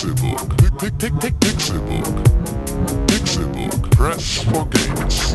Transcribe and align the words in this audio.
Pixelbook. 0.00 0.56
Pick, 0.78 0.98
pick, 0.98 1.20
pick, 1.20 1.34
Pixelbook. 1.40 2.24
Pixelbook. 3.06 3.90
Press 3.90 4.42
for 4.44 4.64
games. 4.64 5.34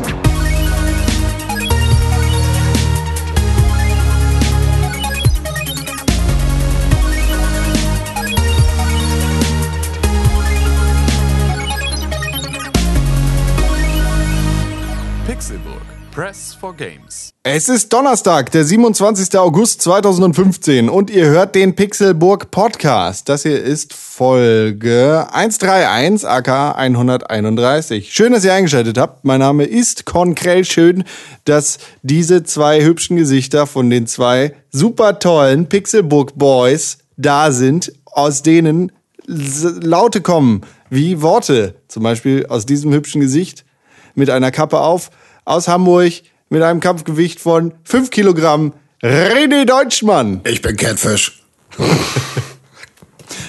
Pixelbook. 15.26 15.95
Press 16.16 16.56
for 16.58 16.74
games. 16.74 17.28
Es 17.42 17.68
ist 17.68 17.92
Donnerstag, 17.92 18.50
der 18.50 18.64
27. 18.64 19.38
August 19.38 19.82
2015 19.82 20.88
und 20.88 21.10
ihr 21.10 21.26
hört 21.26 21.54
den 21.54 21.76
Pixelburg 21.76 22.50
Podcast. 22.50 23.28
Das 23.28 23.42
hier 23.42 23.62
ist 23.62 23.92
Folge 23.92 25.26
131 25.30 26.26
aka 26.26 26.72
131. 26.72 28.14
Schön, 28.14 28.32
dass 28.32 28.46
ihr 28.46 28.54
eingeschaltet 28.54 28.96
habt. 28.96 29.26
Mein 29.26 29.40
Name 29.40 29.64
ist 29.64 30.06
Konkrell. 30.06 30.64
Schön, 30.64 31.04
dass 31.44 31.76
diese 32.00 32.44
zwei 32.44 32.82
hübschen 32.82 33.18
Gesichter 33.18 33.66
von 33.66 33.90
den 33.90 34.06
zwei 34.06 34.54
super 34.70 35.18
tollen 35.18 35.68
Pixelburg 35.68 36.32
Boys 36.34 36.96
da 37.18 37.52
sind, 37.52 37.92
aus 38.06 38.42
denen 38.42 38.90
Laute 39.26 40.22
kommen, 40.22 40.62
wie 40.88 41.20
Worte. 41.20 41.74
Zum 41.88 42.04
Beispiel 42.04 42.46
aus 42.46 42.64
diesem 42.64 42.94
hübschen 42.94 43.20
Gesicht 43.20 43.66
mit 44.14 44.30
einer 44.30 44.50
Kappe 44.50 44.80
auf, 44.80 45.10
aus 45.46 45.66
Hamburg 45.68 46.12
mit 46.50 46.62
einem 46.62 46.80
Kampfgewicht 46.80 47.40
von 47.40 47.72
5 47.84 48.10
Kilogramm, 48.10 48.74
René 49.02 49.64
Deutschmann. 49.64 50.40
Ich 50.44 50.60
bin 50.60 50.76
Catfish. 50.76 51.42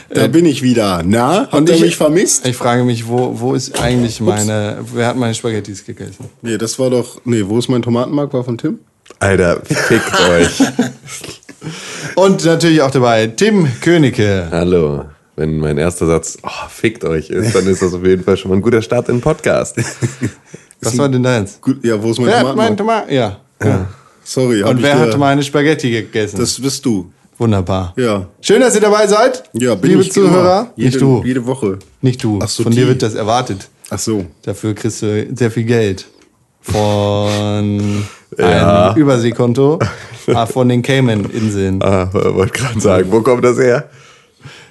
da 0.09 0.27
bin 0.27 0.45
ich 0.45 0.61
wieder. 0.61 1.01
Na, 1.05 1.41
habt 1.41 1.53
Und 1.53 1.69
ihr 1.69 1.75
ich- 1.75 1.81
mich 1.81 1.97
vermisst? 1.97 2.45
Ich 2.47 2.55
frage 2.55 2.83
mich, 2.85 3.07
wo, 3.07 3.39
wo 3.39 3.53
ist 3.53 3.79
eigentlich 3.81 4.21
meine, 4.21 4.77
wer 4.93 5.07
hat 5.07 5.17
meine 5.17 5.33
Spaghettis 5.35 5.85
gegessen? 5.85 6.29
Nee, 6.41 6.57
das 6.57 6.79
war 6.79 6.89
doch. 6.89 7.19
Nee, 7.25 7.43
wo 7.45 7.59
ist 7.59 7.67
mein 7.67 7.81
Tomatenmark? 7.81 8.31
War 8.33 8.43
von 8.43 8.57
Tim? 8.57 8.79
Alter, 9.19 9.61
fickt 9.65 10.19
euch. 10.29 10.61
Und 12.15 12.43
natürlich 12.45 12.81
auch 12.81 12.91
dabei 12.91 13.27
Tim 13.27 13.67
Königke. 13.81 14.47
Hallo. 14.51 15.05
Wenn 15.39 15.59
mein 15.59 15.77
erster 15.77 16.07
Satz, 16.07 16.39
oh, 16.41 16.49
fickt 16.67 17.03
euch 17.05 17.29
ist, 17.29 17.53
dann 17.55 17.67
ist 17.67 17.81
das 17.83 17.93
auf 17.93 18.03
jeden 18.03 18.23
Fall 18.23 18.35
schon 18.37 18.49
mal 18.49 18.57
ein 18.57 18.61
guter 18.63 18.81
Start 18.81 19.07
in 19.09 19.17
den 19.17 19.21
Podcast. 19.21 19.77
Was 20.81 20.97
war 20.97 21.07
denn 21.09 21.21
deins? 21.21 21.61
Gut, 21.61 21.85
ja, 21.85 22.01
wo 22.01 22.09
ist 22.09 22.17
mein 22.17 22.27
Wer 22.27 22.39
hat 22.39 22.55
mein 22.55 22.75
Tomatenmark? 22.75 23.07
Tomat? 23.07 23.11
Ja. 23.11 23.37
ja. 23.63 23.87
Sorry, 24.23 24.63
Und 24.63 24.81
wer 24.81 24.95
dir- 24.95 24.99
hat 25.01 25.17
meine 25.19 25.43
Spaghetti 25.43 25.91
gegessen? 25.91 26.39
Das 26.39 26.59
bist 26.59 26.83
du. 26.83 27.11
Wunderbar. 27.37 27.93
Ja. 27.97 28.25
Schön, 28.41 28.61
dass 28.61 28.73
ihr 28.73 28.81
dabei 28.81 29.05
seid. 29.05 29.43
Ja, 29.53 29.75
bin 29.75 29.91
Liebe 29.91 30.01
ich 30.01 30.11
Zuhörer. 30.11 30.71
Jede, 30.75 30.89
nicht 30.89 31.01
du. 31.01 31.21
Jede 31.23 31.45
Woche. 31.45 31.77
Nicht 32.01 32.23
du. 32.23 32.39
Ach 32.41 32.49
so, 32.49 32.63
Von 32.63 32.71
dir 32.71 32.81
die. 32.81 32.87
wird 32.87 33.03
das 33.03 33.13
erwartet. 33.13 33.69
Ach 33.91 33.99
so. 33.99 34.25
Dafür 34.41 34.73
kriegst 34.73 35.03
du 35.03 35.27
sehr 35.35 35.51
viel 35.51 35.65
Geld. 35.65 36.07
Von 36.61 38.05
Ja. 38.37 38.89
einem 38.89 38.97
Überseekonto 38.97 39.79
ah, 40.33 40.45
von 40.47 40.67
den 40.67 40.81
Cayman-Inseln. 40.81 41.81
ah, 41.81 42.09
wollte 42.11 42.53
gerade 42.59 42.81
sagen, 42.81 43.07
wo 43.11 43.21
kommt 43.21 43.45
das 43.45 43.57
her? 43.57 43.87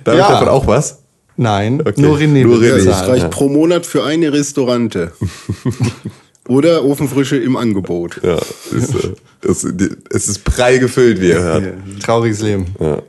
Darf 0.06 0.14
Ja. 0.16 0.22
ich 0.24 0.28
davon 0.30 0.48
auch 0.48 0.66
was? 0.66 1.00
Nein, 1.36 1.80
Okay. 1.82 2.00
nur 2.00 2.16
René 2.16 2.44
Nur 2.44 2.56
René. 2.58 2.78
Ja, 2.78 2.84
das 2.84 3.06
reicht 3.08 3.30
pro 3.30 3.48
Monat 3.48 3.84
für 3.84 4.04
eine 4.04 4.32
Restaurante. 4.32 5.12
Oder 6.48 6.84
Ofenfrische 6.84 7.36
im 7.36 7.56
Angebot. 7.56 8.20
Ja, 8.22 8.36
ist, 8.36 8.94
äh, 8.94 9.14
es, 9.42 9.64
es 10.10 10.28
ist 10.28 10.44
prall 10.44 10.78
gefüllt, 10.78 11.20
wie 11.20 11.28
ihr 11.28 11.40
hört. 11.42 11.74
Trauriges 12.02 12.40
Leben 12.40 12.66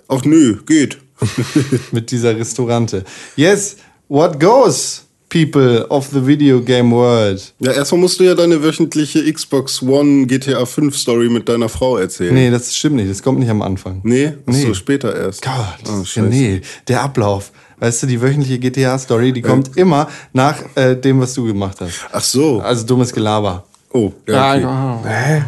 Ach 0.07 0.23
nö, 0.25 0.57
geht. 0.65 0.97
mit 1.91 2.11
dieser 2.11 2.35
Restaurante. 2.37 3.03
Yes, 3.35 3.77
what 4.07 4.39
goes, 4.39 5.03
people 5.29 5.85
of 5.89 6.07
the 6.11 6.25
video 6.25 6.61
game 6.61 6.91
world? 6.91 7.53
Ja, 7.59 7.71
erstmal 7.73 8.01
musst 8.01 8.19
du 8.19 8.23
ja 8.23 8.35
deine 8.35 8.61
wöchentliche 8.63 9.31
Xbox 9.31 9.81
One 9.81 10.25
GTA 10.27 10.65
5 10.65 10.95
Story 10.97 11.29
mit 11.29 11.47
deiner 11.49 11.69
Frau 11.69 11.97
erzählen. 11.97 12.33
Nee, 12.33 12.49
das 12.51 12.75
stimmt 12.75 12.95
nicht. 12.97 13.09
Das 13.09 13.21
kommt 13.21 13.39
nicht 13.39 13.49
am 13.49 13.61
Anfang. 13.61 13.99
Nee? 14.03 14.33
Nee. 14.45 14.61
so, 14.65 14.73
später 14.73 15.15
erst. 15.15 15.41
Gott, 15.41 15.53
Oh, 15.87 16.03
ja, 16.15 16.21
nee, 16.23 16.61
der 16.87 17.01
Ablauf. 17.01 17.51
Weißt 17.79 18.01
du, 18.03 18.07
die 18.07 18.19
wöchentliche 18.21 18.57
GTA-Story, 18.57 19.33
die 19.33 19.41
kommt 19.43 19.77
immer 19.77 20.07
nach 20.33 20.55
äh, 20.75 20.95
dem, 20.95 21.19
was 21.21 21.33
du 21.35 21.45
gemacht 21.45 21.77
hast. 21.79 21.99
Ach 22.11 22.23
so. 22.23 22.59
Also 22.59 22.85
dummes 22.85 23.13
Gelaber. 23.13 23.65
Oh, 23.93 24.11
ja, 24.27 24.53
okay. 24.55 24.61
Ja, 24.61 25.45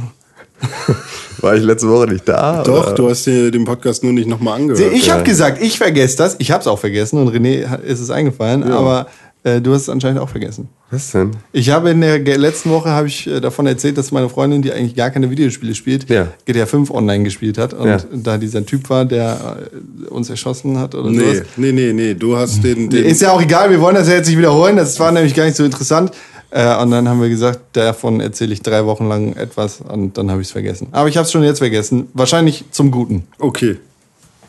War 1.42 1.56
ich 1.56 1.64
letzte 1.64 1.88
Woche 1.90 2.08
nicht 2.08 2.28
da? 2.28 2.64
Doch, 2.64 2.88
oder? 2.88 2.96
du 2.96 3.10
hast 3.10 3.26
dir 3.26 3.50
den 3.50 3.64
Podcast 3.64 4.04
nur 4.04 4.12
nicht 4.12 4.28
nochmal 4.28 4.60
angehört. 4.60 4.94
Ich 4.94 5.10
habe 5.10 5.22
Ja. 5.22 5.26
gesagt, 5.26 5.62
ich 5.62 5.78
vergesse 5.78 6.18
das. 6.18 6.36
Ich 6.40 6.52
habe 6.52 6.62
es 6.62 6.68
auch 6.68 6.78
vergessen 6.80 7.18
und 7.18 7.34
René 7.34 7.82
ist 7.82 8.00
es 8.02 8.10
eingefallen, 8.10 8.64
aber 8.64 9.08
äh, 9.44 9.62
du 9.62 9.74
hast 9.74 9.84
es 9.84 9.90
anscheinend 9.90 10.20
auch 10.20 10.30
vergessen. 10.30 10.68
Was 10.92 11.12
denn? 11.12 11.32
Ich 11.52 11.70
habe 11.70 11.92
in 11.92 12.02
der 12.02 12.20
letzten 12.38 12.72
Woche 12.72 12.90
habe 12.90 13.08
ich 13.08 13.28
äh, 13.28 13.40
davon 13.40 13.68
erzählt, 13.68 13.98
dass 13.98 14.12
meine 14.12 14.28
Freundin, 14.28 14.62
die 14.62 14.72
eigentlich 14.74 14.96
gar 14.96 15.12
keine 15.12 15.30
Videospiele 15.30 15.76
spielt, 15.76 16.10
Ja. 16.10 16.28
GTA 16.46 16.66
5 16.66 16.90
online 16.92 17.24
gespielt 17.24 17.58
hat 17.58 17.74
und 17.74 17.88
Ja. 17.88 17.98
da 18.12 18.38
dieser 18.38 18.66
Typ 18.66 18.90
war, 18.90 19.06
der 19.06 19.60
äh, 19.72 20.08
uns 20.10 20.30
erschossen 20.30 20.80
hat 20.80 20.96
oder 20.96 21.10
Nee, 21.12 21.20
sowas. 21.36 21.42
nee, 21.58 21.72
nee, 21.72 21.94
nee, 21.94 22.14
du 22.16 22.36
hast 22.36 22.64
den, 22.64 22.90
den 22.90 23.06
Ist 23.06 23.22
ja 23.22 23.32
auch 23.32 23.42
egal, 23.42 23.70
wir 23.70 23.80
wollen 23.80 23.96
das 23.96 24.08
ja 24.08 24.16
jetzt 24.16 24.28
nicht 24.28 24.38
wiederholen, 24.40 24.78
das 24.78 25.00
war 25.00 25.12
nämlich 25.12 25.36
gar 25.36 25.46
nicht 25.46 25.56
so 25.58 25.64
interessant. 25.64 26.12
Äh, 26.52 26.82
und 26.82 26.90
dann 26.90 27.08
haben 27.08 27.22
wir 27.22 27.30
gesagt, 27.30 27.60
davon 27.74 28.20
erzähle 28.22 28.54
ich 28.54 28.64
drei 28.64 28.84
Wochen 28.86 29.08
lang 29.08 29.34
etwas 29.36 29.82
und 29.82 30.18
dann 30.18 30.32
habe 30.32 30.42
ich 30.42 30.48
es 30.48 30.52
vergessen. 30.52 30.88
Aber 30.92 31.08
ich 31.08 31.16
habe 31.16 31.26
es 31.26 31.32
schon 31.32 31.44
jetzt 31.44 31.60
vergessen. 31.60 32.08
Wahrscheinlich 32.16 32.66
zum 32.72 32.90
Guten. 32.90 33.28
Okay. 33.38 33.78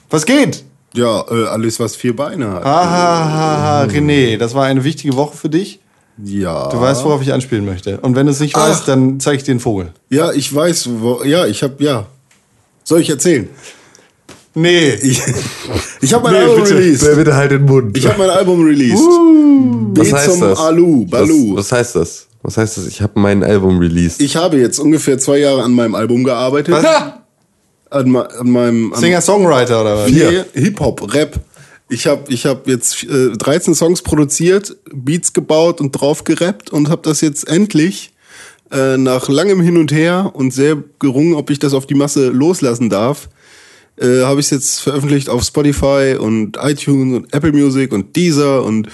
Was 0.09 0.25
geht? 0.25 0.65
Ja, 0.95 1.25
äh, 1.31 1.47
alles, 1.47 1.79
was 1.79 1.95
vier 1.97 2.17
Beine 2.17 2.51
hat. 2.51 2.65
Aha, 2.65 3.85
René, 3.85 4.37
das 4.39 4.55
war 4.55 4.65
eine 4.67 4.83
wichtige 4.85 5.15
Woche 5.17 5.37
für 5.37 5.49
dich. 5.49 5.79
Ja. 6.23 6.69
Du 6.69 6.81
weißt, 6.81 7.05
worauf 7.05 7.23
ich 7.23 7.33
anspielen 7.33 7.65
möchte. 7.65 7.99
Und 8.01 8.15
wenn 8.17 8.27
du 8.27 8.33
es 8.33 8.41
nicht 8.41 8.57
Ach. 8.57 8.69
weißt, 8.69 8.89
dann 8.89 9.21
zeige 9.21 9.37
ich 9.39 9.43
dir 9.45 9.55
den 9.55 9.61
Vogel. 9.61 9.93
Ja, 10.11 10.33
ich 10.33 10.53
weiß, 10.55 10.89
wo, 10.99 11.23
ja, 11.25 11.47
ich 11.47 11.63
hab, 11.63 11.81
ja. 11.81 12.07
Soll 12.85 13.01
ich 13.01 13.09
erzählen? 13.11 13.49
Nee. 14.55 14.91
Ich, 15.03 15.23
ich 16.01 16.13
habe 16.13 16.25
mein 16.25 16.33
Nee, 16.35 16.39
Album 16.41 16.63
bitte. 16.65 16.77
released. 16.77 17.07
Wer 17.07 17.15
bitte 17.17 17.35
halt 17.37 17.53
den 17.53 17.65
Mund. 17.65 17.97
Ich 17.97 18.07
habe 18.07 18.19
mein 18.19 18.31
Album 18.31 18.65
released. 18.65 18.99
was 18.99 20.09
B 20.09 20.13
heißt 20.13 20.31
zum 20.33 20.41
das? 20.41 20.59
Alu, 20.59 21.07
Balu. 21.07 21.57
Was, 21.57 21.71
was 21.71 21.73
heißt 21.79 21.97
das? 21.97 22.27
Was 22.43 22.57
heißt 22.57 22.79
das? 22.79 22.87
Ich 22.89 23.01
habe 23.01 23.19
mein 23.21 23.45
Album 23.45 23.79
released. 23.79 24.21
Ich 24.21 24.37
habe 24.37 24.59
jetzt 24.59 24.79
ungefähr 24.81 25.19
zwei 25.19 25.39
Jahre 25.39 25.63
an 25.63 25.73
meinem 25.73 25.95
Album 25.95 26.25
gearbeitet. 26.25 26.75
An, 27.91 28.15
an 28.17 28.51
meinem 28.51 28.93
Singer-Songwriter 28.95 29.81
oder 29.81 29.99
was? 29.99 30.11
Nee, 30.11 30.45
Hip-Hop, 30.55 31.13
Rap. 31.13 31.41
Ich 31.89 32.07
habe 32.07 32.33
ich 32.33 32.47
hab 32.47 32.69
jetzt 32.69 33.03
äh, 33.05 33.31
13 33.33 33.75
Songs 33.75 34.03
produziert, 34.03 34.77
Beats 34.93 35.33
gebaut 35.33 35.81
und 35.81 35.93
drauf 35.93 36.23
gerappt 36.23 36.71
und 36.71 36.89
habe 36.89 37.03
das 37.03 37.21
jetzt 37.21 37.49
endlich 37.49 38.13
äh, 38.71 38.97
nach 38.97 39.29
langem 39.29 39.61
Hin 39.61 39.77
und 39.77 39.91
Her 39.91 40.31
und 40.33 40.53
sehr 40.53 40.77
gerungen, 41.01 41.35
ob 41.35 41.51
ich 41.51 41.59
das 41.59 41.75
auf 41.75 41.87
die 41.87 41.95
Masse 41.95 42.29
loslassen 42.29 42.91
darf, 42.91 43.29
äh, 43.97 44.23
habe 44.23 44.39
ich 44.39 44.47
es 44.47 44.51
jetzt 44.51 44.81
veröffentlicht 44.81 45.29
auf 45.29 45.43
Spotify 45.43 46.17
und 46.19 46.57
iTunes 46.63 47.17
und 47.17 47.35
Apple 47.35 47.53
Music 47.53 47.93
und 47.93 48.15
Deezer 48.15 48.63
und 48.63 48.89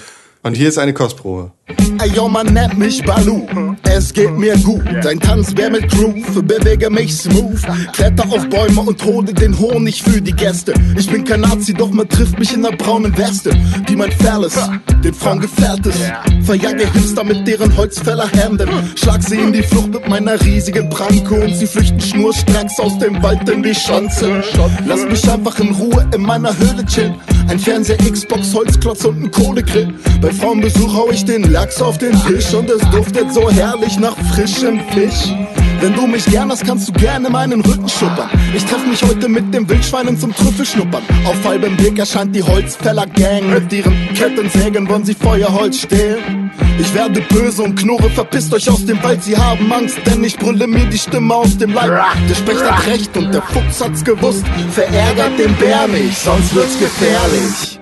Und 0.47 0.55
hier 0.55 0.69
ist 0.69 0.77
eine 0.77 0.93
Kostprobe. 0.93 1.51
Ey, 1.99 2.09
yo, 2.15 2.29
man 2.29 2.47
nennt 2.53 2.77
mich 2.77 3.03
Balu. 3.03 3.45
Es 3.83 4.13
geht 4.13 4.31
mir 4.31 4.55
gut. 4.59 4.83
Ein 5.05 5.19
Tanz 5.19 5.55
wär 5.57 5.69
mit 5.69 5.89
Groove. 5.89 6.41
Bewege 6.43 6.89
mich 6.89 7.13
smooth. 7.17 7.59
Kletter 7.91 8.23
auf 8.29 8.47
Bäume 8.49 8.81
und 8.81 9.03
hole 9.03 9.33
den 9.33 9.57
Honig 9.59 10.03
für 10.03 10.21
die 10.21 10.31
Gäste. 10.31 10.73
Ich 10.97 11.09
bin 11.09 11.25
kein 11.25 11.41
Nazi, 11.41 11.73
doch 11.73 11.91
man 11.91 12.07
trifft 12.07 12.39
mich 12.39 12.53
in 12.53 12.63
der 12.63 12.71
braunen 12.71 13.17
Weste. 13.17 13.51
Die 13.89 13.95
mein 13.95 14.11
Phallus, 14.11 14.55
den 15.03 15.13
Frauen 15.13 15.39
gefährt 15.39 15.85
ist. 15.85 15.99
Verjage 16.43 16.89
Hipster 16.93 17.23
mit 17.23 17.45
deren 17.47 17.75
Holzfällerhemden. 17.75 18.69
Schlag 18.95 19.21
sie 19.23 19.35
in 19.35 19.51
die 19.51 19.63
Flucht 19.63 19.91
mit 19.91 20.07
meiner 20.07 20.39
riesigen 20.41 20.89
Pranke. 20.89 21.41
Und 21.41 21.55
sie 21.55 21.67
flüchten 21.67 21.99
schnurstracks 21.99 22.79
aus 22.79 22.97
dem 22.99 23.21
Wald 23.21 23.49
in 23.49 23.63
die 23.63 23.75
Schanze. 23.75 24.41
Lass 24.85 25.03
mich 25.03 25.29
einfach 25.29 25.59
in 25.59 25.73
Ruhe 25.73 26.07
in 26.13 26.21
meiner 26.21 26.57
Höhle 26.57 26.85
chillen. 26.85 27.15
Ein 27.49 27.59
Fernseher, 27.59 27.97
Xbox, 27.97 28.53
Holzklotz 28.53 29.05
und 29.05 29.23
ein 29.23 29.31
Kohlegrill. 29.31 29.93
Bei 30.21 30.31
Frauenbesuch 30.31 30.93
hau 30.93 31.09
ich 31.09 31.23
den 31.25 31.43
Lachs 31.57 31.81
auf 31.81 31.97
den 31.97 32.13
Tisch 32.27 32.53
und 32.53 32.69
es 32.69 32.87
duftet 32.91 33.33
so 33.33 33.49
herrlich 33.49 33.97
nach 33.97 34.15
frischem 34.31 34.79
Fisch. 34.91 35.33
Wenn 35.81 35.95
du 35.95 36.05
mich 36.05 36.23
gern 36.25 36.51
hast, 36.51 36.63
kannst 36.63 36.87
du 36.87 36.93
gerne 36.93 37.31
meinen 37.31 37.61
Rücken 37.61 37.89
schuppern. 37.89 38.29
Ich 38.55 38.63
treff 38.63 38.85
mich 38.85 39.01
heute 39.01 39.27
mit 39.27 39.51
den 39.51 39.67
Wildschweinen 39.67 40.19
zum 40.19 40.35
Trüffelschnuppern. 40.35 41.01
Auf 41.25 41.43
halbem 41.43 41.75
Weg 41.79 41.97
erscheint 41.97 42.35
die 42.35 42.43
Holzfäller-Gang. 42.43 43.49
Mit 43.49 43.73
ihren 43.73 44.13
Kettensägen 44.13 44.87
wollen 44.87 45.03
sie 45.03 45.15
Feuerholz 45.15 45.81
stehlen. 45.81 46.51
Ich 46.77 46.93
werde 46.93 47.21
böse 47.21 47.63
und 47.63 47.73
knurre, 47.73 48.11
verpisst 48.11 48.53
euch 48.53 48.69
aus 48.69 48.85
dem 48.85 49.01
Wald, 49.01 49.23
sie 49.23 49.35
haben 49.35 49.73
Angst, 49.73 49.97
denn 50.05 50.23
ich 50.23 50.37
brülle 50.37 50.67
mir 50.67 50.85
die 50.85 50.99
Stimme 50.99 51.33
aus 51.33 51.57
dem 51.57 51.73
Leib. 51.73 51.89
Der 52.29 52.35
Specht 52.35 52.63
hat 52.63 52.85
recht 52.85 53.17
und 53.17 53.33
der 53.33 53.41
Fuchs 53.41 53.83
hat's 53.83 54.03
gewusst. 54.03 54.45
Verärgert 54.73 55.39
den 55.39 55.55
Bär 55.55 55.87
nicht, 55.87 56.19
sonst 56.19 56.53
wird's 56.53 56.77
gefährlich. 56.77 57.79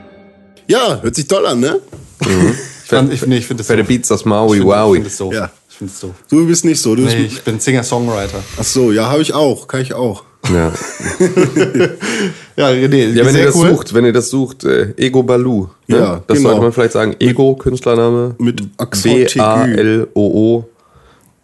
ja, 0.66 1.02
hört 1.02 1.16
sich 1.16 1.28
toll 1.28 1.46
an, 1.46 1.60
ne? 1.60 1.82
Ich, 2.22 2.75
fand- 2.88 3.14
ich, 3.14 3.26
nee, 3.26 3.38
ich 3.38 3.46
finde 3.48 3.62
das 3.62 3.68
Fette 3.68 3.82
doof. 3.84 3.88
Beats 3.90 4.12
aus 4.12 4.26
Maui 4.26 4.58
Ich 4.58 4.64
finde 4.64 5.04
das 5.04 5.18
doof. 5.18 5.34
Ja. 5.34 5.52
Ich 5.70 5.76
finde 5.78 5.94
es 5.94 6.00
doof. 6.00 6.12
Du 6.30 6.46
bist 6.48 6.64
nicht 6.66 6.82
so. 6.82 6.96
Du 6.96 7.02
Nee, 7.04 7.16
bist, 7.24 7.34
ich 7.38 7.44
bin 7.44 7.60
Singer-Songwriter. 7.60 8.42
ach 8.60 8.64
so, 8.64 8.92
ja, 8.92 9.10
habe 9.10 9.22
ich 9.22 9.34
auch, 9.34 9.68
kann 9.68 9.82
ich 9.82 9.94
auch. 9.94 10.24
Ja, 10.54 10.72
Ja, 12.56 12.68
René, 12.70 13.14
ja 13.14 13.26
wenn 13.26 13.36
ihr 13.36 13.46
das 13.46 13.56
cool. 13.56 13.70
sucht, 13.72 13.94
wenn 13.94 14.06
ihr 14.06 14.14
das 14.14 14.30
sucht, 14.30 14.64
äh, 14.64 14.94
Ego 14.98 15.24
Balu. 15.24 15.68
Ne? 15.88 15.98
Ja, 15.98 16.22
das 16.28 16.38
genau. 16.38 16.50
sollte 16.50 16.64
man 16.64 16.72
vielleicht 16.72 16.94
sagen. 16.94 17.16
Ego, 17.20 17.56
Künstlername. 17.56 18.36
Mit 18.38 18.62
Accent 18.78 19.34
B-A-L-O-O. 19.34 20.66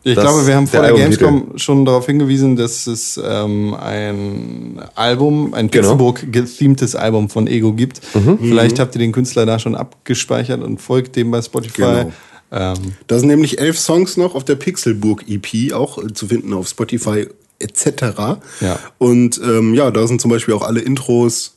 Ich 0.03 0.15
glaube, 0.15 0.47
wir 0.47 0.55
haben 0.55 0.67
vor 0.67 0.81
der. 0.81 0.93
Gamescom 0.93 1.51
schon 1.57 1.85
darauf 1.85 2.07
hingewiesen, 2.07 2.55
dass 2.55 2.87
es 2.87 3.19
ähm, 3.23 3.75
ein 3.75 4.81
Album, 4.95 5.53
ein 5.53 5.69
Genau. 5.69 5.89
Pixelburg 5.89 6.31
gethemtes 6.31 6.95
Album 6.95 7.29
von 7.29 7.45
Ego 7.47 7.73
gibt. 7.73 8.01
Mhm. 8.15 8.39
Vielleicht 8.39 8.79
habt 8.79 8.95
ihr 8.95 8.99
den 8.99 9.11
Künstler 9.11 9.45
da 9.45 9.59
schon 9.59 9.75
abgespeichert 9.75 10.61
und 10.63 10.81
folgt 10.81 11.15
dem 11.15 11.29
bei 11.29 11.41
Spotify. 11.41 11.81
Genau. 11.81 12.11
Ähm, 12.51 12.75
Da 13.07 13.19
sind 13.19 13.27
nämlich 13.29 13.59
elf 13.59 13.77
Songs 13.77 14.17
noch 14.17 14.33
auf 14.35 14.43
der 14.43 14.55
Pixelburg 14.55 15.23
EP, 15.29 15.71
auch 15.73 16.03
äh, 16.03 16.11
zu 16.13 16.27
finden 16.27 16.53
auf 16.53 16.67
Spotify 16.67 17.27
etc. 17.59 18.41
Ja. 18.59 18.79
Und 18.97 19.39
ähm, 19.43 19.73
ja, 19.75 19.91
da 19.91 20.07
sind 20.07 20.19
zum 20.19 20.31
Beispiel 20.31 20.53
auch 20.55 20.63
alle 20.63 20.81
Intros 20.81 21.55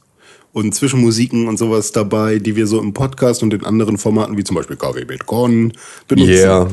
und 0.52 0.74
Zwischenmusiken 0.74 1.48
und 1.48 1.58
sowas 1.58 1.92
dabei, 1.92 2.38
die 2.38 2.54
wir 2.56 2.66
so 2.66 2.78
im 2.80 2.92
Podcast 2.92 3.42
und 3.42 3.54
in 3.54 3.64
anderen 3.64 3.96
Formaten 3.98 4.36
wie 4.36 4.44
zum 4.44 4.54
Beispiel 4.54 4.76
KW 4.76 5.04
Bitcoin 5.04 5.72
benutzen. 6.06 6.30
Yeah. 6.32 6.68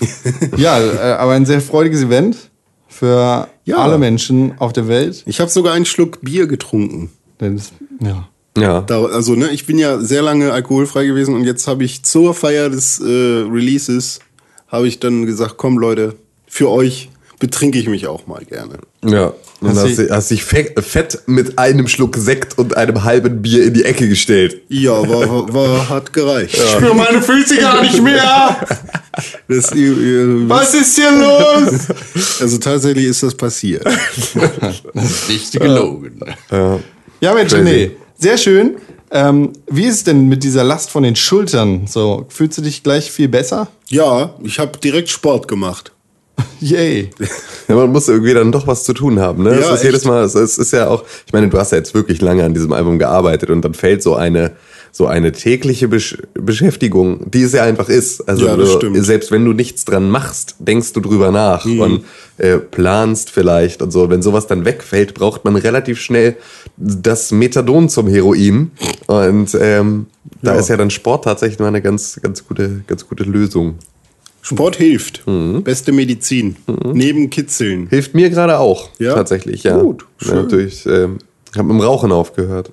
ja, 0.56 0.78
äh, 0.80 0.98
aber 1.14 1.32
ein 1.32 1.46
sehr 1.46 1.60
freudiges 1.60 2.02
Event 2.02 2.50
für 2.88 3.48
Ja. 3.64 3.76
alle 3.78 3.98
Menschen 3.98 4.54
auf 4.58 4.72
der 4.72 4.88
Welt. 4.88 5.22
Ich 5.26 5.40
habe 5.40 5.50
sogar 5.50 5.74
einen 5.74 5.84
Schluck 5.86 6.20
Bier 6.22 6.46
getrunken. 6.46 7.10
Denn 7.40 7.56
es- 7.56 7.72
ja. 8.00 8.28
Ja. 8.58 8.80
Da, 8.80 9.04
also, 9.04 9.34
ne, 9.34 9.48
ich 9.50 9.66
bin 9.66 9.78
ja 9.78 9.98
sehr 9.98 10.22
lange 10.22 10.50
alkoholfrei 10.52 11.04
gewesen 11.04 11.34
und 11.34 11.44
jetzt 11.44 11.66
habe 11.68 11.84
ich 11.84 12.04
zur 12.04 12.32
Feier 12.32 12.70
des 12.70 12.98
äh, 13.00 13.04
Releases 13.04 14.20
habe 14.68 14.88
ich 14.88 14.98
dann 14.98 15.26
gesagt, 15.26 15.58
komm 15.58 15.78
Leute, 15.78 16.14
für 16.48 16.70
euch 16.70 17.10
betrinke 17.38 17.78
ich 17.78 17.88
mich 17.88 18.06
auch 18.06 18.26
mal 18.26 18.44
gerne. 18.44 18.78
Ja. 19.04 19.32
Und 19.60 19.70
Hast 19.70 19.78
hast, 19.78 19.98
du- 19.98 20.02
dich- 20.02 20.10
hast 20.10 20.30
dich 20.30 20.44
fe- 20.44 20.72
fett 20.82 21.20
mit 21.26 21.58
einem 21.58 21.88
Schluck 21.88 22.16
Sekt 22.16 22.58
und 22.58 22.76
einem 22.76 23.04
halben 23.04 23.40
Bier 23.42 23.64
in 23.64 23.74
die 23.74 23.84
Ecke 23.84 24.06
gestellt. 24.08 24.60
Ja, 24.68 24.92
war, 25.08 25.52
war, 25.52 25.88
hat 25.88 26.12
gereicht. 26.12 26.56
spüre 26.56 26.94
meine 26.94 27.22
Füße 27.22 27.56
gar 27.58 27.80
nicht 27.82 28.02
mehr. 28.02 28.56
Das, 29.48 29.72
ihr, 29.72 29.96
ihr, 29.98 30.48
Was 30.48 30.74
ist 30.74 30.94
hier 30.96 31.10
los? 31.10 31.72
also 32.40 32.58
tatsächlich 32.58 33.06
ist 33.06 33.22
das 33.22 33.34
passiert. 33.34 33.86
Nicht 35.28 35.52
gelogen. 35.52 36.20
Ja. 36.50 36.78
Ja, 37.20 37.32
Mensch, 37.34 37.52
Crazy. 37.52 37.68
René, 37.68 37.90
sehr 38.18 38.36
schön. 38.36 38.76
Ähm, 39.10 39.52
wie 39.70 39.84
ist 39.84 39.94
es 39.94 40.04
denn 40.04 40.28
mit 40.28 40.42
dieser 40.42 40.64
Last 40.64 40.90
von 40.90 41.02
den 41.02 41.16
Schultern? 41.16 41.86
So, 41.86 42.26
fühlst 42.28 42.58
du 42.58 42.62
dich 42.62 42.82
gleich 42.82 43.10
viel 43.10 43.28
besser? 43.28 43.68
Ja, 43.88 44.34
ich 44.42 44.58
habe 44.58 44.76
direkt 44.78 45.08
Sport 45.08 45.48
gemacht. 45.48 45.92
Yay. 46.60 47.10
Ja, 47.68 47.74
man 47.74 47.90
muss 47.92 48.08
irgendwie 48.08 48.34
dann 48.34 48.52
doch 48.52 48.66
was 48.66 48.84
zu 48.84 48.92
tun 48.92 49.20
haben, 49.20 49.42
ne? 49.42 49.52
Ja, 49.60 49.72
es 49.72 49.78
ist 49.80 49.84
jedes 49.84 50.00
echt. 50.02 50.06
Mal, 50.08 50.22
es 50.24 50.34
ist, 50.34 50.72
ja 50.72 50.88
auch, 50.88 51.04
ich 51.26 51.32
meine, 51.32 51.48
du 51.48 51.58
hast 51.58 51.72
ja 51.72 51.78
jetzt 51.78 51.94
wirklich 51.94 52.20
lange 52.20 52.44
an 52.44 52.54
diesem 52.54 52.72
Album 52.72 52.98
gearbeitet 52.98 53.50
und 53.50 53.62
dann 53.62 53.74
fällt 53.74 54.02
so 54.02 54.14
eine, 54.16 54.52
so 54.92 55.06
eine 55.06 55.32
tägliche 55.32 55.88
Besch 55.88 56.18
Beschäftigung, 56.34 57.30
die 57.30 57.42
es 57.42 57.52
ja 57.52 57.64
einfach 57.64 57.88
ist. 57.88 58.26
Also 58.28 58.46
Ja, 58.46 58.56
das 58.56 58.78
du, 58.78 59.02
selbst 59.02 59.30
wenn 59.30 59.44
du 59.44 59.52
nichts 59.52 59.84
dran 59.84 60.10
machst, 60.10 60.56
denkst 60.58 60.92
du 60.92 61.00
drüber 61.00 61.30
nach 61.30 61.64
Mhm. 61.64 61.80
und 61.80 62.04
äh, 62.38 62.58
planst 62.58 63.30
vielleicht 63.30 63.80
und 63.82 63.90
so. 63.90 64.08
Wenn 64.10 64.22
sowas 64.22 64.46
dann 64.46 64.64
wegfällt, 64.64 65.14
braucht 65.14 65.44
man 65.44 65.56
relativ 65.56 66.00
schnell 66.00 66.36
das 66.76 67.30
Methadon 67.32 67.88
zum 67.88 68.08
Heroin. 68.08 68.70
Und 69.06 69.56
ähm, 69.60 70.06
da 70.42 70.54
Ja. 70.54 70.60
ist 70.60 70.68
ja 70.68 70.76
dann 70.76 70.90
Sport 70.90 71.24
tatsächlich 71.24 71.58
mal 71.58 71.68
eine 71.68 71.82
ganz, 71.82 72.18
ganz 72.22 72.46
gute, 72.46 72.82
ganz 72.86 73.06
gute 73.08 73.24
Lösung. 73.24 73.76
Sport 74.46 74.76
hilft. 74.76 75.26
Mhm. 75.26 75.64
Beste 75.64 75.90
Medizin. 75.90 76.54
Neben 76.92 77.30
Kitzeln. 77.30 77.88
Hilft 77.88 78.14
mir 78.14 78.30
gerade 78.30 78.58
auch, 78.60 78.90
Ja? 78.98 79.14
tatsächlich, 79.14 79.64
ja. 79.64 79.76
Gut, 79.76 80.04
ja 80.20 80.28
schön. 80.28 80.48
durch, 80.48 80.86
ähm, 80.86 81.18
ich 81.52 81.58
habe 81.58 81.66
mit 81.68 81.78
dem 81.78 81.84
Rauchen 81.84 82.12
aufgehört. 82.12 82.70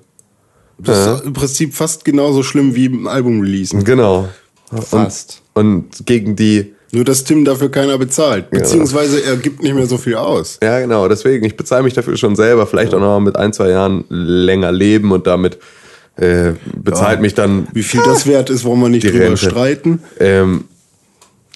Das 0.78 1.18
ist 1.18 1.24
im 1.24 1.32
Prinzip 1.32 1.74
fast 1.74 2.04
genauso 2.04 2.42
schlimm 2.44 2.74
wie 2.76 2.86
im 2.86 3.06
Album 3.08 3.40
releasen. 3.40 3.82
Genau. 3.84 4.28
Fast. 4.72 5.42
Und, 5.54 5.66
und 5.66 6.06
gegen 6.06 6.36
die, 6.36 6.74
Nur 6.92 7.04
dass 7.04 7.24
Tim 7.24 7.44
dafür 7.44 7.70
keiner 7.70 7.98
bezahlt. 7.98 8.50
Beziehungsweise 8.50 9.22
er 9.24 9.36
gibt 9.36 9.62
nicht 9.62 9.74
mehr 9.74 9.86
so 9.86 9.98
viel 9.98 10.14
aus. 10.16 10.58
ja 10.62 10.78
genau, 10.80 11.08
deswegen, 11.08 11.44
ich 11.44 11.56
bezahle 11.56 11.82
mich 11.82 11.94
dafür 11.94 12.16
schon 12.16 12.36
selber, 12.36 12.66
vielleicht 12.68 12.94
auch 12.94 13.00
noch 13.00 13.18
mal 13.18 13.20
mit 13.20 13.36
ein, 13.36 13.52
zwei 13.52 13.70
Jahren 13.70 14.04
länger 14.08 14.70
leben 14.72 15.10
und 15.12 15.26
damit 15.26 15.58
äh, 16.16 16.52
bezahlt 16.76 17.20
mich 17.20 17.34
dann 17.34 17.66
Wie 17.72 17.82
viel 17.82 18.00
das 18.04 18.26
wert 18.28 18.48
ist, 18.50 18.64
wollen 18.64 18.80
wir 18.80 18.88
nicht 18.88 19.04
drüber 19.06 19.24
Rente. 19.24 19.36
streiten. 19.38 20.02
Ähm, 20.20 20.64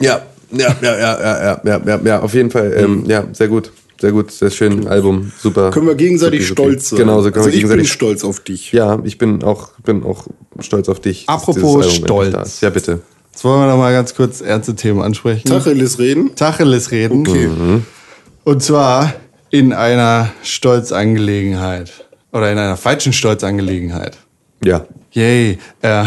ja, 0.00 0.22
ja, 0.50 0.76
ja, 0.80 0.98
ja, 0.98 1.20
ja, 1.20 1.60
ja, 1.64 1.80
ja, 1.84 2.00
ja, 2.04 2.20
auf 2.20 2.34
jeden 2.34 2.50
Fall. 2.50 2.72
Ähm, 2.76 3.02
mhm. 3.02 3.10
ja, 3.10 3.24
sehr 3.32 3.48
gut. 3.48 3.72
Sehr 4.00 4.12
gut, 4.12 4.30
sehr 4.30 4.50
schön, 4.50 4.76
genau. 4.76 4.90
Album, 4.90 5.32
super. 5.40 5.72
Können 5.72 5.88
wir 5.88 5.96
gegenseitig 5.96 6.46
super, 6.46 6.62
stolz 6.62 6.90
sein. 6.90 7.00
Genau, 7.00 7.20
so 7.20 7.32
können 7.32 7.38
also 7.38 7.48
wir 7.48 7.52
gegenseitig. 7.52 7.84
Ich 7.84 7.90
bin 7.90 7.96
stolz 7.96 8.22
auf 8.22 8.38
dich. 8.38 8.70
Ja, 8.70 9.00
ich 9.02 9.18
bin 9.18 9.42
auch, 9.42 9.70
bin 9.84 10.04
auch 10.04 10.28
stolz 10.60 10.88
auf 10.88 11.00
dich. 11.00 11.28
Apropos 11.28 11.94
stolz. 11.94 12.60
Ja, 12.60 12.70
bitte. 12.70 13.00
Jetzt 13.32 13.44
wollen 13.44 13.60
wir 13.60 13.66
nochmal 13.66 13.92
ganz 13.92 14.14
kurz 14.14 14.40
ernste 14.40 14.76
Themen 14.76 15.02
ansprechen. 15.02 15.48
Tacheles 15.48 15.98
reden. 15.98 16.34
Tacheles 16.36 16.92
reden. 16.92 17.26
Okay. 17.26 17.48
Mhm. 17.48 17.86
Und 18.44 18.62
zwar 18.62 19.14
in 19.50 19.72
einer 19.72 20.30
Stolzangelegenheit. 20.44 22.04
Oder 22.32 22.52
in 22.52 22.58
einer 22.58 22.76
falschen 22.76 23.12
Stolzangelegenheit. 23.12 24.16
Ja. 24.64 24.86
Yay. 25.12 25.58
Äh, 25.82 26.04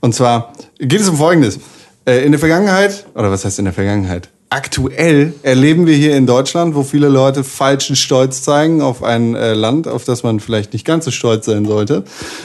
und 0.00 0.14
zwar 0.14 0.52
geht 0.78 1.00
es 1.00 1.08
um 1.08 1.16
Folgendes. 1.16 1.58
Äh, 2.06 2.24
in 2.24 2.32
der 2.32 2.38
Vergangenheit, 2.38 3.06
oder 3.14 3.30
was 3.30 3.44
heißt 3.44 3.58
in 3.58 3.64
der 3.64 3.74
Vergangenheit? 3.74 4.28
Aktuell 4.50 5.32
erleben 5.42 5.86
wir 5.86 5.96
hier 5.96 6.16
in 6.16 6.26
Deutschland, 6.26 6.74
wo 6.74 6.82
viele 6.82 7.08
Leute 7.08 7.42
falschen 7.42 7.96
Stolz 7.96 8.42
zeigen 8.42 8.82
auf 8.82 9.02
ein 9.02 9.34
äh, 9.34 9.54
Land, 9.54 9.88
auf 9.88 10.04
das 10.04 10.22
man 10.22 10.38
vielleicht 10.38 10.72
nicht 10.74 10.84
ganz 10.84 11.06
so 11.06 11.10
stolz 11.10 11.46
sein 11.46 11.64
sollte, 11.64 12.04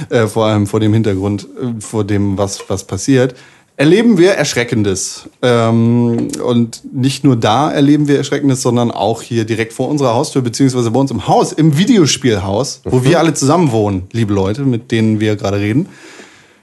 äh, 0.09 0.25
vor 0.27 0.45
allem 0.45 0.65
vor 0.65 0.79
dem 0.79 0.93
Hintergrund, 0.93 1.47
vor 1.79 2.03
dem, 2.03 2.37
was, 2.37 2.63
was 2.67 2.85
passiert, 2.85 3.35
erleben 3.79 4.17
wir 4.17 4.31
Erschreckendes. 4.31 5.29
Ähm, 5.41 6.29
und 6.43 6.81
nicht 6.93 7.23
nur 7.23 7.35
da 7.35 7.71
erleben 7.71 8.07
wir 8.07 8.17
Erschreckendes, 8.17 8.61
sondern 8.61 8.91
auch 8.91 9.21
hier 9.21 9.45
direkt 9.45 9.73
vor 9.73 9.87
unserer 9.87 10.15
Haustür, 10.15 10.41
beziehungsweise 10.41 10.91
bei 10.91 10.99
uns 10.99 11.11
im 11.11 11.27
Haus, 11.27 11.53
im 11.53 11.77
Videospielhaus, 11.77 12.81
wo 12.83 13.03
wir 13.03 13.19
alle 13.19 13.33
zusammen 13.33 13.71
wohnen, 13.71 14.03
liebe 14.11 14.33
Leute, 14.33 14.63
mit 14.63 14.91
denen 14.91 15.19
wir 15.19 15.35
gerade 15.35 15.59
reden. 15.59 15.87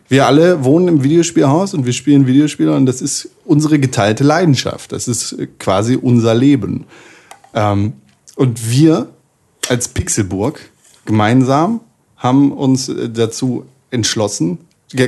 Wir 0.09 0.27
alle 0.27 0.65
wohnen 0.65 0.89
im 0.89 1.03
Videospielhaus 1.03 1.75
und 1.75 1.85
wir 1.85 1.93
spielen 1.93 2.27
Videospiele 2.27 2.75
und 2.75 2.87
das 2.87 3.03
ist 3.03 3.29
unsere 3.45 3.79
geteilte 3.79 4.25
Leidenschaft. 4.25 4.93
Das 4.93 5.09
ist 5.09 5.33
äh, 5.33 5.49
quasi 5.59 5.97
unser 5.97 6.35
Leben. 6.35 6.85
Ähm, 7.55 7.95
und 8.37 8.71
wir 8.71 9.09
als 9.69 9.89
Pixelburg 9.89 10.61
gemeinsam 11.05 11.81
haben 12.17 12.53
uns 12.53 12.89
äh, 12.89 13.11
dazu 13.11 13.65
entschlossen, 13.91 14.59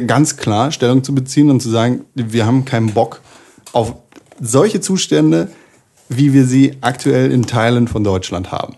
ganz 0.07 0.37
klar 0.37 0.73
Stellung 0.73 1.05
zu 1.05 1.15
beziehen 1.15 1.51
und 1.51 1.61
zu 1.61 1.71
sagen, 1.71 2.05
wir 2.15 2.47
haben 2.47 2.65
keinen 2.65 2.95
Bock 2.95 3.21
auf 3.73 3.95
solche 4.41 4.81
Zustände, 4.81 5.51
wie 6.09 6.33
wir 6.33 6.45
sie 6.45 6.77
aktuell 6.81 7.31
in 7.31 7.47
Teilen 7.47 7.87
von 7.87 8.03
Deutschland 8.03 8.51
haben. 8.51 8.77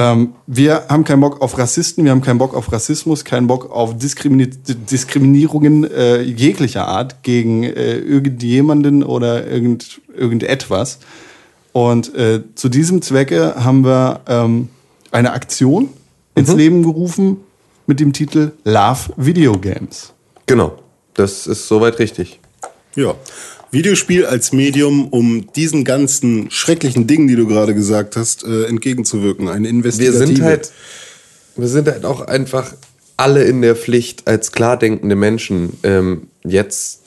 Ähm, 0.00 0.32
wir 0.46 0.86
haben 0.88 1.04
keinen 1.04 1.20
Bock 1.20 1.42
auf 1.42 1.58
Rassisten, 1.58 2.04
wir 2.04 2.12
haben 2.12 2.22
keinen 2.22 2.38
Bock 2.38 2.54
auf 2.54 2.72
Rassismus, 2.72 3.22
keinen 3.22 3.46
Bock 3.46 3.70
auf 3.70 3.98
Diskrimini 3.98 4.48
Diskriminierungen 4.48 5.84
äh, 5.90 6.22
jeglicher 6.22 6.88
Art 6.88 7.22
gegen 7.22 7.64
äh, 7.64 7.98
irgendjemanden 7.98 9.02
oder 9.02 9.46
irgend, 9.46 10.00
irgendetwas. 10.16 11.00
Und 11.72 12.14
äh, 12.14 12.42
zu 12.54 12.70
diesem 12.70 13.02
Zwecke 13.02 13.62
haben 13.62 13.84
wir 13.84 14.20
ähm, 14.26 14.70
eine 15.10 15.32
Aktion 15.32 15.90
ins 16.34 16.54
Leben 16.54 16.82
gerufen 16.82 17.36
mit 17.86 18.00
dem 18.00 18.14
Titel 18.14 18.52
Love 18.64 19.12
Video 19.18 19.58
Games. 19.58 20.14
Genau. 20.46 20.78
Das 21.12 21.46
ist 21.46 21.68
soweit 21.68 21.98
richtig. 21.98 22.40
Ja. 22.94 23.14
Videospiel 23.72 24.26
als 24.26 24.52
Medium, 24.52 25.08
um 25.08 25.52
diesen 25.52 25.84
ganzen 25.84 26.50
schrecklichen 26.50 27.06
Dingen, 27.06 27.28
die 27.28 27.36
du 27.36 27.46
gerade 27.46 27.74
gesagt 27.74 28.16
hast, 28.16 28.44
äh, 28.44 28.64
entgegenzuwirken. 28.64 29.48
Eine 29.48 29.64
Wir 29.64 29.70
Investigative. 29.70 30.26
sind 30.26 30.42
halt, 30.42 30.72
wir 31.56 31.68
sind 31.68 31.88
halt 31.88 32.04
auch 32.04 32.22
einfach 32.22 32.74
alle 33.16 33.44
in 33.44 33.62
der 33.62 33.76
Pflicht, 33.76 34.26
als 34.26 34.50
klar 34.50 34.78
denkende 34.78 35.14
Menschen, 35.14 35.74
ähm, 35.82 36.28
jetzt 36.42 37.02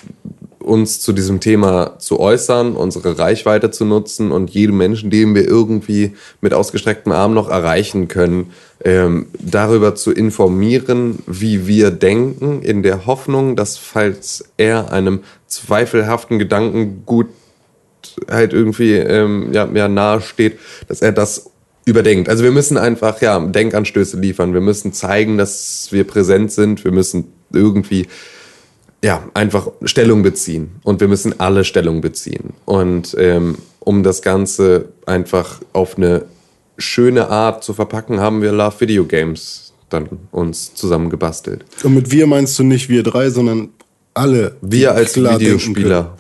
uns 0.64 1.00
zu 1.00 1.14
diesem 1.14 1.40
Thema 1.40 2.00
zu 2.00 2.20
äußern, 2.20 2.76
unsere 2.76 3.20
Reichweite 3.20 3.72
zu 3.72 3.86
nutzen 3.86 4.32
und 4.32 4.50
jedem 4.50 4.78
Menschen, 4.78 5.10
den 5.10 5.36
wir 5.36 5.48
irgendwie 5.48 6.14
mit 6.42 6.54
ausgestrecktem 6.54 7.12
Arm 7.12 7.34
noch 7.34 7.50
erreichen 7.50 8.08
können, 8.08 8.52
ähm, 8.84 9.28
darüber 9.40 9.96
zu 9.96 10.12
informieren, 10.12 11.20
wie 11.28 11.68
wir 11.68 11.92
denken, 11.92 12.62
in 12.62 12.84
der 12.84 13.06
Hoffnung, 13.06 13.56
dass 13.56 13.78
falls 13.78 14.46
er 14.58 14.92
einem 14.92 15.22
zweifelhaften 15.48 16.40
Gedankengut 16.40 17.28
halt 18.30 18.54
irgendwie 18.54 18.94
ähm, 18.94 19.50
ja, 19.54 19.68
ja, 19.74 19.88
nahe 19.88 20.22
steht, 20.22 20.60
dass 20.88 21.02
er 21.02 21.12
das 21.12 21.50
überdenkt. 21.86 22.30
Also 22.30 22.44
wir 22.44 22.52
müssen 22.52 22.78
einfach 22.78 23.22
ja 23.22 23.40
Denkanstöße 23.40 24.20
liefern. 24.20 24.54
Wir 24.54 24.62
müssen 24.62 24.94
zeigen, 24.94 25.38
dass 25.38 25.90
wir 25.92 26.06
präsent 26.06 26.52
sind. 26.52 26.84
Wir 26.84 26.92
müssen 26.92 27.34
irgendwie 27.52 28.08
ja 29.04 29.24
einfach 29.34 29.68
Stellung 29.84 30.24
beziehen 30.24 30.72
und 30.84 31.00
wir 31.02 31.08
müssen 31.08 31.40
alle 31.40 31.64
Stellung 31.64 32.02
beziehen. 32.02 32.54
Und 32.66 33.16
ähm, 33.20 33.58
um 33.80 34.02
das 34.02 34.22
Ganze 34.22 34.90
einfach 35.06 35.60
auf 35.74 35.98
eine 35.98 36.24
schöne 36.78 37.30
Art 37.30 37.64
zu 37.64 37.74
verpacken, 37.74 38.20
haben 38.20 38.42
wir 38.42 38.52
Love 38.52 38.80
Video 38.80 39.06
Games 39.06 39.74
dann 39.90 40.08
uns 40.32 40.74
zusammengebastelt. 40.74 41.66
Und 41.84 41.94
mit 41.94 42.10
wir 42.12 42.26
meinst 42.26 42.58
du 42.58 42.64
nicht 42.64 42.90
wir 42.90 43.04
drei, 43.04 43.30
sondern 43.30 43.70
alle. 44.14 44.56
Wir 44.62 44.94
als 44.94 45.16
Videospieler. 45.16 46.18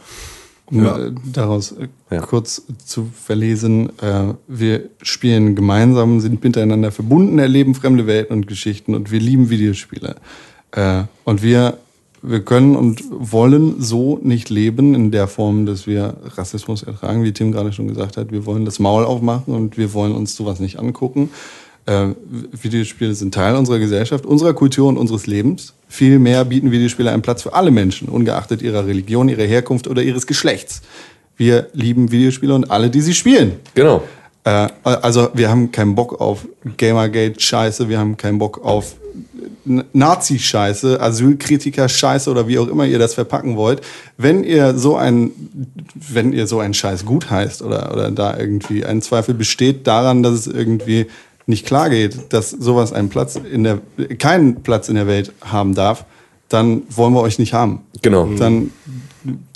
Um 0.65 0.85
Ja. 0.85 0.97
äh, 0.97 1.11
daraus 1.31 1.73
äh, 1.73 1.87
Ja. 2.13 2.21
kurz 2.21 2.63
zu 2.85 3.09
verlesen, 3.13 3.89
äh, 3.99 4.33
wir 4.47 4.89
spielen 5.01 5.55
gemeinsam, 5.55 6.19
sind 6.19 6.43
miteinander 6.43 6.91
verbunden, 6.91 7.37
erleben 7.39 7.75
fremde 7.75 8.07
Welten 8.07 8.35
und 8.35 8.47
Geschichten 8.47 8.95
und 8.95 9.11
wir 9.11 9.19
lieben 9.19 9.49
Videospiele. 9.49 10.15
Äh, 10.71 11.03
und 11.25 11.43
wir, 11.43 11.77
wir 12.23 12.39
können 12.39 12.75
und 12.75 13.03
wollen 13.09 13.81
so 13.81 14.17
nicht 14.23 14.49
leben 14.49 14.95
in 14.95 15.11
der 15.11 15.27
Form, 15.27 15.65
dass 15.65 15.85
wir 15.85 16.15
Rassismus 16.35 16.81
ertragen, 16.81 17.23
wie 17.23 17.33
Tim 17.33 17.51
gerade 17.51 17.73
schon 17.73 17.87
gesagt 17.87 18.15
hat. 18.17 18.31
Wir 18.31 18.45
wollen 18.45 18.63
das 18.63 18.79
Maul 18.79 19.03
aufmachen 19.03 19.53
und 19.53 19.77
wir 19.77 19.93
wollen 19.93 20.13
uns 20.13 20.35
sowas 20.35 20.59
nicht 20.59 20.79
angucken. 20.79 21.29
Äh, 21.85 22.09
Videospiele 22.53 23.13
sind 23.13 23.33
Teil 23.33 23.55
unserer 23.55 23.79
Gesellschaft, 23.79 24.25
unserer 24.25 24.53
Kultur 24.53 24.87
und 24.87 24.97
unseres 24.97 25.27
Lebens. 25.27 25.73
Vielmehr 25.89 26.45
bieten 26.45 26.71
Videospiele 26.71 27.11
einen 27.11 27.21
Platz 27.21 27.41
für 27.41 27.53
alle 27.53 27.71
Menschen, 27.71 28.07
ungeachtet 28.07 28.61
ihrer 28.61 28.87
Religion, 28.87 29.27
ihrer 29.27 29.43
Herkunft 29.43 29.87
oder 29.87 30.01
ihres 30.01 30.25
Geschlechts. 30.25 30.81
Wir 31.35 31.67
lieben 31.73 32.11
Videospiele 32.11 32.55
und 32.55 32.71
alle, 32.71 32.89
die 32.89 33.01
sie 33.01 33.13
spielen. 33.13 33.53
Genau. 33.75 34.01
Äh, 34.43 34.67
also 34.83 35.29
wir 35.33 35.49
haben 35.49 35.71
keinen 35.71 35.95
Bock 35.95 36.19
auf 36.19 36.47
Gamergate-Scheiße, 36.77 37.89
wir 37.89 37.99
haben 37.99 38.17
keinen 38.17 38.39
Bock 38.39 38.63
auf 38.63 38.95
N- 39.65 39.83
Nazi-Scheiße, 39.93 40.99
Asylkritiker-Scheiße 40.99 42.29
oder 42.29 42.47
wie 42.47 42.59
auch 42.59 42.67
immer 42.67 42.85
ihr 42.85 42.99
das 42.99 43.13
verpacken 43.13 43.55
wollt. 43.55 43.81
Wenn 44.17 44.43
ihr 44.43 44.77
so 44.77 44.95
ein, 44.97 45.31
wenn 45.95 46.33
ihr 46.33 46.47
so 46.47 46.59
einen 46.59 46.73
Scheiß 46.73 47.05
gut 47.05 47.29
heißt 47.29 47.61
oder, 47.61 47.91
oder 47.93 48.11
da 48.11 48.37
irgendwie 48.37 48.83
ein 48.85 49.01
Zweifel 49.01 49.33
besteht 49.33 49.87
daran, 49.87 50.23
dass 50.23 50.33
es 50.33 50.47
irgendwie 50.47 51.07
nicht 51.45 51.65
klar 51.65 51.89
geht, 51.89 52.17
dass 52.33 52.49
sowas 52.51 52.93
einen 52.93 53.09
Platz 53.09 53.35
in 53.37 53.63
der, 53.63 53.79
keinen 54.17 54.63
Platz 54.63 54.89
in 54.89 54.95
der 54.95 55.07
Welt 55.07 55.31
haben 55.41 55.75
darf, 55.75 56.05
dann 56.49 56.83
wollen 56.89 57.13
wir 57.13 57.21
euch 57.21 57.39
nicht 57.39 57.53
haben. 57.53 57.81
Genau. 58.01 58.25
Dann 58.37 58.71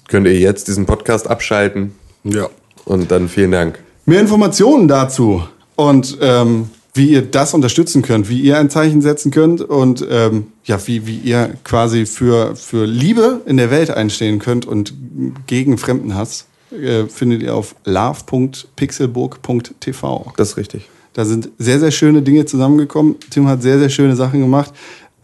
Könnt 0.08 0.25
ihr 0.25 0.39
jetzt 0.39 0.70
diesen 0.70 0.86
Podcast 0.86 1.27
abschalten 1.29 1.94
Ja. 2.24 2.48
und 2.86 3.12
dann 3.12 3.27
vielen 3.27 3.51
Dank. 3.51 3.79
Mehr 4.09 4.21
Informationen 4.21 4.87
dazu 4.87 5.43
und 5.75 6.17
ähm, 6.21 6.69
wie 6.93 7.09
ihr 7.09 7.23
das 7.23 7.53
unterstützen 7.53 8.03
könnt, 8.03 8.29
wie 8.29 8.39
ihr 8.39 8.57
ein 8.57 8.69
Zeichen 8.69 9.01
setzen 9.01 9.31
könnt 9.31 9.59
und 9.59 10.07
ähm, 10.09 10.53
ja, 10.63 10.79
wie, 10.87 11.05
wie 11.05 11.17
ihr 11.17 11.55
quasi 11.65 12.05
für, 12.05 12.55
für 12.55 12.85
Liebe 12.85 13.41
in 13.45 13.57
der 13.57 13.69
Welt 13.69 13.91
einstehen 13.91 14.39
könnt 14.39 14.65
und 14.65 14.93
gegen 15.45 15.77
Fremdenhass, 15.77 16.45
äh, 16.71 17.07
findet 17.07 17.43
ihr 17.43 17.53
auf 17.53 17.75
love.pixelburg.tv. 17.83 20.31
Das 20.37 20.51
ist 20.51 20.57
richtig. 20.57 20.87
Da 21.11 21.25
sind 21.25 21.49
sehr, 21.57 21.81
sehr 21.81 21.91
schöne 21.91 22.21
Dinge 22.21 22.45
zusammengekommen. 22.45 23.17
Tim 23.29 23.49
hat 23.49 23.61
sehr, 23.61 23.77
sehr 23.77 23.89
schöne 23.89 24.15
Sachen 24.15 24.39
gemacht 24.39 24.71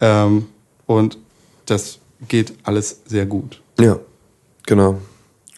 ähm, 0.02 0.44
und 0.84 1.16
das 1.64 2.00
geht 2.28 2.52
alles 2.64 3.00
sehr 3.06 3.24
gut. 3.24 3.62
Ja, 3.80 3.98
genau. 4.66 5.00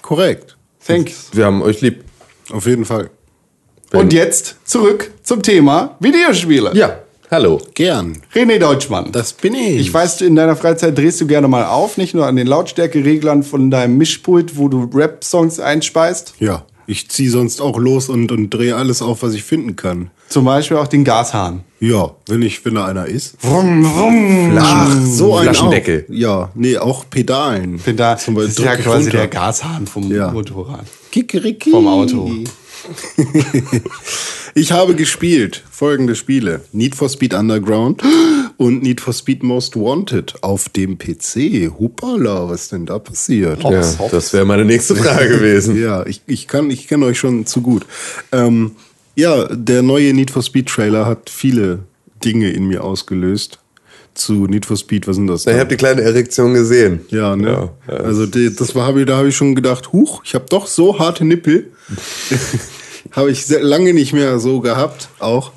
Korrekt. 0.01 0.57
Thanks. 0.87 1.31
Wir 1.33 1.47
haben 1.47 1.63
euch 1.63 1.81
lieb. 1.81 2.05
Auf 2.53 2.67
jeden 2.67 2.85
Fall. 2.85 3.11
Und 3.97 4.13
jetzt 4.13 4.57
zurück 4.65 5.11
zum 5.23 5.43
Thema 5.43 5.97
Videospiele. 6.01 6.73
Ja, 6.75 6.99
hallo. 7.31 7.61
Gern. 7.75 8.19
René 8.35 8.59
Deutschmann. 8.59 9.11
Das 9.13 9.33
bin 9.33 9.55
ich. 9.55 9.81
Ich 9.81 9.95
weiß, 9.95 10.21
in 10.21 10.37
deiner 10.37 10.57
Freizeit 10.57 10.97
drehst 10.99 11.21
du 11.21 11.27
gerne 11.27 11.49
mal 11.49 11.65
auf, 11.67 11.97
nicht 11.97 12.15
nur 12.15 12.27
an 12.27 12.37
den 12.37 12.47
Lautstärkereglern 12.47 13.43
von 13.43 13.71
deinem 13.71 13.97
Mischpult, 13.97 14.57
wo 14.59 14.69
du 14.69 14.91
Rap-Songs 14.95 15.61
einspeist, 15.61 16.35
Ja. 16.39 16.65
Ich 16.89 17.09
ziehe 17.11 17.29
sonst 17.31 17.61
auch 17.61 17.79
los 17.79 18.09
und, 18.09 18.31
und 18.31 18.51
drehe 18.51 18.77
alles 18.77 19.03
auf, 19.03 19.25
was 19.25 19.35
ich 19.35 19.43
finden 19.43 19.75
kann. 19.75 20.11
zum 20.29 20.45
Beispiel 20.45 20.77
auch 20.77 20.87
den 20.87 21.03
Gashahn. 21.03 21.65
Ja, 21.81 22.13
wenn 22.29 22.43
ich, 22.43 22.65
wenn 22.65 22.77
da 22.77 22.85
einer 22.85 23.07
ist. 23.07 23.35
Wrum, 23.43 23.85
wrum. 23.85 24.57
Ach, 24.57 24.89
so 25.05 25.35
ein 25.35 25.43
Flaschendeckel. 25.47 26.07
Auch. 26.09 26.15
Ja, 26.15 26.51
nee, 26.55 26.79
auch 26.79 27.05
Pedalen. 27.11 27.79
Bin 27.79 27.97
da, 27.97 28.17
Zum 28.17 28.37
das 28.37 28.55
Beispiel 28.55 28.65
ist 28.65 28.71
ja 28.71 28.77
quasi 28.77 29.05
runter. 29.07 29.19
der 29.19 29.27
Gashahn 29.27 29.87
vom 29.89 30.13
Ja. 30.15 30.31
Motorrad. 30.31 30.85
Kikeriki. 31.11 31.73
Vom 31.73 31.89
Auto. 31.89 32.31
Ich 34.59 34.73
habe 34.73 34.95
gespielt 34.95 35.63
folgende 35.71 36.15
Spiele: 36.15 36.63
Need 36.73 36.95
for 36.95 37.11
Speed 37.11 37.35
Underground 37.35 38.03
und 38.57 38.83
Need 38.83 39.03
for 39.03 39.13
Speed 39.13 39.43
Most 39.43 39.77
Wanted 39.77 40.43
auf 40.43 40.71
dem 40.71 40.97
PC. 40.97 41.71
Hupala, 41.79 42.49
was 42.49 42.69
denn 42.69 42.87
da 42.87 42.99
passiert? 42.99 43.63
Ja, 43.65 43.83
das 44.11 44.33
wäre 44.33 44.47
meine 44.47 44.65
nächste 44.65 44.97
Frage 44.97 45.29
gewesen. 45.29 45.77
Ja, 45.83 46.07
ich, 46.07 46.23
ich 46.27 46.49
kann, 46.49 46.71
ich 46.71 46.89
kenne 46.89 47.05
euch 47.05 47.19
schon 47.19 47.45
zu 47.45 47.61
gut. 47.61 47.85
Ähm, 48.33 48.73
ja, 49.15 49.47
der 49.55 49.83
neue 49.83 50.15
Need 50.15 50.31
for 50.31 50.43
Speed 50.43 50.69
Trailer 50.69 51.05
hat 51.05 51.29
viele 51.29 51.81
Dinge 52.25 52.51
in 52.51 52.67
mir 52.67 52.83
ausgelöst. 52.83 53.59
Zu 54.15 54.47
Need 54.47 54.65
for 54.65 54.79
Speed, 54.79 55.07
was 55.07 55.17
sind 55.17 55.27
das? 55.27 55.47
Ich 55.47 55.53
habe 55.53 55.69
die 55.69 55.77
kleine 55.77 56.01
Erektion 56.01 56.55
gesehen. 56.55 57.01
Ja, 57.11 57.37
ne? 57.37 57.71
Ja, 57.87 57.95
ja. 57.95 58.01
Also 58.01 58.25
die, 58.25 58.57
das 58.57 58.75
war, 58.75 58.87
hab 58.87 58.97
ich, 58.97 59.05
da 59.05 59.19
habe 59.19 59.29
ich 59.29 59.37
schon 59.37 59.55
gedacht, 59.55 59.93
huch, 59.93 60.23
ich 60.25 60.35
habe 60.35 60.47
doch 60.49 60.67
so 60.67 60.99
harte 60.99 61.27
Nippel. 61.27 61.73
habe 63.13 63.31
ich 63.31 63.47
sehr 63.47 63.63
lange 63.63 63.95
nicht 63.95 64.13
mehr 64.13 64.39
so 64.39 64.61
gehabt, 64.61 65.09
auch. 65.19 65.53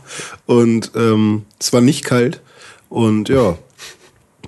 Und 0.45 0.91
ähm, 0.95 1.43
es 1.59 1.73
war 1.73 1.81
nicht 1.81 2.03
kalt. 2.05 2.41
Und 2.89 3.29
ja, 3.29 3.57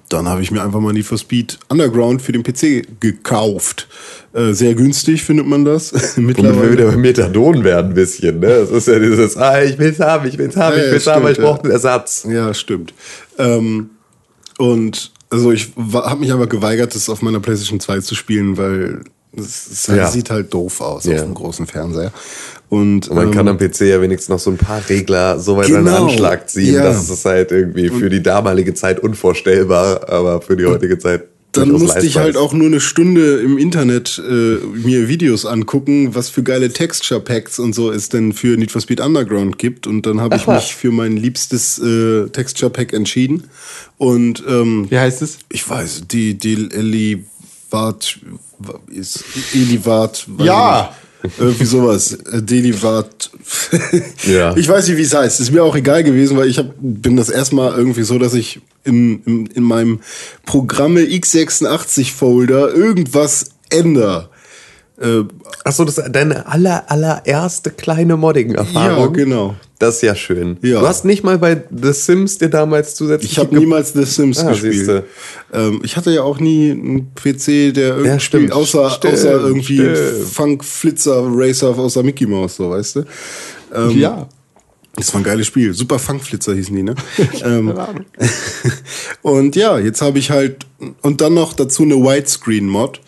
dann 0.09 0.27
habe 0.27 0.41
ich 0.41 0.51
mir 0.51 0.61
einfach 0.61 0.79
mal 0.79 0.93
Need 0.93 1.05
for 1.05 1.17
Speed 1.17 1.57
Underground 1.69 2.21
für 2.21 2.31
den 2.31 2.43
PC 2.43 2.99
gekauft. 2.99 3.87
Äh, 4.33 4.53
sehr 4.53 4.75
günstig 4.75 5.23
findet 5.23 5.47
man 5.47 5.63
das 5.63 5.93
Womit 6.17 6.37
wir 6.37 6.43
mittlerweile. 6.43 6.71
wieder 6.73 6.85
bei 6.87 6.97
Methadon 6.97 7.63
werden 7.63 7.91
ein 7.91 7.93
bisschen, 7.93 8.39
ne? 8.39 8.47
Das 8.47 8.71
ist 8.71 8.87
ja 8.87 8.99
dieses, 8.99 9.37
ah, 9.37 9.61
ich 9.61 9.77
will's 9.77 9.99
haben, 9.99 10.27
ich 10.27 10.37
will's 10.37 10.57
haben, 10.57 10.75
Ja, 10.75 10.79
ich 10.79 10.85
ja, 10.87 10.91
will's 10.93 11.07
haben, 11.07 11.21
aber 11.21 11.29
ich 11.31 11.35
stimmt, 11.35 11.47
ja. 11.47 11.53
brauche 11.53 11.63
einen 11.63 11.71
Ersatz. 11.71 12.27
Ja, 12.29 12.53
stimmt. 12.53 12.93
Ähm, 13.37 13.91
und 14.57 15.11
also 15.29 15.51
ich 15.51 15.71
habe 15.93 16.19
mich 16.19 16.31
aber 16.33 16.47
geweigert, 16.47 16.93
das 16.93 17.09
auf 17.09 17.21
meiner 17.21 17.39
PlayStation 17.39 17.79
2 17.79 18.01
zu 18.01 18.15
spielen, 18.15 18.57
weil 18.57 19.03
es, 19.37 19.67
es 19.71 19.87
halt, 19.87 19.97
Ja. 19.99 20.07
sieht 20.11 20.29
halt 20.29 20.53
doof 20.53 20.81
aus 20.81 21.05
Ja. 21.05 21.15
auf 21.15 21.21
dem 21.23 21.33
großen 21.33 21.67
Fernseher. 21.67 22.11
Und, 22.69 23.09
Und 23.09 23.15
man 23.15 23.27
ähm, 23.27 23.33
kann 23.33 23.47
am 23.47 23.57
PC 23.57 23.81
ja 23.81 24.01
wenigstens 24.01 24.29
noch 24.29 24.39
so 24.39 24.49
ein 24.49 24.57
paar 24.57 24.81
Regler 24.89 25.39
so 25.39 25.57
weit 25.57 25.65
an 25.67 25.71
den 25.73 25.85
Genau, 25.85 26.05
Anschlag 26.07 26.49
ziehen, 26.49 26.75
ja. 26.75 26.83
dass 26.83 27.09
es 27.09 27.25
halt 27.25 27.51
irgendwie 27.51 27.89
für 27.89 28.09
die 28.09 28.23
damalige 28.23 28.73
Zeit 28.73 28.99
unvorstellbar, 28.99 30.09
aber 30.09 30.41
für 30.41 30.55
die 30.55 30.65
heutige 30.65 30.97
Zeit 30.97 31.23
dann 31.53 31.69
musste 31.71 32.05
ich 32.05 32.15
halt 32.15 32.37
auch 32.37 32.53
nur 32.53 32.67
eine 32.67 32.79
Stunde 32.79 33.41
im 33.41 33.57
Internet 33.57 34.21
äh, 34.25 34.31
mir 34.73 35.09
Videos 35.09 35.45
angucken, 35.45 36.15
was 36.15 36.29
für 36.29 36.43
geile 36.43 36.71
Texture 36.71 37.19
Packs 37.19 37.59
und 37.59 37.75
so 37.75 37.91
es 37.91 38.07
denn 38.07 38.31
für 38.31 38.55
Need 38.55 38.71
for 38.71 38.79
Speed 38.79 39.01
Underground 39.01 39.57
gibt. 39.57 39.85
Und 39.85 40.05
dann 40.05 40.21
habe 40.21 40.37
ich 40.37 40.47
mich 40.47 40.73
für 40.73 40.91
mein 40.93 41.17
liebstes 41.17 41.77
äh, 41.79 42.29
Texture 42.29 42.71
Pack 42.71 42.93
entschieden. 42.93 43.49
Und 43.97 44.41
ähm, 44.47 44.89
Wie 44.89 44.97
heißt 44.97 45.21
es? 45.21 45.39
ich 45.51 45.69
weiß, 45.69 46.03
die, 46.09 46.35
die 46.37 46.69
Elivat 46.71 48.17
ist 48.87 49.23
Elivat. 49.53 50.27
Ja. 50.39 50.93
Irgendwie 51.37 51.65
sowas. 51.65 52.13
Äh, 52.13 52.41
Delivat. 52.41 53.29
Ja. 54.23 54.55
Ich 54.61 54.67
weiß 54.67 54.87
nicht, 54.87 54.97
wie 54.97 55.03
es 55.03 55.13
heißt. 55.13 55.39
Ist 55.39 55.51
mir 55.51 55.63
auch 55.63 55.75
egal 55.75 56.03
gewesen, 56.03 56.37
weil 56.37 56.49
ich 56.49 56.57
hab, 56.57 56.73
bin 56.79 57.15
das 57.15 57.29
erstmal 57.29 57.77
irgendwie 57.77 58.03
so, 58.03 58.17
dass 58.17 58.33
ich 58.33 58.59
im, 58.83 59.21
im, 59.25 59.45
in 59.53 59.63
meinem 59.63 59.99
Programme 60.45 61.01
x86-Folder 61.01 62.73
irgendwas 62.73 63.51
ändere. 63.69 64.29
Äh, 65.01 65.23
Achso, 65.63 65.83
das 65.85 65.97
ist 65.97 66.09
deine 66.11 66.45
aller, 66.47 66.89
allererste 66.91 67.71
kleine 67.71 68.17
Modding-Erfahrung. 68.17 68.99
Ja, 68.99 69.07
genau. 69.07 69.55
Das 69.79 69.95
ist 69.95 70.01
ja 70.03 70.15
schön. 70.15 70.57
Ja. 70.61 70.79
Du 70.81 70.87
hast 70.87 71.05
nicht 71.05 71.23
mal 71.23 71.39
bei 71.39 71.63
The 71.75 71.91
Sims 71.91 72.37
dir 72.37 72.49
damals 72.49 72.93
zusätzlich... 72.93 73.31
ich 73.31 73.39
habe 73.39 73.57
niemals 73.57 73.93
The 73.93 74.03
Sims 74.05 74.37
Ah, 74.39 74.51
gespielt. 74.51 75.03
Ähm, 75.53 75.81
ich 75.83 75.97
hatte 75.97 76.11
ja 76.11 76.21
auch 76.21 76.39
nie 76.39 76.69
einen 76.71 77.13
PC, 77.15 77.73
der 77.73 77.89
irgendwie 77.89 78.07
Ja, 78.07 78.19
stimmt. 78.19 78.51
außer, 78.51 78.91
Stimmt, 78.91 79.13
außer 79.15 79.31
irgendwie 79.31 79.77
stimmt. 79.79 80.27
Funk 80.31 80.63
Flitzer 80.63 81.23
Racer 81.27 81.69
außer 81.77 82.03
Mickey 82.03 82.27
Mouse, 82.27 82.57
so 82.57 82.69
weißt 82.69 82.97
du. 82.97 83.03
Ähm, 83.73 83.97
ja. 83.97 84.27
Das 84.97 85.13
war 85.13 85.21
ein 85.21 85.23
geiles 85.23 85.47
Spiel. 85.47 85.73
Super 85.73 85.97
Funkflitzer 85.97 86.53
hießen 86.53 86.75
die, 86.75 86.83
ne? 86.83 86.95
ähm, 87.43 87.73
und 89.21 89.55
ja, 89.55 89.79
jetzt 89.79 90.01
habe 90.01 90.19
ich 90.19 90.29
halt 90.31 90.65
und 91.01 91.21
dann 91.21 91.33
noch 91.33 91.53
dazu 91.53 91.83
eine 91.83 91.95
Widescreen-Mod. 91.95 92.99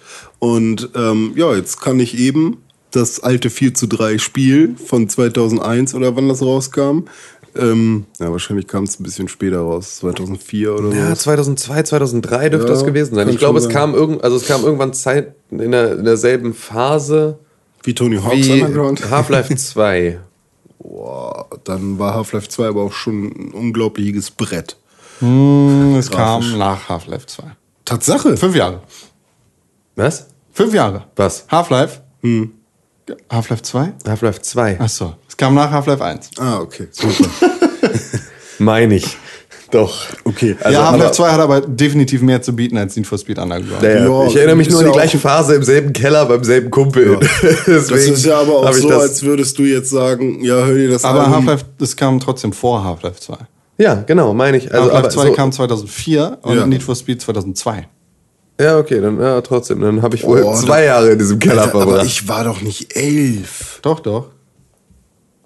Und 0.44 0.90
ähm, 0.96 1.32
ja, 1.38 1.56
jetzt 1.56 1.80
kann 1.80 2.02
ich 2.02 2.20
eben 2.20 2.58
das 2.92 3.22
alte 3.22 3.50
4 3.50 3.76
zu 3.76 3.88
3 3.88 4.18
Spiel 4.18 4.76
von 4.76 5.08
2001 5.08 5.96
oder 5.96 6.18
wann 6.18 6.28
das 6.28 6.42
rauskam. 6.42 7.06
Ähm, 7.56 8.08
ja, 8.20 8.30
wahrscheinlich 8.30 8.68
kam 8.68 8.84
es 8.84 9.00
ein 9.00 9.04
bisschen 9.04 9.30
später 9.30 9.60
raus, 9.60 10.00
2004 10.00 10.74
oder 10.74 10.92
so. 10.92 10.98
Ja, 10.98 11.16
2002, 11.16 11.84
2003 11.84 12.50
dürfte 12.50 12.68
Ja, 12.68 12.74
das 12.74 12.86
gewesen 12.86 13.16
sein. 13.16 13.30
Ich 13.30 13.38
glaube, 13.38 13.58
es 13.58 13.70
kam 13.70 13.94
irgend, 13.94 14.22
also 14.22 14.36
es 14.36 14.46
kam 14.46 14.66
irgendwann 14.66 14.92
Zeit 14.92 15.34
in, 15.50 15.72
der, 15.72 16.00
in 16.00 16.04
derselben 16.04 16.54
Phase 16.54 17.40
Wie 17.84 17.96
Tony 17.96 18.18
Hawk's 18.18 18.46
wie 18.46 18.52
Underground. 18.52 19.10
Half-Life 19.10 19.56
2. 19.56 20.20
Boah, 20.80 21.48
dann 21.64 22.00
war 22.00 22.16
Half-Life 22.16 22.50
2 22.50 22.68
aber 22.68 22.82
auch 22.82 22.92
schon 22.92 23.28
ein 23.28 23.52
unglaubliches 23.54 24.32
Brett. 24.32 24.76
Hm, 25.20 25.96
es 25.98 26.12
Grafisch. 26.12 26.50
kam 26.50 26.60
nach 26.60 26.90
Half-Life 26.90 27.28
2. 27.28 27.44
Tatsache. 27.86 28.36
Fünf 28.36 28.58
Jahre. 28.58 28.82
Was? 29.96 30.33
Fünf 30.54 30.74
Jahre. 30.74 31.04
Was? 31.16 31.46
Half-Life? 31.50 32.00
Half-Life 33.32 33.62
2? 33.64 33.94
Half-Life 34.08 34.42
2. 34.42 34.78
Ach 34.80 34.88
so. 34.90 35.14
Es 35.28 35.36
kam 35.36 35.56
nach 35.56 35.70
Half-Life 35.72 36.04
1. 36.04 36.30
Ah, 36.40 36.60
okay. 36.60 36.88
Super. 36.92 37.30
Meine 38.60 38.96
ich. 38.96 39.18
Doch. 39.72 40.06
Okay. 40.24 40.56
Also, 40.62 40.72
ja, 40.78 40.86
Half-Life 40.86 41.04
aber- 41.06 41.12
2 41.14 41.32
hat 41.32 41.40
aber 41.40 41.62
definitiv 41.62 42.22
mehr 42.22 42.42
zu 42.42 42.56
bieten 42.56 42.78
als 42.78 42.96
Need 42.96 43.08
for 43.08 43.18
Speed 43.18 43.40
Underground. 43.40 43.82
Naja, 43.82 44.06
Ja, 44.08 44.28
ich 44.28 44.36
erinnere 44.36 44.56
mich 44.56 44.70
nur 44.70 44.80
an 44.80 44.86
ja 44.86 44.92
die 44.92 44.98
gleiche 44.98 45.18
Phase 45.18 45.56
im 45.56 45.64
selben 45.64 45.92
Keller 45.92 46.26
beim 46.28 46.44
selben 46.44 46.70
Kumpel. 46.70 47.20
Das 47.42 47.66
Deswegen 47.88 48.14
ist 48.14 48.26
ja 48.26 48.40
aber 48.40 48.58
auch 48.58 48.72
so, 48.74 48.88
das- 48.88 49.02
als 49.02 49.24
würdest 49.24 49.58
du 49.58 49.64
jetzt 49.64 49.90
sagen, 49.90 50.44
ja, 50.44 50.64
hör 50.64 50.76
dir 50.76 50.90
das 50.92 51.04
Aber 51.04 51.22
Album- 51.22 51.34
Half-Life, 51.36 51.66
das 51.80 51.96
kam 51.96 52.20
trotzdem 52.20 52.54
vor 52.54 52.84
Half-Life 52.84 53.20
2. 53.20 53.36
Ja, 53.80 53.96
genau, 53.96 54.34
meine 54.36 54.58
ich. 54.58 54.72
Also, 54.72 54.84
Half-Life 54.94 54.98
aber 55.00 55.10
2 55.10 55.26
so, 55.28 55.34
kam 55.34 55.52
2004 55.52 56.38
und 56.44 56.56
Ja. 56.58 56.66
Need 56.68 56.84
for 56.84 56.96
Speed 56.96 57.20
2002. 57.22 57.88
Ja, 58.64 58.78
okay, 58.78 59.02
dann 59.02 59.20
ja, 59.20 59.42
trotzdem. 59.42 59.82
Dann 59.82 60.02
habe 60.02 60.16
ich 60.16 60.24
wohl 60.24 60.42
Oh, 60.44 60.56
zwei 60.56 60.86
Jahre 60.86 61.12
in 61.12 61.20
diesem 61.20 61.40
Keller 61.40 61.64
Alter, 61.64 61.76
aber 61.76 61.82
verbracht. 61.92 62.06
ich 62.06 62.28
war 62.28 62.44
doch 62.46 62.62
nicht 62.62 62.96
elf. 62.96 63.80
Doch, 63.82 64.00
doch. 64.00 64.28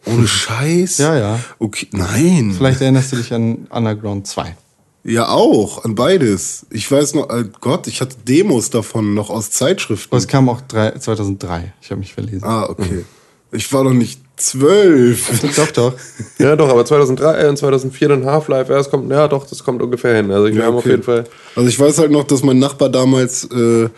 Ohne 0.05 0.27
Scheiß? 0.27 0.99
Ja, 0.99 1.17
ja. 1.17 1.39
Okay, 1.59 1.87
nein. 1.91 2.53
Vielleicht 2.55 2.79
erinnerst 2.81 3.11
du 3.11 3.17
dich 3.17 3.33
an 3.33 3.67
Underground 3.69 4.25
2. 4.27 4.55
Ja, 5.03 5.29
auch, 5.29 5.83
an 5.85 5.95
beides. 5.95 6.65
Ich 6.69 6.89
weiß 6.91 7.13
noch, 7.15 7.29
äh, 7.29 7.45
Gott, 7.61 7.87
ich 7.87 7.99
hatte 8.01 8.15
Demos 8.25 8.69
davon 8.69 9.13
noch 9.13 9.29
aus 9.29 9.51
Zeitschriften. 9.51 10.09
Aber 10.11 10.17
es 10.17 10.27
kam 10.27 10.47
auch 10.49 10.61
drei, 10.61 10.91
2003. 10.91 11.73
Ich 11.81 11.89
habe 11.91 11.99
mich 11.99 12.13
verlesen. 12.13 12.43
ah, 12.43 12.67
okay. 12.69 13.05
Ich 13.51 13.71
war 13.73 13.83
doch 13.85 13.93
nicht 13.93 14.21
zwölf. 14.37 15.55
Doch, 15.55 15.71
doch. 15.71 15.93
Ja, 16.37 16.55
doch, 16.55 16.69
aber 16.69 16.85
2003 16.85 17.49
und 17.49 17.57
2004 17.57 18.09
dann 18.09 18.25
Half-Life, 18.25 18.71
ja, 18.71 18.77
das 18.77 18.89
kommt, 18.89 19.11
ja, 19.11 19.27
doch, 19.27 19.45
das 19.47 19.63
kommt 19.63 19.81
ungefähr 19.81 20.15
hin. 20.15 20.31
Also, 20.31 20.47
wir 20.47 20.53
Ja, 20.53 20.65
haben 20.67 20.75
auf 20.75 20.81
okay. 20.81 20.91
jeden 20.91 21.03
Fall. 21.03 21.25
Also 21.55 21.67
ich 21.67 21.79
weiß 21.79 21.97
halt 21.99 22.11
noch, 22.11 22.23
dass 22.23 22.43
mein 22.43 22.59
Nachbar 22.59 22.89
damals 22.89 23.45
äh, 23.45 23.89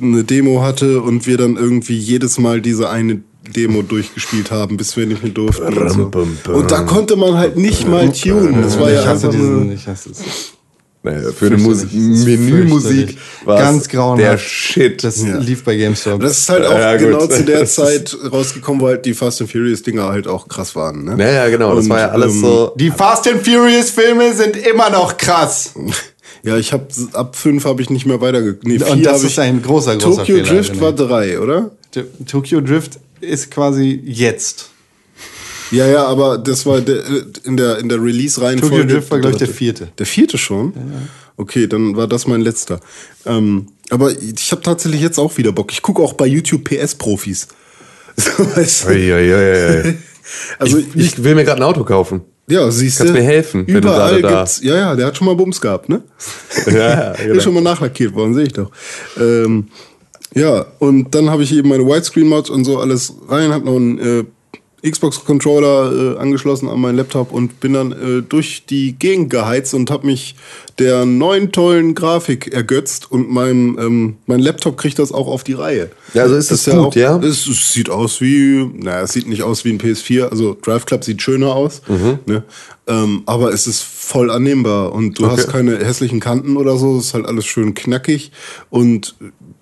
eine 0.00 0.24
Demo 0.24 0.62
hatte 0.62 1.00
und 1.00 1.26
wir 1.26 1.36
dann 1.38 1.56
irgendwie 1.56 1.96
jedes 1.96 2.38
Mal 2.38 2.60
diese 2.60 2.90
eine 2.90 3.22
Demo 3.54 3.82
durchgespielt 3.82 4.50
haben, 4.50 4.76
bis 4.76 4.96
wir 4.96 5.06
nicht 5.06 5.22
mehr 5.22 5.32
durften. 5.32 5.76
Und, 5.76 5.90
so. 5.90 6.52
und 6.52 6.70
da 6.70 6.82
konnte 6.82 7.16
man 7.16 7.36
halt 7.36 7.56
nicht 7.56 7.88
mal 7.88 8.10
tunen. 8.12 8.62
Das 8.62 8.78
war 8.78 8.90
ja 8.90 9.00
ich 9.00 9.06
hasse 9.06 9.28
diesen, 9.28 9.72
ich 9.72 9.86
hasse 9.86 10.10
es. 10.10 10.54
Naja, 11.04 11.30
für 11.32 11.46
eine. 11.46 11.62
Das 11.62 11.84
ist 11.84 11.92
Menümusik 11.94 13.18
war 13.44 13.58
Ganz 13.58 13.88
grauenhaft. 13.88 14.20
der 14.32 14.38
Shit. 14.38 15.04
Das 15.04 15.22
Ja. 15.22 15.36
lief 15.38 15.62
bei 15.62 15.76
GameStop. 15.76 16.20
Das 16.20 16.38
ist 16.38 16.48
halt 16.48 16.64
auch 16.64 16.72
Ja, 16.78 16.96
gut. 16.96 17.06
genau 17.06 17.26
zu 17.26 17.44
der 17.44 17.66
Zeit 17.66 18.16
rausgekommen, 18.32 18.80
wo 18.80 18.86
halt 18.88 19.04
die 19.04 19.12
Fast 19.14 19.40
and 19.42 19.52
Furious 19.52 19.82
Dinger 19.82 20.08
halt 20.08 20.26
auch 20.26 20.48
krass 20.48 20.74
waren. 20.74 21.04
Ne? 21.04 21.16
Ja, 21.18 21.30
ja, 21.30 21.48
genau, 21.50 21.74
das 21.74 21.84
Und, 21.84 21.90
war 21.90 22.00
ja 22.00 22.08
alles 22.08 22.32
ähm, 22.34 22.40
so. 22.40 22.72
Die 22.76 22.90
Fast 22.90 23.28
and 23.28 23.46
Furious 23.46 23.90
Filme 23.90 24.34
sind 24.34 24.56
immer 24.56 24.90
noch 24.90 25.16
krass. 25.16 25.72
Ja, 26.42 26.58
ich 26.58 26.74
habe 26.74 26.86
ab 27.14 27.36
fünf 27.36 27.64
habe 27.64 27.80
ich 27.80 27.88
nicht 27.88 28.04
mehr 28.04 28.20
weiter. 28.20 28.42
Nee, 28.64 28.76
Und 28.82 29.06
das 29.06 29.22
ist 29.22 29.38
ein 29.38 29.62
großer, 29.62 29.96
großer 29.96 30.18
Tokyo 30.18 30.36
Fehler, 30.36 30.48
Drift 30.48 30.72
genau. 30.74 30.82
war 30.84 30.92
drei, 30.92 31.40
oder? 31.40 31.70
Tokyo 32.26 32.60
Drift 32.60 32.98
ist 33.22 33.50
quasi 33.50 33.98
jetzt. 34.04 34.68
Ja, 35.70 35.86
ja, 35.86 36.04
aber 36.06 36.38
das 36.38 36.66
war 36.66 36.80
der, 36.80 37.02
in 37.44 37.56
der 37.56 37.78
in 37.78 37.88
der 37.88 38.02
Release-Reihenfolge. 38.02 38.76
Tokyo 38.82 38.94
Drift 38.94 39.10
war, 39.10 39.18
glaub 39.20 39.32
ich, 39.32 39.38
der 39.38 39.48
vierte. 39.48 39.88
Der 39.98 40.06
vierte 40.06 40.38
schon? 40.38 40.72
Okay, 41.36 41.66
dann 41.66 41.96
war 41.96 42.06
das 42.06 42.26
mein 42.26 42.40
letzter. 42.42 42.80
Ähm, 43.26 43.66
aber 43.90 44.10
ich 44.12 44.50
habe 44.52 44.62
tatsächlich 44.62 45.00
jetzt 45.00 45.18
auch 45.18 45.36
wieder 45.36 45.52
Bock. 45.52 45.72
Ich 45.72 45.82
gucke 45.82 46.02
auch 46.02 46.12
bei 46.14 46.26
YouTube 46.26 46.64
PS-Profis. 46.64 47.48
So, 48.16 48.30
weißt 48.56 48.84
du? 48.84 48.88
Ui, 48.90 49.12
ui, 49.12 49.34
ui. 49.34 49.94
Also 50.60 50.78
ich, 50.78 50.86
ich 50.94 51.24
will 51.24 51.34
mir 51.34 51.42
gerade 51.44 51.60
ein 51.60 51.64
Auto 51.64 51.82
kaufen. 51.82 52.20
ja, 52.46 52.70
siehst 52.70 53.00
du. 53.00 53.04
Kannst 53.04 53.18
mir 53.18 53.24
helfen, 53.26 53.66
wenn 53.66 53.74
du 53.74 53.88
Überall 53.88 54.20
gerade 54.20 54.22
da- 54.22 54.36
gibt's. 54.38 54.60
Ja, 54.62 54.76
ja, 54.76 54.94
der 54.94 55.06
hat 55.06 55.16
schon 55.16 55.26
mal 55.26 55.34
Bums 55.34 55.60
gehabt, 55.60 55.88
ne? 55.88 56.02
Ja, 56.66 56.72
ja, 56.72 57.12
Der 57.14 57.24
genau. 57.24 57.34
ist 57.38 57.42
schon 57.42 57.54
mal 57.54 57.60
nachlackiert 57.62 58.14
worden, 58.14 58.34
sehe 58.34 58.44
ich 58.44 58.52
doch. 58.52 58.70
Ähm, 59.18 59.66
ja, 60.32 60.64
und 60.78 61.12
dann 61.14 61.28
habe 61.28 61.42
ich 61.42 61.52
eben 61.56 61.68
meine 61.68 61.84
Widescreen-Mods 61.84 62.50
und 62.50 62.64
so 62.64 62.78
alles 62.78 63.12
rein, 63.28 63.52
habe 63.52 63.64
noch 63.64 63.74
einen 63.76 63.98
äh, 63.98 64.24
Xbox-Controller 64.88 66.16
äh, 66.16 66.18
angeschlossen 66.18 66.68
an 66.68 66.78
meinen 66.80 66.96
Laptop 66.96 67.32
und 67.32 67.60
bin 67.60 67.72
dann 67.72 67.92
äh, 67.92 68.22
durch 68.22 68.64
die 68.68 68.92
Gegend 68.98 69.30
geheizt 69.30 69.72
und 69.74 69.90
habe 69.90 70.06
mich 70.06 70.34
der 70.78 71.06
neuen 71.06 71.52
tollen 71.52 71.94
Grafik 71.94 72.52
ergötzt 72.52 73.10
und 73.10 73.30
mein, 73.30 73.76
ähm, 73.78 74.16
mein 74.26 74.40
Laptop 74.40 74.76
kriegt 74.76 74.98
das 74.98 75.12
auch 75.12 75.26
auf 75.26 75.42
die 75.44 75.52
Reihe. 75.54 75.90
Ja, 76.12 76.22
also 76.24 76.34
ist 76.36 76.50
das 76.50 76.66
ja 76.66 76.76
gut, 76.76 76.86
auch, 76.88 76.94
ja? 76.96 77.16
Es, 77.18 77.46
es 77.46 77.72
sieht 77.72 77.88
aus 77.88 78.20
wie, 78.20 78.68
naja, 78.74 79.02
es 79.02 79.12
sieht 79.12 79.26
nicht 79.28 79.42
aus 79.42 79.64
wie 79.64 79.70
ein 79.70 79.78
PS4, 79.80 80.28
also 80.28 80.56
Drive 80.60 80.84
Club 80.86 81.04
sieht 81.04 81.22
schöner 81.22 81.54
aus, 81.54 81.80
Mhm. 81.88 82.18
ne? 82.26 82.42
ähm, 82.86 83.22
aber 83.26 83.52
es 83.52 83.66
ist 83.66 83.82
voll 83.82 84.30
annehmbar 84.30 84.92
und 84.92 85.18
du 85.18 85.24
Okay. 85.24 85.36
hast 85.36 85.48
keine 85.48 85.78
hässlichen 85.78 86.20
Kanten 86.20 86.56
oder 86.56 86.76
so, 86.76 86.98
es 86.98 87.06
ist 87.06 87.14
halt 87.14 87.26
alles 87.26 87.46
schön 87.46 87.72
knackig 87.74 88.32
und 88.68 89.14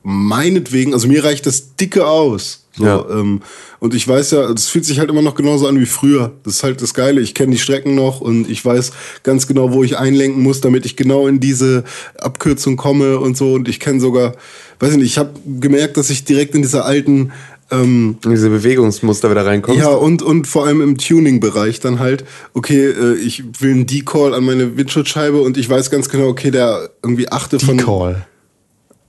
meinetwegen, 0.03 0.95
also 0.95 1.07
mir 1.09 1.23
reicht 1.25 1.47
das 1.47 1.77
dicke 1.77 2.07
aus. 2.07 2.62
So, 2.75 2.85
Ja. 2.85 3.05
ähm, 3.11 3.43
und 3.81 3.95
ich 3.95 4.07
weiß 4.09 4.31
ja, 4.31 4.49
es 4.51 4.69
fühlt 4.69 4.85
sich 4.87 4.99
halt 4.99 5.11
immer 5.11 5.21
noch 5.23 5.35
genauso 5.35 5.67
an 5.67 5.79
wie 5.79 5.87
früher. 5.87 6.33
Das 6.43 6.55
ist 6.55 6.63
halt 6.63 6.81
das 6.81 6.95
Geile. 6.95 7.21
Ich 7.21 7.35
kenne 7.35 7.53
die 7.53 7.59
Strecken 7.59 7.95
noch 7.95 8.21
und 8.23 8.49
ich 8.49 8.65
weiß 8.65 8.93
ganz 9.23 9.47
genau, 9.47 9.73
wo 9.73 9.85
ich 9.85 9.99
einlenken 9.99 10.43
muss, 10.43 10.61
damit 10.63 10.87
ich 10.87 10.97
genau 10.97 11.27
in 11.27 11.39
diese 11.41 11.85
Abkürzung 12.19 12.77
komme 12.77 13.19
und 13.21 13.37
so. 13.37 13.53
Und 13.55 13.69
ich 13.69 13.79
kenne 13.79 14.01
sogar, 14.01 14.35
weiß 14.81 14.93
ich 14.93 14.97
nicht, 14.99 15.07
ich 15.07 15.19
habe 15.19 15.31
gemerkt, 15.61 15.97
dass 15.99 16.09
ich 16.11 16.25
direkt 16.25 16.55
in 16.55 16.63
dieser 16.63 16.85
alten 16.87 17.33
ähm, 17.71 18.17
In 18.25 18.31
diese 18.31 18.51
Bewegungsmuster 18.51 19.31
wieder 19.31 19.47
reinkommst. 19.47 19.81
ja, 19.81 19.89
und, 19.89 20.21
und 20.23 20.47
vor 20.47 20.67
allem 20.67 20.81
im 20.83 20.99
Tuning-Bereich 20.99 21.81
dann 21.81 21.99
halt, 22.01 22.25
okay, 22.53 22.87
äh, 22.87 23.15
ich 23.15 23.45
will 23.61 23.71
einen 23.73 23.87
Decall 23.87 24.35
an 24.35 24.45
meine 24.45 24.77
Windschutzscheibe 24.77 25.41
und 25.41 25.57
ich 25.57 25.69
weiß 25.71 25.91
ganz 25.91 26.09
genau, 26.11 26.29
okay, 26.29 26.51
der 26.51 26.91
irgendwie 27.03 27.31
achte 27.33 27.59
von. 27.61 27.79
Decal. 27.79 28.27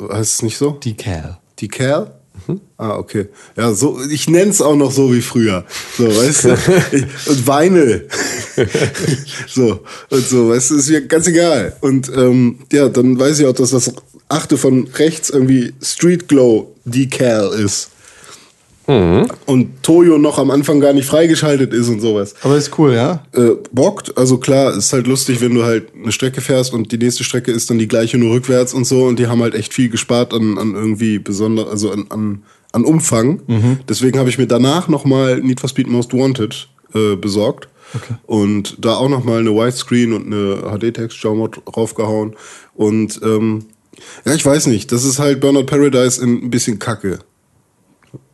Heißt 0.01 0.35
es 0.35 0.41
nicht 0.43 0.57
so? 0.57 0.71
Decal. 0.71 1.39
Decal? 1.61 2.11
Mhm. 2.47 2.61
Ah, 2.77 2.97
okay. 2.97 3.27
Ja, 3.55 3.73
so, 3.73 3.99
ich 4.09 4.29
nenn's 4.29 4.61
auch 4.61 4.75
noch 4.75 4.91
so 4.91 5.13
wie 5.13 5.21
früher. 5.21 5.65
So, 5.97 6.05
weißt 6.07 6.45
du? 6.45 6.57
Ich, 6.91 7.27
und 7.27 7.47
Vinyl. 7.47 8.07
so, 9.47 9.79
und 10.09 10.27
so, 10.27 10.49
weißt 10.49 10.71
du, 10.71 10.75
ist 10.75 10.89
mir 10.89 11.05
ganz 11.07 11.27
egal. 11.27 11.75
Und 11.81 12.09
ähm, 12.15 12.59
ja, 12.71 12.89
dann 12.89 13.17
weiß 13.19 13.39
ich 13.39 13.45
auch, 13.45 13.53
dass 13.53 13.71
das 13.71 13.93
achte 14.29 14.57
von 14.57 14.87
rechts 14.95 15.29
irgendwie 15.29 15.73
Street 15.81 16.27
Glow 16.27 16.75
Decal 16.85 17.53
ist. 17.53 17.89
Mhm. 18.87 19.27
Und 19.45 19.83
Toyo 19.83 20.17
noch 20.17 20.37
am 20.37 20.51
Anfang 20.51 20.79
gar 20.79 20.93
nicht 20.93 21.05
freigeschaltet 21.05 21.73
ist 21.73 21.89
und 21.89 22.01
sowas. 22.01 22.35
Aber 22.41 22.57
ist 22.57 22.77
cool, 22.77 22.93
ja? 22.93 23.23
Äh, 23.33 23.51
bockt, 23.71 24.17
also 24.17 24.37
klar, 24.37 24.75
ist 24.75 24.91
halt 24.91 25.07
lustig, 25.07 25.41
wenn 25.41 25.53
du 25.53 25.63
halt 25.63 25.87
eine 25.95 26.11
Strecke 26.11 26.41
fährst 26.41 26.73
und 26.73 26.91
die 26.91 26.97
nächste 26.97 27.23
Strecke 27.23 27.51
ist 27.51 27.69
dann 27.69 27.79
die 27.79 27.87
gleiche 27.87 28.17
nur 28.17 28.33
rückwärts 28.33 28.73
und 28.73 28.85
so 28.85 29.05
und 29.05 29.19
die 29.19 29.27
haben 29.27 29.41
halt 29.41 29.55
echt 29.55 29.73
viel 29.73 29.89
gespart 29.89 30.33
an, 30.33 30.57
an 30.57 30.75
irgendwie 30.75 31.19
besonder, 31.19 31.69
also 31.69 31.91
an, 31.91 32.05
an, 32.09 32.43
an 32.71 32.83
Umfang. 32.83 33.41
Deswegen 33.87 34.19
habe 34.19 34.29
ich 34.29 34.37
mir 34.37 34.47
danach 34.47 34.87
nochmal 34.87 35.39
Need 35.39 35.59
for 35.59 35.69
Speed 35.69 35.87
Most 35.87 36.13
Wanted 36.13 36.67
äh, 36.93 37.15
besorgt 37.15 37.69
und 38.25 38.77
da 38.83 38.95
auch 38.95 39.09
nochmal 39.09 39.39
eine 39.39 39.51
Widescreen 39.51 40.13
und 40.13 40.25
eine 40.25 40.77
HD-Texture-Mod 40.77 41.61
draufgehauen 41.65 42.35
und 42.75 43.19
ähm, 43.23 43.65
ja, 44.25 44.33
ich 44.33 44.45
weiß 44.45 44.67
nicht, 44.67 44.91
das 44.91 45.03
ist 45.03 45.19
halt 45.19 45.39
Burnout 45.39 45.65
Paradise 45.65 46.21
in 46.21 46.45
ein 46.45 46.49
bisschen 46.49 46.79
kacke. 46.79 47.19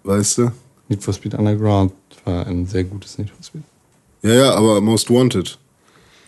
Weißt 0.04 0.38
du? 0.40 0.52
Need 0.88 1.04
for 1.04 1.14
Speed 1.14 1.36
Underground 1.36 1.94
war 2.26 2.48
ein 2.48 2.66
sehr 2.66 2.84
gutes 2.84 3.18
Need 3.18 3.30
for 3.30 3.44
Speed. 3.44 3.64
Ja, 4.24 4.34
ja, 4.34 4.54
aber 4.56 4.82
Most 4.82 5.10
Wanted. 5.10 5.58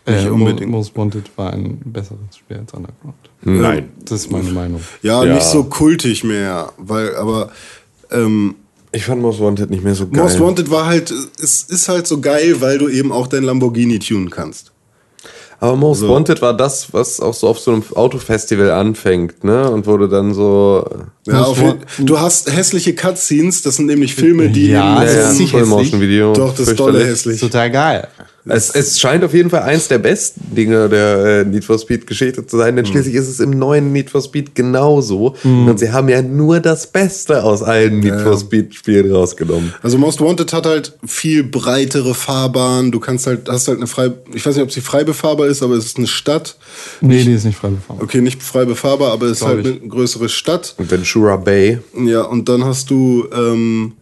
Nicht 0.07 0.25
Äh, 0.25 0.29
unbedingt. 0.29 0.69
Mo- 0.71 0.77
Most 0.77 0.95
Wanted 0.97 1.29
war 1.38 1.53
ein 1.53 1.79
besseres 1.86 2.19
Spiel 2.38 2.57
als 2.57 2.73
Underground. 2.73 3.15
Nein. 3.43 3.89
Das 4.05 4.21
ist 4.21 4.31
meine 4.31 4.49
Meinung. 4.51 4.81
Ja, 5.01 5.23
Ja. 5.23 5.34
nicht 5.36 5.45
so 5.45 5.63
kultig 5.65 6.23
mehr, 6.23 6.71
weil, 6.77 7.15
aber 7.15 7.51
ähm, 8.12 8.55
Ich 8.93 9.05
fand 9.05 9.21
Most 9.21 9.39
Wanted 9.39 9.69
nicht 9.69 9.84
mehr 9.84 9.95
so 9.95 10.07
geil. 10.07 10.21
Most 10.23 10.39
Wanted 10.39 10.69
war 10.69 10.86
halt, 10.86 11.12
es 11.12 11.63
ist 11.63 11.88
halt 11.88 12.07
so 12.07 12.19
geil, 12.19 12.60
weil 12.60 12.77
du 12.77 12.89
eben 12.89 13.12
auch 13.13 13.27
dein 13.27 13.43
Lamborghini 13.43 13.99
tunen 13.99 14.29
kannst. 14.29 14.71
Aber 15.62 15.76
Most 15.76 16.08
Wanted 16.08 16.41
war 16.41 16.58
das, 16.58 16.91
was 16.91 17.19
auch 17.19 17.36
so 17.36 17.47
auf 17.47 17.60
so 17.60 17.71
einem 17.71 17.84
Autofestival 17.93 18.71
anfängt, 18.71 19.43
ne? 19.43 19.69
Und 19.69 19.86
wurde 19.86 20.10
dann 20.10 20.34
so. 20.34 20.84
Ja, 21.28 21.41
Most 21.41 21.62
auf, 21.62 21.76
du 22.00 22.19
hast 22.19 22.52
hässliche 22.52 22.95
Cutscenes, 22.95 23.62
das 23.62 23.76
sind 23.76 23.86
nämlich 23.86 24.15
Filme, 24.15 24.50
die 24.50 24.69
Ja, 24.69 25.04
das 25.04 25.13
ja, 25.13 25.30
ist 25.30 25.39
nicht 25.39 25.52
Full-Motion-Video. 25.52 26.34
doch, 26.34 26.56
das 26.56 26.67
ist 26.67 26.80
dolle 26.80 27.06
hässlich. 27.06 27.39
Total 27.39 27.69
geil. 27.69 28.08
Es, 28.45 28.69
es 28.71 28.99
scheint 28.99 29.23
auf 29.23 29.34
jeden 29.34 29.49
Fall 29.49 29.63
eins 29.63 29.88
der 29.88 29.99
besten 29.99 30.56
Dinge 30.56 30.89
der 30.89 31.41
äh, 31.41 31.45
Need 31.45 31.63
for 31.63 31.77
Speed 31.77 32.08
Geschichte 32.08 32.45
zu 32.45 32.58
sein, 32.58 32.75
denn 32.75 32.86
schließlich 32.86 33.15
ist 33.15 33.27
es 33.27 33.39
im 33.39 33.51
neuen 33.51 33.91
Need 33.91 34.10
for 34.10 34.21
Speed 34.21 34.56
genauso. 34.56 35.36
Und 35.43 35.80
sie 35.80 35.91
haben 35.91 36.10
ja 36.10 36.21
nur 36.21 36.60
das 36.60 36.88
Beste 36.88 37.43
aus 37.43 37.62
allen 37.62 37.99
Need 37.99 38.19
for 38.21 38.38
Speed 38.38 38.73
Spielen 38.73 39.12
rausgenommen. 39.12 39.73
Also 39.84 39.97
Most 39.97 40.21
Wanted 40.21 40.51
hat 40.54 40.65
halt 40.65 40.97
viel 41.06 41.43
breitere 41.43 42.13
Fahrbahn, 42.13 42.91
du 42.91 42.99
kannst 42.99 43.27
halt, 43.27 43.47
hast 43.47 43.67
halt 43.67 43.77
eine 43.77 43.88
frei, 43.88 44.12
ich 44.34 44.45
weiß 44.45 44.56
nicht, 44.56 44.63
ob 44.63 44.71
sie 44.71 44.82
frei 44.82 45.04
befahrbar 45.04 45.47
ist, 45.47 45.62
aber 45.62 45.75
es 45.75 45.86
ist 45.86 45.97
eine 45.97 46.08
Stadt. 46.08 46.58
Nee, 47.01 47.23
die 47.23 47.34
ist 47.34 47.45
nicht 47.45 47.58
frei 47.58 47.69
befahren. 47.69 47.99
Okay, 48.01 48.21
nicht 48.21 48.41
frei 48.41 48.65
befahrbar, 48.65 49.12
aber 49.12 49.27
es 49.27 49.41
ist 49.41 49.45
halt 49.45 49.65
ich. 49.65 49.80
eine 49.80 49.88
größere 49.88 50.30
Stadt. 50.30 50.75
Und 50.77 50.89
Ventura 50.89 51.38
Bay. 51.38 51.80
Ja, 51.97 52.23
und 52.23 52.49
dann 52.49 52.65
hast 52.65 52.89
du, 52.89 53.27
ähm, 53.34 53.93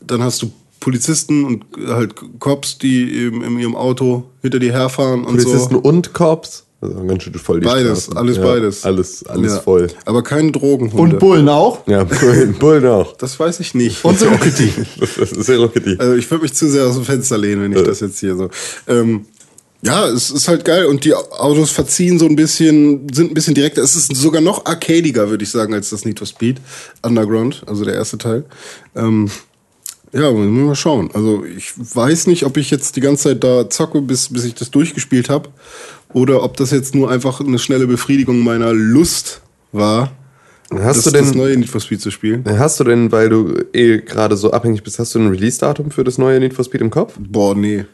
dann 0.00 0.22
hast 0.22 0.42
du 0.42 0.50
Polizisten 0.80 1.44
und 1.44 1.64
halt 1.86 2.14
Cops, 2.38 2.78
die 2.78 3.12
eben 3.14 3.42
in 3.42 3.58
ihrem 3.58 3.76
Auto 3.76 4.24
hinter 4.42 4.58
dir 4.58 4.72
herfahren 4.72 5.20
und 5.24 5.36
Polizisten 5.36 5.74
so. 5.74 5.80
und 5.80 6.12
Cops. 6.14 6.64
Also 6.80 6.94
ganz 7.06 7.24
schön 7.24 7.34
voll 7.34 7.58
die 7.58 7.66
Beides, 7.66 8.04
Straßen. 8.04 8.16
alles 8.16 8.36
ja, 8.36 8.42
beides. 8.44 8.84
Alles, 8.84 9.26
alles 9.26 9.52
Ja. 9.54 9.60
voll. 9.60 9.88
Aber 10.04 10.22
kein 10.22 10.52
Drogenhunde. 10.52 11.16
Und 11.16 11.18
Bullen 11.18 11.48
auch? 11.48 11.84
Ja, 11.88 12.04
Bullen, 12.04 12.54
Bullen 12.54 12.86
auch. 12.86 13.16
Das 13.16 13.38
weiß 13.40 13.58
ich 13.58 13.74
nicht. 13.74 14.04
Und. 14.04 14.16
Das 15.00 15.32
ist 15.32 15.44
sehr 15.46 15.58
rockety. 15.58 15.96
Also 15.98 16.14
ich 16.14 16.30
würde 16.30 16.42
mich 16.42 16.54
zu 16.54 16.70
sehr 16.70 16.86
aus 16.86 16.94
dem 16.94 17.04
Fenster 17.04 17.36
lehnen, 17.36 17.62
wenn 17.62 17.72
ich 17.72 17.82
das 17.82 17.98
jetzt 17.98 18.20
hier 18.20 18.36
so. 18.36 18.48
Ähm, 18.86 19.26
ja, 19.82 20.06
es 20.08 20.30
ist 20.30 20.46
halt 20.48 20.64
geil 20.64 20.86
und 20.86 21.04
die 21.04 21.14
Autos 21.14 21.70
verziehen 21.70 22.18
so 22.18 22.26
ein 22.26 22.34
bisschen, 22.36 23.08
sind 23.12 23.30
ein 23.30 23.34
bisschen 23.34 23.54
direkter. 23.54 23.82
Es 23.82 23.94
ist 23.96 24.14
sogar 24.16 24.40
noch 24.40 24.64
arcadiger, 24.66 25.30
würde 25.30 25.42
ich 25.44 25.50
sagen, 25.50 25.74
als 25.74 25.90
das 25.90 26.04
Need 26.04 26.18
for 26.18 26.26
Speed 26.26 26.60
Underground, 27.02 27.62
also 27.66 27.84
der 27.84 27.94
erste 27.94 28.18
Teil. 28.18 28.44
Ähm, 28.96 29.30
ja, 30.12 30.30
müssen 30.32 30.56
wir 30.56 30.64
mal 30.64 30.74
schauen. 30.74 31.10
Also 31.14 31.44
ich 31.44 31.72
weiß 31.76 32.26
nicht, 32.28 32.44
ob 32.44 32.56
ich 32.56 32.70
jetzt 32.70 32.96
die 32.96 33.00
ganze 33.00 33.24
Zeit 33.30 33.44
da 33.44 33.68
zocke, 33.68 34.00
bis, 34.02 34.28
bis 34.32 34.44
ich 34.44 34.54
das 34.54 34.70
durchgespielt 34.70 35.28
habe, 35.28 35.48
oder 36.12 36.42
ob 36.42 36.56
das 36.56 36.70
jetzt 36.70 36.94
nur 36.94 37.10
einfach 37.10 37.40
eine 37.40 37.58
schnelle 37.58 37.86
Befriedigung 37.86 38.40
meiner 38.40 38.72
Lust 38.72 39.42
war, 39.72 40.12
Hast 40.70 40.98
das, 40.98 41.04
du 41.04 41.10
denn, 41.12 41.24
das 41.24 41.34
neue 41.34 41.56
Need 41.56 41.70
for 41.70 41.80
Speed 41.80 42.00
zu 42.02 42.10
spielen. 42.10 42.44
hast 42.46 42.78
du 42.78 42.84
denn, 42.84 43.10
weil 43.10 43.30
du 43.30 43.54
eh 43.72 43.98
gerade 43.98 44.36
so 44.36 44.50
abhängig 44.50 44.82
bist, 44.82 44.98
hast 44.98 45.14
du 45.14 45.18
ein 45.18 45.28
Release-Datum 45.28 45.90
für 45.90 46.04
das 46.04 46.18
neue 46.18 46.38
Need 46.40 46.52
for 46.52 46.62
Speed 46.64 46.82
im 46.82 46.90
Kopf? 46.90 47.14
Boah, 47.18 47.54
nee. 47.54 47.86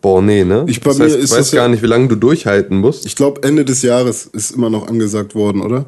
Boah, 0.00 0.22
nee, 0.22 0.44
ne? 0.44 0.64
Ich- 0.68 0.80
bei 0.80 0.90
das 0.90 0.98
mir 0.98 1.04
heißt, 1.06 1.16
ist 1.16 1.30
weiß 1.32 1.38
das 1.38 1.52
ja- 1.52 1.62
gar 1.62 1.68
nicht, 1.68 1.82
wie 1.82 1.86
lange 1.88 2.06
du 2.08 2.14
durchhalten 2.14 2.76
musst. 2.78 3.04
Ich 3.04 3.16
glaube, 3.16 3.42
Ende 3.42 3.64
des 3.64 3.82
Jahres 3.82 4.26
ist 4.26 4.52
immer 4.52 4.70
noch 4.70 4.86
angesagt 4.88 5.34
worden, 5.34 5.60
oder? 5.60 5.86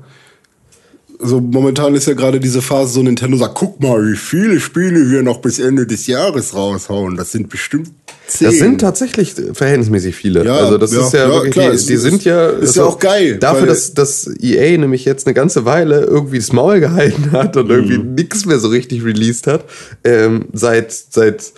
Also 1.23 1.41
momentan 1.41 1.95
ist 1.95 2.07
ja 2.09 2.15
gerade 2.15 2.41
diese 2.41 2.61
Phase, 2.61 2.95
so 2.95 3.03
Nintendo 3.03 3.37
sagt, 3.37 3.55
guck 3.55 3.81
mal, 3.81 4.05
wie 4.11 4.17
viele 4.17 4.59
Spiele 4.61 5.09
wir 5.11 5.23
noch 5.23 5.39
bis 5.41 5.59
Ende 5.61 5.87
des 5.87 6.07
Jahres 6.09 6.55
raushauen. 6.55 7.17
Das 7.17 7.31
sind 7.33 7.49
bestimmt 7.49 7.91
zehn. 8.27 8.49
Das 8.49 8.59
sind 8.59 8.81
tatsächlich 8.81 9.35
verhältnismäßig 9.53 10.15
viele. 10.17 10.45
Ja, 10.45 10.57
also 10.57 10.79
das 10.79 10.93
ja, 10.93 11.07
ist 11.07 11.13
ja, 11.13 11.21
ja, 11.21 11.29
wirklich, 11.31 11.53
klar, 11.53 11.71
die, 11.71 11.87
die 11.87 11.93
ist- 11.95 12.03
sind 12.03 12.25
ja 12.25 12.49
ist 12.49 12.75
ja 12.77 12.85
auch 12.85 12.99
geil, 12.99 13.39
Dafür, 13.39 13.67
dass, 13.69 13.95
dass 13.95 14.29
EA 14.41 14.77
nämlich 14.79 15.05
jetzt 15.05 15.27
eine 15.27 15.35
ganze 15.35 15.65
Weile 15.65 16.01
irgendwie 16.01 16.39
das 16.39 16.53
Maul 16.53 16.81
gehalten 16.81 17.31
hat 17.33 17.57
und 17.57 17.71
irgendwie 17.71 17.99
Mhm. 17.99 18.15
nichts 18.15 18.45
mehr 18.45 18.59
so 18.59 18.69
richtig 18.69 19.05
released 19.05 19.47
hat, 19.47 19.65
ähm, 20.05 20.47
seit 20.53 20.93
seit 20.93 21.53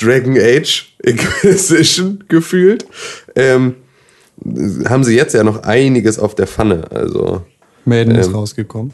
Dragon 0.00 0.36
Age 0.38 0.94
Inquisition 1.02 2.22
gefühlt, 2.28 2.86
ähm, 3.34 3.74
haben 4.88 5.02
sie 5.02 5.16
jetzt 5.16 5.34
ja 5.34 5.42
noch 5.42 5.64
einiges 5.64 6.18
auf 6.20 6.36
der 6.36 6.46
Pfanne. 6.46 6.84
Also 6.92 7.42
Madden 7.84 8.14
ist 8.14 8.28
Ähm, 8.28 8.34
rausgekommen. 8.34 8.92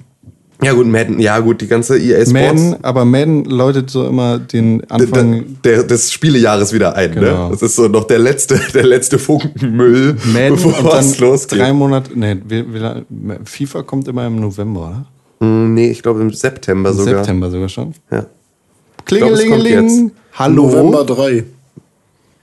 Ja 0.64 0.72
gut, 0.72 0.86
Madden, 0.86 1.20
ja 1.20 1.38
gut, 1.38 1.60
die 1.60 1.66
ganze 1.66 1.98
EA 1.98 2.16
Sports. 2.16 2.32
Madden, 2.32 2.76
aber 2.84 3.04
Madden 3.04 3.44
läutet 3.44 3.90
so 3.90 4.06
immer 4.06 4.38
den 4.38 4.82
Anfang. 4.90 5.58
der, 5.64 5.84
des 5.84 6.12
Spielejahres 6.12 6.72
wieder 6.72 6.94
ein. 6.96 7.12
Genau. 7.12 7.44
Ne? 7.46 7.50
Das 7.52 7.62
ist 7.62 7.76
so 7.76 7.88
noch 7.88 8.04
der 8.04 8.18
letzte, 8.18 8.60
der 8.74 8.84
letzte 8.84 9.18
Funkenmüll, 9.18 10.16
Madden 10.32 10.52
und 10.52 10.62
bevor 10.62 10.90
dann 10.90 11.04
es 11.04 11.18
losgeht. 11.18 11.60
drei 11.60 11.72
Monate. 11.72 12.10
Nee, 12.14 12.36
FIFA 13.44 13.82
kommt 13.82 14.08
immer 14.08 14.26
im 14.26 14.40
November, 14.40 14.80
oder? 14.80 15.06
Hm, 15.40 15.74
nee, 15.74 15.90
ich 15.90 16.02
glaube 16.02 16.20
im 16.20 16.32
September 16.32 16.90
Im 16.90 16.96
sogar. 16.96 17.16
September 17.16 17.50
sogar 17.50 17.68
schon. 17.68 17.94
Ja. 18.10 18.26
Klingelingeling. 19.04 20.12
Hallo. 20.34 20.66
November 20.66 21.04
3. 21.04 21.44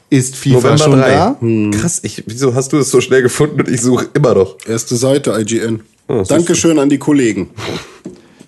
Ist 0.09 0.35
FIFA 0.35 0.55
November 0.55 0.77
schon 0.77 0.99
3. 0.99 1.09
da? 1.09 1.37
Krass, 1.79 1.99
ich, 2.03 2.23
wieso 2.27 2.53
hast 2.53 2.73
du 2.73 2.77
das 2.77 2.91
so 2.91 3.01
schnell 3.01 3.21
gefunden 3.21 3.61
und 3.61 3.69
ich 3.69 3.81
suche 3.81 4.07
immer 4.13 4.35
noch? 4.35 4.57
Erste 4.67 4.95
Seite, 4.95 5.31
IGN. 5.39 5.81
Ah, 6.11 6.17
das 6.19 6.27
Dankeschön 6.27 6.77
an 6.79 6.89
die 6.89 6.97
Kollegen. 6.97 7.49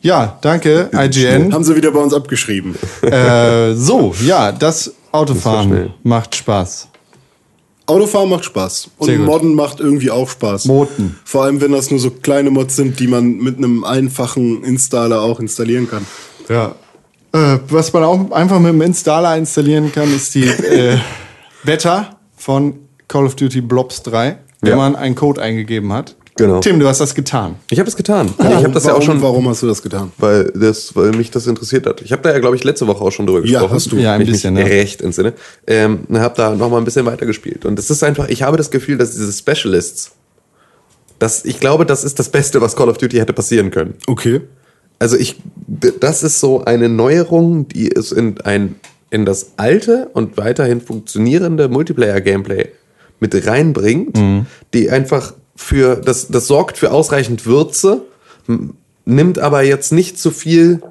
Ja, 0.02 0.38
danke, 0.42 0.90
IGN. 0.94 1.54
Haben 1.54 1.64
sie 1.64 1.76
wieder 1.76 1.92
bei 1.92 2.00
uns 2.00 2.14
abgeschrieben. 2.14 2.76
äh, 3.02 3.74
so, 3.74 4.14
ja, 4.26 4.52
das. 4.52 4.94
Autofahren 5.14 5.94
macht 6.04 6.36
Spaß. 6.36 6.88
Autofahren 7.86 8.30
macht 8.30 8.46
Spaß. 8.46 8.90
Und. 8.98 9.18
Modden 9.20 9.54
macht 9.56 9.80
irgendwie 9.80 10.10
auch 10.10 10.28
Spaß. 10.30 10.66
Moten. 10.66 11.20
Vor 11.24 11.44
allem, 11.44 11.62
wenn 11.62 11.72
das 11.72 11.92
nur 11.92 12.00
so 12.00 12.10
kleine 12.10 12.50
Mods 12.50 12.76
sind, 12.76 13.00
die 13.00 13.08
man 13.08 13.38
mit 13.38 13.58
einem 13.58 13.84
einfachen 13.84 14.64
Installer 14.64 15.22
auch 15.22 15.40
installieren 15.40 15.88
kann. 15.90 16.06
Ja. 16.50 16.76
Äh, 17.34 17.60
was 17.70 17.94
man 17.94 18.04
auch 18.04 18.32
einfach 18.32 18.60
mit 18.60 18.74
dem 18.74 18.82
Installer 18.82 19.38
installieren 19.38 19.92
kann, 19.92 20.14
ist 20.16 20.34
die 20.36 20.46
äh, 20.48 20.98
Beta 21.64 22.18
von 22.36 22.76
Call 23.08 23.26
of 23.26 23.36
Duty 23.36 23.62
Blobs 23.62 24.02
3, 24.04 24.38
wenn 24.62 24.70
Ja. 24.72 24.76
man 24.76 24.96
einen 24.96 25.16
Code 25.16 25.42
eingegeben 25.42 25.94
hat. 25.94 26.16
Genau. 26.36 26.60
Tim, 26.62 26.80
du 26.80 26.88
hast 26.88 27.00
das 27.00 27.14
getan. 27.14 27.56
Ich 27.70 27.80
habe 27.80 27.88
es 27.88 27.96
getan. 27.96 28.34
ich 28.40 28.44
habe 28.46 28.72
das 28.72 28.86
ja 28.86 28.92
auch 28.92 28.96
warum, 28.96 29.06
schon, 29.06 29.22
Warum 29.22 29.50
hast 29.50 29.62
du 29.62 29.68
das 29.68 29.84
getan? 29.84 30.12
weil, 30.18 30.46
das, 30.56 30.96
weil 30.96 31.12
mich 31.12 31.30
das 31.30 31.46
interessiert 31.46 31.86
hat. 31.86 32.02
Ich 32.02 32.12
habe 32.12 32.24
da 32.24 32.32
ja, 32.32 32.40
glaube 32.40 32.56
ich, 32.56 32.64
letzte 32.64 32.88
Woche 32.88 33.04
auch 33.04 33.12
schon 33.12 33.28
drüber 33.28 33.40
Ja, 33.46 33.60
gesprochen. 33.60 33.76
hast 33.76 33.92
du. 33.92 33.98
Ja, 33.98 34.14
ein 34.14 34.26
bisschen, 34.26 34.56
mich 34.56 34.64
ne? 34.64 34.70
recht 34.70 35.02
entsinne. 35.02 35.34
Ähm, 35.68 36.00
habe 36.14 36.34
da 36.36 36.56
noch 36.56 36.70
mal 36.72 36.78
ein 36.78 36.86
bisschen 36.86 37.06
weiter 37.06 37.26
gespielt. 37.28 37.66
Und 37.66 37.78
es 37.78 37.90
ist 37.92 38.04
einfach, 38.04 38.30
ich 38.30 38.42
habe 38.42 38.58
das 38.58 38.72
Gefühl, 38.72 38.98
dass 38.98 39.12
diese 39.12 39.32
Specialists, 39.32 40.12
das, 41.20 41.46
ich 41.46 41.60
glaube, 41.60 41.86
das 41.86 42.04
ist 42.04 42.18
das 42.18 42.30
Beste, 42.30 42.62
was 42.62 42.76
Call 42.76 42.90
of 42.90 42.98
Duty 42.98 43.18
hätte 43.18 43.34
passieren 43.34 43.70
können. 43.70 43.94
Okay. 44.08 44.42
Also 45.00 45.18
ich, 45.18 45.36
das 46.00 46.24
ist 46.24 46.40
so 46.40 46.64
eine 46.66 46.90
Neuerung, 46.90 47.68
die 47.68 47.92
es 47.94 48.12
in 48.12 48.42
ein, 48.42 48.76
in 49.12 49.26
das 49.26 49.52
alte 49.58 50.10
und 50.14 50.38
weiterhin 50.38 50.82
funktionierende 50.82 51.68
Multiplayer-Gameplay 51.70 52.70
mit 53.20 53.46
reinbringt, 53.48 54.20
die 54.74 54.90
einfach 54.90 55.34
für, 55.56 55.96
das, 55.96 56.28
das 56.28 56.48
sorgt 56.48 56.78
für 56.78 56.92
ausreichend 56.92 57.46
Würze, 57.46 58.02
nimmt 59.06 59.40
aber 59.40 59.64
jetzt 59.64 59.92
nicht 59.92 60.20
zu 60.20 60.32
viel 60.32 60.82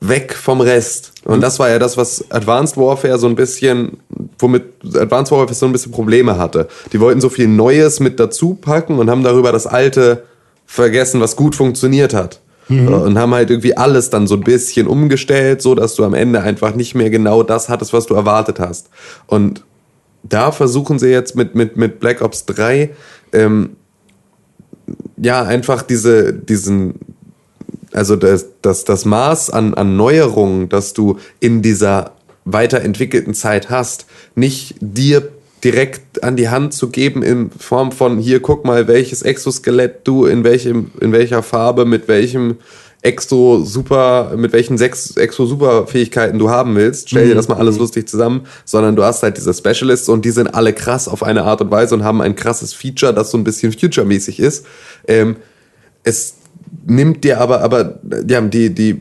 weg 0.00 0.34
vom 0.34 0.60
Rest. 0.60 1.12
Und 1.24 1.40
das 1.40 1.58
war 1.58 1.70
ja 1.70 1.78
das, 1.78 1.96
was 1.96 2.30
Advanced 2.30 2.76
Warfare 2.76 3.18
so 3.18 3.26
ein 3.26 3.36
bisschen, 3.36 3.98
womit 4.38 4.64
Advanced 4.94 5.32
Warfare 5.32 5.54
so 5.54 5.66
ein 5.66 5.72
bisschen 5.72 5.92
Probleme 5.92 6.38
hatte. 6.38 6.68
Die 6.92 7.00
wollten 7.00 7.20
so 7.20 7.28
viel 7.28 7.48
Neues 7.48 8.00
mit 8.00 8.20
dazu 8.20 8.54
packen 8.54 8.98
und 8.98 9.10
haben 9.10 9.22
darüber 9.22 9.52
das 9.52 9.66
Alte 9.66 10.24
vergessen, 10.66 11.20
was 11.20 11.36
gut 11.36 11.54
funktioniert 11.54 12.12
hat. 12.14 12.40
Und 13.04 13.18
haben 13.18 13.34
halt 13.34 13.50
irgendwie 13.50 13.76
alles 13.76 14.10
dann 14.10 14.26
so 14.26 14.36
ein 14.36 14.40
bisschen 14.40 14.86
umgestellt, 14.86 15.60
so 15.60 15.74
dass 15.74 15.94
du 15.94 16.04
am 16.04 16.14
Ende 16.14 16.40
einfach 16.40 16.74
nicht 16.74 16.94
mehr 16.94 17.10
genau 17.10 17.42
das 17.42 17.68
hattest, 17.68 17.92
was 17.92 18.06
du 18.06 18.14
erwartet 18.14 18.58
hast. 18.58 18.88
Und 19.26 19.64
da 20.22 20.50
versuchen 20.50 20.98
sie 20.98 21.08
jetzt 21.08 21.36
mit, 21.36 21.54
mit, 21.54 21.76
mit 21.76 22.00
Black 22.00 22.22
Ops 22.22 22.46
3, 22.46 22.90
ähm, 23.32 23.76
ja, 25.16 25.42
einfach 25.42 25.82
diese, 25.82 26.32
diesen, 26.32 26.94
also 27.92 28.16
das, 28.16 28.46
das, 28.62 28.84
das 28.84 29.04
Maß 29.04 29.50
an, 29.50 29.74
an 29.74 29.96
Neuerungen, 29.96 30.68
das 30.68 30.92
du 30.92 31.18
in 31.40 31.62
dieser 31.62 32.12
weiterentwickelten 32.44 33.34
Zeit 33.34 33.70
hast, 33.70 34.06
nicht 34.34 34.76
dir 34.80 35.28
direkt 35.62 36.22
an 36.22 36.36
die 36.36 36.50
Hand 36.50 36.74
zu 36.74 36.90
geben 36.90 37.22
in 37.22 37.50
Form 37.50 37.90
von 37.90 38.18
hier 38.18 38.40
guck 38.40 38.66
mal 38.66 38.86
welches 38.86 39.22
Exoskelett 39.22 40.06
du 40.06 40.26
in 40.26 40.44
welchem 40.44 40.90
in 41.00 41.10
welcher 41.10 41.42
Farbe 41.42 41.86
mit 41.86 42.06
welchem 42.06 42.58
Exo 43.04 43.62
super 43.64 44.32
mit 44.36 44.52
welchen 44.52 44.78
sechs 44.78 45.16
Exo 45.16 45.46
super 45.46 45.86
Fähigkeiten 45.86 46.38
du 46.38 46.50
haben 46.50 46.74
willst 46.74 47.10
stell 47.10 47.28
dir 47.28 47.34
das 47.34 47.48
mal 47.48 47.58
alles 47.58 47.78
lustig 47.78 48.08
zusammen 48.08 48.46
sondern 48.64 48.96
du 48.96 49.04
hast 49.04 49.22
halt 49.22 49.36
diese 49.36 49.54
Specialists 49.54 50.08
und 50.08 50.24
die 50.24 50.30
sind 50.30 50.48
alle 50.54 50.72
krass 50.72 51.06
auf 51.06 51.22
eine 51.22 51.44
Art 51.44 51.60
und 51.60 51.70
Weise 51.70 51.94
und 51.94 52.02
haben 52.02 52.20
ein 52.20 52.34
krasses 52.34 52.72
Feature 52.72 53.14
das 53.14 53.30
so 53.30 53.38
ein 53.38 53.44
bisschen 53.44 53.72
future 53.72 54.06
mäßig 54.06 54.40
ist. 54.40 54.66
Ähm, 55.06 55.36
es 56.02 56.34
nimmt 56.86 57.24
dir 57.24 57.40
aber, 57.40 57.60
aber 57.60 58.00
ja, 58.28 58.40
die, 58.40 58.74
die 58.74 59.00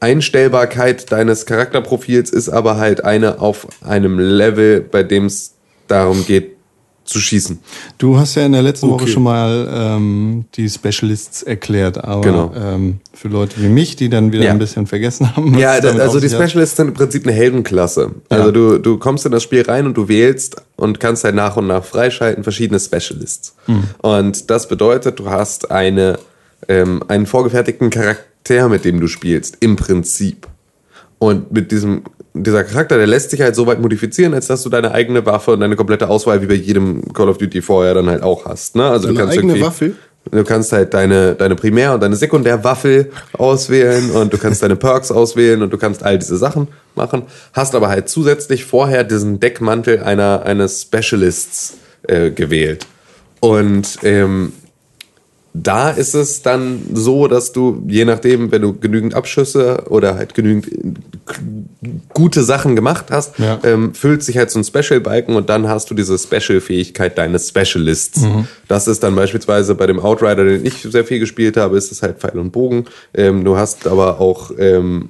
Einstellbarkeit 0.00 1.10
deines 1.12 1.46
Charakterprofils 1.46 2.30
ist 2.30 2.48
aber 2.48 2.76
halt 2.76 3.04
eine 3.04 3.40
auf 3.40 3.66
einem 3.82 4.18
Level, 4.18 4.80
bei 4.80 5.02
dem 5.02 5.26
es 5.26 5.54
darum 5.88 6.24
geht, 6.24 6.56
zu 7.04 7.18
schießen. 7.18 7.58
Du 7.98 8.18
hast 8.18 8.36
ja 8.36 8.46
in 8.46 8.52
der 8.52 8.62
letzten 8.62 8.88
Woche 8.88 9.02
Okay. 9.02 9.12
schon 9.12 9.22
mal 9.24 9.68
ähm, 9.72 10.44
die 10.54 10.68
Specialists 10.68 11.42
erklärt, 11.42 12.02
aber 12.04 12.20
Genau. 12.20 12.52
ähm, 12.54 13.00
für 13.12 13.28
Leute 13.28 13.60
wie 13.60 13.68
mich, 13.68 13.96
die 13.96 14.08
dann 14.08 14.32
wieder 14.32 14.44
Ja. 14.44 14.50
ein 14.52 14.58
bisschen 14.58 14.86
vergessen 14.86 15.34
haben. 15.34 15.58
Ja, 15.58 15.80
damit 15.80 16.00
also 16.02 16.20
die 16.20 16.28
sich 16.28 16.38
hat. 16.38 16.48
Specialists 16.48 16.76
sind 16.76 16.88
im 16.88 16.94
Prinzip 16.94 17.24
eine 17.26 17.32
Heldenklasse. 17.34 18.12
Also 18.28 18.46
Ja. 18.46 18.52
du, 18.52 18.78
du 18.78 18.98
kommst 18.98 19.26
in 19.26 19.32
das 19.32 19.42
Spiel 19.42 19.62
rein 19.62 19.86
und 19.86 19.96
du 19.96 20.08
wählst 20.08 20.56
und 20.76 21.00
kannst 21.00 21.24
halt 21.24 21.34
nach 21.34 21.56
und 21.56 21.66
nach 21.66 21.84
freischalten 21.84 22.44
verschiedene 22.44 22.78
Specialists. 22.78 23.54
Hm. 23.66 23.82
Und 24.02 24.50
das 24.50 24.68
bedeutet, 24.68 25.18
du 25.18 25.28
hast 25.30 25.70
eine, 25.70 26.18
ähm, 26.68 27.02
einen 27.08 27.26
vorgefertigten 27.26 27.90
Charakter, 27.90 28.68
mit 28.68 28.84
dem 28.84 29.00
du 29.00 29.06
spielst, 29.08 29.56
im 29.60 29.76
Prinzip. 29.76 30.46
Und 31.20 31.52
mit 31.52 31.70
diesem, 31.70 32.02
dieser 32.32 32.64
Charakter, 32.64 32.96
der 32.96 33.06
lässt 33.06 33.30
sich 33.30 33.42
halt 33.42 33.54
so 33.54 33.66
weit 33.66 33.78
modifizieren, 33.78 34.32
als 34.32 34.46
dass 34.46 34.62
du 34.62 34.70
deine 34.70 34.92
eigene 34.92 35.24
Waffe 35.26 35.52
und 35.52 35.60
deine 35.60 35.76
komplette 35.76 36.08
Auswahl 36.08 36.40
wie 36.40 36.46
bei 36.46 36.54
jedem 36.54 37.12
Call 37.12 37.28
of 37.28 37.36
Duty 37.36 37.60
vorher 37.60 37.92
dann 37.92 38.08
halt 38.08 38.22
auch 38.22 38.46
hast. 38.46 38.74
Ne? 38.74 38.84
Also 38.84 39.08
du 39.08 39.14
Deine 39.14 39.26
kannst 39.26 39.38
eigene 39.38 39.60
Waffe? 39.60 39.92
Du 40.30 40.44
kannst 40.44 40.72
halt 40.72 40.94
deine, 40.94 41.34
deine 41.34 41.56
Primär- 41.56 41.92
und 41.92 42.02
deine 42.02 42.16
Sekundärwaffe 42.16 43.10
auswählen 43.34 44.10
und 44.14 44.32
du 44.32 44.38
kannst 44.38 44.62
deine 44.62 44.76
Perks 44.76 45.10
auswählen 45.10 45.60
und 45.62 45.70
du 45.70 45.76
kannst 45.76 46.02
all 46.02 46.18
diese 46.18 46.38
Sachen 46.38 46.68
machen. 46.94 47.24
Hast 47.52 47.74
aber 47.74 47.88
halt 47.88 48.08
zusätzlich 48.08 48.64
vorher 48.64 49.04
diesen 49.04 49.40
Deckmantel 49.40 50.02
einer, 50.02 50.42
eines 50.46 50.82
Specialists 50.82 51.74
äh, 52.08 52.30
gewählt. 52.30 52.86
Und 53.40 53.98
ähm, 54.04 54.54
da 55.52 55.90
ist 55.90 56.14
es 56.14 56.42
dann 56.42 56.80
so, 56.94 57.26
dass 57.26 57.52
du, 57.52 57.82
je 57.88 58.04
nachdem, 58.04 58.52
wenn 58.52 58.62
du 58.62 58.72
genügend 58.78 59.14
Abschüsse 59.14 59.84
oder 59.90 60.14
halt 60.14 60.34
genügend 60.34 60.68
gute 62.14 62.42
Sachen 62.44 62.76
gemacht 62.76 63.06
hast, 63.10 63.38
Ja. 63.38 63.58
ähm, 63.64 63.94
füllt 63.94 64.22
sich 64.22 64.36
halt 64.36 64.50
so 64.50 64.58
ein 64.60 64.64
Special-Balken 64.64 65.34
und 65.36 65.48
dann 65.48 65.68
hast 65.68 65.90
du 65.90 65.94
diese 65.94 66.18
Special-Fähigkeit 66.18 67.18
deines 67.18 67.48
Specialists. 67.48 68.22
Das 68.68 68.86
ist 68.88 69.02
dann 69.02 69.14
beispielsweise 69.16 69.74
bei 69.74 69.86
dem 69.86 69.98
Outrider, 70.00 70.44
den 70.44 70.64
ich 70.64 70.82
sehr 70.82 71.04
viel 71.04 71.18
gespielt 71.18 71.56
habe, 71.56 71.76
ist 71.76 71.90
es 71.92 72.02
halt 72.02 72.18
Pfeil 72.18 72.38
und 72.38 72.52
Bogen. 72.52 72.84
Ähm, 73.14 73.44
du 73.44 73.56
hast 73.56 73.86
aber 73.86 74.20
auch 74.20 74.50
ähm, 74.58 75.08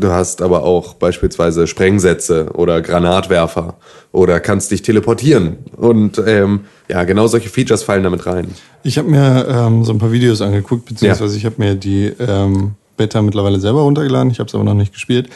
Du 0.00 0.12
hast 0.12 0.42
aber 0.42 0.62
auch 0.62 0.94
beispielsweise 0.94 1.66
Sprengsätze 1.66 2.50
oder 2.54 2.82
Granatwerfer 2.82 3.76
oder 4.12 4.40
kannst 4.40 4.70
dich 4.70 4.82
teleportieren. 4.82 5.56
Und 5.76 6.20
ähm, 6.26 6.60
ja, 6.88 7.04
genau 7.04 7.26
solche 7.26 7.48
Features 7.48 7.82
fallen 7.82 8.02
damit 8.02 8.26
rein. 8.26 8.48
Ich 8.82 8.98
habe 8.98 9.08
mir 9.08 9.46
ähm, 9.48 9.84
so 9.84 9.92
ein 9.92 9.98
paar 9.98 10.12
Videos 10.12 10.40
angeguckt, 10.40 10.86
beziehungsweise 10.86 11.36
ich 11.36 11.44
habe 11.44 11.56
mir 11.58 11.74
die 11.74 12.12
ähm, 12.18 12.74
Beta 12.96 13.22
mittlerweile 13.22 13.60
selber 13.60 13.82
runtergeladen. 13.82 14.30
Ich 14.30 14.38
habe 14.38 14.48
es 14.48 14.54
aber 14.54 14.64
noch 14.64 14.74
nicht 14.74 14.92
gespielt. 14.92 15.28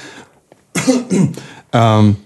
ähm, 1.72 2.16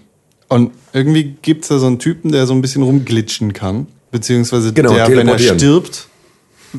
und 0.47 0.71
irgendwie 0.93 1.35
gibt 1.41 1.63
es 1.63 1.69
da 1.69 1.79
so 1.79 1.87
einen 1.87 1.99
Typen, 1.99 2.31
der 2.31 2.45
so 2.45 2.53
ein 2.53 2.61
bisschen 2.61 2.83
rumglitschen 2.83 3.53
kann. 3.53 3.87
Beziehungsweise 4.11 4.71
Genau, 4.71 4.93
der, 4.93 5.09
wenn 5.09 5.27
er 5.27 5.39
stirbt, 5.39 6.07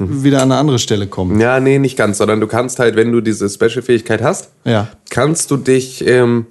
wieder 0.23 0.43
an 0.43 0.51
eine 0.53 0.61
andere 0.61 0.79
Stelle 0.79 1.07
kommt. 1.07 1.41
Ja, 1.41 1.61
nee, 1.61 1.79
nicht 1.79 1.97
ganz, 1.97 2.19
sondern 2.19 2.41
du 2.41 2.47
kannst 2.47 2.79
halt, 2.79 2.97
wenn 2.97 3.13
du 3.13 3.21
diese 3.21 3.49
Special-Fähigkeit 3.49 4.23
hast, 4.23 4.51
Ja. 4.65 4.89
kannst 5.11 5.51
du 5.51 5.57
dich 5.57 6.07
ähm, 6.07 6.47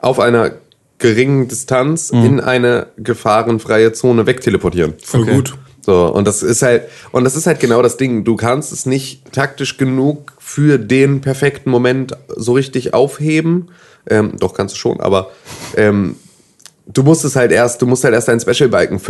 auf 0.00 0.18
einer 0.20 0.52
geringen 0.98 1.48
Distanz 1.48 2.10
in 2.10 2.38
eine 2.38 2.86
gefahrenfreie 2.96 3.92
Zone 3.92 4.26
wegteleportieren. 4.26 4.94
Voll 5.02 5.22
Okay. 5.22 5.34
gut. 5.34 5.54
So, 5.84 6.06
und 6.14 6.28
das 6.28 6.44
ist 6.44 6.62
halt, 6.62 6.84
und 7.10 7.24
das 7.24 7.34
ist 7.34 7.48
halt 7.48 7.58
genau 7.58 7.82
das 7.82 7.96
Ding. 7.96 8.22
Du 8.22 8.36
kannst 8.36 8.70
es 8.72 8.86
nicht 8.86 9.32
taktisch 9.32 9.78
genug 9.78 10.32
für 10.38 10.78
den 10.78 11.20
perfekten 11.22 11.70
Moment 11.70 12.16
so 12.28 12.52
richtig 12.52 12.94
aufheben. 12.94 13.70
Ähm, 14.08 14.34
doch 14.38 14.54
kannst 14.54 14.76
du 14.76 14.78
schon, 14.78 15.00
aber 15.00 15.30
ähm, 15.76 16.14
du 16.86 17.02
musst 17.02 17.24
es 17.24 17.34
halt 17.34 17.50
erst, 17.50 17.82
du 17.82 17.86
musst 17.86 18.04
halt 18.04 18.14
erst 18.14 18.28
deinen 18.28 18.38
Special 18.40 18.68
Balken 18.68 19.00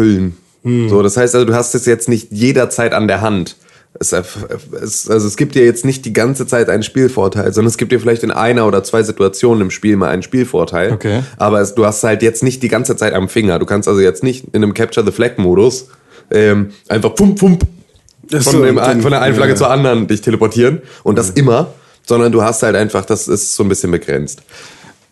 füllen. 0.62 0.88
So, 0.88 1.02
das 1.02 1.16
heißt 1.16 1.34
also, 1.34 1.46
du 1.46 1.54
hast 1.54 1.74
es 1.74 1.86
jetzt 1.86 2.08
nicht 2.08 2.30
jederzeit 2.30 2.92
an 2.92 3.08
der 3.08 3.20
Hand. 3.20 3.56
Es, 4.00 4.12
es, 4.12 5.10
also 5.10 5.26
es 5.28 5.36
gibt 5.36 5.54
dir 5.54 5.64
jetzt 5.66 5.84
nicht 5.84 6.06
die 6.06 6.14
ganze 6.14 6.46
Zeit 6.46 6.70
einen 6.70 6.82
Spielvorteil, 6.82 7.52
sondern 7.52 7.68
es 7.68 7.76
gibt 7.76 7.92
dir 7.92 8.00
vielleicht 8.00 8.22
in 8.22 8.30
einer 8.30 8.66
oder 8.66 8.82
zwei 8.82 9.02
Situationen 9.02 9.60
im 9.60 9.70
Spiel 9.70 9.96
mal 9.96 10.08
einen 10.08 10.22
Spielvorteil. 10.22 10.92
Okay. 10.92 11.22
Aber 11.36 11.60
es, 11.60 11.74
du 11.74 11.84
hast 11.84 12.02
halt 12.02 12.22
jetzt 12.22 12.42
nicht 12.42 12.62
die 12.62 12.68
ganze 12.68 12.96
Zeit 12.96 13.12
am 13.12 13.28
Finger. 13.28 13.58
Du 13.58 13.66
kannst 13.66 13.88
also 13.88 14.00
jetzt 14.00 14.22
nicht 14.22 14.46
in 14.52 14.62
einem 14.62 14.72
Capture 14.72 15.04
the 15.04 15.12
Flag 15.12 15.36
Modus 15.36 15.88
ähm, 16.30 16.70
einfach 16.88 17.14
pump 17.14 17.38
pump 17.38 17.66
von, 18.30 18.40
so, 18.40 18.64
dem, 18.64 18.76
dann- 18.76 19.02
von 19.02 19.10
der 19.10 19.20
einen 19.20 19.34
Flagge 19.34 19.52
ja. 19.52 19.56
zur 19.56 19.70
anderen 19.70 20.06
dich 20.06 20.22
teleportieren 20.22 20.80
und 21.02 21.18
das 21.18 21.30
immer, 21.30 21.74
sondern 22.06 22.32
du 22.32 22.42
hast 22.42 22.62
halt 22.62 22.76
einfach, 22.76 23.04
das 23.04 23.28
ist 23.28 23.54
so 23.54 23.62
ein 23.62 23.68
bisschen 23.68 23.90
begrenzt. 23.90 24.42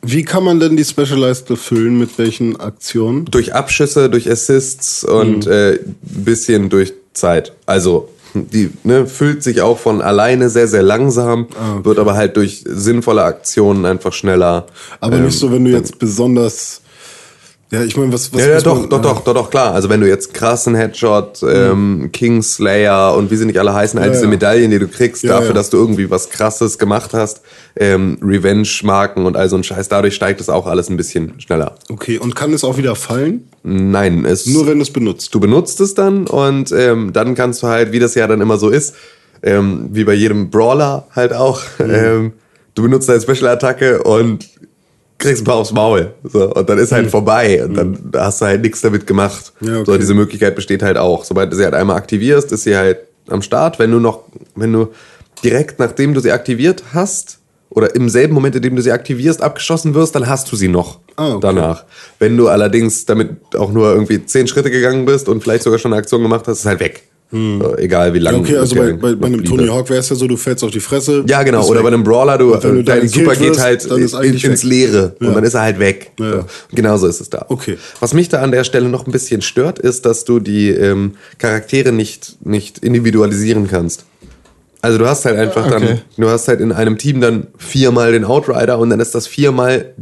Wie 0.02 0.22
kann 0.24 0.44
man 0.44 0.60
denn 0.60 0.76
die 0.76 0.84
Specialized 0.84 1.46
befüllen? 1.46 1.98
Mit 1.98 2.16
welchen 2.18 2.58
Aktionen? 2.58 3.26
Durch 3.26 3.54
Abschüsse, 3.54 4.08
durch 4.08 4.30
Assists 4.30 5.04
und 5.04 5.46
Mhm. 5.46 5.52
äh, 5.52 5.72
ein 5.74 5.96
bisschen 6.02 6.68
durch 6.70 6.94
Zeit. 7.12 7.52
Also 7.66 8.08
die 8.34 8.70
ne, 8.84 9.06
füllt 9.06 9.42
sich 9.42 9.60
auch 9.60 9.78
von 9.78 10.00
alleine 10.00 10.48
sehr, 10.50 10.68
sehr 10.68 10.82
langsam, 10.84 11.48
Ah, 11.58 11.80
wird 11.84 11.98
aber 11.98 12.14
halt 12.14 12.36
durch 12.36 12.62
sinnvolle 12.64 13.24
Aktionen 13.24 13.84
einfach 13.84 14.12
schneller. 14.12 14.66
Aber 15.00 15.16
Ähm, 15.16 15.24
nicht 15.26 15.38
so, 15.38 15.50
wenn 15.50 15.64
du 15.64 15.72
jetzt 15.72 15.98
besonders. 15.98 16.80
Ja, 17.72 17.84
ich 17.84 17.96
meine, 17.96 18.12
was, 18.12 18.32
was 18.32 18.40
Ja, 18.40 18.48
ja 18.48 18.60
doch, 18.60 18.80
man- 18.80 18.88
doch, 18.90 19.00
doch, 19.00 19.20
doch, 19.22 19.34
doch, 19.34 19.50
klar. 19.50 19.74
Also 19.74 19.88
wenn 19.88 20.00
du 20.00 20.08
jetzt 20.08 20.34
krassen 20.34 20.74
Headshot, 20.74 21.40
ähm, 21.48 22.10
Kingslayer 22.12 23.14
und 23.16 23.30
wie 23.30 23.36
sie 23.36 23.44
nicht 23.46 23.58
alle 23.60 23.72
heißen, 23.72 23.98
all 23.98 24.06
Ja, 24.06 24.10
diese 24.12 24.24
ja. 24.24 24.28
Medaillen, 24.30 24.70
die 24.72 24.80
du 24.80 24.88
kriegst, 24.88 25.22
Ja, 25.22 25.38
dafür, 25.38 25.54
dass 25.54 25.70
du 25.70 25.76
irgendwie 25.76 26.10
was 26.10 26.30
krasses 26.30 26.78
gemacht 26.78 27.12
hast, 27.12 27.42
ähm, 27.76 28.18
Revenge-Marken 28.22 29.24
und 29.24 29.36
all 29.36 29.48
so 29.48 29.56
ein 29.56 29.62
Scheiß, 29.62 29.88
dadurch 29.88 30.14
steigt 30.16 30.40
es 30.40 30.48
auch 30.48 30.66
alles 30.66 30.90
ein 30.90 30.96
bisschen 30.96 31.40
schneller. 31.40 31.76
Okay, 31.88 32.18
und 32.18 32.34
kann 32.34 32.52
es 32.52 32.64
auch 32.64 32.76
wieder 32.76 32.96
fallen? 32.96 33.48
Nein, 33.62 34.24
es 34.24 34.46
Nur 34.46 34.66
wenn 34.66 34.78
du 34.78 34.82
es 34.82 34.90
benutzt. 34.92 35.32
du 35.34 35.38
benutzt 35.38 35.80
es 35.80 35.94
dann 35.94 36.26
und 36.26 36.72
ähm, 36.72 37.12
dann 37.12 37.34
kannst 37.36 37.62
du 37.62 37.68
halt, 37.68 37.92
wie 37.92 38.00
das 38.00 38.14
ja 38.16 38.26
dann 38.26 38.40
immer 38.40 38.58
so 38.58 38.68
ist, 38.68 38.94
ähm, 39.42 39.90
wie 39.92 40.04
bei 40.04 40.14
jedem 40.14 40.50
Brawler 40.50 41.06
halt 41.14 41.32
auch, 41.32 41.60
Mhm. 41.78 41.84
ähm, 41.94 42.32
du 42.74 42.82
benutzt 42.82 43.08
deine 43.08 43.20
Special-Attacke 43.20 44.02
und 44.02 44.48
kriegst 45.20 45.42
ein 45.42 45.44
paar 45.44 45.56
aufs 45.56 45.72
Maul. 45.72 46.12
So, 46.24 46.52
und 46.52 46.68
dann 46.68 46.78
ist 46.78 46.90
halt 46.92 47.10
vorbei 47.10 47.64
und 47.64 47.74
dann 47.74 48.12
hast 48.16 48.40
du 48.40 48.46
halt 48.46 48.62
nichts 48.62 48.80
damit 48.80 49.06
gemacht. 49.06 49.52
Mhm. 49.60 49.68
Ja, 49.68 49.74
okay. 49.80 49.90
So, 49.92 49.98
diese 49.98 50.14
Möglichkeit 50.14 50.56
besteht 50.56 50.82
halt 50.82 50.96
auch. 50.96 51.24
Sobald 51.24 51.52
du 51.52 51.56
sie 51.56 51.64
halt 51.64 51.74
einmal 51.74 51.96
aktivierst, 51.96 52.50
ist 52.52 52.64
sie 52.64 52.76
halt 52.76 52.98
am 53.28 53.42
Start. 53.42 53.78
Wenn 53.78 53.92
du 53.92 54.00
noch, 54.00 54.24
wenn 54.56 54.72
du 54.72 54.88
direkt 55.44 55.78
nachdem 55.78 56.14
du 56.14 56.20
sie 56.20 56.32
aktiviert 56.32 56.82
hast, 56.92 57.38
oder 57.70 57.94
im 57.94 58.08
selben 58.08 58.34
Moment, 58.34 58.56
in 58.56 58.62
dem 58.62 58.74
du 58.74 58.82
sie 58.82 58.90
aktivierst, 58.90 59.42
abgeschossen 59.42 59.94
wirst, 59.94 60.16
dann 60.16 60.26
hast 60.28 60.50
du 60.50 60.56
sie 60.56 60.66
noch 60.66 60.98
Ah, 61.14 61.28
okay. 61.34 61.38
danach. 61.40 61.84
Wenn 62.18 62.36
du 62.36 62.48
allerdings 62.48 63.06
damit 63.06 63.36
auch 63.56 63.70
nur 63.70 63.92
irgendwie 63.92 64.26
zehn 64.26 64.48
Schritte 64.48 64.72
gegangen 64.72 65.04
bist 65.04 65.28
und 65.28 65.40
vielleicht 65.42 65.62
sogar 65.62 65.78
schon 65.78 65.92
eine 65.92 66.00
Aktion 66.00 66.20
gemacht 66.22 66.48
hast, 66.48 66.58
ist 66.58 66.66
halt 66.66 66.80
weg. 66.80 67.04
So, 67.32 67.76
egal 67.78 68.12
wie 68.12 68.18
lange. 68.18 68.38
Hm. 68.38 68.44
Okay, 68.44 68.56
also 68.56 68.74
bei, 68.74 68.92
bei, 68.92 69.14
bei 69.14 69.26
einem 69.28 69.44
Tony. 69.44 69.68
Hawk 69.68 69.88
wäre 69.88 70.00
es 70.00 70.08
ja 70.08 70.16
so, 70.16 70.26
du 70.26 70.36
fällst 70.36 70.64
auf 70.64 70.72
die 70.72 70.80
Fresse. 70.80 71.22
Ja, 71.28 71.44
genau. 71.44 71.64
Oder 71.64 71.80
bei 71.82 71.86
einem 71.88 72.02
Brawler, 72.02 72.36
du, 72.36 72.56
du 72.56 72.82
dein 72.82 73.06
Super 73.06 73.36
geht 73.36 73.56
halt 73.60 73.88
dann 73.88 74.00
ist 74.00 74.14
in, 74.14 74.18
eigentlich 74.18 74.44
ins. 74.44 74.64
Leere 74.64 75.14
Ja. 75.20 75.28
und 75.28 75.34
dann 75.34 75.44
ist 75.44 75.54
er 75.54 75.60
halt 75.62 75.78
weg. 75.78 76.10
Ja. 76.18 76.40
So. 76.40 76.44
Genauso 76.72 77.06
ist 77.06 77.20
es 77.20 77.30
da. 77.30 77.46
Okay. 77.48 77.78
Was 78.00 78.14
mich 78.14 78.28
da 78.28 78.42
an 78.42 78.50
der 78.50 78.64
Stelle 78.64 78.88
noch 78.88 79.06
ein 79.06 79.12
bisschen 79.12 79.42
stört, 79.42 79.78
ist, 79.78 80.06
dass 80.06 80.24
du 80.24 80.40
die 80.40 80.70
ähm, 80.70 81.12
Charaktere 81.38 81.92
nicht, 81.92 82.44
nicht 82.44 82.78
individualisieren 82.80 83.68
kannst. 83.68 84.06
Also 84.82 84.98
du 84.98 85.06
hast 85.06 85.24
halt 85.24 85.36
einfach 85.38 85.66
Okay. 85.66 85.86
dann, 85.86 86.00
du 86.16 86.28
hast 86.28 86.48
halt 86.48 86.60
in 86.60 86.72
einem 86.72 86.98
Team 86.98 87.20
dann 87.20 87.46
viermal 87.58 88.10
den 88.10 88.24
Outrider 88.24 88.78
und 88.78 88.90
dann 88.90 88.98
ist 88.98 89.14
das 89.14 89.26
viermal. 89.28 89.94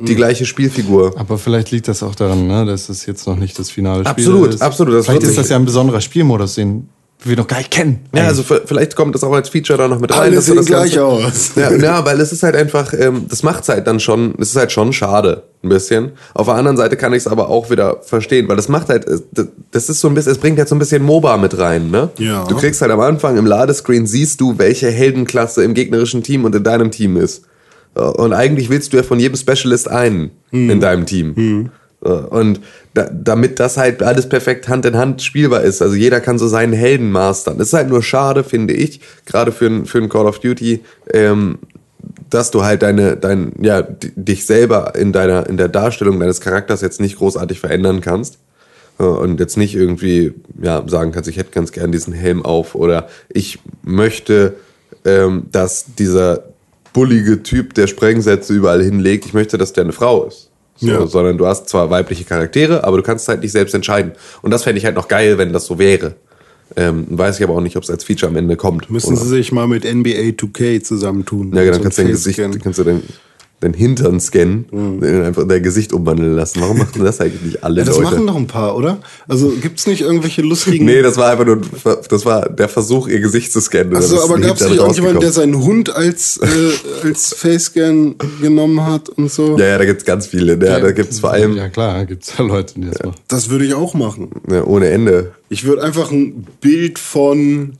Die 0.00 0.14
gleiche 0.14 0.46
Spielfigur. 0.46 1.12
Aber 1.18 1.38
vielleicht 1.38 1.70
liegt 1.70 1.88
das 1.88 2.02
auch 2.02 2.14
daran, 2.14 2.46
ne, 2.46 2.64
dass 2.66 2.88
es 2.88 3.06
jetzt 3.06 3.26
noch 3.26 3.36
nicht 3.36 3.58
das 3.58 3.70
finale 3.70 4.00
Spiel 4.04 4.10
Absolut, 4.10 4.54
ist. 4.54 4.62
absolut, 4.62 4.94
das 4.94 5.06
Vielleicht 5.06 5.22
ist 5.22 5.38
das 5.38 5.48
ja 5.48 5.56
ein 5.56 5.64
besonderer 5.64 6.00
Spielmodus, 6.00 6.54
den 6.54 6.88
wir 7.22 7.36
noch 7.36 7.46
gar 7.46 7.58
nicht 7.58 7.70
kennen. 7.70 8.00
Ja, 8.14 8.28
also 8.28 8.42
vielleicht 8.42 8.96
kommt 8.96 9.14
das 9.14 9.22
auch 9.22 9.32
als 9.34 9.50
Feature 9.50 9.76
da 9.76 9.88
noch 9.88 10.00
mit 10.00 10.10
rein. 10.10 10.20
Alle 10.20 10.36
dass 10.36 10.46
du 10.46 10.52
sehen 10.52 10.56
das 10.56 10.66
gleich 10.66 10.94
Ganze- 10.94 11.04
aus. 11.04 11.50
Ja, 11.54 11.70
ja, 11.76 12.04
weil 12.06 12.18
es 12.18 12.32
ist 12.32 12.42
halt 12.42 12.56
einfach, 12.56 12.94
ähm, 12.94 13.26
das 13.28 13.42
macht's 13.42 13.68
halt 13.68 13.86
dann 13.86 14.00
schon, 14.00 14.32
es 14.38 14.48
ist 14.52 14.56
halt 14.56 14.72
schon 14.72 14.94
schade, 14.94 15.42
ein 15.62 15.68
bisschen. 15.68 16.12
Auf 16.32 16.46
der 16.46 16.54
anderen 16.54 16.78
Seite 16.78 16.96
kann 16.96 17.12
ich 17.12 17.18
es 17.18 17.26
aber 17.26 17.50
auch 17.50 17.68
wieder 17.68 17.98
verstehen, 18.00 18.48
weil 18.48 18.56
das 18.56 18.70
macht 18.70 18.88
halt, 18.88 19.06
äh, 19.06 19.18
das- 19.32 19.48
das 19.70 19.88
ist 19.90 20.00
so 20.00 20.08
ein 20.08 20.14
bisschen, 20.14 20.32
es 20.32 20.38
bringt 20.38 20.56
halt 20.58 20.70
so 20.70 20.74
ein 20.74 20.78
bisschen 20.78 21.02
MOBA 21.02 21.36
mit 21.36 21.58
rein, 21.58 21.90
ne? 21.90 22.08
Ja. 22.16 22.44
Du 22.44 22.56
kriegst 22.56 22.80
halt 22.80 22.90
am 22.90 23.00
Anfang 23.00 23.36
im 23.36 23.44
Ladescreen 23.44 24.06
siehst 24.06 24.40
du, 24.40 24.56
welche 24.56 24.90
Heldenklasse 24.90 25.62
im 25.62 25.74
gegnerischen 25.74 26.22
Team 26.22 26.46
und 26.46 26.54
in 26.54 26.64
deinem 26.64 26.90
Team 26.90 27.18
ist. 27.18 27.42
Äh, 27.94 28.00
Und 28.00 28.32
eigentlich 28.32 28.70
willst 28.70 28.92
du 28.92 28.96
ja 28.96 29.02
von 29.02 29.18
jedem 29.20 29.36
Specialist 29.36 29.88
einen 29.88 30.30
in 30.70 30.80
deinem 30.80 31.06
Team. 31.06 31.70
Äh, 32.04 32.08
Und 32.08 32.60
da, 32.94 33.08
damit 33.12 33.60
das 33.60 33.76
halt 33.76 34.02
alles 34.02 34.28
perfekt 34.28 34.68
Hand 34.68 34.84
in 34.84 34.96
Hand 34.96 35.22
spielbar 35.22 35.62
ist, 35.62 35.80
also 35.82 35.94
jeder 35.94 36.20
kann 36.20 36.38
so 36.38 36.48
seinen 36.48 36.72
Helden 36.72 37.10
mastern. 37.12 37.58
Das 37.58 37.68
ist 37.68 37.74
halt 37.74 37.88
nur 37.88 38.02
schade, 38.02 38.42
finde 38.44 38.74
ich, 38.74 39.00
gerade 39.26 39.52
für, 39.52 39.84
für 39.86 39.98
ein 39.98 40.08
Call 40.08 40.26
of 40.26 40.40
Duty, 40.40 40.80
ähm, 41.12 41.58
dass 42.30 42.50
du 42.50 42.62
halt 42.64 42.82
deine, 42.82 43.16
dein, 43.16 43.52
ja, 43.60 43.82
dich 43.82 44.46
selber 44.46 44.94
in 44.96 45.12
deiner, 45.12 45.48
in 45.48 45.56
der 45.56 45.68
Darstellung 45.68 46.18
deines 46.18 46.40
Charakters 46.40 46.80
jetzt 46.80 47.00
nicht 47.00 47.18
großartig 47.18 47.60
verändern 47.60 48.00
kannst. 48.00 48.38
Äh, 48.98 49.04
Und 49.04 49.38
jetzt 49.38 49.56
nicht 49.56 49.74
irgendwie, 49.74 50.32
ja, 50.60 50.82
sagen 50.88 51.12
kannst, 51.12 51.28
ich 51.28 51.36
hätte 51.36 51.50
ganz 51.50 51.70
gern 51.72 51.92
diesen 51.92 52.12
Helm 52.12 52.44
auf 52.44 52.74
oder 52.74 53.08
ich 53.28 53.58
möchte, 53.82 54.54
ähm, 55.04 55.44
dass 55.52 55.86
dieser 55.98 56.44
bullige 56.92 57.42
Typ, 57.42 57.74
der 57.74 57.86
Sprengsätze 57.86 58.52
überall 58.54 58.82
hinlegt, 58.82 59.26
ich 59.26 59.34
möchte, 59.34 59.58
dass 59.58 59.72
der 59.72 59.84
eine 59.84 59.92
Frau 59.92 60.24
ist. 60.24 60.50
So, 60.76 60.88
Ja. 60.88 61.06
Sondern 61.06 61.38
du 61.38 61.46
hast 61.46 61.68
zwar 61.68 61.90
weibliche 61.90 62.24
Charaktere, 62.24 62.84
aber 62.84 62.96
du 62.96 63.02
kannst 63.02 63.28
halt 63.28 63.42
nicht 63.42 63.52
selbst 63.52 63.74
entscheiden. 63.74 64.12
Und 64.42 64.50
das 64.50 64.64
fände 64.64 64.78
ich 64.78 64.84
halt 64.84 64.96
noch 64.96 65.08
geil, 65.08 65.38
wenn 65.38 65.52
das 65.52 65.66
so 65.66 65.78
wäre. 65.78 66.14
Ähm, 66.76 67.06
weiß 67.10 67.38
ich 67.38 67.44
aber 67.44 67.54
auch 67.54 67.60
nicht, 67.60 67.76
ob 67.76 67.82
es 67.82 67.90
als 67.90 68.04
Feature 68.04 68.30
am 68.30 68.36
Ende 68.36 68.56
kommt. 68.56 68.90
Müssen 68.90 69.14
oder? 69.14 69.22
sie 69.22 69.28
sich 69.28 69.52
mal 69.52 69.66
mit 69.66 69.84
NBA 69.84 70.36
2K 70.36 70.82
zusammentun. 70.82 71.52
Ja, 71.52 71.64
genau, 71.64 71.76
So 71.76 71.82
kannst 71.82 71.98
du 71.98 72.02
ein 72.02 72.06
dein 72.06 72.12
Gesicht, 72.12 72.40
kannst 72.62 72.78
du 72.78 72.84
dein 73.60 73.74
Hintern 73.74 74.20
scannen, 74.20 74.64
Mhm. 74.70 75.00
den 75.00 75.22
einfach 75.22 75.46
dein 75.46 75.62
Gesicht 75.62 75.92
umwandeln 75.92 76.34
lassen. 76.34 76.60
Warum 76.62 76.78
machen 76.78 77.04
das 77.04 77.20
eigentlich 77.20 77.42
nicht 77.42 77.62
alle 77.62 77.80
Ja, 77.80 77.84
das 77.86 77.96
Leute? 77.98 78.10
machen 78.10 78.26
doch 78.26 78.36
ein 78.36 78.46
paar, 78.46 78.74
oder? 78.74 78.98
Also 79.28 79.50
gibt's 79.60 79.86
nicht 79.86 80.00
irgendwelche 80.00 80.40
lustigen. 80.42 80.86
Nee, 80.86 81.02
das 81.02 81.16
war 81.18 81.30
einfach 81.30 81.44
nur, 81.44 81.60
das 82.08 82.24
war 82.24 82.48
der 82.48 82.68
Versuch, 82.68 83.06
ihr 83.08 83.20
Gesicht 83.20 83.52
zu 83.52 83.60
scannen. 83.60 83.90
und 83.90 83.96
also, 83.96 84.22
aber 84.22 84.38
gab's 84.38 84.60
Hintern 84.60 84.68
nicht 84.70 84.78
irgendjemanden, 84.80 85.20
der 85.20 85.32
seinen 85.32 85.62
Hund 85.62 85.94
als, 85.94 86.38
äh, 86.38 87.06
als 87.06 87.34
Facescan 87.34 88.14
genommen 88.40 88.86
hat 88.86 89.08
und 89.10 89.30
so? 89.30 89.58
Ja, 89.58 89.66
ja, 89.66 89.78
da 89.78 89.84
gibt's 89.84 90.04
ganz 90.04 90.26
viele. 90.26 90.52
Ja, 90.64 90.80
da 90.80 90.92
gibt's 90.92 91.20
vor 91.20 91.30
allem 91.32 91.54
Ja, 91.56 91.68
klar, 91.68 92.06
gibt's 92.06 92.32
da 92.36 92.42
Leute, 92.42 92.74
die 92.80 92.86
das 92.88 92.98
machen. 93.02 93.14
Das 93.28 93.50
würde 93.50 93.66
ich 93.66 93.74
auch 93.74 93.92
machen. 93.94 94.30
ja, 94.50 94.64
ohne 94.64 94.88
Ende. 94.88 95.32
Ich 95.50 95.64
würde 95.64 95.82
einfach 95.82 96.10
ein 96.10 96.46
Bild 96.62 96.98
von 96.98 97.74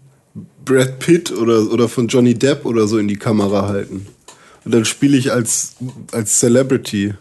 Brad 0.65 0.99
Pitt 0.99 1.33
oder, 1.33 1.73
oder 1.73 1.89
von 1.89 2.07
Johnny 2.09 2.35
Depp 2.35 2.67
oder 2.67 2.87
so 2.87 2.99
in 2.99 3.09
die 3.09 3.17
Kamera 3.17 3.67
halten. 3.69 4.07
Und 4.71 4.75
dann 4.77 4.85
spiele 4.85 5.17
ich 5.17 5.33
als, 5.33 5.73
als 6.13 6.39
Celebrity 6.39 7.13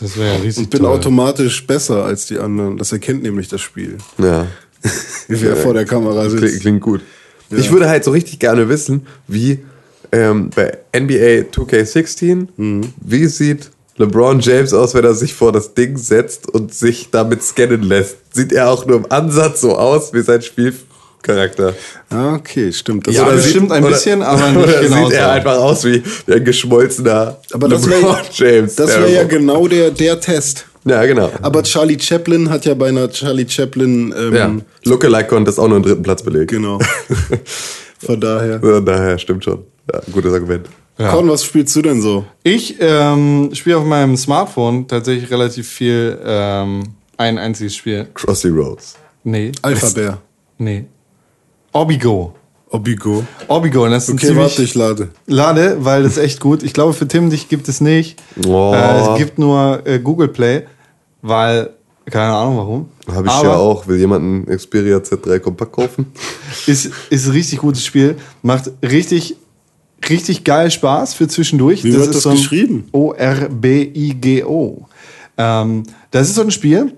Das 0.00 0.16
wäre 0.16 0.34
ja 0.34 0.40
riesig. 0.42 0.64
und 0.64 0.70
bin 0.70 0.80
toll. 0.80 0.90
automatisch 0.90 1.64
besser 1.64 2.04
als 2.04 2.26
die 2.26 2.36
anderen. 2.36 2.78
Das 2.78 2.90
erkennt 2.90 3.22
nämlich 3.22 3.46
das 3.46 3.60
Spiel. 3.60 3.98
Ja, 4.18 4.48
Wie 5.28 5.40
wir 5.40 5.54
vor 5.54 5.72
der 5.72 5.84
Kamera 5.84 6.26
klingt, 6.26 6.40
sitzen. 6.40 6.58
klingt 6.60 6.80
gut. 6.80 7.00
Ich 7.50 7.70
würde 7.70 7.88
halt 7.88 8.02
so 8.02 8.10
richtig 8.10 8.40
gerne 8.40 8.68
wissen, 8.68 9.06
wie 9.28 9.60
ähm, 10.10 10.50
bei 10.52 10.78
NBA 10.92 11.48
2K16, 11.52 12.48
wie 13.00 13.26
sieht 13.26 13.70
LeBron 13.98 14.40
James 14.40 14.74
aus, 14.74 14.92
wenn 14.94 15.04
er 15.04 15.14
sich 15.14 15.32
vor 15.32 15.52
das 15.52 15.74
Ding 15.74 15.96
setzt 15.96 16.48
und 16.52 16.74
sich 16.74 17.10
damit 17.12 17.44
scannen 17.44 17.82
lässt? 17.84 18.16
Sieht 18.34 18.52
er 18.52 18.68
auch 18.68 18.84
nur 18.84 18.96
im 18.96 19.06
Ansatz 19.12 19.60
so 19.60 19.76
aus 19.76 20.12
wie 20.12 20.22
sein 20.22 20.42
Spielcharakter? 20.42 20.85
Ah, 22.10 22.34
okay, 22.34 22.72
stimmt. 22.72 23.06
Das 23.06 23.14
Ja, 23.14 23.26
oder 23.26 23.36
bestimmt 23.36 23.72
ein 23.72 23.84
bisschen, 23.84 24.22
aber 24.22 24.50
nicht 24.50 24.64
oder 24.64 24.80
genau 24.82 25.08
sieht 25.08 25.18
er 25.18 25.32
einfach 25.32 25.56
aus 25.58 25.84
wie, 25.84 26.02
wie 26.26 26.32
ein 26.34 26.44
geschmolzener 26.44 27.38
Aber 27.52 27.68
das 27.68 27.86
LeBron 27.86 28.02
wäre 28.02 28.22
James? 28.32 28.74
das 28.76 28.90
Der 28.90 29.02
wär 29.02 29.10
ja 29.10 29.24
genau 29.24 29.66
der, 29.66 29.90
der 29.90 30.20
Test. 30.20 30.66
Ja, 30.84 31.04
genau. 31.04 31.30
Aber 31.42 31.62
Charlie 31.64 31.98
Chaplin 31.98 32.48
hat 32.48 32.64
ja 32.64 32.74
bei 32.74 32.88
einer 32.88 33.10
Charlie 33.10 33.46
Chaplin, 33.48 34.14
ähm, 34.16 34.34
ja. 34.34 34.54
Lookalike 34.84 35.28
Contest 35.28 35.58
auch 35.58 35.66
nur 35.66 35.76
einen 35.76 35.84
dritten 35.84 36.02
Platz 36.02 36.22
belegt. 36.22 36.50
genau. 36.50 36.78
Von 37.98 38.20
daher. 38.20 38.60
Ja, 38.62 38.80
daher 38.80 39.18
stimmt 39.18 39.42
schon. 39.44 39.64
Ja, 39.92 40.00
gutes 40.12 40.32
Argument. 40.32 40.68
Ja. 40.98 41.10
Con, 41.10 41.28
was 41.28 41.44
spielst 41.44 41.74
du 41.76 41.82
denn 41.82 42.00
so? 42.00 42.24
Ich 42.42 42.76
ähm, 42.80 43.50
spiele 43.52 43.78
auf 43.78 43.84
meinem 43.84 44.16
Smartphone 44.16 44.86
tatsächlich 44.86 45.30
relativ 45.30 45.68
viel 45.68 46.18
ähm, 46.24 46.84
ein 47.16 47.38
einziges 47.38 47.74
Spiel. 47.76 48.06
Crossy 48.14 48.48
Rose. 48.48 48.94
Nee. 49.24 49.52
Alphabär. 49.62 50.18
Nee. 50.58 50.86
Obigo. 51.76 52.32
Obigo. 52.70 53.24
Obigo, 53.48 53.84
und 53.84 53.90
das 53.90 54.08
ist 54.08 54.14
Okay, 54.14 54.34
warte, 54.34 54.62
ich 54.62 54.74
lade. 54.74 55.10
Lade, 55.26 55.76
weil 55.80 56.02
das 56.02 56.12
ist 56.12 56.24
echt 56.24 56.40
gut. 56.40 56.62
Ich 56.62 56.72
glaube, 56.72 56.94
für 56.94 57.06
Tim 57.06 57.28
dich 57.28 57.50
gibt 57.50 57.68
es 57.68 57.82
nicht. 57.82 58.20
Oh. 58.46 58.72
Äh, 58.74 59.00
es 59.00 59.18
gibt 59.18 59.38
nur 59.38 59.86
äh, 59.86 59.98
Google 59.98 60.28
Play, 60.28 60.62
weil, 61.20 61.70
keine 62.10 62.32
Ahnung 62.32 62.56
warum. 62.56 62.88
Habe 63.14 63.26
ich 63.26 63.32
Aber 63.32 63.48
ja 63.48 63.56
auch. 63.56 63.86
Will 63.86 63.98
jemand 63.98 64.24
einen 64.24 64.46
Xperia 64.56 64.96
Z3 64.96 65.38
Kompakt 65.38 65.72
kaufen? 65.72 66.06
Ist, 66.66 66.90
ist 67.10 67.26
ein 67.26 67.32
richtig 67.32 67.58
gutes 67.60 67.84
Spiel. 67.84 68.16
Macht 68.42 68.70
richtig, 68.82 69.36
richtig 70.08 70.42
geil 70.42 70.70
Spaß 70.70 71.12
für 71.12 71.28
zwischendurch. 71.28 71.84
Wie 71.84 71.92
wird 71.92 72.06
ist 72.06 72.14
das 72.14 72.22
so 72.22 72.30
geschrieben? 72.30 72.88
O-R-B-I-G-O. 72.90 74.86
Ähm, 75.36 75.82
das 76.10 76.28
ist 76.28 76.36
so 76.36 76.42
ein 76.42 76.50
Spiel, 76.50 76.94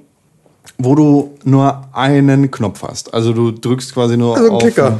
wo 0.76 0.94
du 0.94 1.34
nur 1.44 1.88
einen 1.92 2.50
Knopf 2.50 2.82
hast. 2.82 3.14
Also 3.14 3.32
du 3.32 3.50
drückst 3.52 3.94
quasi 3.94 4.16
nur 4.16 4.36
Also 4.36 4.48
ein 4.50 4.54
auf... 4.56 4.62
Klicker. 4.62 4.98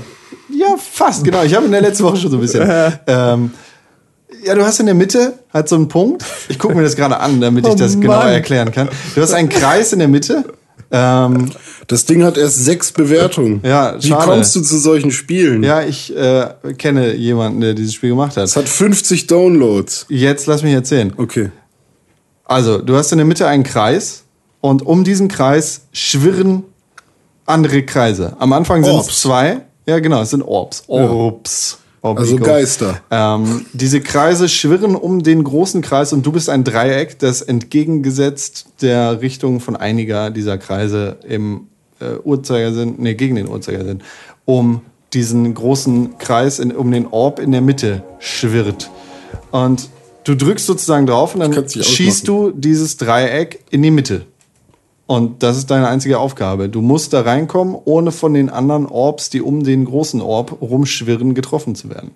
Ja, 0.50 0.76
fast, 0.78 1.24
genau. 1.24 1.42
Ich 1.44 1.54
habe 1.54 1.66
in 1.66 1.72
der 1.72 1.82
letzten 1.82 2.04
Woche 2.04 2.16
schon 2.16 2.30
so 2.30 2.36
ein 2.38 2.40
bisschen... 2.40 2.68
ähm, 3.06 3.50
ja, 4.44 4.54
du 4.54 4.64
hast 4.64 4.78
in 4.80 4.86
der 4.86 4.94
Mitte 4.94 5.34
halt 5.52 5.68
so 5.68 5.74
einen 5.76 5.88
Punkt. 5.88 6.24
Ich 6.48 6.58
gucke 6.58 6.74
mir 6.74 6.82
das 6.82 6.94
gerade 6.96 7.18
an, 7.18 7.40
damit 7.40 7.66
ich 7.66 7.72
Oh 7.72 7.76
das 7.76 7.98
genauer 7.98 8.24
Mann. 8.24 8.32
erklären 8.32 8.70
kann. 8.72 8.88
Du 9.14 9.20
hast 9.20 9.32
einen 9.32 9.48
Kreis 9.48 9.92
in 9.92 9.98
der 9.98 10.08
Mitte. 10.08 10.44
Ähm, 10.90 11.50
Das 11.86 12.04
Ding 12.06 12.22
hat 12.22 12.38
erst 12.38 12.64
sechs 12.64 12.92
Bewertungen. 12.92 13.60
Ja, 13.64 13.96
Wie 14.00 14.08
schade. 14.08 14.24
kommst 14.24 14.54
du 14.56 14.60
zu 14.60 14.78
solchen 14.78 15.10
Spielen? 15.10 15.62
ja, 15.62 15.82
ich 15.82 16.14
äh, 16.16 16.48
kenne 16.78 17.14
jemanden, 17.14 17.60
der 17.60 17.74
dieses 17.74 17.94
Spiel 17.94 18.10
gemacht 18.10 18.36
hat. 18.36 18.44
Es 18.44 18.56
hat 18.56 18.68
50 18.68 19.26
Downloads. 19.26 20.06
Jetzt 20.08 20.46
lass 20.46 20.62
mich 20.62 20.72
erzählen. 20.72 21.12
Okay. 21.16 21.50
Also, 22.44 22.78
du 22.78 22.96
hast 22.96 23.10
in 23.12 23.18
der 23.18 23.26
Mitte 23.26 23.46
einen 23.46 23.64
Kreis 23.64 24.24
und 24.60 24.84
um 24.84 25.04
diesen 25.04 25.28
Kreis 25.28 25.82
schwirren 25.92 26.64
andere 27.46 27.82
Kreise. 27.82 28.36
Am 28.38 28.52
Anfang 28.52 28.84
sind 28.84 28.94
es 28.94 29.06
Orbs. 29.06 29.22
zwei. 29.22 29.60
Ja, 29.86 29.98
genau, 30.00 30.20
es 30.20 30.30
sind 30.30 30.42
Orbs. 30.42 30.84
Orbs. 30.86 31.78
Also 32.02 32.34
Obigo. 32.34 32.44
Geister. 32.44 33.00
Ähm, 33.10 33.66
diese 33.72 34.00
Kreise 34.00 34.48
schwirren 34.48 34.94
um 34.94 35.22
den 35.22 35.42
großen 35.42 35.82
Kreis 35.82 36.12
und 36.12 36.24
du 36.24 36.32
bist 36.32 36.48
ein 36.48 36.62
Dreieck, 36.62 37.18
das 37.18 37.42
entgegengesetzt 37.42 38.66
der 38.82 39.20
Richtung 39.20 39.60
von 39.60 39.74
einiger 39.74 40.30
dieser 40.30 40.58
Kreise 40.58 41.16
im 41.26 41.66
äh, 42.00 42.16
Uhrzeigersinn, 42.22 42.94
nee, 42.98 43.14
gegen 43.14 43.34
den 43.34 43.48
Uhrzeigersinn, 43.48 44.02
um 44.44 44.82
diesen 45.12 45.52
großen 45.54 46.18
Kreis, 46.18 46.58
in, 46.58 46.70
um 46.72 46.92
den 46.92 47.06
Orb 47.08 47.40
in 47.40 47.50
der 47.50 47.62
Mitte 47.62 48.02
schwirrt. 48.20 48.90
Und 49.50 49.88
du 50.24 50.36
drückst 50.36 50.66
sozusagen 50.66 51.06
drauf 51.06 51.34
und 51.34 51.40
dann 51.40 51.68
schießt 51.68 52.28
du 52.28 52.52
dieses 52.52 52.96
Dreieck 52.96 53.64
in 53.70 53.82
die 53.82 53.90
Mitte. 53.90 54.26
Und 55.08 55.42
das 55.42 55.56
ist 55.56 55.70
deine 55.70 55.88
einzige 55.88 56.18
Aufgabe. 56.18 56.68
Du 56.68 56.82
musst 56.82 57.14
da 57.14 57.22
reinkommen, 57.22 57.74
ohne 57.86 58.12
von 58.12 58.34
den 58.34 58.50
anderen 58.50 58.84
Orbs, 58.84 59.30
die 59.30 59.40
um 59.40 59.64
den 59.64 59.86
großen 59.86 60.20
Orb 60.20 60.60
rumschwirren, 60.60 61.32
getroffen 61.32 61.74
zu 61.74 61.88
werden. 61.88 62.10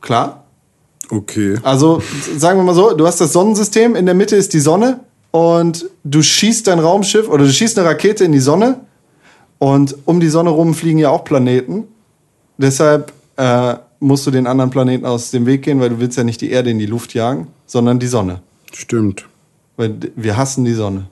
Klar? 0.00 0.44
Okay. 1.10 1.58
Also 1.62 2.00
sagen 2.38 2.58
wir 2.58 2.64
mal 2.64 2.74
so, 2.74 2.94
du 2.94 3.06
hast 3.06 3.20
das 3.20 3.34
Sonnensystem, 3.34 3.96
in 3.96 4.06
der 4.06 4.14
Mitte 4.14 4.34
ist 4.34 4.54
die 4.54 4.60
Sonne 4.60 5.00
und 5.30 5.90
du 6.04 6.22
schießt 6.22 6.66
dein 6.66 6.78
Raumschiff 6.78 7.28
oder 7.28 7.44
du 7.44 7.52
schießt 7.52 7.78
eine 7.78 7.86
Rakete 7.86 8.24
in 8.24 8.32
die 8.32 8.40
Sonne 8.40 8.80
und 9.58 9.94
um 10.06 10.20
die 10.20 10.28
Sonne 10.28 10.48
rum 10.48 10.72
fliegen 10.72 10.98
ja 10.98 11.10
auch 11.10 11.24
Planeten. 11.24 11.84
Deshalb 12.56 13.12
äh, 13.36 13.74
musst 14.00 14.26
du 14.26 14.30
den 14.30 14.46
anderen 14.46 14.70
Planeten 14.70 15.04
aus 15.04 15.32
dem 15.32 15.44
Weg 15.44 15.64
gehen, 15.64 15.80
weil 15.80 15.90
du 15.90 16.00
willst 16.00 16.16
ja 16.16 16.24
nicht 16.24 16.40
die 16.40 16.50
Erde 16.50 16.70
in 16.70 16.78
die 16.78 16.86
Luft 16.86 17.12
jagen, 17.12 17.48
sondern 17.66 17.98
die 17.98 18.06
Sonne. 18.06 18.40
Stimmt. 18.72 19.26
Weil 19.76 19.96
wir 20.16 20.38
hassen 20.38 20.64
die 20.64 20.72
Sonne. 20.72 21.08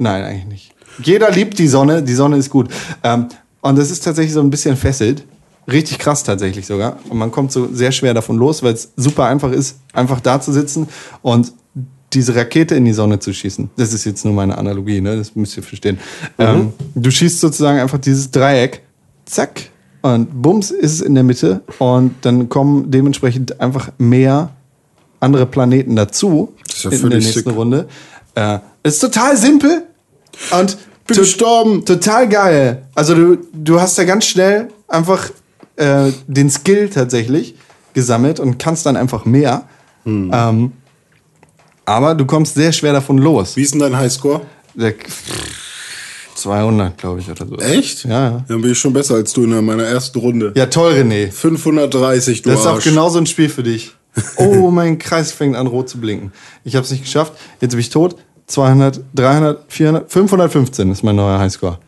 Nein, 0.00 0.24
eigentlich 0.24 0.46
nicht. 0.46 0.74
Jeder 1.02 1.30
liebt 1.30 1.58
die 1.58 1.68
Sonne, 1.68 2.02
die 2.02 2.14
Sonne 2.14 2.38
ist 2.38 2.48
gut. 2.48 2.68
Ähm, 3.04 3.28
und 3.60 3.78
das 3.78 3.90
ist 3.90 4.02
tatsächlich 4.02 4.32
so 4.32 4.40
ein 4.40 4.48
bisschen 4.48 4.76
fesselt. 4.76 5.24
Richtig 5.70 5.98
krass 5.98 6.24
tatsächlich 6.24 6.66
sogar. 6.66 6.98
Und 7.10 7.18
man 7.18 7.30
kommt 7.30 7.52
so 7.52 7.68
sehr 7.72 7.92
schwer 7.92 8.14
davon 8.14 8.38
los, 8.38 8.62
weil 8.62 8.72
es 8.72 8.92
super 8.96 9.26
einfach 9.26 9.52
ist, 9.52 9.76
einfach 9.92 10.20
da 10.20 10.40
zu 10.40 10.52
sitzen 10.52 10.88
und 11.20 11.52
diese 12.14 12.34
Rakete 12.34 12.74
in 12.74 12.86
die 12.86 12.94
Sonne 12.94 13.18
zu 13.18 13.32
schießen. 13.32 13.70
Das 13.76 13.92
ist 13.92 14.04
jetzt 14.04 14.24
nur 14.24 14.34
meine 14.34 14.56
Analogie, 14.56 15.02
ne? 15.02 15.16
das 15.16 15.36
müsst 15.36 15.56
ihr 15.58 15.62
verstehen. 15.62 15.98
Ähm, 16.38 16.72
du 16.94 17.10
schießt 17.10 17.38
sozusagen 17.38 17.78
einfach 17.78 17.98
dieses 17.98 18.30
Dreieck, 18.30 18.80
zack, 19.26 19.70
und 20.02 20.42
bums 20.42 20.70
ist 20.70 20.94
es 20.94 21.00
in 21.02 21.14
der 21.14 21.24
Mitte 21.24 21.60
und 21.78 22.14
dann 22.22 22.48
kommen 22.48 22.90
dementsprechend 22.90 23.60
einfach 23.60 23.92
mehr 23.98 24.50
andere 25.20 25.44
Planeten 25.44 25.94
dazu 25.94 26.54
ist 26.66 26.84
ja 26.84 26.90
in 26.90 27.10
der 27.10 27.18
nächsten 27.18 27.50
sick. 27.50 27.54
Runde. 27.54 27.86
Äh, 28.34 28.58
ist 28.82 29.00
total 29.00 29.36
simpel 29.36 29.82
und 30.50 30.76
Bin 31.06 31.16
to- 31.16 31.22
gestorben. 31.22 31.84
total 31.84 32.28
geil. 32.28 32.86
Also 32.94 33.14
du, 33.14 33.38
du 33.52 33.80
hast 33.80 33.98
ja 33.98 34.04
ganz 34.04 34.26
schnell 34.26 34.68
einfach 34.88 35.30
äh, 35.76 36.10
den 36.26 36.50
Skill 36.50 36.88
tatsächlich 36.90 37.54
gesammelt 37.94 38.40
und 38.40 38.58
kannst 38.58 38.86
dann 38.86 38.96
einfach 38.96 39.24
mehr. 39.24 39.68
Hm. 40.04 40.30
Ähm, 40.32 40.72
aber 41.84 42.14
du 42.14 42.24
kommst 42.24 42.54
sehr 42.54 42.72
schwer 42.72 42.92
davon 42.92 43.18
los. 43.18 43.56
Wie 43.56 43.62
ist 43.62 43.72
denn 43.74 43.80
dein 43.80 43.96
Highscore? 43.96 44.42
Der, 44.74 44.94
200, 46.36 46.96
glaube 46.96 47.20
ich, 47.20 47.28
oder 47.30 47.46
so. 47.46 47.56
Echt? 47.58 48.04
Ja, 48.04 48.10
ja. 48.30 48.44
Dann 48.48 48.62
bin 48.62 48.72
ich 48.72 48.78
schon 48.78 48.92
besser 48.92 49.14
als 49.16 49.32
du 49.32 49.44
in 49.44 49.64
meiner 49.64 49.82
ersten 49.84 50.18
Runde. 50.18 50.52
Ja, 50.56 50.66
toll, 50.66 50.92
René. 50.94 51.30
530, 51.30 52.42
du 52.42 52.50
Das 52.50 52.60
ist 52.60 52.66
auch 52.66 52.74
Arsch. 52.74 52.84
genau 52.84 53.08
so 53.10 53.18
ein 53.18 53.26
Spiel 53.26 53.48
für 53.48 53.62
dich. 53.62 53.92
Oh, 54.36 54.70
mein 54.72 54.98
Kreis 54.98 55.30
fängt 55.32 55.54
an 55.54 55.68
rot 55.68 55.88
zu 55.88 55.98
blinken. 56.00 56.32
Ich 56.64 56.74
habe 56.74 56.84
es 56.84 56.90
nicht 56.90 57.04
geschafft. 57.04 57.32
Jetzt 57.60 57.72
bin 57.72 57.80
ich 57.80 57.90
tot. 57.90 58.16
200, 58.50 59.00
300, 59.14 59.58
400, 59.68 60.10
515 60.10 60.90
ist 60.90 61.02
mein 61.04 61.16
neuer 61.16 61.38
Highscore. 61.38 61.78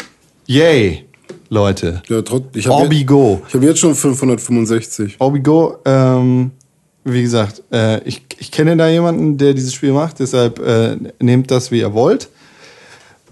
Yay, 0.47 1.05
Leute. 1.49 2.03
Ja, 2.09 2.21
ich 2.55 2.67
habe 2.67 2.77
Orbigo. 2.83 3.43
ich 3.49 3.55
hab 3.55 3.63
jetzt 3.63 3.81
schon 3.81 3.95
565. 3.95 5.17
Orbigo, 5.19 5.79
ähm, 5.85 6.53
wie 7.05 7.23
gesagt, 7.23 7.63
äh, 7.73 8.01
ich, 8.05 8.23
ich 8.39 8.51
kenne 8.53 8.77
da 8.77 8.89
jemanden, 8.89 9.37
der 9.39 9.55
dieses 9.55 9.75
Spiel 9.75 9.93
macht, 9.93 10.21
deshalb 10.21 10.61
äh, 10.61 10.97
nehmt 11.21 11.51
das, 11.51 11.71
wie 11.73 11.81
ihr 11.81 11.93
wollt. 11.93 12.29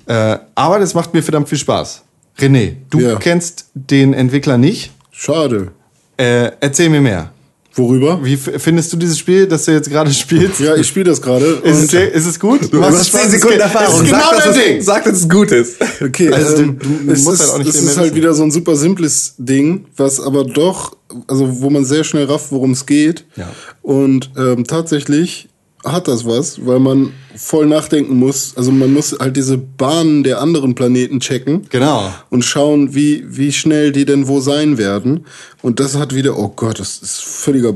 Äh, 0.07 0.39
aber 0.57 0.81
das 0.81 0.95
macht 0.95 1.15
mir 1.15 1.23
verdammt 1.23 1.49
viel 1.49 1.59
Spaß. 1.59 2.03
René, 2.39 2.75
du 2.91 2.99
Ja. 3.01 3.17
kennst 3.17 3.67
den 3.75 4.13
Entwickler 4.13 4.59
nicht. 4.59 4.91
Schade. 5.13 5.71
Äh, 6.17 6.51
erzähl 6.61 6.89
mir 6.89 7.01
mehr. 7.01 7.31
Worüber? 7.75 8.19
Wie 8.25 8.37
findest 8.37 8.93
du 8.93 8.97
dieses 8.97 9.17
Spiel, 9.19 9.47
das 9.47 9.65
du 9.65 9.73
jetzt 9.73 9.89
gerade 9.89 10.13
spielst? 10.13 10.59
Ja, 10.59 10.75
ich 10.75 10.89
spiele 10.89 11.05
das 11.05 11.23
gerade. 11.23 11.45
Ist 11.63 11.93
ist 11.95 12.27
es 12.27 12.41
gut? 12.41 12.73
Du 12.73 12.79
Macht 12.81 12.91
hast 12.93 13.01
es 13.03 13.09
Spaß? 13.09 13.23
10 13.23 13.31
Sekunden 13.31 13.61
Erfahrung. 13.61 14.03
Ist 14.03 14.11
genau 14.11 14.19
sag, 14.35 14.45
dein 14.45 14.55
Ding. 14.55 14.83
sag, 14.83 15.05
dass 15.05 15.19
es 15.19 15.29
gut 15.29 15.53
ist. 15.53 15.77
Okay, 16.03 16.33
Also, 16.33 16.57
ähm, 16.63 16.79
du- 16.81 16.89
du 17.07 17.13
es 17.13 17.23
musst 17.23 17.41
ist, 17.43 17.47
halt 17.47 17.53
auch 17.53 17.59
nicht 17.59 17.69
es 17.69 17.77
ist 17.83 17.97
halt 17.97 18.07
wissen. 18.07 18.17
wieder 18.17 18.35
so 18.35 18.43
ein 18.43 18.51
super 18.51 18.75
simples 18.75 19.35
Ding, 19.39 19.85
was 19.97 20.19
aber 20.21 20.45
doch, 20.45 20.97
also 21.29 21.61
wo 21.61 21.71
man 21.71 21.85
sehr 21.85 22.03
schnell 22.03 22.25
rafft, 22.25 22.51
worum 22.51 22.73
es 22.73 22.87
geht. 22.87 23.25
Ja. 23.37 23.49
Und 23.83 24.31
ähm, 24.37 24.65
tatsächlich 24.67 25.49
hat 25.85 26.09
das 26.09 26.27
was, 26.27 26.65
weil 26.67 26.79
man 26.79 27.13
voll 27.37 27.67
nachdenken 27.67 28.17
muss. 28.17 28.55
Also 28.57 28.71
man 28.71 28.93
muss 28.93 29.17
halt 29.19 29.37
diese 29.37 29.57
Bahnen 29.57 30.23
der 30.25 30.41
anderen 30.41 30.75
Planeten 30.75 31.21
checken. 31.21 31.67
Genau. 31.71 32.13
Und 32.29 32.45
schauen, 32.45 32.95
wie, 32.95 33.25
wie 33.29 33.53
schnell 33.53 33.93
die 33.93 34.05
denn 34.05 34.29
wo 34.29 34.41
sein 34.41 34.77
werden. 34.79 35.25
Und 35.63 35.81
das 35.81 35.97
hat 35.97 36.15
wieder, 36.15 36.39
oh 36.39 36.53
Gott, 36.55 36.81
das 36.81 36.99
ist 36.99 37.23
völliger 37.23 37.75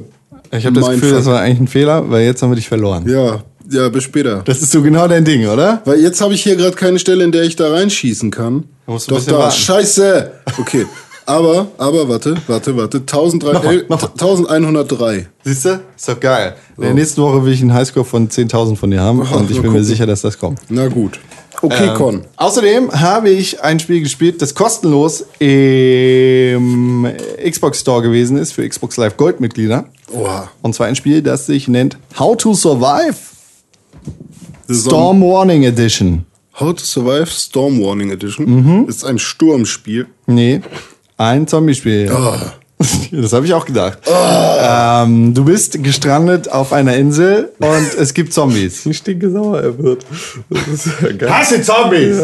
Ich 0.51 0.67
habe 0.67 0.75
das 0.79 0.85
Gefühl, 0.89 1.01
Mindfuck. 1.01 1.11
das 1.19 1.27
war 1.27 1.41
eigentlich 1.41 1.61
ein 1.61 1.69
Fehler, 1.69 2.11
weil 2.11 2.25
jetzt 2.25 2.43
haben 2.43 2.51
wir 2.51 2.57
dich 2.57 2.69
verloren. 2.69 3.09
Ja, 3.09 3.43
ja, 3.71 3.89
bis 3.89 4.05
später. 4.05 4.43
Das 4.45 4.61
ist 4.61 4.73
so 4.73 4.83
genau 4.83 5.09
dein 5.09 5.25
Ding, 5.25 5.47
oder? 5.47 5.81
Weil 5.87 6.01
jetzt 6.01 6.21
habe 6.21 6.35
ich 6.35 6.43
hier 6.43 6.57
gerade 6.57 6.77
keine 6.77 6.99
Stelle, 6.99 7.25
in 7.25 7.33
der 7.33 7.45
ich 7.45 7.57
da 7.57 7.71
reinschießen 7.73 8.31
kann. 8.31 8.65
Da 8.87 8.93
musst 8.93 9.09
du 9.09 9.13
ein 9.13 9.15
Doch 9.15 9.21
bisschen 9.25 9.33
da, 9.39 9.45
warten. 9.45 9.57
scheiße. 9.59 10.31
Okay, 10.59 10.85
aber, 11.27 11.69
aber, 11.79 12.09
warte, 12.09 12.35
warte, 12.47 12.77
warte. 12.77 12.99
1300 12.99 13.55
Nochmal, 13.55 13.79
äh, 13.79 13.83
nochmal. 13.89 14.11
1103. 14.13 15.27
Siehst 15.45 15.65
du? 15.65 15.81
Ist 15.97 16.09
doch 16.09 16.21
geil. 16.21 16.55
In 16.77 16.83
der 16.83 16.95
nächsten 16.95 17.23
Woche 17.23 17.45
will 17.45 17.53
ich 17.53 17.61
einen 17.63 17.73
Highscore 17.75 18.05
von 18.05 18.29
10.000 18.29 18.77
von 18.77 18.91
dir 18.91 19.01
haben 19.01 19.21
und 19.21 19.51
ich 19.51 19.57
bin 19.57 19.73
mir 19.73 19.79
gucken. 19.79 19.85
sicher, 19.85 20.07
dass 20.07 20.23
das 20.23 20.39
kommt. 20.39 20.61
Na 20.69 20.89
gut. 20.89 21.21
Okay, 21.63 21.89
Ähm, 21.89 21.95
Con. 21.95 22.25
Außerdem 22.37 22.93
habe 22.93 23.31
ich 23.31 23.63
ein 23.63 23.79
Spiel 23.81 24.01
gespielt, 24.03 24.43
das 24.43 24.55
kostenlos 24.55 25.25
im 25.39 27.07
Xbox 27.49 27.81
Store 27.81 28.03
gewesen 28.03 28.37
ist 28.37 28.53
für 28.53 28.69
Xbox 28.69 28.97
Live 28.97 29.17
Gold 29.17 29.41
Mitglieder. 29.41 29.87
Oha. 30.13 30.51
Und 30.63 30.75
zwar 30.75 30.89
ein 30.89 30.97
Spiel, 30.97 31.23
das 31.23 31.47
sich 31.47 31.69
nennt 31.69 31.97
How 32.19 32.37
to 32.37 32.55
Survive 32.55 33.15
The 34.67 34.75
Storm 34.75 35.23
Warning 35.23 35.65
Edition. 35.65 36.27
How 36.59 36.75
to 36.75 36.85
Survive 36.85 37.27
Storm 37.31 37.81
Warning 37.83 38.11
Edition. 38.11 38.47
Mhm. 38.83 38.89
Ist 38.89 39.05
ein 39.05 39.19
Sturmspiel. 39.19 40.07
Nee, 40.27 40.61
ein 41.17 41.47
Zombie-Spiel. 41.47 42.11
Das 43.13 43.33
habe 43.33 43.47
ich 43.47 43.55
auch 43.55 43.65
gedacht. 43.65 43.99
Ähm, 44.07 45.33
du 45.33 45.45
bist 45.45 45.83
gestrandet 45.83 46.51
auf 46.51 46.73
einer 46.73 46.97
Insel 46.97 47.53
und 47.59 47.95
es 47.99 48.13
gibt 48.13 48.33
Zombies. 48.35 48.85
Wie 48.85 48.93
stinke 48.93 49.31
sauer 49.31 49.61
er 49.61 49.79
wird. 49.79 50.05
Das 50.51 50.67
ist 50.67 51.01
ja 51.01 51.13
geil. 51.13 51.31
Hasse 51.33 51.63
Zombies! 51.63 52.19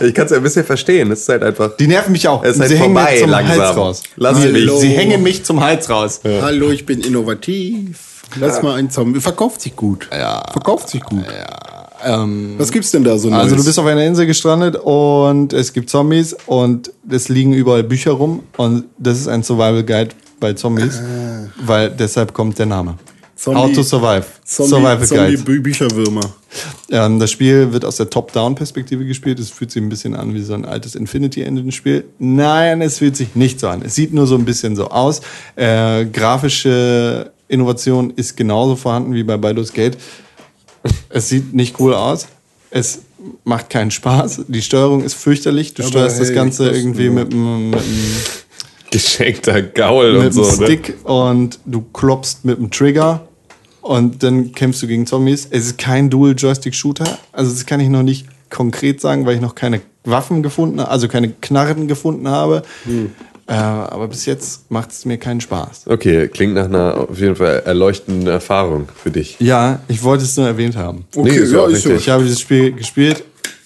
Ich 0.00 0.14
kann 0.14 0.24
es 0.24 0.30
ja 0.32 0.38
ein 0.38 0.42
bisschen 0.42 0.64
verstehen. 0.64 1.12
Es 1.12 1.20
ist 1.20 1.28
halt 1.28 1.44
einfach. 1.44 1.76
Die 1.76 1.86
nerven 1.86 2.12
mich 2.12 2.26
auch. 2.26 2.42
Es 2.42 2.54
ist 2.54 2.60
halt 2.60 2.70
sie 2.70 2.78
hängen 2.78 2.94
vorbei 2.94 3.12
mir 3.12 3.20
zum 3.20 3.30
langsam. 3.30 3.58
Hals 3.58 3.76
raus. 3.76 4.02
Lass 4.16 4.42
sie, 4.42 4.48
mich. 4.48 4.70
sie 4.72 4.88
hängen 4.88 5.22
mich 5.22 5.44
zum 5.44 5.60
Hals 5.60 5.88
raus. 5.90 6.20
Hallo, 6.24 6.70
ich 6.70 6.86
bin 6.86 7.02
innovativ. 7.02 8.22
Lass 8.40 8.62
mal 8.62 8.74
einen 8.76 8.90
Zombie. 8.90 9.20
Verkauft 9.20 9.60
sich 9.60 9.76
gut. 9.76 10.08
Ja. 10.10 10.42
Verkauft 10.50 10.88
sich 10.88 11.02
gut. 11.02 11.24
Ähm, 12.04 12.54
Was 12.58 12.70
gibt's 12.70 12.90
denn 12.90 13.04
da 13.04 13.16
so 13.18 13.28
also 13.30 13.48
Neues? 13.50 13.56
du 13.62 13.64
bist 13.64 13.78
auf 13.78 13.86
einer 13.86 14.04
Insel 14.04 14.26
gestrandet 14.26 14.76
und 14.76 15.52
es 15.52 15.72
gibt 15.72 15.88
Zombies 15.90 16.36
und 16.46 16.90
es 17.08 17.28
liegen 17.28 17.52
überall 17.54 17.82
Bücher 17.82 18.12
rum 18.12 18.42
und 18.56 18.84
das 18.98 19.18
ist 19.18 19.28
ein 19.28 19.42
Survival 19.42 19.82
Guide 19.84 20.10
bei 20.38 20.52
Zombies, 20.52 21.00
weil 21.64 21.90
deshalb 21.90 22.32
kommt 22.34 22.58
der 22.58 22.66
Name. 22.66 22.94
Zombie- 23.34 23.60
How 23.60 23.72
to 23.72 23.82
Survive. 23.82 24.24
Zombie, 24.44 24.70
Survival 24.70 25.06
Zombie 25.06 25.24
Guide. 25.36 25.42
Bü 25.42 25.60
Bücherwürmer. 25.60 26.20
Ähm, 26.90 27.18
das 27.18 27.30
Spiel 27.30 27.70
wird 27.72 27.84
aus 27.84 27.96
der 27.96 28.08
Top-Down-Perspektive 28.08 29.04
gespielt. 29.04 29.38
Es 29.38 29.50
fühlt 29.50 29.70
sich 29.70 29.82
ein 29.82 29.90
bisschen 29.90 30.14
an 30.16 30.32
wie 30.32 30.40
so 30.42 30.54
ein 30.54 30.64
altes 30.64 30.94
Infinity-Engine-Spiel. 30.94 32.04
Nein, 32.18 32.80
es 32.80 32.96
fühlt 32.98 33.14
sich 33.14 33.34
nicht 33.34 33.60
so 33.60 33.68
an. 33.68 33.82
Es 33.84 33.94
sieht 33.94 34.14
nur 34.14 34.26
so 34.26 34.36
ein 34.36 34.46
bisschen 34.46 34.74
so 34.74 34.88
aus. 34.88 35.20
Äh, 35.54 36.06
grafische 36.06 37.30
Innovation 37.48 38.10
ist 38.16 38.36
genauso 38.38 38.74
vorhanden 38.76 39.12
wie 39.14 39.22
bei 39.22 39.36
Baldur's 39.36 39.72
Gate. 39.72 39.98
Es 41.08 41.28
sieht 41.28 41.54
nicht 41.54 41.78
cool 41.80 41.94
aus. 41.94 42.26
Es 42.70 43.00
macht 43.44 43.70
keinen 43.70 43.90
Spaß. 43.90 44.42
Die 44.48 44.62
Steuerung 44.62 45.02
ist 45.02 45.14
fürchterlich. 45.14 45.74
Du 45.74 45.82
Aber 45.82 45.90
steuerst 45.90 46.20
das 46.20 46.28
hey, 46.28 46.34
Ganze 46.34 46.66
das- 46.66 46.76
irgendwie 46.76 47.10
mit 47.10 47.32
einem 47.32 47.70
mit 47.70 47.80
Geschenkter 48.90 49.62
Gaul 49.62 50.12
mit 50.18 50.26
und 50.26 50.32
so. 50.32 50.42
Ne? 50.42 50.66
Stick 50.66 50.94
und 51.04 51.58
du 51.66 51.82
klopfst 51.92 52.38
mit 52.44 52.58
dem 52.58 52.70
Trigger 52.70 53.26
und 53.80 54.22
dann 54.22 54.52
kämpfst 54.52 54.82
du 54.82 54.86
gegen 54.86 55.06
Zombies. 55.06 55.46
Es 55.50 55.66
ist 55.66 55.78
kein 55.78 56.08
Dual-Joystick-Shooter. 56.10 57.18
Also 57.32 57.50
das 57.52 57.66
kann 57.66 57.80
ich 57.80 57.88
noch 57.88 58.02
nicht 58.02 58.26
konkret 58.50 59.00
sagen, 59.00 59.26
weil 59.26 59.34
ich 59.36 59.40
noch 59.40 59.54
keine 59.54 59.80
Waffen 60.04 60.42
gefunden 60.42 60.80
habe, 60.80 60.90
also 60.90 61.08
keine 61.08 61.30
Knarren 61.30 61.88
gefunden 61.88 62.28
habe. 62.28 62.62
Hm. 62.84 63.10
Äh, 63.48 63.52
aber 63.52 64.08
bis 64.08 64.26
jetzt 64.26 64.70
macht 64.70 64.90
es 64.90 65.04
mir 65.04 65.18
keinen 65.18 65.40
Spaß. 65.40 65.84
Okay, 65.86 66.26
klingt 66.28 66.54
nach 66.54 66.64
einer 66.64 67.06
auf 67.08 67.18
jeden 67.18 67.36
Fall 67.36 67.62
erleuchtenden 67.64 68.26
Erfahrung 68.26 68.88
für 69.02 69.10
dich. 69.10 69.36
Ja, 69.38 69.80
ich 69.86 70.02
wollte 70.02 70.24
es 70.24 70.36
nur 70.36 70.46
erwähnt 70.46 70.76
haben. 70.76 71.04
Okay, 71.14 71.30
Nee, 71.30 71.36
ist 71.36 71.52
ja 71.52 71.66
ist 71.66 71.82
so. 71.82 71.90
Ich 71.92 72.08
habe 72.08 72.24
dieses 72.24 72.40
Spiel 72.40 72.72
gespielt. 72.72 73.22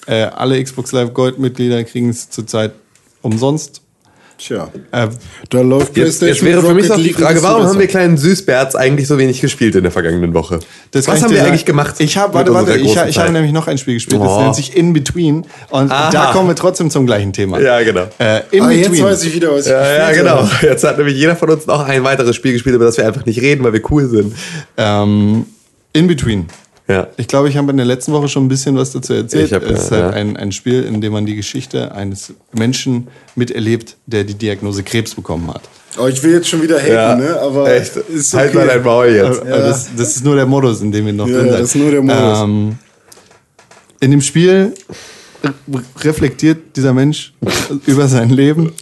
Äh, 0.06 0.24
alle 0.24 0.62
Xbox 0.62 0.92
Live 0.92 1.14
Gold-Mitglieder 1.14 1.82
kriegen 1.84 2.10
es 2.10 2.28
zurzeit 2.28 2.72
umsonst. 3.22 3.79
Tja, 4.42 4.70
Äh, 4.90 5.08
da 5.50 5.60
läuft 5.60 5.96
Jetzt, 5.98 6.22
jetzt 6.22 6.42
wäre 6.42 6.62
für 6.62 6.72
mich 6.72 6.88
noch 6.88 6.96
die 6.96 7.12
Frage, 7.12 7.42
warum 7.42 7.64
haben 7.66 7.78
wir 7.78 7.86
kleinen 7.86 8.16
Süßbärts 8.16 8.74
eigentlich 8.74 9.06
so 9.06 9.18
wenig 9.18 9.38
gespielt 9.42 9.74
in 9.74 9.82
der 9.82 9.92
vergangenen 9.92 10.32
Woche? 10.32 10.60
Das 10.92 11.06
Was 11.06 11.22
haben 11.22 11.30
wir 11.30 11.36
sagen. 11.38 11.50
eigentlich 11.50 11.66
gemacht? 11.66 11.96
Ich 11.98 12.16
habe, 12.16 12.32
warte, 12.32 12.54
warte, 12.54 12.74
ich, 12.78 12.96
ich 12.96 13.18
habe 13.18 13.32
nämlich 13.32 13.52
noch 13.52 13.66
ein 13.66 13.76
Spiel 13.76 13.94
gespielt, 13.94 14.22
das 14.22 14.30
Oh. 14.30 14.40
nennt 14.40 14.54
sich 14.56 14.74
In 14.76 14.94
Between. 14.94 15.44
Und 15.68 15.92
Aha. 15.92 16.10
da 16.10 16.32
kommen 16.32 16.48
wir 16.48 16.54
trotzdem 16.56 16.88
zum 16.90 17.04
gleichen 17.04 17.34
Thema. 17.34 17.60
Ja, 17.60 17.82
genau. 17.82 18.06
Äh, 18.18 18.40
in 18.50 18.62
Ah, 18.62 18.68
Between. 18.68 18.78
jetzt 18.94 19.02
weiß 19.02 19.24
ich 19.24 19.34
wieder, 19.34 19.52
was 19.52 19.66
ich 19.66 19.72
Ja, 19.72 19.92
ja, 20.08 20.12
genau. 20.12 20.30
habe. 20.38 20.50
Jetzt 20.66 20.84
hat 20.84 20.96
nämlich 20.96 21.16
jeder 21.16 21.36
von 21.36 21.50
uns 21.50 21.66
noch 21.66 21.86
ein 21.86 22.02
weiteres 22.02 22.34
Spiel 22.34 22.54
gespielt, 22.54 22.74
über 22.76 22.86
das 22.86 22.96
wir 22.96 23.06
einfach 23.06 23.26
nicht 23.26 23.40
reden, 23.42 23.62
weil 23.62 23.74
wir 23.74 23.82
cool 23.90 24.08
sind. 24.08 24.34
Ähm, 24.78 25.44
in 25.92 26.06
Between. 26.06 26.46
Ja. 26.90 27.06
Ich 27.16 27.28
glaube, 27.28 27.48
ich 27.48 27.56
habe 27.56 27.70
in 27.70 27.76
der 27.76 27.86
letzten 27.86 28.12
Woche 28.12 28.28
schon 28.28 28.44
ein 28.44 28.48
bisschen 28.48 28.76
was 28.76 28.90
dazu 28.92 29.12
erzählt. 29.12 29.46
Ich 29.46 29.52
hab, 29.52 29.62
es 29.62 29.84
ist 29.84 29.90
ja, 29.90 29.96
halt 30.02 30.14
ja. 30.14 30.20
ein, 30.20 30.36
ein 30.36 30.52
Spiel, 30.52 30.82
in 30.84 31.00
dem 31.00 31.12
man 31.12 31.26
die 31.26 31.36
Geschichte 31.36 31.92
eines 31.94 32.32
Menschen 32.52 33.08
miterlebt, 33.36 33.96
der 34.06 34.24
die 34.24 34.34
Diagnose 34.34 34.82
Krebs 34.82 35.14
bekommen 35.14 35.52
hat. 35.52 35.62
Oh, 35.98 36.06
ich 36.06 36.22
will 36.22 36.32
jetzt 36.32 36.48
schon 36.48 36.62
wieder 36.62 36.78
haten, 36.80 37.20
ne? 37.22 37.38
Aber 37.40 37.70
echt. 37.74 37.96
ist 37.96 38.32
Halt 38.34 38.50
okay. 38.50 38.58
mal 38.58 38.66
dein 38.66 38.82
Maul 38.82 39.08
jetzt. 39.08 39.40
Aber 39.40 39.48
Das, 39.58 39.88
das 39.96 40.16
ist 40.16 40.24
nur 40.24 40.36
der 40.36 40.46
Modus, 40.46 40.80
in 40.80 40.92
dem 40.92 41.04
wir 41.06 41.12
noch 41.12 41.26
Ja, 41.26 41.38
drin 41.38 41.46
ja, 41.46 41.52
sind. 41.52 41.62
das 41.62 41.68
ist 41.70 41.74
nur 41.76 41.90
der 41.90 42.02
Modus. 42.02 42.38
Ähm, 42.42 42.78
in 44.00 44.10
dem 44.12 44.20
Spiel 44.20 44.72
re- 45.44 45.54
reflektiert 46.00 46.76
dieser 46.76 46.92
Mensch 46.92 47.32
über 47.86 48.08
sein 48.08 48.30
Leben. 48.30 48.72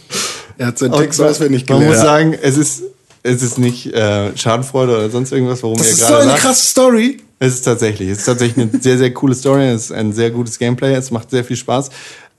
Er 0.57 0.67
hat 0.67 0.77
seinen 0.77 0.93
Text 0.93 1.21
auswendig 1.21 1.67
Man 1.67 1.79
gelernt. 1.79 1.95
muss 1.97 2.03
sagen, 2.05 2.35
es 2.41 2.57
ist, 2.57 2.83
es 3.23 3.41
ist 3.41 3.57
nicht 3.57 3.87
äh, 3.93 4.35
Schadenfreude 4.37 4.93
oder 4.93 5.09
sonst 5.09 5.31
irgendwas, 5.31 5.63
warum 5.63 5.77
das 5.77 5.87
ihr 5.87 5.93
ist 5.93 5.99
so 5.99 6.05
gerade 6.07 6.21
eine 6.23 6.31
lacht. 6.31 6.41
krasse 6.41 6.65
Story. 6.65 7.17
Es 7.39 7.53
ist 7.53 7.61
tatsächlich, 7.61 8.09
es 8.09 8.19
ist 8.19 8.25
tatsächlich 8.25 8.69
eine 8.69 8.81
sehr, 8.81 8.97
sehr 8.97 9.13
coole 9.13 9.33
Story. 9.33 9.67
Es 9.69 9.85
ist 9.85 9.91
ein 9.91 10.11
sehr 10.11 10.29
gutes 10.31 10.59
Gameplay. 10.59 10.93
Es 10.93 11.09
macht 11.09 11.31
sehr 11.31 11.43
viel 11.43 11.55
Spaß. 11.55 11.89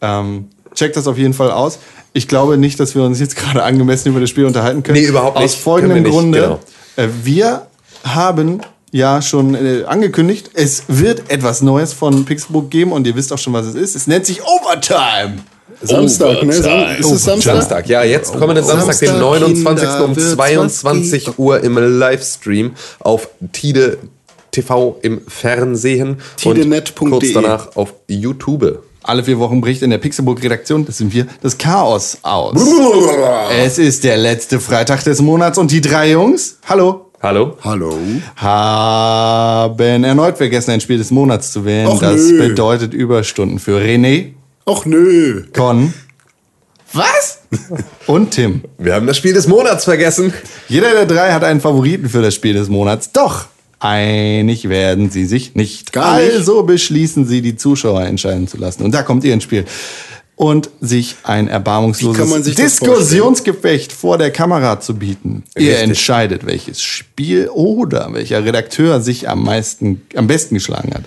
Ähm, 0.03 0.49
checkt 0.75 0.97
das 0.97 1.07
auf 1.07 1.17
jeden 1.17 1.35
Fall 1.35 1.51
aus. 1.51 1.79
Ich 2.13 2.29
glaube 2.29 2.59
nicht, 2.59 2.79
dass 2.81 2.95
wir 2.95 3.03
uns 3.03 3.21
jetzt 3.21 3.37
gerade 3.37 3.63
angemessen 3.63 4.09
über 4.09 4.21
das 4.21 4.31
Spiel 4.31 4.45
unterhalten 4.45 4.83
können. 4.83 5.01
Nee, 5.01 5.07
überhaupt 5.07 5.37
Aus 5.37 5.43
nicht. 5.43 5.61
folgendem 5.61 6.05
Können 6.05 6.05
wir 6.05 6.11
nicht, 6.11 6.21
Grunde. 6.21 6.41
genau. 6.97 7.09
Äh, 7.09 7.09
wir 7.25 7.67
haben 8.05 8.61
ja 8.93 9.23
schon 9.23 9.55
äh, 9.55 9.85
angekündigt, 9.85 10.51
es 10.55 10.85
wird 10.89 11.31
etwas 11.31 11.63
Neues 11.63 11.93
von 11.93 12.25
Pixelbook 12.25 12.71
geben 12.71 12.93
und 12.93 13.07
ihr 13.07 13.15
wisst 13.15 13.33
auch 13.33 13.39
schon, 13.39 13.53
was 13.53 13.67
es 13.67 13.75
ist. 13.75 13.95
Es 13.95 14.07
nennt 14.07 14.27
sich 14.27 14.43
Overtime. 14.43 15.39
Samstag, 15.83 16.43
ne? 16.43 16.53
Sam 16.53 16.97
ist 16.99 17.11
es 17.11 17.25
Samstag? 17.25 17.55
Samstag, 17.55 17.89
ja, 17.89 18.03
jetzt 18.03 18.35
kommenden 18.37 18.65
Samstag, 18.65 18.99
den 18.99 19.09
Samstag, 19.09 19.21
29. 19.21 19.89
Kinder, 19.89 20.05
um 20.05 20.17
wird's 20.17 20.33
22 20.33 21.29
was 21.29 21.39
Uhr 21.39 21.61
im 21.63 21.79
Livestream 21.79 22.73
auf 22.99 23.29
Tide 23.53 23.99
TV 24.51 24.99
im 25.03 25.21
Fernsehen 25.27 26.19
und 26.45 26.91
kurz 26.97 27.33
danach 27.33 27.77
auf 27.77 27.95
YouTube. 28.09 28.83
Alle 29.03 29.25
vier 29.25 29.39
Wochen 29.39 29.61
bricht 29.61 29.83
in 29.83 29.91
der 29.91 29.99
Pixelburg-Redaktion, 29.99 30.85
das 30.85 30.99
sind 30.99 31.13
wir, 31.15 31.27
das 31.41 31.57
Chaos 31.57 32.19
aus. 32.23 32.55
es 33.59 33.79
ist 33.79 34.05
der 34.05 34.19
letzte 34.19 34.61
Freitag 34.61 35.03
des 35.05 35.23
Monats 35.23 35.57
und 35.57 35.71
die 35.71 35.81
drei 35.81 36.11
Jungs, 36.11 36.59
hallo, 36.69 37.07
Hallo? 37.23 37.59
Hallo. 37.63 37.95
haben 38.37 40.05
erneut 40.05 40.39
vergessen, 40.39 40.71
ein 40.71 40.81
Spiel 40.81 40.97
des 40.97 41.11
Monats 41.11 41.53
zu 41.53 41.67
wählen. 41.67 41.87
Och, 41.87 42.01
das 42.01 42.17
nö. 42.31 42.49
bedeutet 42.49 42.95
Überstunden 42.95 43.59
für 43.59 43.79
René, 43.79 44.33
Och 44.67 44.87
nö. 44.87 45.45
Con, 45.55 45.93
was? 46.93 47.41
Und 48.07 48.31
Tim. 48.31 48.63
Wir 48.79 48.95
haben 48.95 49.07
das 49.07 49.17
Spiel 49.17 49.35
des 49.35 49.47
Monats 49.49 49.85
vergessen. 49.85 50.33
Jeder 50.69 50.93
der 50.93 51.07
drei 51.07 51.33
hat 51.33 51.45
einen 51.45 51.61
Favoriten 51.61 52.09
für 52.09 52.23
das 52.23 52.35
Spiel 52.35 52.55
des 52.55 52.69
Monats. 52.69 53.13
Doch 53.13 53.47
einig 53.81 54.68
werden 54.68 55.11
sie 55.11 55.24
sich 55.24 55.55
nicht. 55.55 55.93
Gar 55.93 56.20
nicht. 56.20 56.33
Also 56.35 56.62
beschließen 56.62 57.26
sie, 57.26 57.43
die 57.43 57.57
Zuschauer 57.57 58.03
entscheiden 58.03 58.47
zu 58.47 58.59
lassen. 58.59 58.85
Und 58.85 58.93
da 58.93 59.03
kommt 59.03 59.24
ihr 59.24 59.35
ins 59.35 59.45
Spiel. 59.45 59.64
Und 60.37 60.70
sich 60.81 61.16
ein 61.22 61.49
erbarmungsloses 61.49 62.55
Diskussionsgefecht 62.55 63.93
vor 63.93 64.16
der 64.16 64.31
Kamera 64.31 64.81
zu 64.81 64.95
bieten. 64.95 65.43
Ihr 65.55 65.72
Richtig. 65.72 65.83
entscheidet, 65.83 66.47
welches 66.47 66.81
Spiel 66.81 67.51
oder 67.51 68.09
welcher 68.12 68.43
Redakteur 68.43 69.03
sich 69.03 69.28
am 69.28 69.45
meisten, 69.45 70.01
am 70.14 70.28
besten 70.28 70.55
geschlagen 70.55 70.95
hat. 70.95 71.05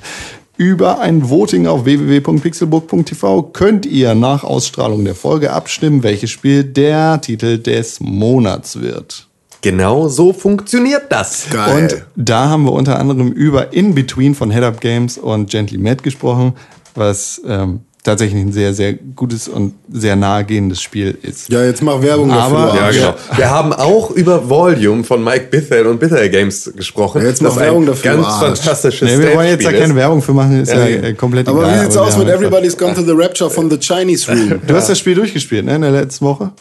Über 0.55 0.99
ein 0.99 1.31
Voting 1.31 1.65
auf 1.65 1.83
www.pixelbook.tv 1.85 3.41
könnt 3.53 3.87
ihr 3.87 4.13
nach 4.13 4.43
Ausstrahlung 4.43 5.03
der 5.03 5.15
Folge 5.15 5.51
abstimmen, 5.51 6.03
welches 6.03 6.29
Spiel 6.29 6.63
der 6.63 7.19
Titel 7.19 7.57
des 7.57 7.99
Monats 7.99 8.79
wird. 8.79 9.27
Genau 9.63 10.07
so 10.09 10.31
funktioniert 10.33 11.03
das. 11.09 11.47
Geil. 11.51 11.83
Und 11.83 12.05
da 12.15 12.49
haben 12.49 12.65
wir 12.65 12.73
unter 12.73 12.99
anderem 12.99 13.31
über 13.31 13.73
In 13.73 13.95
Between 13.95 14.35
von 14.35 14.51
Head 14.51 14.63
Up 14.63 14.79
Games 14.81 15.17
und 15.17 15.49
Gently 15.49 15.77
Mad 15.79 16.03
gesprochen, 16.03 16.53
was 16.95 17.41
ähm, 17.47 17.79
tatsächlich 18.03 18.41
ein 18.43 18.51
sehr, 18.51 18.73
sehr 18.73 18.91
gutes 18.93 19.47
und 19.47 19.73
sehr 19.89 20.17
nahegehendes 20.17 20.81
Spiel 20.81 21.17
ist. 21.21 21.47
ja, 21.49 21.63
jetzt 21.63 21.81
mach 21.81 22.01
Werbung 22.01 22.29
Aber- 22.31 22.73
dafür. 22.73 22.81
Ja, 22.81 22.91
genau. 22.91 23.37
Wir 23.37 23.49
haben 23.49 23.71
auch 23.71 24.11
über 24.11 24.49
Volume 24.49 25.05
von 25.05 25.23
Mike 25.23 25.47
Bithell 25.49 25.87
und 25.87 26.01
Bithell 26.01 26.29
Games 26.29 26.69
gesprochen. 26.75 27.21
Ja, 27.21 27.29
jetzt 27.29 27.41
mach 27.41 27.55
Werbung 27.55 27.85
dafür, 27.85 28.11
Ganz 28.15 28.27
Arsch. 28.27 28.59
fantastisches 28.59 29.09
Nee, 29.09 29.17
wir 29.23 29.33
wollen 29.35 29.47
jetzt 29.47 29.65
da 29.65 29.71
keine 29.71 29.85
ist. 29.85 29.95
Werbung 29.95 30.21
für 30.21 30.33
machen, 30.33 30.61
ist 30.61 30.73
ja, 30.73 30.85
Ja, 30.85 31.01
äh, 31.01 31.13
komplett 31.13 31.47
Aber 31.47 31.59
egal. 31.63 31.77
wie 31.79 31.83
sieht's 31.85 31.95
aus 31.95 32.17
mit 32.17 32.27
Everybody's 32.27 32.77
Gone 32.77 32.93
to 32.95 33.01
the 33.03 33.13
Rapture 33.15 33.49
von 33.49 33.71
The 33.71 33.77
Chinese 33.79 34.29
Room? 34.29 34.59
Du 34.67 34.75
hast 34.75 34.89
das 34.89 34.99
Spiel 34.99 35.15
durchgespielt, 35.15 35.63
ne, 35.63 35.75
in 35.77 35.81
der 35.83 35.91
letzten 35.91 36.25
Woche? 36.25 36.51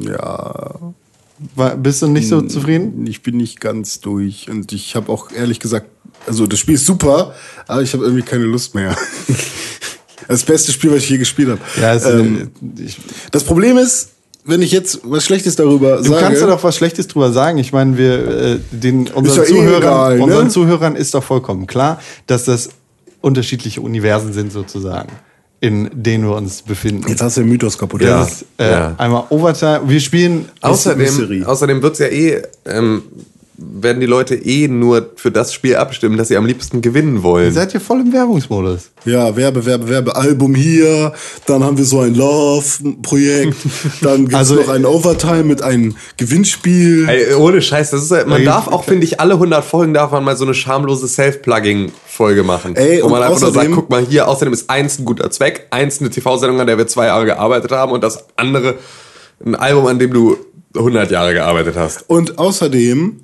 ja, 0.00 0.74
War, 1.54 1.76
bist 1.76 2.02
du 2.02 2.08
nicht 2.08 2.28
so 2.28 2.40
zufrieden? 2.42 3.06
ich 3.06 3.22
bin 3.22 3.36
nicht 3.36 3.60
ganz 3.60 4.00
durch. 4.00 4.48
Und 4.50 4.72
ich 4.72 4.94
habe 4.96 5.10
auch 5.10 5.30
ehrlich 5.32 5.60
gesagt, 5.60 5.86
also 6.26 6.46
das 6.46 6.58
Spiel 6.58 6.74
ist 6.74 6.86
super, 6.86 7.34
aber 7.66 7.82
ich 7.82 7.92
habe 7.92 8.04
irgendwie 8.04 8.22
keine 8.22 8.44
Lust 8.44 8.74
mehr. 8.74 8.96
Das 10.28 10.44
beste 10.44 10.72
Spiel, 10.72 10.90
was 10.92 10.98
ich 10.98 11.10
je 11.10 11.18
gespielt 11.18 11.48
habe. 11.48 11.60
Ja, 11.80 11.94
es, 11.94 12.04
ähm, 12.06 12.52
das 13.32 13.44
Problem 13.44 13.76
ist, 13.76 14.10
wenn 14.44 14.62
ich 14.62 14.72
jetzt 14.72 15.00
was 15.04 15.24
Schlechtes 15.24 15.56
darüber 15.56 15.98
Du 15.98 16.04
sage. 16.04 16.20
kannst 16.20 16.40
ja 16.40 16.46
doch 16.46 16.62
was 16.62 16.76
Schlechtes 16.76 17.06
drüber 17.08 17.32
sagen. 17.32 17.58
Ich 17.58 17.72
meine, 17.72 17.96
wir, 17.96 18.28
äh, 18.28 18.58
den, 18.70 19.08
unseren, 19.08 19.44
eh 19.44 19.48
Zuhörern, 19.48 19.82
egal, 19.82 20.16
ne? 20.18 20.24
unseren 20.24 20.50
Zuhörern 20.50 20.96
ist 20.96 21.14
doch 21.14 21.22
vollkommen 21.22 21.66
klar, 21.66 22.00
dass 22.26 22.44
das 22.44 22.70
unterschiedliche 23.20 23.80
Universen 23.80 24.32
sind 24.32 24.52
sozusagen, 24.52 25.10
in 25.62 25.88
denen 25.94 26.24
wir 26.24 26.34
uns 26.34 26.60
befinden. 26.62 27.08
Jetzt 27.08 27.22
hast 27.22 27.36
du 27.36 27.42
den 27.42 27.48
Mythos 27.50 27.78
kaputt. 27.78 28.02
Ja. 28.02 28.24
Ist, 28.24 28.44
äh, 28.58 28.68
Ja. 28.68 28.94
Einmal 28.98 29.24
Overtime. 29.30 29.82
Wir 29.86 30.00
spielen 30.00 30.46
Außerdem, 30.60 30.98
Mystery. 31.04 31.44
außerdem 31.44 31.80
wird's 31.80 32.00
ja 32.00 32.06
eh, 32.06 32.42
ähm, 32.66 33.02
werden 33.80 34.00
die 34.00 34.06
Leute 34.06 34.34
eh 34.34 34.68
nur 34.68 35.10
für 35.16 35.30
das 35.30 35.52
Spiel 35.54 35.76
abstimmen, 35.76 36.16
das 36.16 36.28
sie 36.28 36.36
am 36.36 36.46
liebsten 36.46 36.80
gewinnen 36.82 37.22
wollen. 37.22 37.52
Seid 37.52 37.74
ihr 37.74 37.80
voll 37.80 38.00
im 38.00 38.12
Werbungsmodus? 38.12 38.90
Ja, 39.04 39.36
Werbe, 39.36 39.64
Werbe, 39.66 39.88
Werbe, 39.88 40.14
Album 40.16 40.54
hier, 40.54 41.12
dann 41.46 41.64
haben 41.64 41.76
wir 41.78 41.84
so 41.84 42.00
ein 42.00 42.14
Love-Projekt, 42.14 43.56
dann 44.02 44.20
gibt's 44.22 44.34
Also- 44.34 44.54
noch 44.56 44.68
ein 44.68 44.84
Overtime 44.84 45.44
mit 45.44 45.62
einem 45.62 45.96
Gewinnspiel. 46.16 47.08
Ey, 47.08 47.34
ohne 47.34 47.60
Scheiß, 47.62 47.90
das 47.90 48.02
ist, 48.04 48.10
halt- 48.10 48.26
man 48.26 48.40
Ey, 48.40 48.46
darf 48.46 48.68
auch, 48.68 48.84
finde 48.84 49.04
ich, 49.04 49.20
alle 49.20 49.34
100 49.34 49.64
Folgen 49.64 49.94
darf 49.94 50.12
man 50.12 50.24
mal 50.24 50.36
so 50.36 50.44
eine 50.44 50.54
schamlose 50.54 51.08
Self-Plugging-Folge 51.08 52.42
machen. 52.42 52.76
Ey, 52.76 53.02
wo 53.02 53.08
man 53.08 53.22
einfach 53.22 53.40
nur 53.40 53.52
sagt, 53.52 53.70
guck 53.72 53.90
mal 53.90 54.04
hier, 54.04 54.28
außerdem 54.28 54.52
ist 54.52 54.68
eins 54.70 54.98
ein 54.98 55.04
guter 55.04 55.30
Zweck, 55.30 55.66
eins 55.70 56.00
eine 56.00 56.10
TV-Sendung, 56.10 56.60
an 56.60 56.66
der 56.66 56.78
wir 56.78 56.86
zwei 56.86 57.06
Jahre 57.06 57.24
gearbeitet 57.26 57.72
haben 57.72 57.92
und 57.92 58.02
das 58.02 58.24
andere 58.36 58.74
ein 59.44 59.54
Album, 59.54 59.86
an 59.86 59.98
dem 59.98 60.12
du 60.12 60.36
100 60.76 61.10
Jahre 61.10 61.34
gearbeitet 61.34 61.74
hast. 61.76 62.08
Und 62.08 62.38
außerdem 62.38 63.20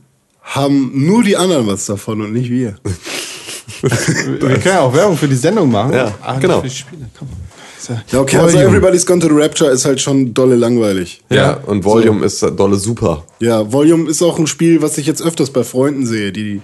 haben 0.48 0.90
nur 1.06 1.22
die 1.22 1.36
anderen 1.36 1.66
was 1.66 1.86
davon 1.86 2.20
und 2.22 2.32
nicht 2.32 2.50
wir. 2.50 2.76
Wir 3.82 3.90
können 4.58 4.62
ja 4.64 4.80
auch 4.80 4.92
Werbung 4.94 5.16
für 5.16 5.28
die 5.28 5.36
Sendung 5.36 5.70
machen. 5.70 5.92
Ja, 5.92 6.06
nicht 6.06 6.40
genau. 6.40 6.60
Für 6.62 6.68
die 6.68 6.74
Spiele. 6.74 7.02
Komm. 7.18 7.28
Ist 7.78 7.88
ja- 7.90 8.02
Ja, 8.10 8.20
okay, 8.20 8.38
also. 8.38 8.58
Everybody's 8.58 9.06
Gone 9.06 9.20
to 9.20 9.28
the 9.28 9.34
Rapture 9.40 9.70
ist 9.70 9.84
halt 9.84 10.00
schon 10.00 10.34
dolle 10.34 10.56
langweilig. 10.56 11.22
Ja, 11.30 11.36
Ja. 11.36 11.52
und 11.66 11.84
Volume 11.84 12.24
ist 12.26 12.42
dolle 12.56 12.76
super. 12.76 13.24
Ja, 13.40 13.70
Volume 13.70 14.10
ist 14.10 14.20
auch 14.22 14.38
ein 14.38 14.46
Spiel, 14.48 14.82
was 14.82 14.98
ich 14.98 15.06
jetzt 15.06 15.22
öfters 15.22 15.50
bei 15.50 15.62
Freunden 15.62 16.06
sehe, 16.06 16.32
die 16.32 16.60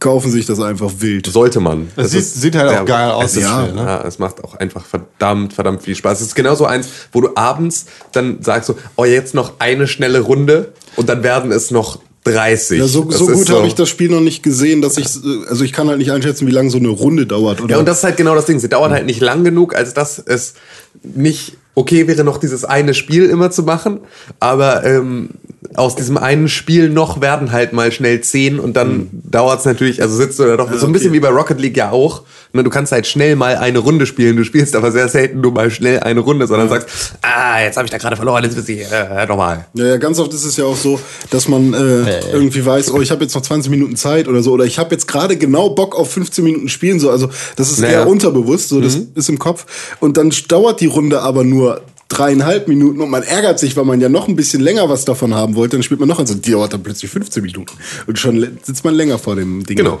kaufen 0.00 0.30
sich 0.32 0.46
das 0.46 0.58
einfach 0.58 0.90
wild. 0.98 1.26
Sollte 1.26 1.60
man. 1.60 1.90
Das 1.96 2.10
sieht- 2.12 2.24
sieht 2.24 2.56
halt 2.56 2.76
auch 2.76 2.84
geil 2.86 3.10
aus, 3.10 3.24
Es 3.26 3.36
ist, 3.36 3.42
das 3.44 3.50
ja, 3.50 3.62
Spiel, 3.62 3.74
ne? 3.74 3.82
ja, 3.82 4.02
es 4.04 4.18
macht 4.18 4.42
auch 4.42 4.54
einfach 4.56 4.84
verdammt, 4.84 5.52
verdammt 5.52 5.82
viel 5.82 5.94
Spaß. 5.94 6.20
Es 6.20 6.28
ist 6.28 6.34
genauso 6.34 6.64
eins, 6.64 6.88
wo 7.12 7.20
du 7.20 7.28
abends 7.36 7.86
dann 8.12 8.38
sagst 8.42 8.66
so, 8.68 8.76
oh, 8.96 9.04
jetzt 9.04 9.34
noch 9.34 9.52
eine 9.60 9.86
schnelle 9.86 10.20
Runde 10.20 10.72
und 10.96 11.08
dann 11.08 11.22
werden 11.22 11.52
es 11.52 11.70
noch 11.70 12.00
30. 12.24 12.78
Ja, 12.78 12.86
so, 12.86 13.10
so 13.10 13.26
gut 13.26 13.50
habe 13.50 13.66
ich 13.66 13.74
das 13.74 13.88
Spiel 13.88 14.10
noch 14.10 14.20
nicht 14.20 14.42
gesehen, 14.42 14.80
dass 14.80 14.96
ich, 14.96 15.06
also 15.48 15.64
ich 15.64 15.72
kann 15.72 15.88
halt 15.88 15.98
nicht 15.98 16.12
einschätzen, 16.12 16.46
wie 16.46 16.52
lange 16.52 16.70
so 16.70 16.78
eine 16.78 16.88
Runde 16.88 17.26
dauert. 17.26 17.60
Oder? 17.60 17.72
Ja, 17.74 17.78
und 17.78 17.86
das 17.86 17.98
ist 17.98 18.04
halt 18.04 18.16
genau 18.16 18.34
das 18.34 18.46
Ding. 18.46 18.60
Sie 18.60 18.68
dauert 18.68 18.92
halt 18.92 19.06
nicht 19.06 19.20
lang 19.20 19.42
genug, 19.42 19.74
als 19.74 19.92
dass 19.92 20.22
es 20.24 20.54
nicht 21.02 21.56
okay 21.74 22.06
wäre, 22.06 22.22
noch 22.22 22.38
dieses 22.38 22.64
eine 22.64 22.94
Spiel 22.94 23.24
immer 23.24 23.50
zu 23.50 23.62
machen. 23.62 24.00
Aber 24.38 24.84
ähm, 24.84 25.30
aus 25.74 25.96
diesem 25.96 26.16
einen 26.16 26.48
Spiel 26.48 26.90
noch 26.90 27.20
werden 27.20 27.50
halt 27.50 27.72
mal 27.72 27.90
schnell 27.92 28.20
zehn 28.20 28.60
und 28.60 28.76
dann 28.76 29.08
dauert 29.12 29.60
es 29.60 29.64
natürlich, 29.64 30.02
also 30.02 30.16
sitzt 30.16 30.38
du 30.38 30.44
da 30.44 30.56
doch 30.56 30.72
so 30.72 30.86
ein 30.86 30.92
bisschen 30.92 31.10
okay. 31.10 31.16
wie 31.16 31.20
bei 31.20 31.28
Rocket 31.28 31.60
League 31.60 31.76
ja 31.76 31.90
auch. 31.90 32.22
Ne, 32.54 32.62
du 32.62 32.68
kannst 32.68 32.92
halt 32.92 33.06
schnell 33.06 33.34
mal 33.34 33.56
eine 33.56 33.78
Runde 33.78 34.04
spielen. 34.04 34.36
Du 34.36 34.44
spielst 34.44 34.76
aber 34.76 34.92
sehr 34.92 35.08
selten 35.08 35.40
nur 35.40 35.52
mal 35.52 35.70
schnell 35.70 36.00
eine 36.00 36.20
Runde, 36.20 36.46
sondern 36.46 36.68
sagst, 36.68 37.14
ah, 37.22 37.62
jetzt 37.62 37.76
habe 37.78 37.86
ich 37.86 37.90
da 37.90 37.96
gerade 37.96 38.16
verloren, 38.16 38.44
jetzt 38.44 38.54
bist 38.56 38.68
du 38.68 38.72
äh, 38.74 39.26
nochmal. 39.26 39.66
Ja, 39.72 39.86
ja, 39.86 39.96
ganz 39.96 40.18
oft 40.18 40.34
ist 40.34 40.44
es 40.44 40.58
ja 40.58 40.66
auch 40.66 40.76
so, 40.76 41.00
dass 41.30 41.48
man 41.48 41.72
äh, 41.72 42.20
irgendwie 42.30 42.64
weiß, 42.64 42.92
oh, 42.92 43.00
ich 43.00 43.10
habe 43.10 43.22
jetzt 43.24 43.34
noch 43.34 43.40
20 43.40 43.70
Minuten 43.70 43.96
Zeit 43.96 44.28
oder 44.28 44.42
so, 44.42 44.52
oder 44.52 44.64
ich 44.66 44.78
habe 44.78 44.94
jetzt 44.94 45.08
gerade 45.08 45.36
genau 45.38 45.70
Bock 45.70 45.96
auf 45.96 46.12
15 46.12 46.44
Minuten 46.44 46.68
spielen, 46.68 47.00
so, 47.00 47.10
also 47.10 47.30
das 47.56 47.70
ist 47.70 47.80
Naja. 47.80 48.00
eher 48.00 48.06
unterbewusst, 48.06 48.68
so, 48.68 48.82
das 48.82 48.96
ist 49.14 49.28
im 49.30 49.38
Kopf. 49.38 49.94
Und 50.00 50.18
dann 50.18 50.30
dauert 50.48 50.80
die 50.80 50.86
Runde 50.86 51.22
aber 51.22 51.44
nur 51.44 51.80
dreieinhalb 52.08 52.68
Minuten 52.68 53.00
und 53.00 53.08
man 53.08 53.22
ärgert 53.22 53.58
sich, 53.58 53.74
weil 53.76 53.84
man 53.86 54.00
ja 54.00 54.10
noch 54.10 54.28
ein 54.28 54.36
bisschen 54.36 54.60
länger 54.60 54.90
was 54.90 55.06
davon 55.06 55.34
haben 55.34 55.54
wollte, 55.54 55.76
dann 55.76 55.82
spielt 55.82 56.00
man 56.00 56.08
noch 56.08 56.18
eins 56.18 56.30
und 56.30 56.44
die 56.46 56.50
dauert 56.50 56.74
dann 56.74 56.82
plötzlich 56.82 57.10
15 57.10 57.42
Minuten. 57.42 57.72
Und 58.06 58.18
schon 58.18 58.58
sitzt 58.62 58.84
man 58.84 58.94
länger 58.94 59.18
vor 59.18 59.36
dem 59.36 59.64
Ding. 59.64 59.78
Genau. 59.78 60.00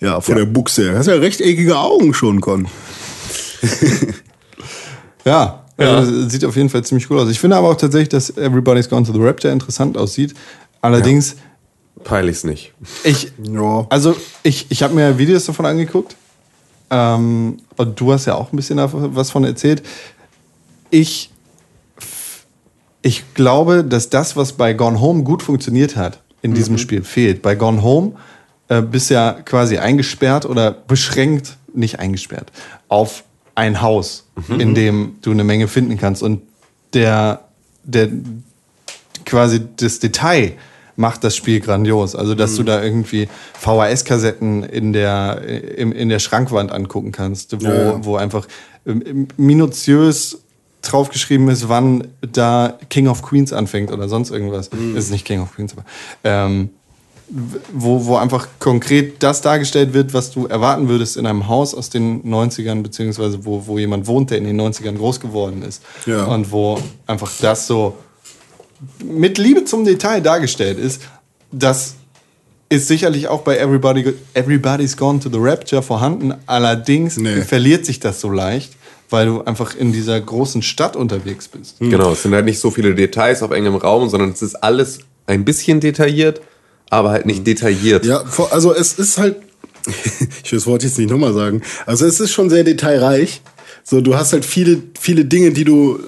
Ja, 0.00 0.20
vor 0.20 0.34
der 0.34 0.46
Buchse. 0.46 0.96
Hast 0.96 1.06
ja 1.06 1.14
rechteckige 1.14 1.76
Augen 1.78 2.14
schon, 2.14 2.40
Con. 2.40 2.66
Ja, 5.24 5.64
Also, 5.76 6.28
sieht 6.28 6.44
auf 6.44 6.56
jeden 6.56 6.68
Fall 6.70 6.82
ziemlich 6.84 7.10
cool 7.10 7.18
aus. 7.20 7.28
Ich 7.30 7.38
finde 7.40 7.56
aber 7.56 7.68
auch 7.68 7.76
tatsächlich, 7.76 8.08
dass 8.08 8.30
Everybody's 8.36 8.88
Gone 8.88 9.06
to 9.06 9.12
the 9.12 9.20
Rapture 9.20 9.52
interessant 9.52 9.96
aussieht. 9.98 10.34
Allerdings, 10.80 11.36
Peinlich's 12.04 12.44
nicht. 12.44 12.72
ich, 13.04 13.32
Ja. 13.42 13.86
also 13.90 14.16
ich, 14.42 14.66
ich 14.70 14.82
habe 14.82 14.94
mir 14.94 15.18
Videos 15.18 15.44
davon 15.44 15.66
angeguckt. 15.66 16.16
Ähm, 16.90 17.58
und 17.76 18.00
du 18.00 18.12
hast 18.12 18.26
ja 18.26 18.34
auch 18.34 18.52
ein 18.52 18.56
bisschen 18.56 18.78
was 18.80 19.30
von 19.30 19.44
erzählt. 19.44 19.82
Ich, 20.90 21.30
ich 23.02 23.34
glaube, 23.34 23.84
dass 23.84 24.08
das, 24.10 24.36
was 24.36 24.52
bei 24.54 24.72
Gone 24.72 25.00
Home 25.00 25.22
gut 25.22 25.42
funktioniert 25.42 25.96
hat, 25.96 26.20
in 26.42 26.54
diesem 26.54 26.78
Spiel 26.78 27.04
fehlt. 27.04 27.42
Bei 27.42 27.54
Gone 27.54 27.82
Home 27.82 28.12
äh, 28.70 28.82
bist 28.82 29.10
ja 29.10 29.32
quasi 29.32 29.78
eingesperrt 29.78 30.46
oder 30.46 30.70
beschränkt, 30.70 31.56
nicht 31.74 31.98
eingesperrt, 31.98 32.52
auf 32.88 33.24
ein 33.56 33.82
Haus, 33.82 34.26
in 34.48 34.74
dem 34.74 35.16
du 35.22 35.32
eine 35.32 35.44
Menge 35.44 35.68
finden 35.68 35.98
kannst. 35.98 36.22
Und 36.22 36.42
der, 36.94 37.40
der 37.84 38.08
quasi 39.26 39.60
das 39.76 39.98
Detail 39.98 40.52
macht 40.96 41.24
das 41.24 41.34
Spiel 41.34 41.60
grandios. 41.60 42.14
Also, 42.14 42.34
dass 42.34 42.54
du 42.54 42.62
da 42.62 42.82
irgendwie 42.82 43.28
VHS-Kassetten 43.58 44.62
in 44.62 44.92
der, 44.92 45.42
im, 45.76 45.92
in 45.92 46.08
der 46.08 46.20
Schrankwand 46.20 46.70
angucken 46.70 47.10
kannst, 47.10 47.60
wo, 47.60 47.66
Ja, 47.66 48.04
wo 48.04 48.16
einfach 48.16 48.46
ähm, 48.86 49.26
minutiös 49.36 50.42
draufgeschrieben 50.82 51.48
ist, 51.48 51.68
wann 51.68 52.08
da 52.20 52.78
King 52.88 53.08
of 53.08 53.22
Queens 53.22 53.52
anfängt 53.52 53.92
oder 53.92 54.08
sonst 54.08 54.30
irgendwas. 54.30 54.70
Das 54.70 55.04
ist 55.04 55.10
nicht 55.10 55.26
King 55.26 55.42
of 55.42 55.54
Queens, 55.54 55.72
aber 55.72 55.84
ähm, 56.24 56.70
wo, 57.72 58.06
wo 58.06 58.16
einfach 58.16 58.48
konkret 58.58 59.22
das 59.22 59.40
dargestellt 59.40 59.92
wird, 59.94 60.12
was 60.12 60.30
du 60.30 60.46
erwarten 60.46 60.88
würdest 60.88 61.16
in 61.16 61.26
einem 61.26 61.46
Haus 61.48 61.74
aus 61.74 61.90
den 61.90 62.22
90ern, 62.24 62.82
beziehungsweise 62.82 63.44
wo, 63.44 63.66
wo 63.66 63.78
jemand 63.78 64.06
wohnt, 64.06 64.30
der 64.30 64.38
in 64.38 64.44
den 64.44 64.60
90ern 64.60 64.96
groß 64.96 65.20
geworden 65.20 65.62
ist. 65.62 65.82
Ja. 66.06 66.24
Und 66.24 66.50
wo 66.50 66.78
einfach 67.06 67.30
das 67.40 67.66
so 67.66 67.96
mit 69.04 69.38
Liebe 69.38 69.64
zum 69.64 69.84
Detail 69.84 70.20
dargestellt 70.20 70.78
ist, 70.78 71.02
das 71.52 71.94
ist 72.68 72.88
sicherlich 72.88 73.28
auch 73.28 73.42
bei 73.42 73.58
Everybody, 73.58 74.14
Everybody's 74.34 74.96
Gone 74.96 75.20
to 75.20 75.28
the 75.28 75.38
Rapture 75.38 75.82
vorhanden. 75.82 76.34
Allerdings 76.46 77.16
Nee. 77.16 77.42
verliert 77.42 77.84
sich 77.84 78.00
das 78.00 78.20
so 78.20 78.30
leicht, 78.30 78.72
weil 79.10 79.26
du 79.26 79.42
einfach 79.42 79.74
in 79.74 79.92
dieser 79.92 80.20
großen 80.20 80.62
Stadt 80.62 80.96
unterwegs 80.96 81.48
bist. 81.48 81.78
Genau, 81.80 82.12
es 82.12 82.22
sind 82.22 82.32
halt 82.32 82.44
nicht 82.44 82.60
so 82.60 82.70
viele 82.70 82.94
Details 82.94 83.42
auf 83.42 83.50
engem 83.50 83.74
Raum, 83.76 84.08
sondern 84.08 84.30
es 84.30 84.42
ist 84.42 84.54
alles 84.56 85.00
ein 85.26 85.44
bisschen 85.44 85.80
detailliert, 85.80 86.40
aber 86.90 87.10
halt 87.10 87.24
nicht 87.24 87.46
detailliert. 87.46 88.04
Ja, 88.04 88.22
also 88.50 88.74
es 88.74 88.94
ist 88.94 89.16
halt, 89.16 89.36
ich 90.44 90.52
will 90.52 90.58
das 90.58 90.66
Wort 90.66 90.82
jetzt 90.82 90.98
nicht 90.98 91.10
nochmal 91.10 91.32
sagen, 91.32 91.62
also 91.86 92.04
es 92.04 92.20
ist 92.20 92.32
schon 92.32 92.50
sehr 92.50 92.64
detailreich. 92.64 93.40
So, 93.82 94.00
du 94.00 94.14
hast 94.14 94.32
halt 94.34 94.44
viele, 94.44 94.82
viele 95.00 95.24
Dinge, 95.24 95.52
die 95.52 95.64
du 95.64 96.00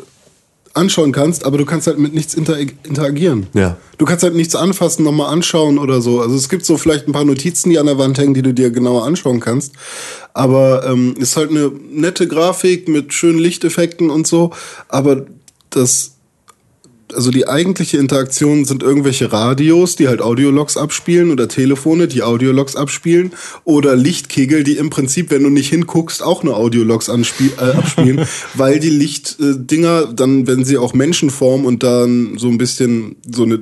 anschauen 0.74 1.12
kannst, 1.12 1.44
aber 1.44 1.58
du 1.58 1.64
kannst 1.64 1.86
halt 1.86 1.98
mit 1.98 2.14
nichts 2.14 2.34
inter 2.34 2.58
interagieren. 2.58 3.46
Ja. 3.52 3.76
Du 3.98 4.04
kannst 4.04 4.24
halt 4.24 4.34
nichts 4.34 4.54
anfassen, 4.54 5.04
nochmal 5.04 5.32
anschauen 5.32 5.78
oder 5.78 6.00
so. 6.00 6.20
Also 6.20 6.34
es 6.34 6.48
gibt 6.48 6.64
so 6.64 6.76
vielleicht 6.76 7.06
ein 7.06 7.12
paar 7.12 7.24
Notizen, 7.24 7.70
die 7.70 7.78
an 7.78 7.86
der 7.86 7.98
Wand 7.98 8.18
hängen, 8.18 8.34
die 8.34 8.42
du 8.42 8.54
dir 8.54 8.70
genauer 8.70 9.04
anschauen 9.04 9.40
kannst. 9.40 9.74
Aber 10.32 10.86
ähm, 10.86 11.14
ist 11.18 11.36
halt 11.36 11.50
eine 11.50 11.70
nette 11.90 12.26
Grafik 12.26 12.88
mit 12.88 13.12
schönen 13.12 13.38
Lichteffekten 13.38 14.10
und 14.10 14.26
so. 14.26 14.52
Aber 14.88 15.26
das 15.70 16.11
also 17.14 17.30
die 17.30 17.48
eigentliche 17.48 17.98
Interaktion 17.98 18.64
sind 18.64 18.82
irgendwelche 18.82 19.32
Radios, 19.32 19.96
die 19.96 20.08
halt 20.08 20.20
Audiologs 20.20 20.76
abspielen 20.76 21.30
oder 21.30 21.48
Telefone, 21.48 22.08
die 22.08 22.22
Audiologs 22.22 22.76
abspielen 22.76 23.32
oder 23.64 23.96
Lichtkegel, 23.96 24.64
die 24.64 24.76
im 24.76 24.90
Prinzip, 24.90 25.30
wenn 25.30 25.42
du 25.42 25.50
nicht 25.50 25.70
hinguckst, 25.70 26.22
auch 26.22 26.42
nur 26.42 26.56
Audiologs 26.56 27.08
äh, 27.08 27.12
abspielen, 27.76 28.26
weil 28.54 28.80
die 28.80 28.90
Lichtdinger 28.90 30.12
dann, 30.12 30.46
wenn 30.46 30.64
sie 30.64 30.78
auch 30.78 30.94
Menschen 30.94 31.30
formen 31.30 31.64
und 31.64 31.82
dann 31.82 32.38
so 32.38 32.48
ein 32.48 32.58
bisschen 32.58 33.16
so 33.30 33.44
eine 33.44 33.60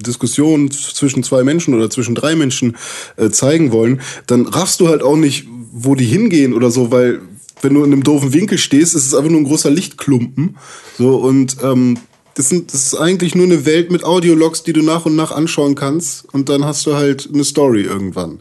Diskussion 0.00 0.70
zwischen 0.70 1.22
zwei 1.22 1.44
Menschen 1.44 1.74
oder 1.74 1.90
zwischen 1.90 2.14
drei 2.14 2.34
Menschen 2.34 2.76
äh, 3.16 3.30
zeigen 3.30 3.72
wollen, 3.72 4.00
dann 4.26 4.46
raffst 4.46 4.80
du 4.80 4.88
halt 4.88 5.02
auch 5.02 5.16
nicht, 5.16 5.46
wo 5.72 5.94
die 5.94 6.06
hingehen 6.06 6.52
oder 6.52 6.70
so, 6.70 6.90
weil 6.90 7.20
wenn 7.62 7.74
du 7.74 7.84
in 7.84 7.92
einem 7.92 8.02
doofen 8.02 8.32
Winkel 8.32 8.58
stehst, 8.58 8.94
ist 8.94 9.06
es 9.06 9.14
einfach 9.14 9.30
nur 9.30 9.40
ein 9.40 9.44
großer 9.44 9.70
Lichtklumpen. 9.70 10.56
So 10.96 11.16
und 11.16 11.56
ähm, 11.62 11.98
das, 12.34 12.48
sind, 12.48 12.72
das 12.72 12.86
ist 12.86 12.94
eigentlich 12.94 13.34
nur 13.34 13.46
eine 13.46 13.64
Welt 13.66 13.90
mit 13.90 14.04
Audiologs, 14.04 14.62
die 14.62 14.72
du 14.72 14.82
nach 14.82 15.06
und 15.06 15.16
nach 15.16 15.30
anschauen 15.32 15.74
kannst 15.74 16.24
und 16.32 16.48
dann 16.48 16.64
hast 16.64 16.86
du 16.86 16.94
halt 16.94 17.28
eine 17.32 17.44
Story 17.44 17.82
irgendwann. 17.82 18.40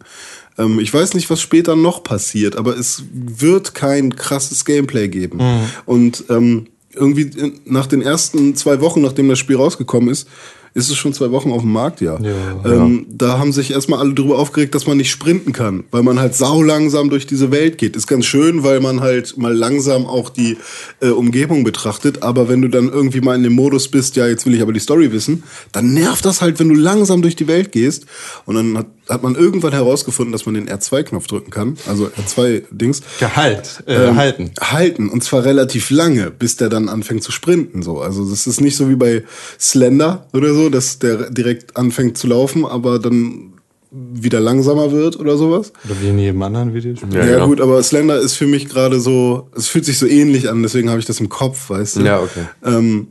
Ähm, 0.57 0.79
ich 0.79 0.93
weiß 0.93 1.13
nicht, 1.13 1.29
was 1.29 1.41
später 1.41 1.75
noch 1.75 2.03
passiert, 2.03 2.55
aber 2.55 2.77
es 2.77 3.03
wird 3.11 3.73
kein 3.73 4.15
krasses 4.15 4.65
Gameplay 4.65 5.07
geben. 5.07 5.39
Und 5.85 6.25
ähm, 6.29 6.67
irgendwie 6.93 7.23
in- 7.23 7.59
nach 7.65 7.87
den 7.87 8.01
ersten 8.01 8.55
zwei 8.55 8.81
Wochen, 8.81 9.01
nachdem 9.01 9.29
das 9.29 9.39
Spiel 9.39 9.55
rausgekommen 9.55 10.09
ist, 10.09 10.27
ist 10.73 10.89
es 10.89 10.97
schon 10.97 11.13
zwei 11.13 11.31
Wochen 11.31 11.51
auf 11.51 11.61
dem 11.61 11.71
Markt, 11.71 12.01
ja. 12.01 12.17
ähm, 12.65 13.05
Da 13.09 13.39
haben 13.39 13.51
sich 13.51 13.71
erstmal 13.71 13.99
alle 13.99 14.13
drüber 14.13 14.37
aufgeregt, 14.37 14.75
dass 14.75 14.87
man 14.87 14.97
nicht 14.97 15.11
sprinten 15.11 15.51
kann, 15.51 15.83
weil 15.91 16.03
man 16.03 16.19
halt 16.19 16.35
sau 16.35 16.61
langsam 16.61 17.09
durch 17.09 17.25
diese 17.27 17.51
Welt 17.51 17.77
geht. 17.77 17.95
Ist 17.95 18.07
ganz 18.07 18.25
schön, 18.25 18.63
weil 18.63 18.79
man 18.79 19.01
halt 19.01 19.37
mal 19.37 19.53
langsam 19.53 20.05
auch 20.05 20.29
die 20.29 20.57
äh, 21.01 21.09
Umgebung 21.09 21.63
betrachtet. 21.63 22.23
Aber 22.23 22.49
wenn 22.49 22.61
du 22.61 22.67
dann 22.67 22.89
irgendwie 22.89 23.21
mal 23.21 23.35
in 23.35 23.43
dem 23.43 23.53
Modus 23.53 23.87
bist, 23.87 24.15
ja, 24.15 24.27
jetzt 24.27 24.45
will 24.45 24.53
ich 24.53 24.61
aber 24.61 24.73
die 24.73 24.79
Story 24.79 25.11
wissen, 25.11 25.43
dann 25.71 25.93
nervt 25.93 26.25
das 26.25 26.41
halt, 26.41 26.59
wenn 26.59 26.69
du 26.69 26.75
langsam 26.75 27.21
durch 27.21 27.35
die 27.35 27.47
Welt 27.47 27.71
gehst. 27.71 28.05
Und 28.45 28.55
dann 28.55 28.77
hat 28.77 28.87
hat 29.09 29.23
man 29.23 29.35
irgendwann 29.35 29.73
herausgefunden, 29.73 30.31
dass 30.31 30.45
man 30.45 30.55
den 30.55 30.69
R2-Knopf 30.69 31.27
drücken 31.27 31.51
kann. 31.51 31.77
Also 31.87 32.07
R2-Dings. 32.07 33.01
Gehalt, 33.19 33.83
äh, 33.87 33.95
Ähm, 33.95 34.15
halten. 34.15 34.51
Halten. 34.61 35.09
Und 35.09 35.23
zwar 35.23 35.43
relativ 35.43 35.89
lange, 35.89 36.31
bis 36.31 36.57
der 36.57 36.69
dann 36.69 36.89
anfängt 36.89 37.23
zu 37.23 37.31
sprinten. 37.31 37.81
So. 37.81 37.99
Also 38.01 38.29
das 38.29 38.47
ist 38.47 38.61
nicht 38.61 38.75
so 38.75 38.89
wie 38.89 38.95
bei 38.95 39.23
Slender 39.59 40.27
oder 40.33 40.53
so, 40.53 40.69
dass 40.69 40.99
der 40.99 41.29
direkt 41.31 41.75
anfängt 41.75 42.17
zu 42.17 42.27
laufen, 42.27 42.65
aber 42.65 42.99
dann 42.99 43.53
wieder 43.91 44.39
langsamer 44.39 44.91
wird 44.91 45.19
oder 45.19 45.35
sowas. 45.37 45.73
Oder 45.85 45.95
wie 46.01 46.09
in 46.09 46.19
jedem 46.19 46.41
anderen 46.43 46.73
Videospiel. 46.75 47.11
Ja, 47.11 47.25
genau. 47.25 47.47
gut, 47.47 47.59
aber 47.59 47.81
Slender 47.81 48.19
ist 48.19 48.35
für 48.35 48.45
mich 48.45 48.69
gerade 48.69 48.99
so, 48.99 49.49
es 49.55 49.67
fühlt 49.67 49.85
sich 49.85 49.97
so 49.97 50.05
ähnlich 50.05 50.47
an, 50.47 50.61
deswegen 50.61 50.89
habe 50.89 50.99
ich 50.99 51.05
das 51.05 51.19
im 51.19 51.29
Kopf, 51.29 51.71
weißt 51.71 51.95
du? 51.95 52.01
Ja, 52.01 52.19
okay. 52.19 52.45
Ähm, 52.63 53.07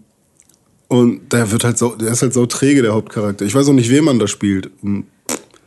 und 0.86 1.32
der 1.32 1.50
wird 1.50 1.64
halt 1.64 1.78
so, 1.78 1.96
der 1.96 2.12
ist 2.12 2.22
halt 2.22 2.32
so 2.32 2.46
träge, 2.46 2.82
der 2.82 2.94
Hauptcharakter. 2.94 3.44
Ich 3.44 3.54
weiß 3.54 3.68
auch 3.68 3.72
nicht, 3.74 3.90
wen 3.90 4.04
man 4.04 4.18
da 4.18 4.26
spielt. 4.26 4.70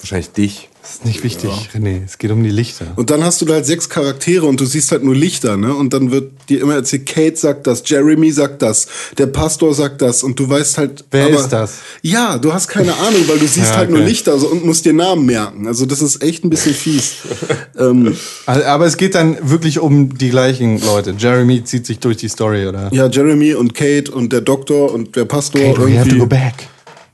Wahrscheinlich 0.02 0.32
dich. 0.32 0.68
Das 0.82 0.94
ist 0.94 1.06
nicht 1.06 1.24
wichtig, 1.24 1.52
René. 1.76 2.02
Es 2.04 2.18
geht 2.18 2.32
um 2.32 2.42
die 2.44 2.50
Lichter. 2.50 2.88
Und 2.96 3.12
dann 3.12 3.24
hast 3.24 3.40
du 3.40 3.46
da 3.46 3.54
halt 3.54 3.68
sechs 3.68 3.88
Charaktere 3.88 4.48
und 4.48 4.60
du 4.60 4.66
siehst 4.66 4.92
halt 4.92 5.04
nur 5.04 5.14
Lichter, 5.16 5.56
ne? 5.56 5.76
Und 5.76 5.94
dann 5.94 6.10
wird 6.10 6.32
dir 6.50 6.60
immer 6.60 6.74
erzählt, 6.74 7.06
Kate 7.06 7.36
sagt 7.38 7.68
das, 7.68 7.84
Jeremy 7.86 8.32
sagt 8.32 8.64
das, 8.64 8.88
der 9.20 9.28
Pastor 9.28 9.76
sagt 9.76 10.02
das 10.02 10.24
und 10.24 10.40
du 10.40 10.50
weißt 10.50 10.80
halt. 10.80 11.06
Wer 11.12 11.30
ist 11.30 11.50
das? 11.50 11.76
Ja, 12.02 12.40
du 12.40 12.52
hast 12.52 12.68
keine 12.68 12.96
Ahnung, 12.96 13.22
weil 13.28 13.38
du 13.38 13.46
siehst 13.48 13.70
Ja, 13.70 13.78
halt 13.78 13.92
nur 13.92 14.00
okay. 14.00 14.10
Lichter 14.10 14.40
so, 14.40 14.48
und 14.48 14.66
musst 14.66 14.84
dir 14.86 14.94
Namen 14.94 15.28
merken. 15.28 15.68
Also 15.68 15.86
das 15.86 16.02
ist 16.02 16.24
echt 16.24 16.44
ein 16.44 16.50
bisschen 16.50 16.74
fies. 16.74 17.18
ähm, 17.78 18.18
Also, 18.48 18.66
Aber 18.66 18.88
es 18.88 18.98
geht 18.98 19.14
dann 19.14 19.38
wirklich 19.52 19.78
um 19.78 20.18
die 20.18 20.32
gleichen 20.32 20.84
Leute. 20.84 21.14
Jeremy 21.16 21.64
zieht 21.64 21.86
sich 21.86 22.00
durch 22.00 22.18
die 22.18 22.28
Story, 22.28 22.66
oder? 22.66 22.90
ja, 22.92 23.06
Jeremy 23.06 23.54
und 23.54 23.76
Kate 23.76 24.12
und 24.12 24.34
der 24.34 24.42
Doktor 24.42 24.92
und 24.92 25.16
der 25.16 25.26
Pastor. 25.26 25.62
Kate, 25.62 25.86
we 25.86 26.00
have 26.00 26.10
to 26.10 26.18
go 26.18 26.26
back. 26.26 26.56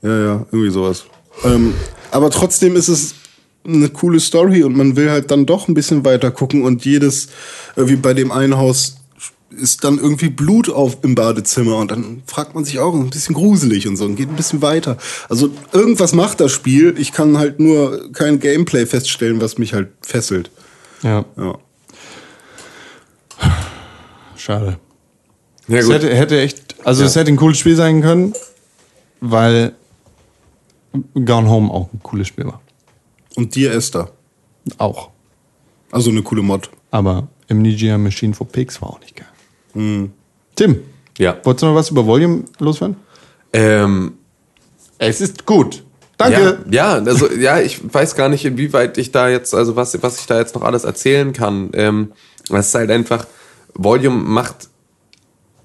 Ja, 0.02 0.10
ja, 0.10 0.46
irgendwie 0.54 0.72
sowas. 0.72 1.04
Ähm, 1.44 1.74
aber 2.12 2.30
trotzdem 2.30 2.76
ist 2.76 2.88
es 2.88 3.16
eine 3.66 3.90
coole 3.90 4.20
Story 4.20 4.64
und 4.64 4.76
man 4.78 4.96
will 4.96 5.10
halt 5.10 5.30
dann 5.32 5.46
doch 5.46 5.68
ein 5.68 5.74
bisschen 5.74 6.06
weiter 6.06 6.32
gucken 6.32 6.64
und 6.64 6.86
jedes, 6.86 7.28
wie 7.76 7.96
bei 7.98 8.14
dem 8.14 8.32
einen 8.32 8.58
Haus, 8.58 8.96
ist 9.50 9.84
dann 9.84 9.98
irgendwie 9.98 10.30
Blut 10.30 10.70
auf 10.70 10.98
im 11.04 11.16
Badezimmer 11.16 11.78
und 11.78 11.90
dann 11.92 12.22
fragt 12.28 12.54
man 12.54 12.64
sich 12.66 12.80
auch 12.80 12.94
ein 12.94 13.10
bisschen 13.10 13.34
gruselig 13.36 13.88
und 13.88 13.96
so 13.98 14.06
und 14.06 14.16
geht 14.16 14.30
ein 14.30 14.36
bisschen 14.36 14.62
weiter. 14.62 14.98
Also 15.30 15.50
irgendwas 15.72 16.14
macht 16.14 16.40
das 16.42 16.52
Spiel. 16.52 16.96
Ich 16.98 17.12
kann 17.12 17.38
halt 17.38 17.60
nur 17.60 18.12
kein 18.14 18.40
Gameplay 18.40 18.86
feststellen, 18.86 19.42
was 19.42 19.58
mich 19.58 19.74
halt 19.74 19.90
fesselt. 20.02 20.52
Ja, 21.02 21.26
Ja. 21.38 21.58
schade. 24.36 24.78
Ja, 25.68 25.78
Es 25.80 25.86
gut. 25.86 25.96
hätte, 25.96 26.16
hätte 26.16 26.40
echt, 26.40 26.76
also 26.86 27.04
es 27.04 27.16
hätte 27.16 27.32
ein 27.32 27.38
cooles 27.38 27.58
Spiel 27.58 27.76
sein 27.76 28.02
können, 28.02 28.34
weil 29.20 29.74
Gone 31.14 31.50
Home 31.50 31.72
auch 31.72 31.92
ein 31.94 32.00
cooles 32.04 32.28
Spiel 32.28 32.46
war. 32.46 32.62
Und 33.36 33.56
dir, 33.56 33.72
Esther. 33.72 34.10
Auch. 34.78 35.10
Also 35.92 36.10
eine 36.10 36.22
coole 36.22 36.42
Mod. 36.42 36.70
Aber 36.92 37.28
Amnesia 37.50 37.98
Machine 37.98 38.34
for 38.34 38.48
Pigs 38.48 38.82
war 38.82 38.90
auch 38.90 39.00
nicht 39.00 39.16
geil. 39.16 40.10
Tim, 40.56 40.80
Ja. 41.18 41.38
wolltest 41.44 41.62
du 41.64 41.68
noch 41.68 41.76
was 41.76 41.90
über 41.90 42.06
Volume 42.06 42.44
loswerden? 42.60 42.98
Ähm, 43.54 44.14
Es 44.98 45.22
ist 45.22 45.46
gut. 45.46 45.84
Danke. 46.18 46.64
Ja, 46.72 46.98
ja, 46.98 47.04
also 47.06 47.32
ja, 47.32 47.60
ich 47.60 47.80
weiß 47.94 48.16
gar 48.16 48.28
nicht, 48.30 48.44
inwieweit 48.44 48.98
ich 48.98 49.12
da 49.12 49.30
jetzt, 49.30 49.54
also 49.54 49.76
was, 49.76 50.02
was 50.02 50.20
ich 50.20 50.26
da 50.26 50.40
jetzt 50.40 50.56
noch 50.56 50.64
alles 50.64 50.84
erzählen 50.84 51.32
kann. 51.32 51.70
Ähm, 51.74 52.12
es 52.50 52.68
ist 52.70 52.76
halt 52.76 52.90
einfach, 52.90 53.28
Volume 53.76 54.16
macht 54.24 54.70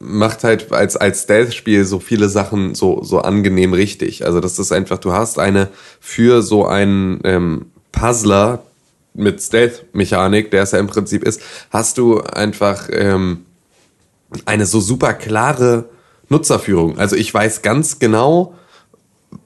macht 0.02 0.44
halt 0.44 0.72
als 0.72 0.96
als 0.96 1.22
Stealth-Spiel 1.22 1.84
so 1.84 2.00
viele 2.00 2.28
Sachen 2.28 2.74
so 2.74 3.02
so 3.02 3.20
angenehm 3.20 3.72
richtig. 3.72 4.24
Also 4.26 4.40
das 4.40 4.58
ist 4.58 4.72
einfach, 4.72 4.98
du 4.98 5.12
hast 5.12 5.38
eine 5.38 5.68
für 6.00 6.42
so 6.42 6.66
einen 6.66 7.20
ähm, 7.24 7.66
Puzzler 7.92 8.62
mit 9.14 9.40
Stealth-Mechanik, 9.40 10.50
der 10.50 10.62
es 10.62 10.72
ja 10.72 10.78
im 10.78 10.86
Prinzip 10.86 11.22
ist, 11.24 11.40
hast 11.70 11.98
du 11.98 12.20
einfach 12.20 12.88
ähm, 12.90 13.44
eine 14.46 14.66
so 14.66 14.80
super 14.80 15.14
klare 15.14 15.84
Nutzerführung. 16.28 16.98
Also 16.98 17.16
ich 17.16 17.32
weiß 17.32 17.62
ganz 17.62 17.98
genau, 17.98 18.54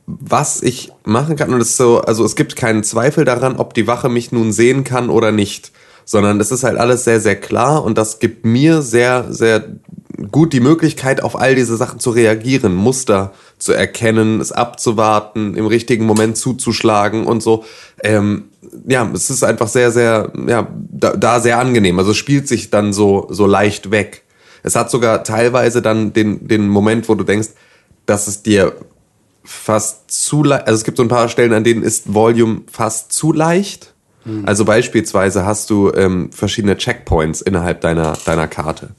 was 0.06 0.62
ich 0.62 0.92
machen 1.04 1.36
kann. 1.36 1.52
Und 1.52 1.60
es 1.60 1.76
so, 1.76 2.00
also 2.00 2.24
es 2.24 2.36
gibt 2.36 2.56
keinen 2.56 2.84
Zweifel 2.84 3.24
daran, 3.24 3.56
ob 3.56 3.74
die 3.74 3.86
Wache 3.86 4.08
mich 4.08 4.32
nun 4.32 4.52
sehen 4.52 4.84
kann 4.84 5.10
oder 5.10 5.32
nicht. 5.32 5.72
Sondern 6.04 6.40
es 6.40 6.52
ist 6.52 6.62
halt 6.62 6.78
alles 6.78 7.02
sehr, 7.02 7.20
sehr 7.20 7.34
klar 7.34 7.82
und 7.82 7.98
das 7.98 8.20
gibt 8.20 8.46
mir 8.46 8.80
sehr, 8.82 9.26
sehr 9.30 9.64
gut 10.30 10.52
die 10.52 10.60
Möglichkeit, 10.60 11.22
auf 11.22 11.36
all 11.36 11.54
diese 11.54 11.76
Sachen 11.76 12.00
zu 12.00 12.10
reagieren, 12.10 12.74
Muster 12.74 13.32
zu 13.58 13.72
erkennen, 13.72 14.40
es 14.40 14.52
abzuwarten, 14.52 15.54
im 15.56 15.66
richtigen 15.66 16.06
Moment 16.06 16.36
zuzuschlagen 16.36 17.26
und 17.26 17.42
so. 17.42 17.64
Ähm, 18.02 18.44
ja, 18.86 19.08
es 19.14 19.30
ist 19.30 19.42
einfach 19.42 19.68
sehr, 19.68 19.90
sehr, 19.90 20.32
ja, 20.46 20.68
da, 20.74 21.16
da 21.16 21.40
sehr 21.40 21.58
angenehm. 21.58 21.98
Also 21.98 22.12
es 22.12 22.16
spielt 22.16 22.48
sich 22.48 22.70
dann 22.70 22.92
so, 22.92 23.26
so 23.30 23.46
leicht 23.46 23.90
weg. 23.90 24.22
Es 24.62 24.74
hat 24.74 24.90
sogar 24.90 25.24
teilweise 25.24 25.82
dann 25.82 26.12
den, 26.12 26.48
den 26.48 26.68
Moment, 26.68 27.08
wo 27.08 27.14
du 27.14 27.24
denkst, 27.24 27.50
dass 28.06 28.26
es 28.26 28.42
dir 28.42 28.72
fast 29.44 30.10
zu 30.10 30.42
leicht, 30.42 30.66
also 30.66 30.76
es 30.76 30.84
gibt 30.84 30.96
so 30.96 31.02
ein 31.02 31.08
paar 31.08 31.28
Stellen, 31.28 31.52
an 31.52 31.64
denen 31.64 31.82
ist 31.82 32.12
Volume 32.12 32.62
fast 32.70 33.12
zu 33.12 33.32
leicht. 33.32 33.92
Also 34.44 34.64
beispielsweise 34.64 35.46
hast 35.46 35.70
du 35.70 35.92
ähm, 35.92 36.32
verschiedene 36.32 36.76
Checkpoints 36.76 37.42
innerhalb 37.42 37.80
deiner, 37.80 38.18
deiner 38.24 38.48
Karte. 38.48 38.90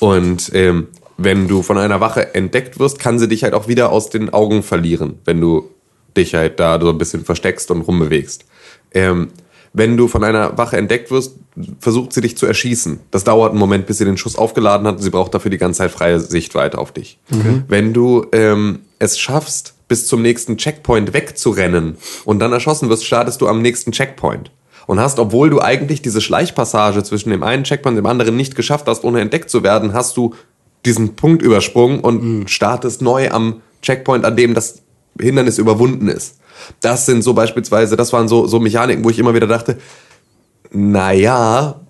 Und 0.00 0.50
ähm, 0.54 0.88
wenn 1.16 1.48
du 1.48 1.62
von 1.62 1.78
einer 1.78 2.00
Wache 2.00 2.34
entdeckt 2.34 2.78
wirst, 2.78 2.98
kann 2.98 3.18
sie 3.18 3.28
dich 3.28 3.42
halt 3.42 3.54
auch 3.54 3.68
wieder 3.68 3.90
aus 3.90 4.10
den 4.10 4.32
Augen 4.32 4.62
verlieren, 4.62 5.18
wenn 5.24 5.40
du 5.40 5.70
dich 6.16 6.34
halt 6.34 6.60
da 6.60 6.80
so 6.80 6.90
ein 6.90 6.98
bisschen 6.98 7.24
versteckst 7.24 7.70
und 7.70 7.82
rumbewegst. 7.82 8.44
Ähm, 8.92 9.28
wenn 9.72 9.98
du 9.98 10.08
von 10.08 10.24
einer 10.24 10.56
Wache 10.56 10.78
entdeckt 10.78 11.10
wirst, 11.10 11.36
versucht 11.80 12.12
sie 12.14 12.22
dich 12.22 12.38
zu 12.38 12.46
erschießen. 12.46 13.00
Das 13.10 13.24
dauert 13.24 13.50
einen 13.50 13.58
Moment, 13.58 13.86
bis 13.86 13.98
sie 13.98 14.06
den 14.06 14.16
Schuss 14.16 14.36
aufgeladen 14.36 14.86
hat 14.86 14.96
und 14.96 15.02
sie 15.02 15.10
braucht 15.10 15.34
dafür 15.34 15.50
die 15.50 15.58
ganze 15.58 15.78
Zeit 15.78 15.90
freie 15.90 16.18
Sichtweite 16.18 16.78
auf 16.78 16.92
dich. 16.92 17.18
Wenn 17.68 17.92
du 17.92 18.26
ähm, 18.32 18.80
es 18.98 19.18
schaffst, 19.18 19.74
bis 19.88 20.06
zum 20.06 20.22
nächsten 20.22 20.56
Checkpoint 20.56 21.12
wegzurennen 21.12 21.96
und 22.24 22.38
dann 22.38 22.52
erschossen 22.52 22.88
wirst, 22.88 23.04
startest 23.04 23.40
du 23.40 23.48
am 23.48 23.62
nächsten 23.62 23.92
Checkpoint. 23.92 24.50
Und 24.86 25.00
hast, 25.00 25.18
obwohl 25.18 25.50
du 25.50 25.60
eigentlich 25.60 26.00
diese 26.02 26.20
Schleichpassage 26.20 27.02
zwischen 27.02 27.30
dem 27.30 27.42
einen 27.42 27.64
Checkpoint 27.64 27.96
und 27.96 28.04
dem 28.04 28.06
anderen 28.06 28.36
nicht 28.36 28.54
geschafft 28.54 28.86
hast, 28.86 29.04
ohne 29.04 29.20
entdeckt 29.20 29.50
zu 29.50 29.62
werden, 29.62 29.92
hast 29.94 30.16
du 30.16 30.34
diesen 30.84 31.16
Punkt 31.16 31.42
übersprungen 31.42 32.00
und 32.00 32.48
startest 32.48 33.02
neu 33.02 33.30
am 33.30 33.62
Checkpoint, 33.82 34.24
an 34.24 34.36
dem 34.36 34.54
das 34.54 34.82
Hindernis 35.20 35.58
überwunden 35.58 36.08
ist. 36.08 36.38
Das 36.80 37.06
sind 37.06 37.22
so 37.22 37.34
beispielsweise, 37.34 37.96
das 37.96 38.12
waren 38.12 38.28
so, 38.28 38.46
so 38.46 38.60
Mechaniken, 38.60 39.04
wo 39.04 39.10
ich 39.10 39.18
immer 39.18 39.34
wieder 39.34 39.46
dachte, 39.46 39.78
naja, 40.70 41.80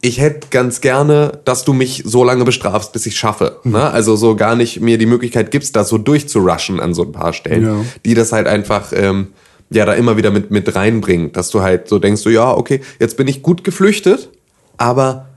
ich 0.00 0.20
hätte 0.20 0.48
ganz 0.50 0.80
gerne, 0.80 1.40
dass 1.44 1.64
du 1.64 1.72
mich 1.72 2.02
so 2.04 2.24
lange 2.24 2.44
bestrafst, 2.44 2.92
bis 2.92 3.06
ich 3.06 3.16
schaffe. 3.16 3.60
Ne? 3.62 3.90
Also 3.90 4.16
so 4.16 4.34
gar 4.34 4.56
nicht 4.56 4.80
mir 4.80 4.98
die 4.98 5.06
Möglichkeit 5.06 5.50
gibst, 5.50 5.76
da 5.76 5.84
so 5.84 5.96
durchzurushen 5.98 6.80
an 6.80 6.92
so 6.92 7.02
ein 7.02 7.12
paar 7.12 7.32
Stellen, 7.32 7.64
Ja. 7.64 7.84
die 8.04 8.14
das 8.14 8.32
halt 8.32 8.48
einfach 8.48 8.92
ähm, 8.94 9.28
ja 9.74 9.86
da 9.86 9.94
immer 9.94 10.16
wieder 10.16 10.30
mit 10.30 10.50
mit 10.50 10.74
reinbringt, 10.74 11.36
dass 11.36 11.50
du 11.50 11.62
halt 11.62 11.88
so 11.88 11.98
denkst, 11.98 12.22
so 12.22 12.30
ja 12.30 12.52
okay, 12.52 12.80
jetzt 12.98 13.16
bin 13.16 13.28
ich 13.28 13.42
gut 13.42 13.64
geflüchtet, 13.64 14.30
aber 14.76 15.28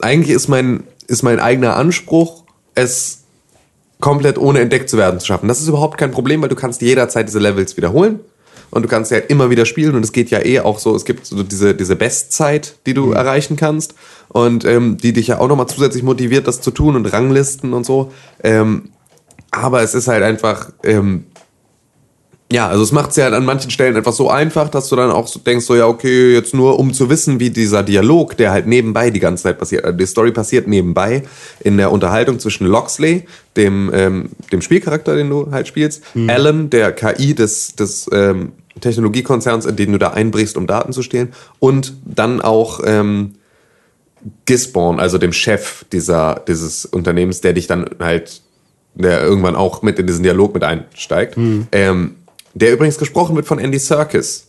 eigentlich 0.00 0.34
ist 0.34 0.48
mein 0.48 0.84
ist 1.06 1.22
mein 1.22 1.40
eigener 1.40 1.76
Anspruch, 1.76 2.44
es 2.74 3.22
komplett 4.00 4.38
ohne 4.38 4.60
entdeckt 4.60 4.90
zu 4.90 4.96
werden 4.96 5.20
zu 5.20 5.26
schaffen. 5.26 5.48
Das 5.48 5.60
ist 5.60 5.68
überhaupt 5.68 5.96
kein 5.96 6.10
Problem, 6.10 6.42
weil 6.42 6.48
du 6.48 6.56
kannst 6.56 6.82
jederzeit 6.82 7.28
diese 7.28 7.38
Levels 7.38 7.76
wiederholen 7.76 8.20
und 8.72 8.82
du 8.82 8.88
kannst 8.88 9.10
ja 9.10 9.18
immer 9.18 9.50
wieder 9.50 9.66
spielen 9.66 9.94
und 9.94 10.02
es 10.02 10.12
geht 10.12 10.30
ja 10.30 10.44
eh 10.44 10.60
auch 10.60 10.78
so, 10.78 10.96
es 10.96 11.04
gibt 11.04 11.26
so 11.26 11.42
diese, 11.42 11.74
diese 11.74 11.94
Bestzeit, 11.94 12.76
die 12.86 12.94
du 12.94 13.12
erreichen 13.12 13.56
kannst 13.56 13.94
und 14.28 14.64
ähm, 14.64 14.96
die 14.96 15.12
dich 15.12 15.28
ja 15.28 15.38
auch 15.38 15.48
nochmal 15.48 15.68
zusätzlich 15.68 16.02
motiviert, 16.02 16.48
das 16.48 16.60
zu 16.60 16.70
tun 16.70 16.96
und 16.96 17.06
Ranglisten 17.06 17.74
und 17.74 17.84
so. 17.84 18.12
Ähm, 18.42 18.90
aber 19.50 19.82
es 19.82 19.94
ist 19.94 20.08
halt 20.08 20.22
einfach, 20.22 20.72
ähm, 20.82 21.26
ja, 22.52 22.68
also 22.68 22.82
es 22.82 22.92
macht 22.92 23.10
es 23.10 23.16
ja 23.16 23.28
an 23.28 23.44
manchen 23.44 23.70
Stellen 23.70 23.96
einfach 23.96 24.12
so 24.12 24.28
einfach, 24.28 24.68
dass 24.68 24.88
du 24.88 24.96
dann 24.96 25.10
auch 25.10 25.26
so 25.26 25.40
denkst, 25.40 25.64
so 25.64 25.74
ja, 25.74 25.86
okay, 25.86 26.34
jetzt 26.34 26.52
nur 26.52 26.78
um 26.78 26.92
zu 26.92 27.08
wissen, 27.08 27.40
wie 27.40 27.50
dieser 27.50 27.82
Dialog, 27.82 28.36
der 28.36 28.52
halt 28.52 28.66
nebenbei 28.66 29.10
die 29.10 29.20
ganze 29.20 29.44
Zeit 29.44 29.58
passiert, 29.58 29.84
also 29.84 29.96
die 29.96 30.06
Story 30.06 30.32
passiert 30.32 30.68
nebenbei 30.68 31.22
in 31.60 31.78
der 31.78 31.90
Unterhaltung 31.90 32.38
zwischen 32.38 32.66
Loxley, 32.66 33.24
dem, 33.56 33.90
ähm, 33.94 34.30
dem 34.52 34.60
Spielcharakter, 34.60 35.16
den 35.16 35.30
du 35.30 35.50
halt 35.50 35.66
spielst, 35.66 36.02
Alan, 36.28 36.68
der 36.68 36.92
KI 36.92 37.34
des, 37.34 37.74
des 37.74 38.08
ähm, 38.12 38.52
Technologiekonzerns, 38.80 39.64
in 39.64 39.76
den 39.76 39.92
du 39.92 39.98
da 39.98 40.08
einbrichst, 40.08 40.56
um 40.56 40.66
Daten 40.66 40.92
zu 40.92 41.02
stehlen, 41.02 41.32
und 41.58 41.94
dann 42.04 42.40
auch 42.42 42.80
ähm, 42.84 43.32
Gisborne, 44.44 45.00
also 45.00 45.18
dem 45.18 45.32
Chef 45.32 45.84
dieser, 45.92 46.42
dieses 46.46 46.84
Unternehmens, 46.84 47.40
der 47.40 47.54
dich 47.54 47.66
dann 47.66 47.86
halt, 47.98 48.42
der 48.94 49.22
irgendwann 49.22 49.56
auch 49.56 49.82
mit 49.82 49.98
in 49.98 50.06
diesen 50.06 50.22
Dialog 50.22 50.54
mit 50.54 50.64
einsteigt. 50.64 51.36
Ähm, 51.72 52.16
der 52.54 52.72
übrigens 52.72 52.98
gesprochen 52.98 53.34
wird 53.36 53.46
von 53.46 53.58
Andy 53.58 53.78
Serkis. 53.78 54.48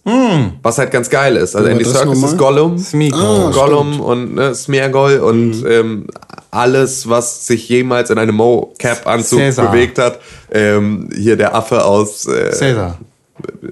Was 0.61 0.77
halt 0.77 0.91
ganz 0.91 1.09
geil 1.09 1.35
ist. 1.37 1.55
Also 1.55 1.65
war 1.67 1.71
Andy 1.71 1.85
Serkis 1.85 2.23
ist 2.23 2.37
Gollum. 2.37 2.77
Smeagol. 2.77 3.19
Ah, 3.21 3.51
Gollum 3.53 3.99
und 4.01 4.35
ne, 4.35 4.53
Smeargol 4.55 5.17
und 5.19 5.63
ähm, 5.67 6.07
alles, 6.51 7.07
was 7.09 7.47
sich 7.47 7.67
jemals 7.69 8.09
in 8.09 8.17
einem 8.17 8.35
Mo-Cap-Anzug 8.35 9.39
bewegt 9.55 9.97
hat. 9.99 10.19
Ähm, 10.51 11.09
hier 11.15 11.35
der 11.37 11.55
Affe 11.55 11.83
aus 11.83 12.27
äh, 12.27 12.49
Caesar. 12.51 12.99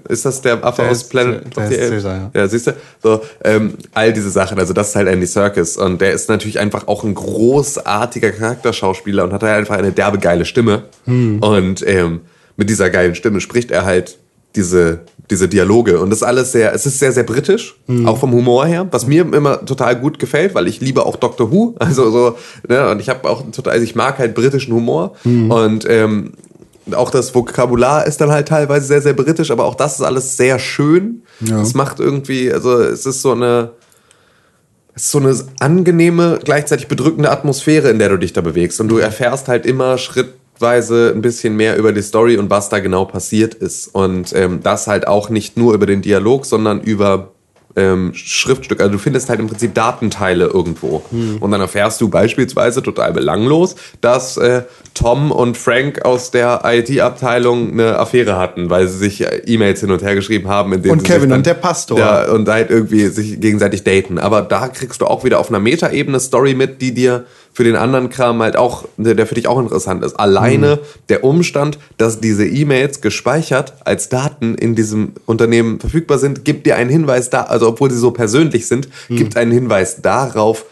ist 0.09 0.25
das 0.25 0.41
der 0.41 0.63
Affe 0.65 0.81
Der 0.81 0.91
aus 0.91 0.97
ist- 0.97 1.09
Planet 1.09 1.55
der 1.55 1.63
of 1.63 1.69
the 1.69 1.75
ist? 1.75 1.89
Caesar, 1.89 2.15
ja. 2.15 2.31
Ja, 2.33 2.47
siehst 2.47 2.67
du? 2.67 2.73
So, 3.03 3.21
ähm, 3.43 3.73
all 3.93 4.11
diese 4.13 4.31
Sachen, 4.31 4.57
also 4.57 4.73
das 4.73 4.89
ist 4.89 4.95
halt 4.95 5.07
Andy 5.09 5.27
Serkis 5.27 5.77
und 5.77 6.01
der 6.01 6.13
ist 6.13 6.27
natürlich 6.29 6.57
einfach 6.59 6.87
auch 6.87 7.03
ein 7.03 7.13
großartiger 7.13 8.31
Charakterschauspieler 8.31 9.25
und 9.25 9.33
hat 9.33 9.43
halt 9.43 9.57
einfach 9.59 9.77
eine 9.77 9.91
derbe 9.91 10.17
geile 10.17 10.45
Stimme. 10.45 10.83
Und 11.05 11.85
ähm, 11.85 12.21
mit 12.57 12.69
dieser 12.69 12.89
geilen 12.89 13.13
Stimme 13.15 13.41
spricht 13.41 13.69
er 13.71 13.85
halt 13.85 14.17
diese, 14.55 14.99
diese 15.29 15.47
Dialoge 15.47 15.99
und 15.99 16.09
das 16.09 16.19
ist 16.19 16.23
alles 16.23 16.51
sehr, 16.51 16.73
es 16.73 16.85
ist 16.85 16.99
sehr, 16.99 17.11
sehr 17.11 17.23
britisch, 17.23 17.75
auch 18.05 18.17
vom 18.17 18.33
Humor 18.33 18.65
her, 18.65 18.87
was 18.91 19.07
mir 19.07 19.21
immer 19.33 19.65
total 19.65 19.95
gut 19.95 20.19
gefällt, 20.19 20.55
weil 20.55 20.67
ich 20.67 20.81
liebe 20.81 21.05
auch 21.05 21.15
Doctor 21.15 21.51
Who, 21.51 21.75
also 21.79 22.11
so, 22.11 22.35
ne, 22.67 22.89
und 22.89 22.99
ich 22.99 23.09
habe 23.09 23.29
auch 23.29 23.43
total, 23.51 23.73
also 23.73 23.83
ich 23.83 23.95
mag 23.95 24.19
halt 24.19 24.35
britischen 24.35 24.73
Humor 24.73 25.13
und 25.23 25.85
ähm, 25.87 26.33
auch 26.93 27.11
das 27.11 27.33
Vokabular 27.33 28.05
ist 28.05 28.21
dann 28.21 28.31
halt 28.31 28.47
teilweise 28.47 28.85
sehr, 28.85 29.01
sehr 29.01 29.13
britisch, 29.13 29.51
aber 29.51 29.65
auch 29.65 29.75
das 29.75 29.95
ist 29.95 30.01
alles 30.01 30.37
sehr 30.37 30.59
schön. 30.59 31.23
Ja. 31.39 31.61
Es 31.61 31.73
macht 31.73 31.99
irgendwie, 31.99 32.51
also 32.51 32.79
es 32.79 33.05
ist 33.05 33.21
so 33.21 33.31
eine, 33.31 33.71
es 34.93 35.03
ist 35.03 35.11
so 35.11 35.19
eine 35.19 35.35
angenehme, 35.59 36.39
gleichzeitig 36.43 36.87
bedrückende 36.87 37.31
Atmosphäre, 37.31 37.89
in 37.89 37.99
der 37.99 38.09
du 38.09 38.17
dich 38.17 38.33
da 38.33 38.41
bewegst. 38.41 38.81
Und 38.81 38.89
du 38.89 38.97
erfährst 38.97 39.47
halt 39.47 39.65
immer 39.65 39.97
schrittweise 40.61 41.11
ein 41.15 41.21
bisschen 41.21 41.55
mehr 41.55 41.75
über 41.77 41.91
die 41.91 42.03
Story 42.03 42.37
und 42.37 42.49
was 42.49 42.69
da 42.69 42.79
genau 42.79 43.05
passiert 43.05 43.55
ist. 43.55 43.87
Und 43.87 44.31
ähm, 44.33 44.59
das 44.61 44.85
halt 44.85 45.07
auch 45.07 45.29
nicht 45.29 45.57
nur 45.57 45.73
über 45.73 45.87
den 45.87 46.01
Dialog, 46.03 46.45
sondern 46.45 46.81
über 46.81 47.31
ähm, 47.75 48.11
Schriftstück. 48.13 48.79
Also 48.79 48.91
du 48.91 48.99
findest 48.99 49.29
halt 49.29 49.39
im 49.39 49.47
Prinzip 49.47 49.73
Datenteile 49.73 50.45
irgendwo. 50.45 51.03
Und 51.39 51.51
dann 51.51 51.61
erfährst 51.61 52.01
du 52.01 52.09
beispielsweise 52.09 52.83
total 52.83 53.13
belanglos, 53.13 53.75
dass 54.01 54.37
äh, 54.37 54.63
Tom 54.93 55.31
und 55.31 55.57
Frank 55.57 56.03
aus 56.03 56.31
der 56.31 56.61
IT-Abteilung 56.65 57.71
eine 57.71 57.97
Affäre 57.97 58.37
hatten, 58.37 58.69
weil 58.69 58.87
sie 58.87 58.97
sich 58.97 59.21
äh, 59.21 59.41
E-Mails 59.45 59.79
hin 59.79 59.89
und 59.89 60.03
her 60.03 60.15
geschrieben 60.15 60.47
haben. 60.47 60.73
In 60.73 60.83
denen 60.83 60.99
Und 60.99 61.03
Kevin 61.03 61.29
dann, 61.29 61.39
und 61.39 61.45
der 61.45 61.53
Pastor. 61.55 61.97
Ja, 61.97 62.31
und 62.31 62.47
halt 62.47 62.69
irgendwie 62.69 63.07
sich 63.07 63.39
gegenseitig 63.39 63.83
daten. 63.83 64.19
Aber 64.19 64.41
da 64.41 64.67
kriegst 64.67 65.01
du 65.01 65.05
auch 65.05 65.23
wieder 65.23 65.39
auf 65.39 65.49
einer 65.49 65.59
Metaebene 65.59 66.19
Story 66.19 66.53
mit, 66.53 66.81
die 66.81 66.93
dir 66.93 67.25
für 67.53 67.63
den 67.63 67.75
anderen 67.75 68.09
Kram 68.09 68.41
halt 68.41 68.55
auch, 68.55 68.85
der 68.97 69.27
für 69.27 69.35
dich 69.35 69.47
auch 69.47 69.59
interessant 69.59 70.03
ist. 70.03 70.15
Alleine 70.15 70.79
der 71.09 71.23
Umstand, 71.23 71.79
dass 71.97 72.19
diese 72.21 72.45
E-Mails 72.47 73.01
gespeichert 73.01 73.73
als 73.83 74.09
Daten 74.09 74.55
in 74.55 74.75
diesem 74.75 75.13
Unternehmen 75.25 75.79
verfügbar 75.79 76.17
sind, 76.17 76.45
gibt 76.45 76.65
dir 76.65 76.77
einen 76.77 76.89
Hinweis 76.89 77.29
da, 77.29 77.41
also 77.43 77.67
obwohl 77.67 77.91
sie 77.91 77.97
so 77.97 78.11
persönlich 78.11 78.67
sind, 78.67 78.87
gibt 79.09 79.35
einen 79.37 79.51
Hinweis 79.51 80.01
darauf, 80.01 80.65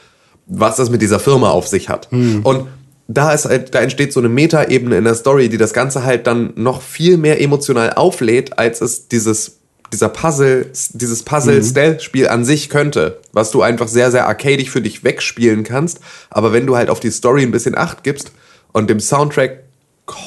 was 0.46 0.78
das 0.78 0.90
mit 0.90 1.02
dieser 1.02 1.20
Firma 1.20 1.50
auf 1.50 1.68
sich 1.68 1.90
hat. 1.90 2.08
Und 2.44 2.68
da 3.08 3.34
ist 3.34 3.46
halt, 3.46 3.74
da 3.76 3.80
entsteht 3.82 4.14
so 4.14 4.20
eine 4.20 4.30
Metaebene 4.30 4.98
in 4.98 5.04
der 5.04 5.16
Story, 5.16 5.50
die 5.50 5.58
das 5.58 5.74
Ganze 5.74 6.04
halt 6.04 6.28
dann 6.28 6.54
noch 6.56 6.82
viel 6.82 7.18
mehr 7.18 7.42
emotional 7.42 7.94
auflädt, 7.94 8.58
als 8.58 8.82
es 8.82 9.08
dieses 9.08 9.59
dieser 9.94 10.10
Puzzle, 10.10 10.72
dieses 10.94 11.24
Puzzle-Stealth-Spiel 11.24 12.28
an 12.28 12.46
sich 12.46 12.70
könnte, 12.70 13.20
was 13.34 13.52
du 13.52 13.62
einfach 13.62 13.88
sehr, 13.88 14.12
sehr 14.12 14.28
arcadig 14.28 14.70
für 14.70 14.82
dich 14.82 15.04
wegspielen 15.04 15.64
kannst. 15.64 16.00
Aber 16.30 16.54
wenn 16.54 16.66
du 16.66 16.76
halt 16.76 16.90
auf 16.90 17.00
die 17.00 17.12
Story 17.12 17.44
ein 17.44 17.52
bisschen 17.52 17.78
Acht 17.78 18.04
gibst 18.04 18.32
und 18.72 18.90
dem 18.90 19.00
Soundtrack 19.00 19.64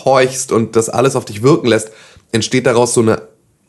horchst 0.05 0.53
und 0.53 0.77
das 0.77 0.89
alles 0.89 1.17
auf 1.17 1.25
dich 1.25 1.43
wirken 1.43 1.69
lässt, 1.69 1.91
entsteht 2.33 2.67
daraus 2.67 2.95
so 2.95 3.01
eine 3.01 3.23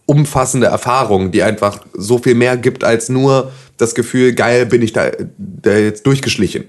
umfassende 0.05 0.67
Erfahrung, 0.67 1.31
die 1.31 1.43
einfach 1.43 1.79
so 1.93 2.17
viel 2.17 2.35
mehr 2.35 2.57
gibt 2.57 2.83
als 2.83 3.09
nur 3.09 3.51
das 3.77 3.95
Gefühl, 3.95 4.33
geil, 4.33 4.65
bin 4.65 4.81
ich 4.81 4.93
da, 4.93 5.11
da 5.37 5.77
jetzt 5.77 6.05
durchgeschlichen. 6.05 6.65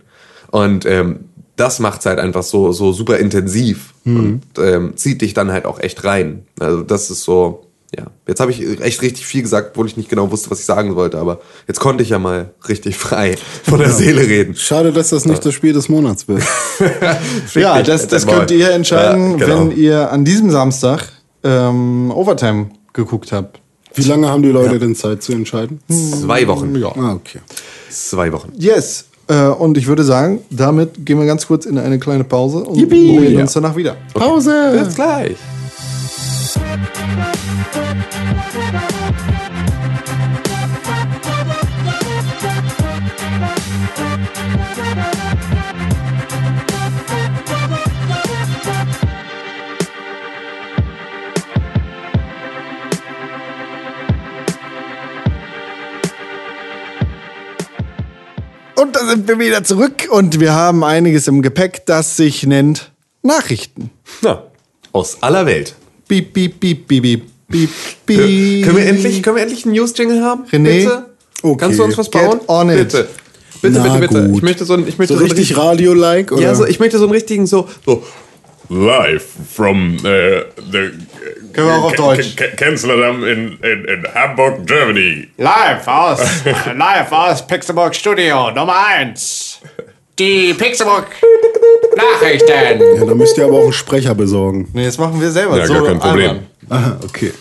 Und 0.51 0.87
ähm, 0.87 1.21
das 1.57 1.79
macht's 1.79 2.07
halt 2.07 2.19
einfach 2.19 2.43
so, 2.43 2.73
so 2.73 2.93
super 2.93 3.19
intensiv 3.19 3.95
und 4.05 4.43
ähm, 4.59 4.97
zieht 4.97 5.21
dich 5.23 5.35
dann 5.35 5.53
halt 5.53 5.67
auch 5.67 5.81
echt 5.81 6.05
rein. 6.05 6.47
Also 6.59 6.83
das 6.83 7.11
ist 7.11 7.23
so, 7.23 7.64
ja. 7.97 8.05
Jetzt 8.27 8.41
habe 8.41 8.51
ich 8.51 8.81
echt 8.81 9.03
richtig 9.03 9.27
viel 9.27 9.43
gesagt, 9.43 9.71
obwohl 9.73 9.87
ich 9.87 9.97
nicht 9.97 10.09
genau 10.09 10.31
wusste, 10.31 10.51
was 10.51 10.61
ich 10.61 10.65
sagen 10.65 10.97
wollte, 10.97 11.19
aber 11.19 11.41
jetzt 11.69 11.81
konnte 11.81 12.03
ich 12.03 12.11
ja 12.11 12.19
mal 12.19 12.53
richtig 12.69 12.97
frei 12.97 13.37
von 13.63 13.79
der 13.79 13.91
Seele 13.91 14.23
reden. 14.27 14.55
Schade, 14.57 14.93
dass 14.93 15.11
das 15.11 15.25
nicht 15.27 15.45
das 15.45 15.55
Spiel 15.55 15.73
des 15.73 15.89
Monats 15.89 16.29
wird. 16.29 16.43
Ja, 17.55 17.83
das, 17.83 18.09
das 18.09 18.27
Maul. 18.27 18.39
könnt 18.39 18.51
ihr 18.51 18.71
entscheiden, 18.71 19.39
Ja, 19.39 19.47
genau. 19.47 19.61
wenn 19.71 19.77
ihr 19.77 20.11
an 20.11 20.25
diesem 20.25 20.51
Samstag 20.51 21.09
ähm, 21.45 22.11
Overtime 22.11 22.71
geguckt 22.93 23.33
habt. 23.33 23.61
Wie 23.95 24.03
lange 24.03 24.29
haben 24.29 24.43
die 24.43 24.49
Leute 24.49 24.79
denn 24.81 24.97
Zeit 24.97 25.23
zu 25.23 25.33
entscheiden? 25.33 25.79
Zwei 25.89 26.47
Wochen. 26.49 26.75
Ja. 26.75 26.89
Ah, 26.97 27.13
okay. 27.13 27.39
Zwei 27.91 28.33
Wochen. 28.33 28.53
Yes. 28.59 29.05
Äh, 29.29 29.47
und 29.47 29.79
ich 29.79 29.87
würde 29.87 30.03
sagen, 30.03 30.41
damit 30.51 31.07
gehen 31.07 31.19
wir 31.19 31.27
ganz 31.27 31.47
kurz 31.47 31.65
in 31.65 31.79
eine 31.79 31.99
kleine 31.99 32.25
Pause 32.25 32.59
und 32.59 32.77
Yippie. 32.77 33.19
Ja. 33.35 33.41
uns 33.41 33.53
danach 33.53 33.77
wieder. 33.77 33.97
Pause! 34.13 34.83
Bis 34.85 34.95
gleich. 34.97 35.37
Und 58.77 58.97
da 58.97 59.07
sind 59.07 59.27
wir 59.29 59.39
wieder 59.39 59.65
zurück 59.65 60.09
und 60.11 60.41
wir 60.41 60.53
haben 60.53 60.85
einiges 60.85 61.27
im 61.27 61.43
Gepäck, 61.43 61.87
das 61.87 62.17
sich 62.17 62.47
nennt 62.47 62.93
Nachrichten. 63.23 63.91
Na, 64.21 64.43
aus 64.93 65.23
aller 65.23 65.47
Welt. 65.47 65.75
Piep, 66.07 66.35
piep, 66.35 66.61
piep, 66.61 66.87
piep, 66.87 67.03
piep, 67.03 67.23
piep, 67.51 67.71
piep. 68.07 68.65
Können 68.65 68.77
wir 68.77 68.87
endlich, 68.87 69.23
können 69.23 69.37
wir 69.37 69.43
endlich 69.43 69.65
einen 69.65 69.75
News-Jingle 69.75 70.23
haben? 70.23 70.45
René? 70.51 70.63
Bitte? 70.85 71.05
Okay. 71.43 71.57
Kannst 71.61 71.79
du 71.79 71.85
uns 71.85 71.99
was 71.99 72.11
Get 72.11 72.23
bauen? 72.23 72.41
on 72.47 72.71
it. 72.71 72.79
Bitte. 72.79 73.09
Bitte, 73.63 73.79
Na 73.79 73.83
bitte, 73.97 73.99
bitte. 74.09 74.27
gut. 74.29 74.37
Ich 74.37 74.43
möchte 74.43 74.65
so, 74.65 74.75
ein- 74.75 74.87
ich 74.89 74.99
möchte 74.99 75.15
So 75.15 75.21
so 75.21 75.25
richtig 75.27 75.57
Radio-like? 75.57 76.33
oder? 76.33 76.43
Ja, 76.43 76.55
so, 76.55 76.67
ich 76.67 76.79
möchte 76.81 76.99
so 76.99 77.05
einen 77.05 77.13
richtigen, 77.13 77.47
so, 77.47 77.69
so, 77.85 78.03
Live 78.71 79.25
from 79.55 79.97
uh, 79.97 80.01
the 80.73 80.91
Können 81.53 81.69
wir 81.69 81.75
auch 81.75 81.85
auf 81.85 81.95
Deutsch. 81.95 82.35
Kanzleramt 82.57 83.23
in, 83.25 83.59
in, 83.63 83.85
in 83.85 84.05
Hamburg, 84.15 84.67
Germany. 84.67 85.29
Live 85.37 85.87
aus, 85.87 86.21
live 86.77 87.13
aus 87.13 87.47
Pixelburg 87.47 87.95
Studio 87.95 88.51
Nummer 88.53 88.75
1. 88.99 89.61
Die 90.19 90.55
Pixelburg 90.55 91.07
Nachrichten. 91.97 92.49
Ja, 92.99 93.05
da 93.05 93.15
müsst 93.15 93.37
ihr 93.37 93.45
aber 93.45 93.59
auch 93.59 93.65
einen 93.65 93.73
Sprecher 93.73 94.15
besorgen. 94.15 94.69
Nee, 94.73 94.87
das 94.87 94.99
machen 94.99 95.21
wir 95.21 95.31
selber. 95.31 95.59
Ja, 95.59 95.67
so 95.67 95.75
gar 95.75 95.85
kein 95.85 95.99
Problem. 95.99 96.29
albern. 96.31 96.47
Aha, 96.69 96.99
okay. 97.05 97.33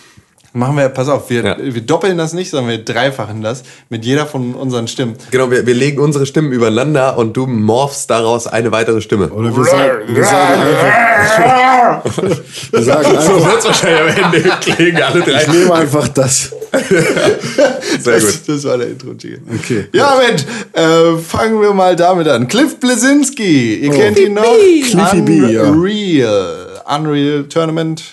Machen 0.55 0.77
wir, 0.77 0.87
pass 0.89 1.09
auf, 1.09 1.31
wir, 1.31 1.43
Ja. 1.43 1.57
wir 1.59 1.81
doppeln 1.81 2.15
das 2.15 2.33
nicht, 2.33 2.51
sondern 2.51 2.69
wir 2.69 2.85
dreifachen 2.85 3.41
das 3.41 3.63
mit 3.89 4.05
jeder 4.05 4.27
von 4.27 4.53
unseren 4.53 4.87
Stimmen. 4.87 5.15
genau, 5.31 5.49
wir, 5.49 5.65
wir 5.65 5.73
legen 5.73 5.99
unsere 5.99 6.27
Stimmen 6.27 6.51
übereinander 6.51 7.17
und 7.17 7.35
du 7.35 7.47
morphst 7.47 8.07
daraus 8.11 8.45
eine 8.45 8.71
weitere 8.71 9.01
Stimme. 9.01 9.29
Oder 9.29 9.55
wir 9.57 9.63
sagen, 9.63 10.15
wir 10.15 10.23
sagen 10.23 10.61
einfach. 10.61 12.13
wir 12.71 12.83
sagen 12.83 13.03
So 13.03 13.17
einfach. 13.33 13.51
wird's 13.51 13.65
wahrscheinlich 13.65 14.23
am 14.23 14.31
Ende 14.33 14.49
klingen 14.61 15.01
alle 15.01 15.21
drei. 15.21 15.41
Ich 15.41 15.47
nehme 15.47 15.73
einfach 15.73 16.07
das. 16.09 16.51
Sehr 17.99 18.19
gut. 18.19 18.29
Das, 18.29 18.43
das 18.45 18.63
war 18.65 18.77
der 18.77 18.89
intro 18.89 19.09
-Jingle. 19.09 19.39
Okay. 19.59 19.87
Ja, 19.91 20.15
Mensch, 20.19 20.43
äh, 20.73 21.17
fangen 21.19 21.61
wir 21.61 21.73
mal 21.73 21.95
damit 21.95 22.27
an. 22.27 22.47
Cliff 22.47 22.79
Blesinski, 22.79 23.75
ihr 23.77 23.89
kennt 23.91 24.19
ihn 24.19 24.35
noch? 24.35 24.43
Cliffy 24.43 25.21
B, 25.21 25.51
ja. 25.51 25.63
Unreal. 25.63 26.79
Unreal 26.95 27.43
Tournament. 27.45 28.03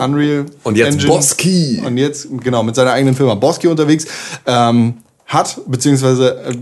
Unreal. 0.00 0.46
Und 0.64 0.76
jetzt 0.76 1.06
Boski. 1.06 1.82
Und 1.84 1.96
jetzt, 1.98 2.28
genau, 2.42 2.62
mit 2.62 2.74
seiner 2.74 2.92
eigenen 2.92 3.14
Firma 3.14 3.34
Boski 3.34 3.68
unterwegs. 3.68 4.06
Ähm, 4.46 4.98
hat, 5.26 5.60
beziehungsweise, 5.66 6.40
äh, 6.48 6.54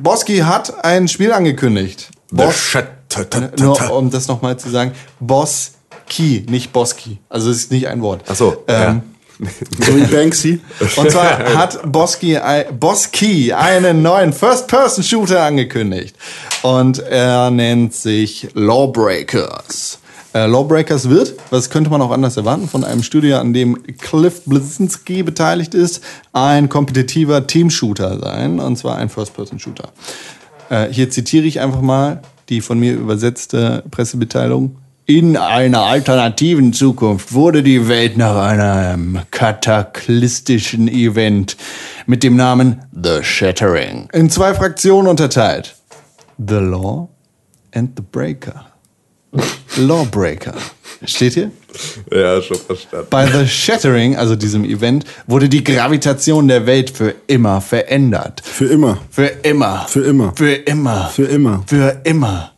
Boski 0.00 0.38
hat 0.38 0.84
ein 0.84 1.08
Spiel 1.08 1.32
angekündigt. 1.32 2.10
Bos, 2.30 2.54
nur 3.58 3.92
um 3.96 4.10
das 4.10 4.28
nochmal 4.28 4.56
zu 4.58 4.70
sagen, 4.70 4.92
Boski, 5.20 6.46
nicht 6.48 6.72
Boski. 6.72 7.18
Also 7.28 7.50
es 7.50 7.58
ist 7.58 7.72
nicht 7.72 7.88
ein 7.88 8.00
Wort. 8.02 8.22
Ach 8.28 8.36
so, 8.36 8.64
Ähm, 8.68 9.02
So 9.84 9.96
wie 9.96 10.02
Banksy. 10.04 10.60
und 10.96 11.10
zwar 11.10 11.38
hat 11.56 11.80
Boski, 11.90 12.36
ei- 12.38 12.64
Boski 12.70 13.52
einen 13.52 14.00
neuen 14.02 14.32
First-Person-Shooter 14.32 15.42
angekündigt. 15.42 16.14
Und 16.62 17.00
er 17.00 17.50
nennt 17.50 17.92
sich 17.92 18.48
Lawbreakers. 18.54 19.98
Äh, 20.34 20.46
Lawbreakers 20.46 21.08
wird, 21.08 21.34
was 21.50 21.68
könnte 21.68 21.90
man 21.90 22.00
auch 22.00 22.10
anders 22.10 22.36
erwarten, 22.36 22.68
von 22.68 22.84
einem 22.84 23.02
Studio, 23.02 23.38
an 23.38 23.52
dem 23.52 23.82
Cliff 23.98 24.42
Bleszinski 24.44 25.22
beteiligt 25.22 25.74
ist, 25.74 26.02
ein 26.32 26.68
kompetitiver 26.68 27.46
Team-Shooter 27.46 28.18
sein. 28.18 28.58
Und 28.60 28.76
zwar 28.76 28.96
ein 28.96 29.08
First-Person-Shooter. 29.08 29.92
Äh, 30.70 30.88
hier 30.90 31.10
zitiere 31.10 31.44
ich 31.44 31.60
einfach 31.60 31.82
mal 31.82 32.22
die 32.48 32.60
von 32.60 32.78
mir 32.78 32.94
übersetzte 32.94 33.82
Pressemitteilung. 33.90 34.76
In 35.06 35.36
einer 35.36 35.80
alternativen 35.80 36.72
Zukunft 36.72 37.32
wurde 37.32 37.62
die 37.62 37.88
Welt 37.88 38.16
nach 38.16 38.36
einem 38.36 39.18
kataklystischen 39.30 40.86
Event 40.86 41.56
mit 42.06 42.22
dem 42.22 42.36
Namen 42.36 42.82
The 42.92 43.22
Shattering 43.22 44.08
in 44.12 44.30
zwei 44.30 44.54
Fraktionen 44.54 45.08
unterteilt. 45.08 45.74
The 46.38 46.54
Law 46.54 47.08
and 47.74 47.90
the 47.96 48.02
Breaker. 48.02 48.71
Lawbreaker 49.76 50.54
Steht 51.04 51.34
hier? 51.34 51.50
Ja, 52.12 52.40
schon 52.42 52.58
verstanden. 52.58 53.06
Bei 53.10 53.26
The 53.26 53.46
Shattering, 53.46 54.16
also 54.16 54.36
diesem 54.36 54.64
Event, 54.64 55.04
wurde 55.26 55.48
die 55.48 55.64
Gravitation 55.64 56.46
der 56.46 56.66
Welt 56.66 56.90
für 56.90 57.14
immer 57.26 57.60
verändert. 57.60 58.42
Für 58.44 58.66
immer. 58.66 58.98
Für 59.10 59.26
immer. 59.26 59.86
Für 59.88 60.04
immer. 60.04 60.32
Für 60.36 60.54
immer. 60.54 61.10
Für 61.12 61.24
immer. 61.24 61.64
Für 61.66 62.00
immer. 62.04 62.52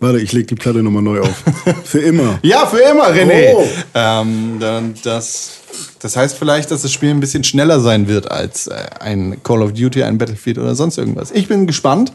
Warte, 0.00 0.18
ich 0.18 0.32
leg 0.32 0.46
die 0.48 0.54
Platte 0.54 0.82
nochmal 0.82 1.02
neu 1.02 1.20
auf. 1.20 1.44
Für 1.84 2.00
immer. 2.00 2.38
Ja, 2.42 2.66
für 2.66 2.78
immer, 2.78 3.08
René. 3.08 3.52
Oh. 3.54 3.66
Ähm, 3.94 4.56
dann, 4.60 4.94
das, 5.02 5.58
das 6.00 6.16
heißt 6.16 6.38
vielleicht, 6.38 6.70
dass 6.70 6.82
das 6.82 6.92
Spiel 6.92 7.10
ein 7.10 7.20
bisschen 7.20 7.44
schneller 7.44 7.80
sein 7.80 8.08
wird 8.08 8.30
als 8.30 8.68
äh, 8.68 8.74
ein 9.00 9.42
Call 9.42 9.62
of 9.62 9.72
Duty, 9.72 10.02
ein 10.02 10.18
Battlefield 10.18 10.58
oder 10.58 10.74
sonst 10.74 10.98
irgendwas. 10.98 11.30
Ich 11.30 11.48
bin 11.48 11.66
gespannt, 11.66 12.12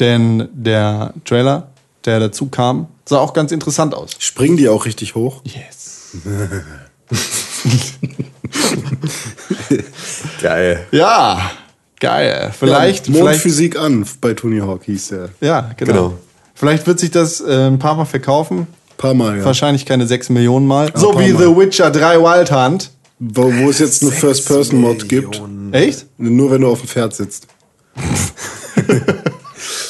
denn 0.00 0.48
der 0.52 1.14
Trailer, 1.24 1.68
der 2.04 2.20
dazu 2.20 2.46
kam, 2.46 2.88
sah 3.06 3.18
auch 3.18 3.32
ganz 3.32 3.52
interessant 3.52 3.94
aus. 3.94 4.12
Springen 4.18 4.56
die 4.56 4.68
auch 4.68 4.86
richtig 4.86 5.14
hoch? 5.14 5.42
Yes. 5.44 6.16
Geil. 10.42 10.86
Ja, 10.90 11.50
geil. 11.98 12.52
Vielleicht, 12.58 13.08
ja, 13.08 13.12
vielleicht, 13.14 13.24
Mondphysik 13.24 13.78
an 13.78 14.06
bei 14.20 14.34
Tony 14.34 14.58
Hawk 14.60 14.84
hieß 14.84 15.08
der. 15.08 15.28
ja, 15.40 15.70
genau. 15.76 15.92
Genau. 15.92 16.14
Vielleicht 16.54 16.86
wird 16.86 17.00
sich 17.00 17.10
das 17.10 17.40
äh, 17.40 17.68
ein 17.68 17.78
paar 17.78 17.94
Mal 17.94 18.04
verkaufen. 18.04 18.66
Paar 18.98 19.14
Mal, 19.14 19.38
ja. 19.38 19.44
Wahrscheinlich 19.44 19.86
keine 19.86 20.06
6 20.06 20.28
Millionen 20.30 20.66
Mal. 20.66 20.92
so 20.94 21.18
wie 21.18 21.32
Mal. 21.32 21.42
The 21.42 21.56
Witcher 21.56 21.90
3 21.90 22.18
Wild 22.18 22.52
Hunt. 22.52 22.90
Wo, 23.18 23.44
wo 23.44 23.70
es 23.70 23.78
jetzt 23.78 24.02
eine 24.02 24.12
First-Person-Mod 24.12 25.08
gibt. 25.08 25.40
Echt? 25.72 26.06
Nur 26.18 26.50
wenn 26.50 26.62
du 26.62 26.68
auf 26.68 26.80
dem 26.80 26.88
Pferd 26.88 27.14
sitzt. 27.14 27.46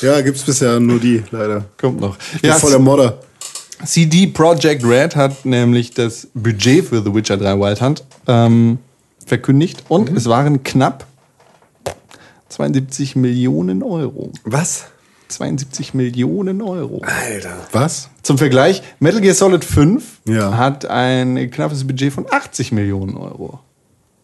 ja, 0.03 0.21
gibt's 0.21 0.43
bisher 0.43 0.81
nur 0.81 0.99
die, 1.01 1.23
leider. 1.31 1.65
Kommt 1.79 2.01
noch. 2.01 2.17
Ich 2.37 2.43
bin 2.43 2.53
voll 2.53 2.71
der 2.71 2.79
Modder. 2.81 3.19
CD 3.85 4.27
Projekt 4.27 4.85
Red 4.85 5.17
hat 5.17 5.45
nämlich 5.45 5.93
das 5.93 6.29
Budget 6.35 6.87
für 6.87 7.03
The 7.03 7.15
Witcher 7.15 7.37
3 7.39 7.59
Wild 7.59 7.81
Hunt 7.81 8.05
ähm, 8.27 8.79
verkündigt 9.27 9.85
und 9.89 10.11
es 10.11 10.27
waren 10.27 10.63
knapp 10.63 11.07
72 12.51 13.17
Millionen 13.17 13.83
Euro. 13.83 14.33
Was? 14.45 14.85
72 15.29 15.95
Millionen 15.95 16.61
Euro. 16.61 17.03
Alter. 17.05 17.57
Was? 17.73 18.11
Zum 18.23 18.37
Vergleich, 18.37 18.83
Metal 18.99 19.21
Gear 19.21 19.35
Solid 19.35 19.65
5 19.65 20.21
Ja. 20.29 20.57
hat 20.57 20.85
ein 20.87 21.51
knappes 21.51 21.87
Budget 21.87 22.13
von 22.13 22.27
80 22.31 22.73
Millionen 22.73 23.17
Euro. 23.17 23.61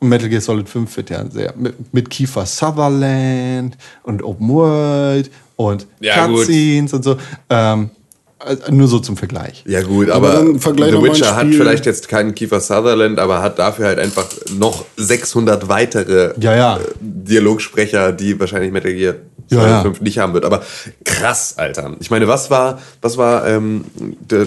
Und 0.01 0.09
Metal 0.09 0.29
Gear 0.29 0.41
Solid 0.43 0.69
5 0.69 0.95
wird 0.97 1.11
ja 1.11 1.25
sehr 1.31 1.55
mit, 1.57 1.95
mit 1.95 2.11
Kiefer 2.11 2.45
Sutherland 2.45 3.79
und 4.03 4.23
Open 4.23 4.49
World 4.49 5.31
und 5.57 5.87
Ja, 6.01 6.27
gut. 6.27 6.39
Cutscenes 6.41 6.93
und 6.93 7.03
so. 7.03 7.17
Ähm, 7.51 7.91
also 8.39 8.71
nur 8.71 8.87
so 8.87 8.99
zum 8.99 9.17
Vergleich. 9.17 9.65
Ja 9.67 9.83
gut, 9.83 10.11
Aber 10.11 10.29
aber, 10.31 10.45
dann 10.45 10.61
vergleich 10.61 10.93
The 10.93 11.03
Witcher 11.03 11.35
hat 11.37 11.49
vielleicht 11.49 11.87
jetzt 11.87 12.09
keinen 12.09 12.35
Kiefer 12.35 12.61
Sutherland, 12.61 13.19
aber 13.19 13.41
hat 13.41 13.59
dafür 13.59 13.87
halt 13.87 13.99
einfach 13.99 14.27
noch 14.59 14.85
600 14.97 15.69
weitere 15.69 16.35
Ja, 16.39 16.55
ja. 16.55 16.77
äh, 16.77 16.81
Dialogsprecher, 17.01 18.13
die 18.13 18.39
wahrscheinlich 18.39 18.73
Metal 18.73 18.93
Gear 18.93 19.15
Ja, 19.49 19.67
ja. 19.67 19.83
5 19.83 20.03
nicht 20.03 20.19
haben 20.19 20.35
wird. 20.35 20.45
Aber 20.45 20.63
krass, 21.05 21.55
Alter. 21.57 21.97
Ich 22.01 22.11
meine, 22.11 22.29
was 22.29 22.51
war, 22.51 22.79
was 23.01 23.17
war 23.17 23.47
ähm, 23.49 23.85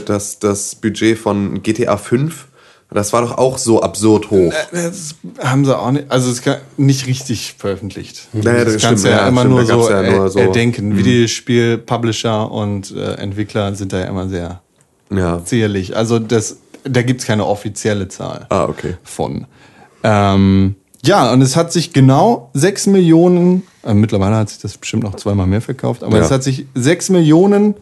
das, 0.06 0.38
das 0.38 0.76
Budget 0.76 1.18
von 1.18 1.64
GTA 1.64 1.98
5? 1.98 2.46
Das 2.92 3.14
war 3.14 3.22
doch 3.22 3.38
auch 3.38 3.60
so 3.60 3.84
absurd 3.84 4.32
hoch. 4.32 4.52
Das 4.72 5.14
haben 5.44 5.64
sie 5.64 5.78
auch 5.78 5.92
nicht, 5.92 6.06
also 6.10 6.32
es 6.32 6.42
nicht 6.78 7.06
richtig 7.06 7.54
veröffentlicht. 7.58 8.28
Naja, 8.34 8.66
das 8.66 8.74
das 8.74 8.82
kannst 8.82 9.04
du 9.04 9.10
stimmt, 9.10 9.22
ja, 9.22 9.28
immer 9.28 9.42
stimmt, 9.42 9.56
nur 9.56 9.66
so, 9.68 9.90
ja 9.92 10.02
nur 10.12 10.28
so- 10.30 10.40
erdenken. 10.40 10.98
Videospiel, 10.98 11.78
Publisher 11.78 12.50
und 12.52 12.90
äh, 12.96 13.14
Entwickler 13.16 13.76
sind 13.76 13.94
da 13.94 14.00
ja 14.00 14.06
immer 14.06 14.28
sehr 14.28 14.62
Ja. 15.12 15.40
zierlich. 15.46 15.96
Also 15.96 16.18
das, 16.18 16.58
da 16.84 17.04
gibt 17.04 17.22
es 17.22 17.28
keine 17.28 17.46
offizielle 17.46 18.08
Zahl 18.08 18.48
Ah, 18.50 18.64
okay. 18.66 18.98
von. 19.04 19.46
Ähm, 20.04 20.74
ja, 21.06 21.32
und 21.32 21.44
es 21.44 21.56
hat 21.56 21.72
sich 21.72 21.94
genau 21.94 22.50
6 22.56 22.88
Millionen, 22.88 23.62
äh, 23.86 23.94
mittlerweile 23.94 24.36
hat 24.38 24.50
sich 24.50 24.58
das 24.60 24.76
bestimmt 24.78 25.04
noch 25.04 25.14
zweimal 25.16 25.46
mehr 25.46 25.62
verkauft, 25.62 26.04
aber 26.04 26.18
Ja. 26.18 26.24
es 26.24 26.32
hat 26.32 26.42
sich 26.44 26.66
6 26.74 27.10
Millionen 27.10 27.76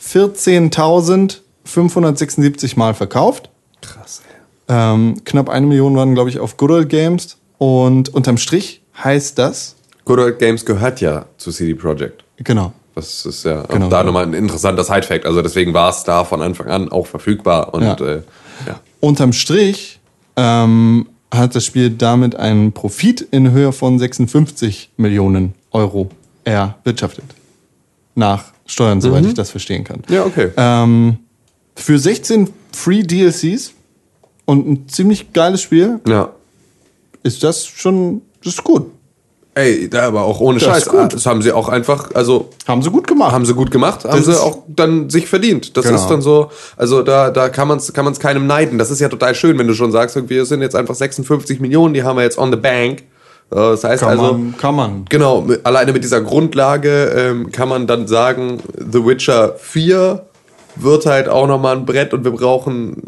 14.576 0.00 2.78
Mal 2.78 2.94
verkauft. 2.94 3.50
Krass. 3.82 4.22
Ähm, 4.68 5.22
knapp 5.24 5.48
eine 5.48 5.66
Million 5.66 5.96
waren, 5.96 6.14
glaube 6.14 6.30
ich, 6.30 6.38
auf 6.40 6.56
Good 6.56 6.70
Old 6.70 6.88
Games. 6.88 7.36
Und 7.58 8.08
unterm 8.14 8.36
Strich 8.36 8.82
heißt 9.02 9.38
das, 9.38 9.76
Good 10.04 10.18
Old 10.18 10.38
Games 10.38 10.64
gehört 10.64 11.00
ja 11.00 11.26
zu 11.36 11.50
CD 11.50 11.74
Projekt. 11.74 12.24
genau, 12.38 12.72
Das 12.94 13.26
ist 13.26 13.44
ja 13.44 13.64
auch 13.64 13.68
Genau. 13.68 13.88
da 13.88 14.02
nochmal 14.04 14.24
ein 14.24 14.34
interessanter 14.34 14.84
Side-Fact. 14.84 15.26
Also 15.26 15.42
deswegen 15.42 15.74
war 15.74 15.90
es 15.90 16.04
da 16.04 16.24
von 16.24 16.40
Anfang 16.42 16.68
an 16.68 16.90
auch 16.90 17.06
verfügbar. 17.06 17.74
Und 17.74 17.82
Ja. 17.82 17.94
Äh, 18.00 18.22
ja. 18.66 18.80
unterm 19.00 19.32
Strich 19.32 20.00
ähm, 20.36 21.08
hat 21.34 21.54
das 21.54 21.64
Spiel 21.64 21.90
damit 21.90 22.36
einen 22.36 22.72
Profit 22.72 23.20
in 23.20 23.50
Höhe 23.50 23.72
von 23.72 23.98
56 23.98 24.90
Millionen 24.96 25.54
Euro 25.72 26.08
erwirtschaftet. 26.44 27.24
Nach 28.14 28.44
Steuern, 28.64 29.00
soweit 29.00 29.24
ich 29.26 29.34
das 29.34 29.50
verstehen 29.50 29.84
kann. 29.84 30.02
Ja, 30.08 30.24
okay. 30.24 30.50
Ähm, 30.56 31.18
für 31.74 31.98
16 31.98 32.48
Free 32.72 33.02
DLCs 33.02 33.72
und 34.46 34.66
ein 34.66 34.88
ziemlich 34.88 35.32
geiles 35.34 35.60
Spiel 35.60 36.00
Ja. 36.08 36.30
ist 37.22 37.42
das 37.44 37.66
schon 37.66 38.22
das 38.42 38.54
ist 38.54 38.64
gut. 38.64 38.86
Ey, 39.54 39.88
da 39.88 40.02
aber 40.06 40.22
auch 40.24 40.38
ohne 40.40 40.58
Das 40.58 40.68
Scheiß. 40.68 40.82
ist 40.84 40.88
gut. 40.90 41.14
Das 41.14 41.24
haben 41.24 41.40
sie 41.40 41.50
auch 41.50 41.70
einfach, 41.70 42.10
also 42.14 42.50
Haben 42.68 42.82
sie 42.82 42.90
gut 42.90 43.06
gemacht. 43.06 43.32
haben 43.32 43.46
sie 43.46 43.54
gut 43.54 43.70
gemacht, 43.70 44.04
haben 44.04 44.14
Das 44.18 44.26
sie 44.26 44.38
auch 44.38 44.58
dann 44.68 45.08
sich 45.08 45.26
verdient. 45.28 45.76
Das 45.78 45.86
Genau. 45.86 45.96
ist 45.96 46.08
dann 46.08 46.20
so, 46.20 46.50
also 46.76 47.00
da, 47.02 47.30
da 47.30 47.48
kann 47.48 47.66
man 47.66 47.78
es 47.78 47.90
kann 47.94 48.04
man's 48.04 48.20
keinem 48.20 48.46
neiden. 48.46 48.76
Das 48.78 48.90
ist 48.90 49.00
ja 49.00 49.08
total 49.08 49.34
schön, 49.34 49.58
wenn 49.58 49.66
du 49.66 49.72
schon 49.74 49.92
sagst, 49.92 50.14
irgendwie, 50.14 50.36
es 50.36 50.50
sind 50.50 50.60
jetzt 50.60 50.76
einfach 50.76 50.94
56 50.94 51.58
Millionen, 51.60 51.94
die 51.94 52.02
haben 52.02 52.16
wir 52.16 52.22
jetzt 52.22 52.36
on 52.38 52.50
the 52.50 52.58
bank. 52.58 53.00
Äh, 53.50 53.54
Das 53.54 53.82
heißt 53.82 54.02
kann, 54.02 54.10
also, 54.10 54.34
man, 54.34 54.56
kann 54.58 54.74
man. 54.74 55.04
Genau, 55.08 55.46
alleine 55.64 55.92
mit 55.94 56.04
dieser 56.04 56.20
Grundlage 56.20 57.04
ähm, 57.16 57.50
kann 57.50 57.70
man 57.70 57.86
dann 57.86 58.06
sagen, 58.06 58.60
The 58.92 59.06
Witcher 59.06 59.54
4 59.58 60.22
wird 60.76 61.06
halt 61.06 61.30
auch 61.30 61.46
nochmal 61.46 61.78
ein 61.78 61.86
Brett 61.86 62.12
und 62.12 62.24
wir 62.24 62.32
brauchen 62.32 63.00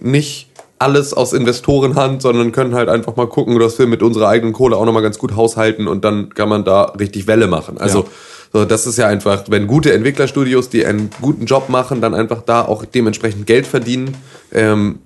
nicht 0.00 0.48
alles 0.80 1.12
aus 1.12 1.34
Investorenhand, 1.34 2.22
sondern 2.22 2.52
können 2.52 2.74
halt 2.74 2.88
einfach 2.88 3.14
mal 3.14 3.28
gucken, 3.28 3.58
dass 3.58 3.78
wir 3.78 3.86
mit 3.86 4.02
unserer 4.02 4.28
eigenen 4.28 4.54
Kohle 4.54 4.76
auch 4.76 4.86
nochmal 4.86 5.02
ganz 5.02 5.18
gut 5.18 5.36
haushalten 5.36 5.86
und 5.86 6.04
dann 6.04 6.30
kann 6.34 6.48
man 6.48 6.64
da 6.64 6.84
richtig 6.98 7.26
Welle 7.26 7.46
machen. 7.48 7.76
Also 7.78 8.00
Ja. 8.00 8.06
so, 8.54 8.64
das 8.64 8.86
ist 8.86 8.96
ja 8.96 9.06
einfach, 9.06 9.44
wenn 9.48 9.66
gute 9.66 9.92
Entwicklerstudios, 9.92 10.70
die 10.70 10.86
einen 10.86 11.10
guten 11.20 11.44
Job 11.44 11.68
machen, 11.68 12.00
dann 12.00 12.14
einfach 12.14 12.40
da 12.42 12.62
auch 12.64 12.84
dementsprechend 12.86 13.46
Geld 13.46 13.66
verdienen, 13.66 14.16
ähm, 14.52 15.00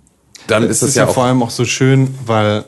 dann 0.47 0.63
Es 0.63 0.71
ist 0.71 0.83
das 0.83 0.89
ist 0.91 0.95
ja, 0.97 1.07
ja 1.07 1.13
vor 1.13 1.25
allem 1.25 1.43
auch 1.43 1.51
so 1.51 1.65
schön, 1.65 2.15
weil 2.25 2.65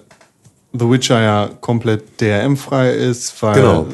The 0.72 0.90
Witcher 0.90 1.20
ja 1.22 1.48
komplett 1.60 2.20
DRM-frei 2.20 2.90
ist, 2.92 3.40
weil 3.40 3.54
Genau. 3.54 3.86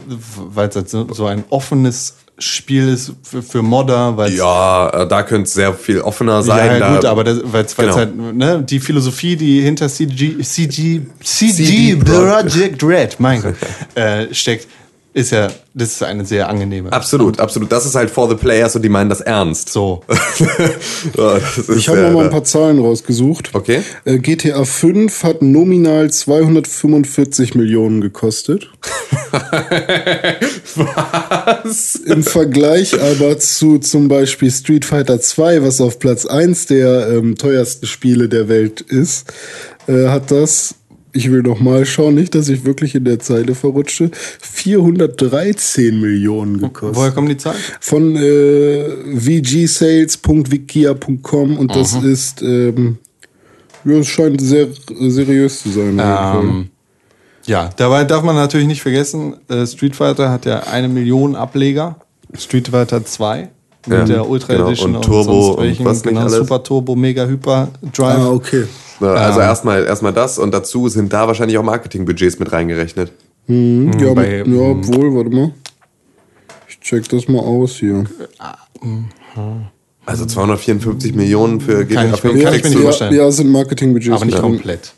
es 0.57 0.75
halt 0.77 0.89
so 0.89 1.27
ein 1.27 1.45
offenes 1.51 2.17
Spiel 2.43 2.89
ist 2.89 3.13
für, 3.23 3.43
für 3.43 3.63
Modder, 3.63 4.17
weil 4.17 4.33
ja, 4.35 4.89
äh, 4.91 5.09
da 5.09 5.23
könnte 5.23 5.45
es 5.45 5.55
sehr 5.55 5.73
viel 5.75 6.01
offener 6.01 6.43
sein. 6.43 6.81
ja, 6.81 6.95
gut, 6.95 7.05
aber 7.05 7.25
weil 7.53 7.65
es 7.65 7.77
Genau. 7.77 7.97
halt 7.97 8.17
ne, 8.17 8.63
die 8.63 8.81
Philosophie, 8.81 9.37
die 9.37 9.61
hinter 9.63 9.89
CG 9.89 10.39
CG 10.43 11.01
CG 11.23 11.53
CD 11.53 11.97
Project 11.97 12.83
Red, 12.83 13.17
mein 13.21 13.43
Gott, 13.43 13.55
äh, 13.95 14.33
steckt, 14.35 14.67
ist 15.15 15.33
ja 15.33 15.49
das 15.75 15.93
ist 15.93 16.03
eine 16.03 16.27
sehr 16.27 16.49
angenehme. 16.49 16.93
Absolut, 16.93 17.41
absolut. 17.41 17.73
Das 17.73 17.87
ist 17.87 17.95
halt 17.95 18.11
for 18.11 18.29
the 18.29 18.35
players 18.35 18.77
und 18.77 18.83
die 18.83 18.91
meinen 18.91 19.09
das 19.09 19.21
ernst. 19.21 19.71
So. 19.71 20.03
Ja, 21.17 21.35
das 21.39 21.59
ist, 21.59 21.77
Ich 21.77 21.89
habe 21.89 22.01
noch 22.01 22.13
mal 22.13 22.25
ein 22.25 22.31
paar 22.31 22.45
Zahlen 22.45 22.79
rausgesucht. 22.79 23.51
Okay. 23.53 23.83
Äh, 24.05 24.19
GTA 24.19 24.65
5 24.65 25.25
hat 25.25 25.43
nominal 25.43 26.11
245 26.11 27.55
Millionen 27.55 28.01
gekostet. 28.01 28.71
Was? 30.75 31.97
Im 31.97 32.23
Vergleich 32.23 32.95
aber 33.01 33.39
zu 33.39 33.79
zum 33.79 34.09
Beispiel 34.09 34.51
Street 34.51 34.85
Fighter 34.85 35.21
2, 35.21 35.63
was 35.63 35.81
auf 35.81 35.99
Platz 35.99 36.27
1 36.27 36.67
der 36.67 37.09
ähm, 37.09 37.37
teuersten 37.37 37.87
Spiele 37.87 38.29
der 38.29 38.49
Welt 38.49 38.81
ist, 38.81 39.33
äh, 39.87 40.09
hat 40.09 40.31
das, 40.31 40.75
ich 41.13 41.31
will 41.31 41.43
noch 41.43 41.61
mal 41.61 41.85
schauen, 41.85 42.15
nicht, 42.15 42.35
dass 42.35 42.49
ich 42.49 42.65
wirklich 42.65 42.95
in 42.95 43.05
der 43.05 43.19
Zeile 43.19 43.55
verrutsche, 43.55 44.11
413 44.41 46.01
Millionen 46.01 46.59
gekostet. 46.59 46.97
Woher 46.97 47.11
kommen 47.13 47.29
die 47.29 47.37
Zahlen? 47.37 47.59
Von 47.81 48.17
äh, 48.17 48.83
vgsales.wikia.com 49.15 51.59
und 51.59 51.77
das 51.77 51.93
ist, 51.95 52.41
ähm, 52.43 52.97
ja, 53.85 53.99
es 53.99 54.09
scheint 54.09 54.41
sehr 54.41 54.69
seriös 55.01 55.63
zu 55.63 55.71
sein. 55.71 56.01
Ähm, 56.03 56.71
ja, 57.45 57.71
dabei 57.77 58.05
darf 58.05 58.23
man 58.23 58.37
natürlich 58.37 58.67
nicht 58.67 58.81
vergessen, 58.83 59.37
äh, 59.49 59.67
Street 59.67 59.97
Fighter 59.97 60.31
hat 60.31 60.47
ja 60.47 60.61
eine 60.61 60.89
Million 60.89 61.37
Ableger. 61.37 61.97
Street 62.35 62.69
Fighter 62.69 63.05
2 63.05 63.51
mit 63.87 63.99
Ja, 63.99 64.05
der 64.05 64.29
Ultra 64.29 64.53
genau. 64.55 64.67
Edition 64.69 64.97
Und 64.97 65.05
Turbo 65.05 65.43
sonst 65.43 65.57
und 65.59 65.65
welchen, 65.65 65.85
was 65.85 65.97
nicht 65.99 66.09
genau, 66.09 66.21
alles. 66.21 66.33
Super 66.35 66.63
Turbo, 66.63 66.95
Mega 66.97 67.27
Hyper 67.27 67.69
Drive. 67.95 68.19
Ah, 68.19 68.31
okay. 68.31 68.65
Ja, 69.01 69.09
Also 69.15 69.41
Ähm. 69.41 69.47
erstmal 69.47 69.85
erstmal 69.85 70.13
das 70.13 70.39
und 70.39 70.53
dazu 70.53 70.89
sind 70.89 71.13
da 71.13 71.27
wahrscheinlich 71.27 71.59
auch 71.59 71.65
Marketingbudgets 71.65 72.39
mit 72.39 72.53
reingerechnet. 72.53 73.13
Hm, 73.47 73.91
ja, 73.99 74.15
bei- 74.15 74.37
ja, 74.47 74.61
obwohl, 74.61 75.15
warte 75.17 75.31
mal. 75.31 75.53
Ich 76.69 76.79
check 76.81 77.09
das 77.09 77.27
mal 77.29 77.41
aus 77.41 77.73
hier. 77.77 78.05
Also 80.05 80.27
254 80.27 81.15
Millionen 81.15 81.61
für 81.61 81.85
GTA 81.85 82.03
Kann 82.03 82.15
ich- 82.15 82.21
5 82.21 82.43
kann 82.43 82.55
ich 82.55 82.63
mir 82.65 82.71
nicht 82.71 82.79
vorstellen. 82.81 83.15
Ja, 83.15 83.31
sind 83.31 83.51
Marketingbudgets. 83.51 84.15
Aber 84.17 84.25
nicht 84.25 84.41
komplett. 84.41 84.93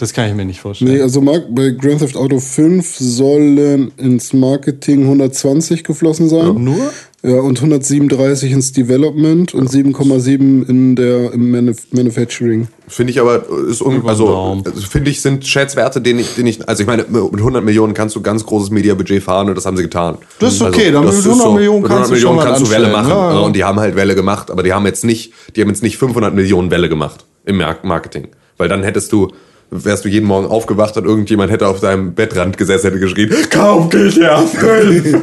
Das 0.00 0.12
kann 0.12 0.28
ich 0.28 0.34
mir 0.34 0.44
nicht 0.44 0.60
vorstellen. 0.60 0.92
Nee, 0.92 1.00
also 1.02 1.20
Mark- 1.20 1.54
bei 1.54 1.70
Grand 1.70 2.00
Theft 2.00 2.16
Auto 2.16 2.40
5 2.40 2.96
sollen 2.98 3.92
ins 3.96 4.32
Marketing 4.32 5.04
120 5.04 5.84
geflossen 5.84 6.28
sein. 6.28 6.62
Nur? 6.62 6.90
Ja, 7.26 7.36
und 7.40 7.56
137 7.56 8.52
ins 8.52 8.72
Development 8.72 9.54
und 9.54 9.70
7,7 9.70 10.68
in 10.68 10.94
der 10.94 11.32
im 11.32 11.50
Manuf 11.50 11.78
Manufacturing. 11.90 12.68
Finde 12.86 13.12
ich 13.12 13.18
aber, 13.20 13.46
ist 13.66 13.80
un 13.80 14.06
also, 14.06 14.60
also 14.62 14.80
finde 14.82 15.10
ich, 15.10 15.22
sind 15.22 15.46
Schätzwerte, 15.46 16.02
den 16.02 16.18
ich, 16.18 16.34
den 16.34 16.46
ich, 16.46 16.68
also 16.68 16.82
ich 16.82 16.86
meine, 16.86 17.06
mit 17.08 17.22
100 17.40 17.64
Millionen 17.64 17.94
kannst 17.94 18.14
du 18.14 18.20
ganz 18.20 18.44
großes 18.44 18.68
Mediabudget 18.68 19.22
fahren 19.22 19.48
und 19.48 19.54
das 19.56 19.64
haben 19.64 19.78
sie 19.78 19.82
getan. 19.82 20.18
Das 20.38 20.52
ist 20.52 20.60
okay, 20.62 20.90
dann 20.92 21.06
das 21.06 21.16
mit 21.16 21.24
ist 21.24 21.30
100 21.40 21.54
Millionen 21.54 21.80
mit 21.82 21.90
kannst 21.90 22.10
100 22.10 22.10
du 22.10 22.20
schon 22.20 22.34
Millionen 22.34 22.36
mal 22.36 22.44
kannst 22.44 22.60
du 22.60 22.70
Welle 22.70 22.88
machen. 22.92 23.08
ja, 23.08 23.32
ja. 23.32 23.38
Und 23.40 23.56
die 23.56 23.64
haben 23.64 23.80
halt 23.80 23.96
Welle 23.96 24.14
gemacht, 24.14 24.50
aber 24.50 24.62
die 24.62 24.74
haben 24.74 24.84
jetzt 24.84 25.04
nicht, 25.04 25.32
die 25.56 25.62
haben 25.62 25.68
jetzt 25.70 25.82
nicht 25.82 25.96
500 25.96 26.34
Millionen 26.34 26.70
Welle 26.70 26.90
gemacht 26.90 27.24
im 27.46 27.56
Mar- 27.56 27.78
Marketing. 27.84 28.28
Weil 28.58 28.68
dann 28.68 28.82
hättest 28.82 29.10
du, 29.12 29.28
wärst 29.70 30.04
du 30.04 30.08
jeden 30.08 30.26
Morgen 30.26 30.46
aufgewacht 30.46 30.96
und 30.96 31.04
irgendjemand 31.04 31.50
hätte 31.50 31.66
auf 31.66 31.80
deinem 31.80 32.14
Bettrand 32.14 32.56
gesessen, 32.56 32.86
hätte 32.86 33.00
geschrien, 33.00 33.30
kaum 33.50 33.90
GTA 33.90 34.42
5. 34.42 35.16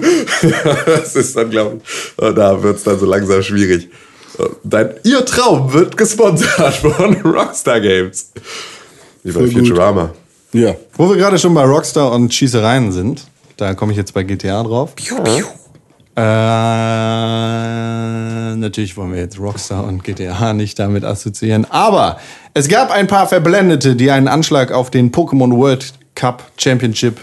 das 0.85 1.15
ist 1.15 1.35
dann, 1.35 1.49
glaube 1.49 1.81
ich, 1.83 2.35
da 2.35 2.61
wird's 2.61 2.83
dann 2.83 2.99
so 2.99 3.05
langsam 3.05 3.41
schwierig. 3.41 3.89
Dein, 4.63 4.91
ihr 5.03 5.25
Traum 5.25 5.71
wird 5.73 5.97
gesponsert 5.97 6.75
von 6.75 7.15
Rockstar 7.25 7.79
Games. 7.79 8.31
Wie 9.23 9.31
bei. 9.31 9.47
Futurama. 9.47 10.13
Ja. 10.53 10.75
Wo 10.93 11.09
wir 11.09 11.17
gerade 11.17 11.37
schon 11.37 11.53
bei 11.53 11.63
Rockstar 11.63 12.11
und 12.11 12.33
Schießereien 12.33 12.91
sind, 12.91 13.27
da 13.57 13.73
komme 13.73 13.91
ich 13.91 13.97
jetzt 13.97 14.13
bei 14.13 14.23
GTA 14.23 14.63
drauf. 14.63 14.93
Äh, 16.16 16.22
natürlich 18.55 18.97
wollen 18.97 19.14
wir 19.14 19.20
jetzt 19.20 19.39
Rockstar 19.39 19.86
und 19.86 20.03
GTA 20.03 20.53
nicht 20.53 20.78
damit 20.78 21.03
assoziieren. 21.03 21.66
Aber 21.70 22.20
es 22.53 22.68
gab 22.68 22.91
ein 22.91 23.07
paar 23.07 23.28
Verblendete, 23.28 23.95
die 23.95 24.12
einen 24.12 24.28
Anschlag 24.28 24.72
auf 24.72 24.91
den 24.91 25.12
Pokémon 25.12 25.55
World 25.55 25.93
Cup 26.16 26.43
Championship 26.57 27.22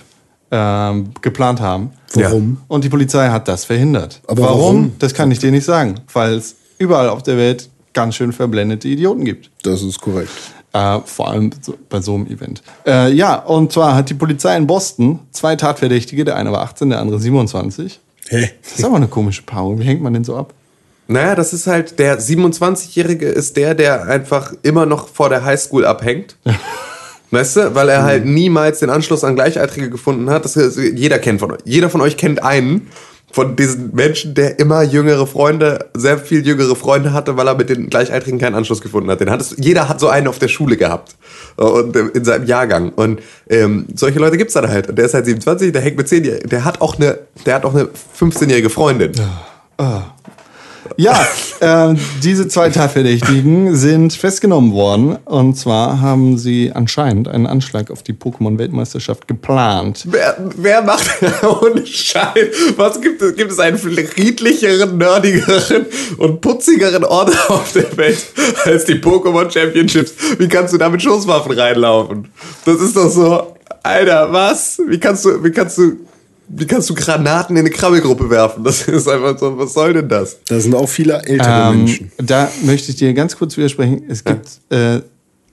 ähm, 0.51 1.11
geplant 1.20 1.61
haben. 1.61 1.91
Warum? 2.14 2.59
Und 2.68 2.84
die 2.84 2.89
Polizei 2.89 3.28
hat 3.28 3.49
das 3.49 3.66
verhindert. 3.66 4.22
Aber 4.26 4.43
warum? 4.43 4.61
warum? 4.61 4.93
Das 4.99 5.12
kann 5.12 5.30
ich 5.30 5.39
dir 5.39 5.51
nicht 5.51 5.64
sagen, 5.64 6.01
weil 6.12 6.34
es 6.34 6.57
überall 6.78 7.09
auf 7.09 7.22
der 7.22 7.36
Welt 7.36 7.68
ganz 7.93 8.14
schön 8.14 8.32
verblendete 8.32 8.89
Idioten 8.89 9.24
gibt. 9.24 9.51
Das 9.62 9.82
ist 9.82 10.01
korrekt. 10.01 10.30
Äh, 10.72 11.01
vor 11.05 11.28
allem 11.28 11.51
bei 11.89 12.01
so 12.01 12.14
einem 12.14 12.26
Event. 12.26 12.62
Äh, 12.86 13.12
ja, 13.12 13.36
und 13.36 13.72
zwar 13.72 13.95
hat 13.95 14.11
die 14.11 14.14
Polizei 14.14 14.57
in 14.57 14.66
Boston 14.66 15.20
zwei 15.30 15.57
Tatverdächtige, 15.57 16.24
der 16.24 16.36
eine 16.36 16.53
war 16.53 16.62
18, 16.62 16.91
der 16.91 17.01
andere 17.01 17.18
27. 17.18 18.01
Hä? 18.29 18.51
Das 18.62 18.79
ist 18.79 18.85
aber 18.85 18.97
eine 18.97 19.09
komische 19.09 19.43
Paarung. 19.43 19.79
Wie 19.79 19.85
hängt 19.85 20.03
man 20.03 20.12
denn 20.12 20.24
so 20.24 20.37
ab? 20.37 20.55
Naja, 21.07 21.35
das 21.35 21.55
ist 21.55 21.66
halt, 21.66 21.99
der 21.99 22.20
27-Jährige 22.20 23.29
ist 23.29 23.57
der, 23.57 23.74
der 23.74 24.05
einfach 24.05 24.53
immer 24.62 24.85
noch 24.85 25.09
vor 25.09 25.31
der 25.31 25.45
Highschool 25.45 25.87
abhängt. 25.87 26.37
Weißt 27.31 27.57
du, 27.57 27.74
weil 27.74 27.89
er 27.89 28.05
halt 28.05 28.24
niemals 28.24 28.81
den 28.81 28.91
Anschluss 28.91 29.24
an 29.24 29.35
Gleichaltrige 29.35 29.91
gefunden 29.91 30.31
hat. 30.31 30.45
Das 30.45 30.57
ist, 30.57 30.79
jeder 30.79 31.18
kennt 31.18 31.41
von 31.41 31.53
euch. 31.53 31.61
Jeder 31.64 31.91
von 31.91 32.01
euch 32.01 32.16
kennt 32.16 32.43
einen 32.43 32.89
von 33.31 33.57
diesen 33.57 33.95
Menschen, 33.95 34.35
der 34.35 34.59
immer 34.59 34.83
jüngere 34.83 35.26
Freunde, 35.26 35.91
sehr 35.95 36.18
viel 36.18 36.47
jüngere 36.47 36.74
Freunde 36.74 37.12
hatte, 37.12 37.37
weil 37.37 37.47
er 37.47 37.55
mit 37.55 37.68
den 37.68 37.91
Gleichaltrigen 37.91 38.39
keinen 38.39 38.55
Anschluss 38.55 38.81
gefunden 38.81 39.11
hat. 39.11 39.20
Den 39.20 39.31
hat 39.31 39.41
es, 39.41 39.55
jeder 39.59 39.89
hat 39.89 40.01
so 40.01 40.09
einen 40.09 40.29
auf 40.29 40.39
der 40.39 40.49
Schule 40.49 40.76
gehabt. 40.76 41.16
Und 41.57 41.95
äh, 41.95 42.07
in 42.14 42.24
seinem 42.24 42.47
Jahrgang. 42.47 42.91
Und 42.91 43.20
ähm, 43.49 43.87
solche 43.95 44.18
Leute 44.18 44.39
gibt's 44.39 44.55
dann 44.55 44.68
halt. 44.68 44.89
Und 44.89 44.97
der 44.97 45.05
ist 45.05 45.14
halt 45.14 45.26
27, 45.26 45.72
der 45.72 45.83
hängt 45.83 45.97
mit 45.99 46.09
10 46.09 46.24
Jahren. 46.24 46.49
Der 46.49 46.64
hat 46.64 46.81
auch 46.81 46.97
eine, 46.97 47.18
der 47.45 47.55
hat 47.57 47.64
auch 47.64 47.74
eine 47.74 47.89
15-jährige 48.18 48.70
Freundin. 48.70 49.12
Ja, 50.97 51.26
äh, 51.61 51.95
diese 52.22 52.49
zwei 52.49 52.70
Tatverdächtigen 52.70 53.76
sind 53.76 54.12
festgenommen 54.12 54.72
worden. 54.72 55.16
Und 55.24 55.55
zwar 55.55 56.01
haben 56.01 56.39
sie 56.39 56.72
anscheinend 56.74 57.28
einen 57.28 57.47
Anschlag 57.47 57.91
auf 57.91 58.03
die 58.03 58.12
Pokémon-Weltmeisterschaft 58.12 59.28
geplant. 59.28 60.05
Wer, 60.11 60.36
wer 60.57 60.82
macht 60.82 61.09
ohne 61.62 61.86
Scheiß? 61.86 62.74
Was 62.76 63.01
gibt 63.01 63.22
es? 63.22 63.34
Gibt 63.36 63.53
es 63.53 63.59
einen 63.59 63.78
friedlicheren, 63.78 64.99
nerdigeren 64.99 65.86
und 66.18 66.41
putzigeren 66.41 67.05
Ort 67.05 67.36
auf 67.51 67.72
der 67.72 67.97
Welt 67.97 68.26
als 68.64 68.84
die 68.84 68.95
Pokémon 68.95 69.51
Championships? 69.51 70.14
Wie 70.39 70.49
kannst 70.49 70.74
du 70.74 70.78
da 70.78 70.89
mit 70.89 71.03
Schusswaffen 71.03 71.53
reinlaufen? 71.53 72.28
Das 72.64 72.80
ist 72.80 72.97
doch 72.97 73.09
so, 73.09 73.55
Alter, 73.82 74.32
was? 74.32 74.80
Wie 74.86 74.99
kannst 74.99 75.24
du, 75.24 75.43
wie 75.43 75.51
kannst 75.51 75.78
du, 75.78 75.93
wie 76.51 76.66
kannst 76.66 76.88
du 76.90 76.94
Granaten 76.94 77.57
in 77.57 77.61
eine 77.61 77.70
Krabbelgruppe 77.70 78.28
werfen? 78.30 78.64
Das 78.64 78.88
ist 78.88 79.07
einfach 79.09 79.38
so, 79.38 79.57
was 79.59 79.74
soll 79.74 79.92
denn 79.92 80.09
das? 80.09 80.38
Da 80.49 80.59
sind 80.59 80.74
auch 80.74 80.88
viele 80.88 81.22
ältere 81.24 81.70
Ähm, 81.70 81.78
Menschen. 81.84 82.11
da 82.18 82.51
möchte 82.64 82.90
ich 82.90 82.96
dir 82.96 83.12
ganz 83.14 83.36
kurz 83.36 83.57
widersprechen. 83.57 84.03
Es 84.09 84.24
gibt 84.24 84.49
äh, 84.70 85.01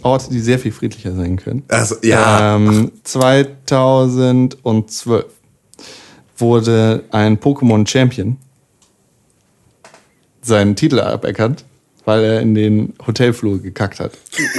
Orte, 0.02 0.30
die 0.30 0.40
sehr 0.40 0.60
viel 0.60 0.72
friedlicher 0.72 1.14
sein 1.16 1.38
können. 1.38 1.64
Also, 1.68 1.96
ja. 2.02 2.56
Ähm, 2.56 2.92
2012 3.04 5.26
wurde 6.38 7.04
ein 7.12 7.38
Pokémon 7.40 7.88
Champion 7.88 8.38
seinen 10.42 10.76
Titel 10.76 11.00
aberkannt, 11.00 11.66
weil 12.04 12.24
er 12.24 12.42
in 12.42 12.56
den 12.56 12.94
Hotelflur 13.06 13.62
gekackt 13.62 14.00
hat. 14.00 14.12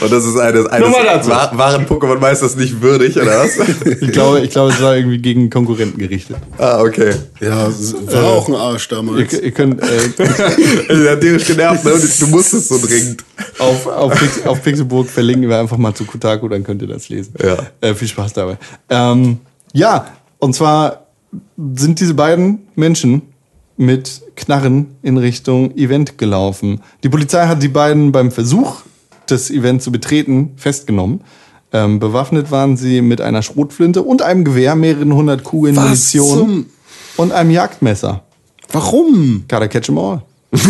Und 0.00 0.12
das 0.12 0.24
ist 0.24 0.36
eines, 0.38 0.66
eines 0.66 0.92
waren 1.28 1.86
Pokémon-Meisters 1.86 2.56
nicht 2.56 2.80
würdig, 2.80 3.16
oder 3.16 3.44
was? 3.44 3.58
Ich 4.00 4.12
glaube, 4.12 4.40
ich 4.40 4.50
glaube, 4.50 4.72
es 4.72 4.82
war 4.82 4.96
irgendwie 4.96 5.18
gegen 5.18 5.50
Konkurrenten 5.50 5.98
gerichtet. 5.98 6.36
ah, 6.58 6.80
okay. 6.80 7.14
Ja, 7.40 7.68
war 7.68 8.24
auch 8.24 8.48
ein 8.48 8.54
Arsch 8.54 8.88
damals. 8.88 9.32
Ihr, 9.32 9.44
ihr 9.44 9.50
könnt 9.50 9.82
äh, 9.82 9.86
Der 10.88 11.12
hat 11.12 11.20
tierisch 11.20 11.46
genervt, 11.46 11.84
ne? 11.84 11.92
Du 12.20 12.26
musstest 12.28 12.68
so 12.68 12.78
dringend. 12.78 13.24
auf, 13.58 13.86
auf, 13.86 14.12
Pix, 14.18 14.46
auf 14.46 14.62
Pixelburg 14.62 15.08
verlinken 15.08 15.48
wir 15.48 15.58
einfach 15.58 15.76
mal 15.76 15.94
zu 15.94 16.04
Kotaku, 16.04 16.48
dann 16.48 16.64
könnt 16.64 16.82
ihr 16.82 16.88
das 16.88 17.08
lesen. 17.08 17.34
Ja. 17.42 17.56
Äh, 17.80 17.94
viel 17.94 18.08
Spaß 18.08 18.32
dabei. 18.32 18.58
Ähm, 18.88 19.38
ja, 19.72 20.06
und 20.38 20.54
zwar 20.54 21.06
sind 21.74 22.00
diese 22.00 22.14
beiden 22.14 22.66
Menschen 22.74 23.22
mit 23.76 24.22
Knarren 24.36 24.96
in 25.02 25.18
Richtung 25.18 25.76
Event 25.76 26.18
gelaufen. 26.18 26.80
Die 27.02 27.08
Polizei 27.08 27.46
hat 27.46 27.62
die 27.62 27.68
beiden 27.68 28.12
beim 28.12 28.30
Versuch, 28.30 28.82
das 29.26 29.50
Event 29.50 29.82
zu 29.82 29.90
betreten, 29.90 30.52
festgenommen. 30.56 31.22
Ähm, 31.72 31.98
bewaffnet 31.98 32.50
waren 32.50 32.76
sie 32.76 33.02
mit 33.02 33.20
einer 33.20 33.42
Schrotflinte 33.42 34.02
und 34.02 34.22
einem 34.22 34.44
Gewehr, 34.44 34.76
mehreren 34.76 35.14
hundert 35.14 35.42
Kugeln 35.42 35.76
Was 35.76 35.84
Munition 35.84 36.38
zum- 36.38 36.66
und 37.16 37.32
einem 37.32 37.50
Jagdmesser. 37.50 38.22
Warum? 38.70 39.44
Gotta 39.48 39.66
catch 39.66 39.88
'em 39.88 39.98
all. 39.98 40.22
ich 40.52 40.62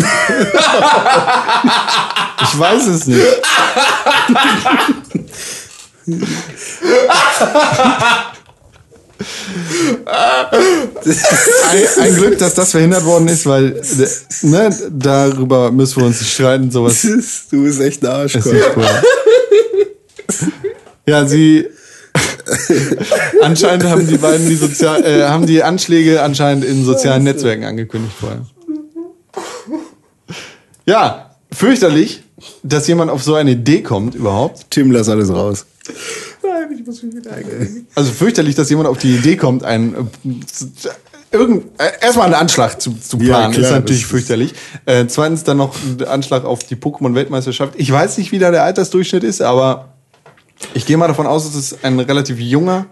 weiß 2.59 2.87
es 2.87 3.07
nicht. 3.07 3.21
ein, 10.07 12.03
ein 12.03 12.17
Glück, 12.17 12.39
dass 12.39 12.55
das 12.55 12.73
verhindert 12.73 13.05
worden 13.05 13.29
ist, 13.29 13.47
weil 13.47 13.77
äh, 13.77 14.47
ne, 14.47 14.77
darüber 14.91 15.71
müssen 15.71 15.99
wir 15.99 16.07
uns 16.07 16.21
nicht 16.21 16.33
streiten. 16.33 16.71
Sowas 16.71 17.03
Du 17.51 17.63
bist 17.63 17.81
echt 17.81 18.03
ein 18.05 18.11
Arsch. 18.11 18.39
Ja, 21.07 21.27
sie. 21.27 21.69
anscheinend 23.41 23.85
haben 23.85 24.07
die 24.07 24.19
beiden 24.19 24.47
die 24.49 24.57
Sozial 24.57 25.03
äh, 25.03 25.23
haben 25.23 25.47
die 25.47 25.63
Anschläge 25.63 26.23
anscheinend 26.23 26.65
in 26.65 26.85
sozialen 26.85 27.25
Netzwerken 27.25 27.65
angekündigt 27.65 28.15
vorher. 28.19 28.45
Ja, 30.85 31.37
fürchterlich, 31.51 32.23
dass 32.63 32.87
jemand 32.87 33.11
auf 33.11 33.23
so 33.23 33.35
eine 33.35 33.53
Idee 33.53 33.83
kommt 33.83 34.15
überhaupt. 34.15 34.67
Tim, 34.71 34.91
lass 34.91 35.09
alles 35.09 35.31
raus. 35.31 35.65
Ich 36.79 36.87
muss 36.87 37.03
mich 37.03 37.15
wieder 37.17 37.33
eingehen. 37.33 37.87
Also 37.95 38.11
fürchterlich, 38.13 38.55
dass 38.55 38.69
jemand 38.71 38.89
auf 38.89 38.99
die 38.99 39.15
Idee 39.17 39.37
kommt, 39.37 39.65
einen 39.65 39.95
äh, 39.95 39.97
irgend, 41.31 41.65
äh, 41.81 41.91
erstmal 42.01 42.27
einen 42.27 42.35
Anschlag 42.35 42.81
zu, 42.81 42.93
zu 42.95 43.17
Ja, 43.19 43.25
planen, 43.39 43.55
klar, 43.55 43.67
ist 43.67 43.73
natürlich 43.73 44.07
fürchterlich. 44.07 44.55
Äh, 44.87 45.07
zweitens 45.07 45.45
dann 45.45 45.57
noch 45.59 45.75
ein 45.83 46.07
Anschlag 46.07 46.45
auf 46.45 46.61
die 46.65 46.77
Pokémon-Weltmeisterschaft. 46.77 47.75
Ich 47.77 47.91
weiß 47.91 48.19
nicht, 48.19 48.33
wie 48.33 48.39
da 48.39 48.51
der 48.51 48.65
Altersdurchschnitt 48.65 49.25
ist, 49.25 49.43
aber 49.43 49.95
ich 50.75 50.87
gehe 50.87 50.97
mal 50.97 51.09
davon 51.09 51.27
aus, 51.27 51.45
dass 51.45 51.55
es 51.55 51.85
ein 51.85 51.99
relativ 52.01 52.39
junger 52.41 52.87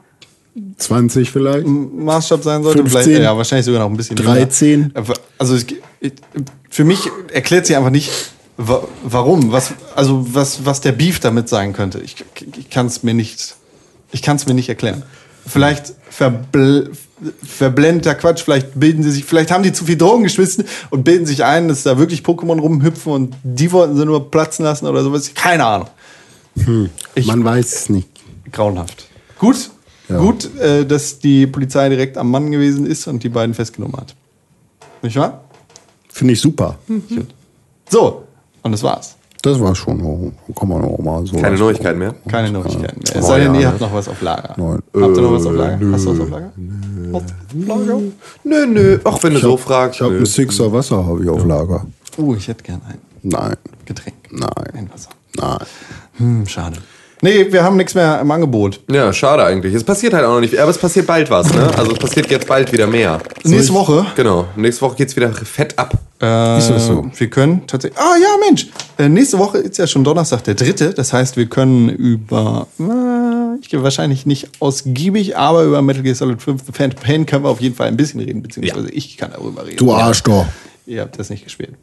20 0.76 1.30
vielleicht? 1.30 1.66
Maßstab 1.66 2.42
sein 2.42 2.62
sollte. 2.62 2.80
15? 2.80 3.02
Vielleicht, 3.04 3.22
ja, 3.22 3.36
wahrscheinlich 3.36 3.64
sogar 3.64 3.80
noch 3.80 3.88
ein 3.90 3.96
bisschen 3.96 4.16
13? 4.16 4.92
jünger. 4.94 5.14
Also 5.38 5.54
es, 5.54 5.64
ich- 6.00 6.12
für 6.68 6.84
mich 6.84 7.08
erklärt 7.32 7.66
sie 7.66 7.76
einfach 7.76 7.90
nicht, 7.90 8.10
wa- 8.58 8.86
warum, 9.02 9.50
was, 9.52 9.72
also 9.94 10.26
was, 10.34 10.64
was 10.66 10.80
der 10.82 10.92
Beef 10.92 11.20
damit 11.20 11.48
sein 11.48 11.72
könnte. 11.72 12.00
Ich, 12.00 12.16
ich 12.58 12.68
kann 12.68 12.86
es 12.86 13.02
mir 13.02 13.14
nicht, 13.14 13.54
ich 14.12 14.22
kann 14.22 14.36
es 14.36 14.46
mir 14.46 14.54
nicht 14.54 14.68
erklären. 14.68 15.02
Vielleicht 15.46 15.94
verbl 16.08 16.92
verblendeter 17.44 18.16
Quatsch, 18.16 18.42
vielleicht 18.42 18.78
bilden 18.78 19.02
sie 19.04 19.12
sich, 19.12 19.24
vielleicht 19.24 19.52
haben 19.52 19.62
die 19.62 19.72
zu 19.72 19.84
viel 19.84 19.96
Drogen 19.96 20.24
geschmissen 20.24 20.64
und 20.90 21.04
bilden 21.04 21.24
sich 21.24 21.44
ein, 21.44 21.68
dass 21.68 21.84
da 21.84 21.96
wirklich 21.96 22.22
Pokémon 22.22 22.58
rumhüpfen 22.60 23.12
und 23.12 23.36
die 23.44 23.70
wollten 23.70 23.96
sie 23.96 24.04
nur 24.04 24.28
platzen 24.28 24.64
lassen 24.64 24.86
oder 24.86 25.04
sowas. 25.04 25.30
Keine 25.34 25.64
Ahnung. 25.64 25.88
Ich- 27.14 27.26
Man 27.28 27.44
weiß 27.44 27.74
es 27.74 27.88
nicht. 27.90 28.08
Grauenhaft. 28.50 29.06
Gut, 29.38 29.70
gut, 30.08 30.54
äh, 30.58 30.84
dass 30.84 31.20
die 31.20 31.46
Polizei 31.46 31.88
direkt 31.88 32.18
am 32.18 32.28
Mann 32.30 32.50
gewesen 32.50 32.86
ist 32.86 33.06
und 33.06 33.22
die 33.22 33.28
beiden 33.28 33.54
festgenommen 33.54 33.96
hat. 33.96 34.14
Nicht 35.00 35.16
wahr? 35.16 35.44
Finde 36.08 36.34
ich 36.34 36.40
super. 36.40 36.76
So, 37.88 38.24
und 38.62 38.72
das 38.72 38.82
war's. 38.82 39.14
Das 39.42 39.58
war 39.60 39.74
schon, 39.74 40.32
kann 40.56 40.68
man 40.68 40.84
auch 40.84 40.98
mal 40.98 41.26
so. 41.26 41.36
Keine 41.36 41.58
Neuigkeiten 41.58 41.98
mehr. 41.98 42.14
Keine 42.28 42.52
Neuigkeiten 42.52 43.00
mehr. 43.02 43.16
Es 43.16 43.26
sei 43.26 43.40
denn, 43.40 43.54
ihr 43.56 43.66
habt 43.68 43.80
noch 43.80 43.92
was 43.92 44.06
auf 44.08 44.22
Lager. 44.22 44.54
Nein. 44.56 44.78
Habt 45.02 45.16
ihr 45.16 45.22
noch 45.22 45.32
was 45.32 45.46
auf 45.46 45.54
Lager? 45.54 45.92
Hast 45.92 46.04
du 46.06 46.10
was 46.12 46.20
auf 46.20 46.30
Lager? 46.30 46.52
Auf 47.12 47.22
Lager? 47.54 47.98
Nö, 48.44 48.66
nö. 48.66 48.98
Auch 49.02 49.22
wenn 49.24 49.32
du 49.32 49.36
Ich 49.38 49.42
so 49.42 49.56
fragst. 49.56 49.96
ich 49.96 50.00
habe 50.02 50.12
nö. 50.12 50.16
einen 50.18 50.26
Sixer 50.26 50.72
Wasser 50.72 51.04
habe 51.04 51.24
ich 51.24 51.28
auf 51.28 51.44
Lager. 51.44 51.84
Oh, 52.18 52.34
ich 52.34 52.46
hätte 52.46 52.62
gern 52.62 52.80
ein 52.88 52.98
Nein, 53.24 53.56
Getränk. 53.84 54.14
Nein. 54.30 54.48
Ein 54.74 54.90
Wasser. 54.92 55.10
nein. 55.36 55.66
Hm, 56.18 56.46
schade. 56.46 56.76
Nee, 57.24 57.52
wir 57.52 57.62
haben 57.62 57.76
nichts 57.76 57.94
mehr 57.94 58.20
im 58.20 58.28
Angebot. 58.32 58.80
Ja, 58.90 59.12
schade 59.12 59.44
eigentlich. 59.44 59.72
Es 59.74 59.84
passiert 59.84 60.12
halt 60.12 60.24
auch 60.24 60.34
noch 60.34 60.40
nicht. 60.40 60.58
Aber 60.58 60.72
es 60.72 60.76
passiert 60.78 61.06
bald 61.06 61.30
was, 61.30 61.54
ne? 61.54 61.70
Also 61.76 61.92
es 61.92 61.98
passiert 62.00 62.28
jetzt 62.32 62.48
bald 62.48 62.72
wieder 62.72 62.88
mehr. 62.88 63.20
Nächste 63.44 63.72
Woche. 63.74 64.04
Genau. 64.16 64.46
Nächste 64.56 64.82
Woche 64.82 64.96
geht's 64.96 65.14
wieder 65.14 65.32
fett 65.32 65.78
ab. 65.78 65.94
Äh, 66.20 66.58
Ist 66.58 66.70
das 66.70 66.86
so? 66.88 67.08
Wir 67.14 67.30
können 67.30 67.64
tatsächlich. 67.68 67.96
Ah 68.00 68.16
ja, 68.20 68.28
Mensch. 68.44 68.66
Äh, 68.98 69.08
nächste 69.08 69.38
Woche 69.38 69.58
ist 69.58 69.78
ja 69.78 69.86
schon 69.86 70.02
Donnerstag 70.02 70.42
der 70.42 70.54
dritte. 70.54 70.94
Das 70.94 71.12
heißt, 71.12 71.36
wir 71.36 71.46
können 71.46 71.90
über. 71.90 72.66
Äh, 72.80 73.60
ich 73.60 73.68
gehe 73.68 73.84
wahrscheinlich 73.84 74.26
nicht 74.26 74.48
ausgiebig, 74.58 75.36
aber 75.36 75.62
über 75.62 75.80
Metal 75.80 76.02
Gear 76.02 76.16
Solid 76.16 76.42
5 76.42 76.62
The 76.66 76.72
Phantom 76.72 77.00
Pain 77.00 77.26
können 77.26 77.44
wir 77.44 77.50
auf 77.50 77.60
jeden 77.60 77.76
Fall 77.76 77.86
ein 77.86 77.96
bisschen 77.96 78.18
reden, 78.18 78.42
beziehungsweise 78.42 78.90
ich 78.90 79.16
kann 79.16 79.30
darüber 79.30 79.64
reden. 79.64 79.76
Du 79.76 79.92
Arsch 79.92 80.24
doch. 80.24 80.46
Ihr 80.86 81.02
habt 81.02 81.16
das 81.20 81.30
nicht 81.30 81.44
gespielt. 81.44 81.74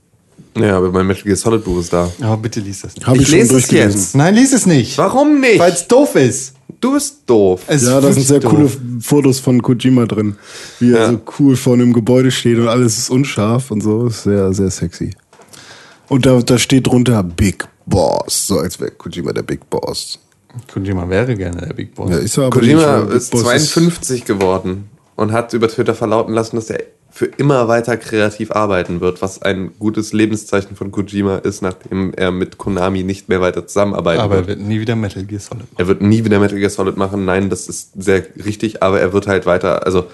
Ja, 0.59 0.77
aber 0.77 0.91
mein 0.91 1.07
Metal 1.07 1.23
Gear 1.23 1.35
Solid 1.35 1.63
Buch 1.63 1.79
ist 1.79 1.91
da. 1.93 2.09
Aber 2.21 2.37
bitte 2.37 2.59
lies 2.59 2.81
das 2.81 2.95
nicht. 2.95 3.05
Habe 3.07 3.17
ich, 3.17 3.23
Ich 3.23 3.31
lese 3.31 3.57
es 3.57 3.71
jetzt. 3.71 4.15
Nein, 4.15 4.35
lies 4.35 4.53
es 4.53 4.65
nicht. 4.65 4.97
Warum 4.97 5.39
nicht? 5.39 5.59
Weil 5.59 5.71
es 5.73 5.87
doof 5.87 6.15
ist. 6.15 6.53
Du 6.81 6.93
bist 6.93 7.23
doof. 7.25 7.61
Es 7.67 7.83
Ja, 7.83 7.97
ist 7.99 8.03
da 8.05 8.13
sind 8.13 8.23
sehr 8.27 8.41
wirklich 8.43 8.51
coole 8.51 8.63
doof. 8.69 8.77
Fotos 9.05 9.39
von 9.39 9.61
Kojima 9.61 10.05
drin. 10.05 10.37
Wie 10.79 10.91
er 10.93 10.99
Ja. 10.99 11.11
so 11.11 11.21
cool 11.39 11.55
vor 11.55 11.73
einem 11.73 11.91
Gebäude 11.93 12.31
steht 12.31 12.57
und 12.57 12.67
alles 12.67 12.97
ist 12.97 13.09
unscharf 13.09 13.71
und 13.71 13.81
so. 13.81 14.07
Ist 14.07 14.23
sehr, 14.23 14.53
sehr 14.53 14.69
sexy. 14.69 15.11
Und 16.07 16.25
da, 16.25 16.39
da 16.41 16.57
steht 16.57 16.87
drunter 16.87 17.21
Big 17.23 17.67
Boss. 17.85 18.47
So 18.47 18.59
als 18.59 18.79
wäre 18.79 18.91
Kojima 18.91 19.33
der 19.33 19.43
Big 19.43 19.69
Boss. 19.69 20.19
Kojima 20.73 21.07
wäre 21.09 21.35
gerne 21.35 21.57
der 21.67 21.73
Big 21.73 21.93
Boss. 21.93 22.09
Ja, 22.09 22.17
ist 22.17 22.37
er 22.37 22.45
aber 22.45 22.59
Kojima 22.59 23.01
nicht, 23.03 23.13
ist 23.15 23.31
Big 23.31 23.41
Boss 23.41 23.49
52 23.49 24.25
geworden 24.25 24.89
und 25.15 25.31
hat 25.31 25.53
über 25.53 25.67
Twitter 25.67 25.93
verlauten 25.95 26.33
lassen, 26.33 26.55
dass 26.55 26.69
er 26.69 26.83
für 27.11 27.25
immer 27.25 27.67
weiter 27.67 27.97
kreativ 27.97 28.51
arbeiten 28.51 29.01
wird, 29.01 29.21
was 29.21 29.41
ein 29.41 29.71
gutes 29.79 30.13
Lebenszeichen 30.13 30.75
von 30.75 30.91
Kojima 30.91 31.37
ist, 31.37 31.61
nachdem 31.61 32.13
er 32.13 32.31
mit 32.31 32.57
Konami 32.57 33.03
nicht 33.03 33.29
mehr 33.29 33.41
weiter 33.41 33.65
zusammenarbeiten 33.67 34.21
aber 34.21 34.35
er 34.35 34.47
wird. 34.47 34.59
wird 34.59 34.67
nie 34.67 34.79
wieder 34.79 34.95
Metal 34.95 35.23
Gear 35.23 35.39
Solid 35.41 35.63
machen. 35.63 35.75
Er 35.77 35.87
wird 35.87 36.01
nie 36.01 36.23
wieder 36.23 36.39
Metal 36.39 36.57
Gear 36.59 36.69
Solid 36.69 36.97
machen. 36.97 37.25
Nein, 37.25 37.49
das 37.49 37.67
ist 37.67 37.91
sehr 38.01 38.23
richtig, 38.45 38.83
aber 38.83 38.99
er 38.99 39.11
wird 39.11 39.27
halt 39.27 39.45
weiter, 39.45 39.85
also 39.85 40.05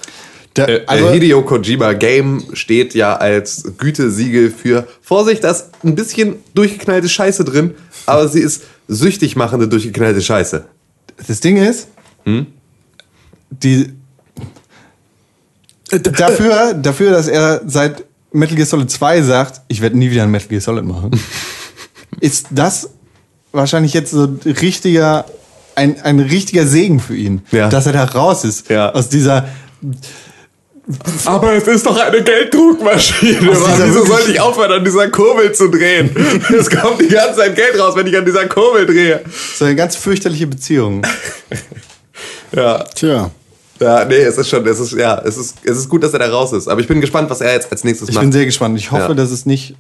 Der- 0.55 0.69
äh, 0.69 0.83
also- 0.87 1.07
äh, 1.09 1.13
Hideo 1.13 1.41
Kojima 1.43 1.93
Game 1.93 2.43
steht 2.53 2.93
ja 2.95 3.15
als 3.17 3.73
Gütesiegel 3.77 4.49
für 4.49 4.87
Vorsicht, 5.01 5.43
da 5.43 5.51
ist 5.51 5.71
ein 5.83 5.95
bisschen 5.95 6.37
durchgeknallte 6.53 7.09
Scheiße 7.09 7.43
drin, 7.43 7.75
aber 8.05 8.27
sie 8.29 8.39
ist 8.39 8.63
süchtig 8.87 9.35
machende 9.35 9.67
durchgeknallte 9.67 10.21
Scheiße. 10.21 10.65
Das 11.27 11.39
Ding 11.41 11.57
ist, 11.57 11.89
Hm? 12.23 12.47
die 13.49 13.91
dafür, 15.91 16.73
dafür, 16.73 17.11
dass 17.11 17.27
er 17.27 17.61
seit 17.67 18.03
Metal 18.31 18.55
Gear 18.55 18.65
Solid 18.67 18.89
2 18.91 19.21
sagt, 19.21 19.61
ich 19.67 19.81
werde 19.81 19.97
nie 19.97 20.11
wieder 20.11 20.23
ein 20.23 20.31
Metal 20.31 20.47
Gear 20.49 20.61
Solid 20.61 20.86
machen, 20.86 21.11
ist 22.19 22.47
das 22.51 22.89
wahrscheinlich 23.51 23.93
jetzt 23.93 24.11
so 24.11 24.23
ein 24.23 24.39
richtiger, 24.61 25.25
ein, 25.75 26.01
ein 26.01 26.19
richtiger 26.19 26.65
Segen 26.67 26.99
für 26.99 27.15
ihn, 27.15 27.41
Ja. 27.51 27.69
dass 27.69 27.86
er 27.86 27.93
da 27.93 28.03
raus 28.03 28.43
ist 28.43 28.69
Ja. 28.69 28.91
aus 28.91 29.09
dieser 29.09 29.47
Aber 31.25 31.53
es 31.53 31.67
ist 31.67 31.86
doch 31.86 31.97
eine 31.97 32.21
Gelddruckmaschine. 32.21 33.39
Wieso 33.41 34.05
sollte 34.05 34.31
ich 34.31 34.39
aufhören, 34.39 34.71
an 34.71 34.83
dieser 34.86 35.09
Kurbel 35.09 35.51
zu 35.51 35.69
drehen? 35.69 36.15
Es 36.59 36.69
kommt 36.69 37.01
die 37.01 37.07
ganze 37.07 37.39
Zeit 37.39 37.55
Geld 37.55 37.79
raus, 37.79 37.95
wenn 37.95 38.05
ich 38.07 38.15
an 38.15 38.23
dieser 38.25 38.45
Kurbel 38.47 38.86
drehe. 38.86 39.21
so 39.57 39.65
eine 39.65 39.75
ganz 39.75 39.95
fürchterliche 39.95 40.45
Beziehung. 40.47 41.01
Ja. 42.55 42.83
Tja. 42.93 43.31
Ja, 43.80 44.05
nee, 44.05 44.15
es 44.15 44.38
ist 44.38 44.49
schon, 44.49 44.65
es 44.67 44.80
ist, 44.80 44.93
ja, 44.93 45.21
es 45.26 45.38
ist, 45.38 45.57
es 45.63 45.78
ist 45.78 45.89
gut, 45.89 46.03
dass 46.03 46.13
er 46.13 46.19
da 46.19 46.28
raus 46.30 46.53
ist. 46.53 46.67
Aber 46.67 46.80
ich 46.80 46.88
bin 46.88 47.01
gespannt, 47.01 47.30
was 47.30 47.41
er 47.41 47.53
jetzt 47.53 47.71
als 47.71 47.84
nächstes 47.84 48.09
Ich 48.09 48.15
macht. 48.15 48.23
bin 48.23 48.32
sehr 48.32 48.45
gespannt. 48.45 48.78
Ich 48.80 48.91
hoffe, 48.91 49.09
Ja. 49.09 49.13
dass 49.13 49.32
es 49.32 49.45
nicht 49.45 49.76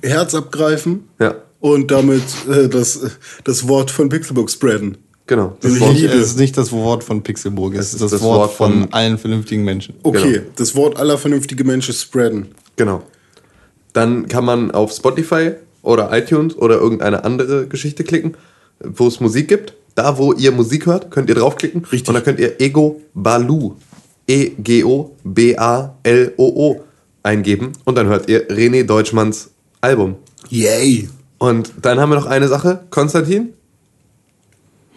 Herz 0.06 0.34
abgreifen 0.34 1.08
Ja, 1.18 1.34
und 1.58 1.90
damit 1.90 2.22
äh, 2.48 2.68
das, 2.68 3.00
das 3.44 3.68
Wort 3.68 3.90
von 3.90 4.08
Pixelbook 4.08 4.50
spreaden. 4.50 4.96
Genau. 5.30 5.56
Das 5.62 5.72
Das 5.72 5.80
Wort- 5.80 5.96
es 5.96 6.26
ist 6.26 6.38
nicht 6.38 6.56
das 6.58 6.70
Wort 6.72 7.02
von 7.04 7.22
Pixelburg, 7.22 7.74
es 7.74 7.94
ist 7.94 8.02
das, 8.02 8.10
das 8.10 8.20
Wort, 8.20 8.38
Wort 8.40 8.52
von, 8.52 8.72
von- 8.82 8.92
allen 8.92 9.16
vernünftigen 9.16 9.64
Menschen. 9.64 9.94
Okay, 10.02 10.32
Genau. 10.34 10.44
das 10.56 10.74
Wort 10.76 10.98
aller 10.98 11.16
vernünftige 11.16 11.64
Menschen 11.64 11.94
spreaden. 11.94 12.48
genau. 12.76 13.02
Dann 13.92 14.28
kann 14.28 14.44
man 14.44 14.70
auf 14.70 14.92
Spotify 14.92 15.52
oder 15.82 16.16
iTunes 16.16 16.56
oder 16.56 16.76
irgendeine 16.78 17.24
andere 17.24 17.66
Geschichte 17.66 18.04
klicken, 18.04 18.34
wo 18.84 19.08
es 19.08 19.18
Musik 19.18 19.48
gibt. 19.48 19.74
Da, 19.96 20.16
wo 20.16 20.32
ihr 20.32 20.52
Musik 20.52 20.86
hört, 20.86 21.10
könnt 21.10 21.28
ihr 21.28 21.34
draufklicken. 21.34 21.84
Richtig. 21.90 22.06
Und 22.08 22.14
dann 22.14 22.22
könnt 22.22 22.38
ihr 22.38 22.60
Ego 22.60 23.00
Balu, 23.14 23.74
E 24.28 24.52
E-G-O-B-A-L-O-O 25.50 26.80
eingeben. 27.22 27.72
Und 27.84 27.96
dann 27.98 28.06
hört 28.06 28.28
ihr 28.28 28.48
René 28.48 28.84
Deutschmanns 28.84 29.50
Album. 29.80 30.14
Yay! 30.48 31.08
Und 31.38 31.72
dann 31.82 31.98
haben 31.98 32.10
wir 32.10 32.16
noch 32.16 32.26
eine 32.26 32.46
Sache. 32.48 32.84
Konstantin? 32.90 33.54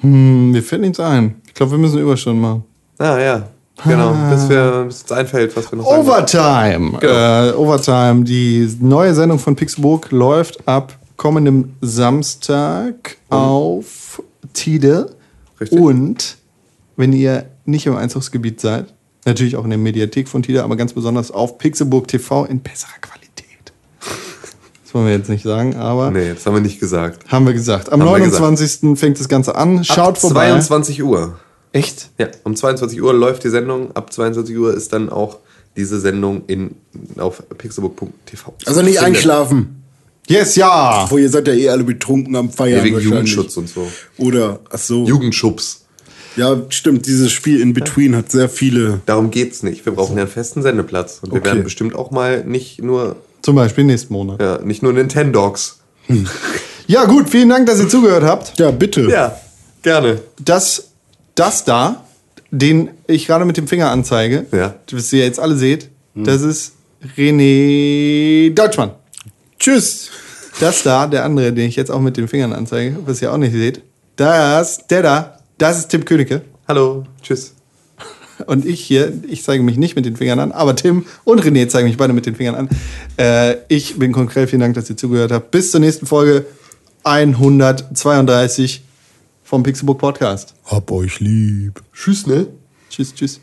Hm, 0.03 0.51
mir 0.51 0.61
fällt 0.61 0.81
nichts 0.81 0.99
ein. 0.99 1.35
Ich 1.47 1.53
glaube, 1.53 1.71
wir 1.71 1.79
müssen 1.79 1.99
Überstunden 1.99 2.41
machen. 2.41 2.63
Ah, 2.99 3.19
ja. 3.19 3.47
Genau. 3.83 4.15
Bis, 4.29 4.47
wir, 4.49 4.83
bis 4.85 5.01
uns 5.01 5.11
einfällt, 5.11 5.55
was 5.57 5.71
wir 5.71 5.77
noch. 5.77 5.85
Overtime. 5.85 6.99
Genau. 6.99 7.49
Äh, 7.49 7.53
Overtime. 7.53 8.23
Die 8.23 8.69
neue 8.79 9.15
Sendung 9.15 9.39
von 9.39 9.55
Pixelburg 9.55 10.11
läuft 10.11 10.67
ab 10.67 10.97
kommendem 11.17 11.73
Samstag 11.81 13.17
auf 13.29 14.21
Tide. 14.53 15.15
Richtig. 15.59 15.79
Und 15.79 16.37
wenn 16.95 17.13
ihr 17.13 17.45
nicht 17.65 17.85
im 17.85 17.95
Einzugsgebiet 17.95 18.59
seid, 18.59 18.93
natürlich 19.25 19.55
auch 19.55 19.63
in 19.63 19.69
der 19.69 19.79
Mediathek 19.79 20.27
von 20.27 20.43
Tide, 20.43 20.63
aber 20.63 20.75
ganz 20.75 20.93
besonders 20.93 21.31
auf 21.31 21.57
Pixelburg 21.57 22.07
TV 22.07 22.45
in 22.45 22.59
besserer 22.59 22.99
Qualität. 23.01 23.22
Das 24.93 24.99
wollen 24.99 25.07
wir 25.07 25.17
jetzt 25.17 25.29
nicht 25.29 25.43
sagen, 25.43 25.75
aber 25.75 26.11
Nee, 26.11 26.35
das 26.35 26.45
haben 26.45 26.53
wir 26.53 26.61
nicht 26.61 26.79
gesagt. 26.79 27.25
haben 27.31 27.47
wir 27.47 27.53
gesagt. 27.53 27.91
Am 27.91 27.99
Haben 27.99 28.11
wir 28.11 28.19
gesagt. 28.19 28.41
29. 28.43 28.95
fängt 28.99 29.19
das 29.19 29.27
Ganze 29.27 29.55
an. 29.55 29.83
Schaut 29.83 30.09
Ab 30.09 30.17
vorbei. 30.19 30.49
22 30.49 31.01
Uhr. 31.01 31.39
Echt? 31.71 32.11
Ja, 32.19 32.27
um 32.43 32.55
22 32.55 33.01
Uhr 33.01 33.11
läuft 33.11 33.43
die 33.43 33.49
Sendung. 33.49 33.95
Ab 33.95 34.13
22 34.13 34.55
Uhr 34.55 34.71
ist 34.71 34.93
dann 34.93 35.09
auch 35.09 35.39
diese 35.75 35.99
Sendung 35.99 36.43
in, 36.45 36.75
auf 37.17 37.41
pixelbook.tv. 37.57 38.53
Also 38.67 38.83
nicht 38.83 38.99
einschlafen. 38.99 39.83
Yes, 40.27 40.55
ja. 40.57 41.07
Wo 41.09 41.17
ihr 41.17 41.27
seid 41.31 41.47
ja 41.47 41.53
eh 41.55 41.69
alle 41.69 41.83
betrunken 41.83 42.35
am 42.35 42.51
Feiern. 42.51 42.77
Ja, 42.77 42.83
wegen. 42.83 42.99
Jugendschutz 42.99 43.57
und 43.57 43.67
so. 43.69 43.91
Oder, 44.19 44.59
ach 44.69 44.77
so. 44.77 45.05
Jugendschubs. 45.07 45.85
Ja, 46.35 46.61
stimmt. 46.69 47.07
Dieses 47.07 47.31
Spiel 47.31 47.59
in 47.61 47.73
Between 47.73 48.15
hat 48.15 48.31
sehr 48.31 48.47
viele. 48.47 49.01
Darum 49.07 49.31
geht's 49.31 49.63
nicht. 49.63 49.83
Wir 49.87 49.93
brauchen 49.93 50.17
ja 50.17 50.23
einen 50.25 50.31
festen 50.31 50.61
Sendeplatz. 50.61 51.17
Und 51.23 51.31
wir 51.31 51.37
Okay. 51.39 51.45
werden 51.47 51.63
bestimmt 51.63 51.95
auch 51.95 52.11
mal 52.11 52.43
nicht 52.45 52.83
nur, 52.83 53.15
Zum 53.43 53.55
Beispiel 53.55 53.83
nächsten 53.83 54.11
Monat. 54.13 54.41
ja, 54.41 54.57
nicht 54.63 54.81
nur 54.81 54.93
Nintendogs. 54.93 55.79
Ja, 56.87 57.05
gut, 57.05 57.29
vielen 57.29 57.49
Dank, 57.49 57.67
dass 57.67 57.79
ihr 57.79 57.87
zugehört 57.87 58.23
habt. 58.23 58.57
Ja, 58.59 58.71
bitte. 58.71 59.01
Ja, 59.09 59.37
gerne. 59.83 60.19
Das, 60.43 60.89
das 61.35 61.63
da, 61.63 62.03
den 62.51 62.89
ich 63.07 63.27
gerade 63.27 63.45
mit 63.45 63.57
dem 63.57 63.67
Finger 63.67 63.89
anzeige, 63.91 64.45
Ja. 64.51 64.75
was 64.91 65.13
ihr 65.13 65.23
jetzt 65.23 65.39
alle 65.39 65.55
seht, 65.55 65.89
das 66.15 66.41
ist 66.41 66.73
René 67.17 68.53
Deutschmann. 68.53 68.91
Tschüss. 69.59 70.09
Das 70.59 70.83
da, 70.83 71.07
der 71.07 71.25
andere, 71.25 71.51
den 71.53 71.67
ich 71.67 71.75
jetzt 71.75 71.89
auch 71.91 71.99
mit 72.01 72.15
den 72.17 72.27
Fingern 72.27 72.53
anzeige, 72.53 72.97
was 73.05 73.21
ihr 73.21 73.31
auch 73.33 73.37
nicht 73.37 73.53
seht, 73.53 73.81
das, 74.15 74.85
der 74.87 75.01
da, 75.01 75.37
das 75.57 75.79
ist 75.79 75.87
Tim 75.89 76.05
Königke. 76.05 76.41
Hallo. 76.67 77.03
Tschüss. 77.21 77.53
Und 78.45 78.65
ich 78.65 78.81
hier, 78.81 79.13
ich 79.27 79.43
zeige 79.43 79.63
mich 79.63 79.77
nicht 79.77 79.95
mit 79.95 80.05
den 80.05 80.15
Fingern 80.15 80.39
an, 80.39 80.51
aber 80.51 80.75
Tim 80.75 81.05
und 81.23 81.41
René 81.41 81.67
zeigen 81.67 81.87
mich 81.87 81.97
beide 81.97 82.13
mit 82.13 82.25
den 82.25 82.35
Fingern 82.35 82.55
an. 82.55 82.69
Äh, 83.17 83.57
ich 83.67 83.97
bin 83.99 84.11
konkret, 84.11 84.49
vielen 84.49 84.61
Dank, 84.61 84.75
dass 84.75 84.89
ihr 84.89 84.97
zugehört 84.97 85.31
habt. 85.31 85.51
Bis 85.51 85.71
zur 85.71 85.79
nächsten 85.79 86.05
Folge 86.05 86.45
132 87.03 88.83
vom 89.43 89.63
Pixelbook 89.63 89.99
Podcast. 89.99 90.55
Hab 90.65 90.91
euch 90.91 91.19
lieb. 91.19 91.81
Tschüss, 91.93 92.25
ne? 92.25 92.47
Tschüss, 92.89 93.13
tschüss. 93.13 93.42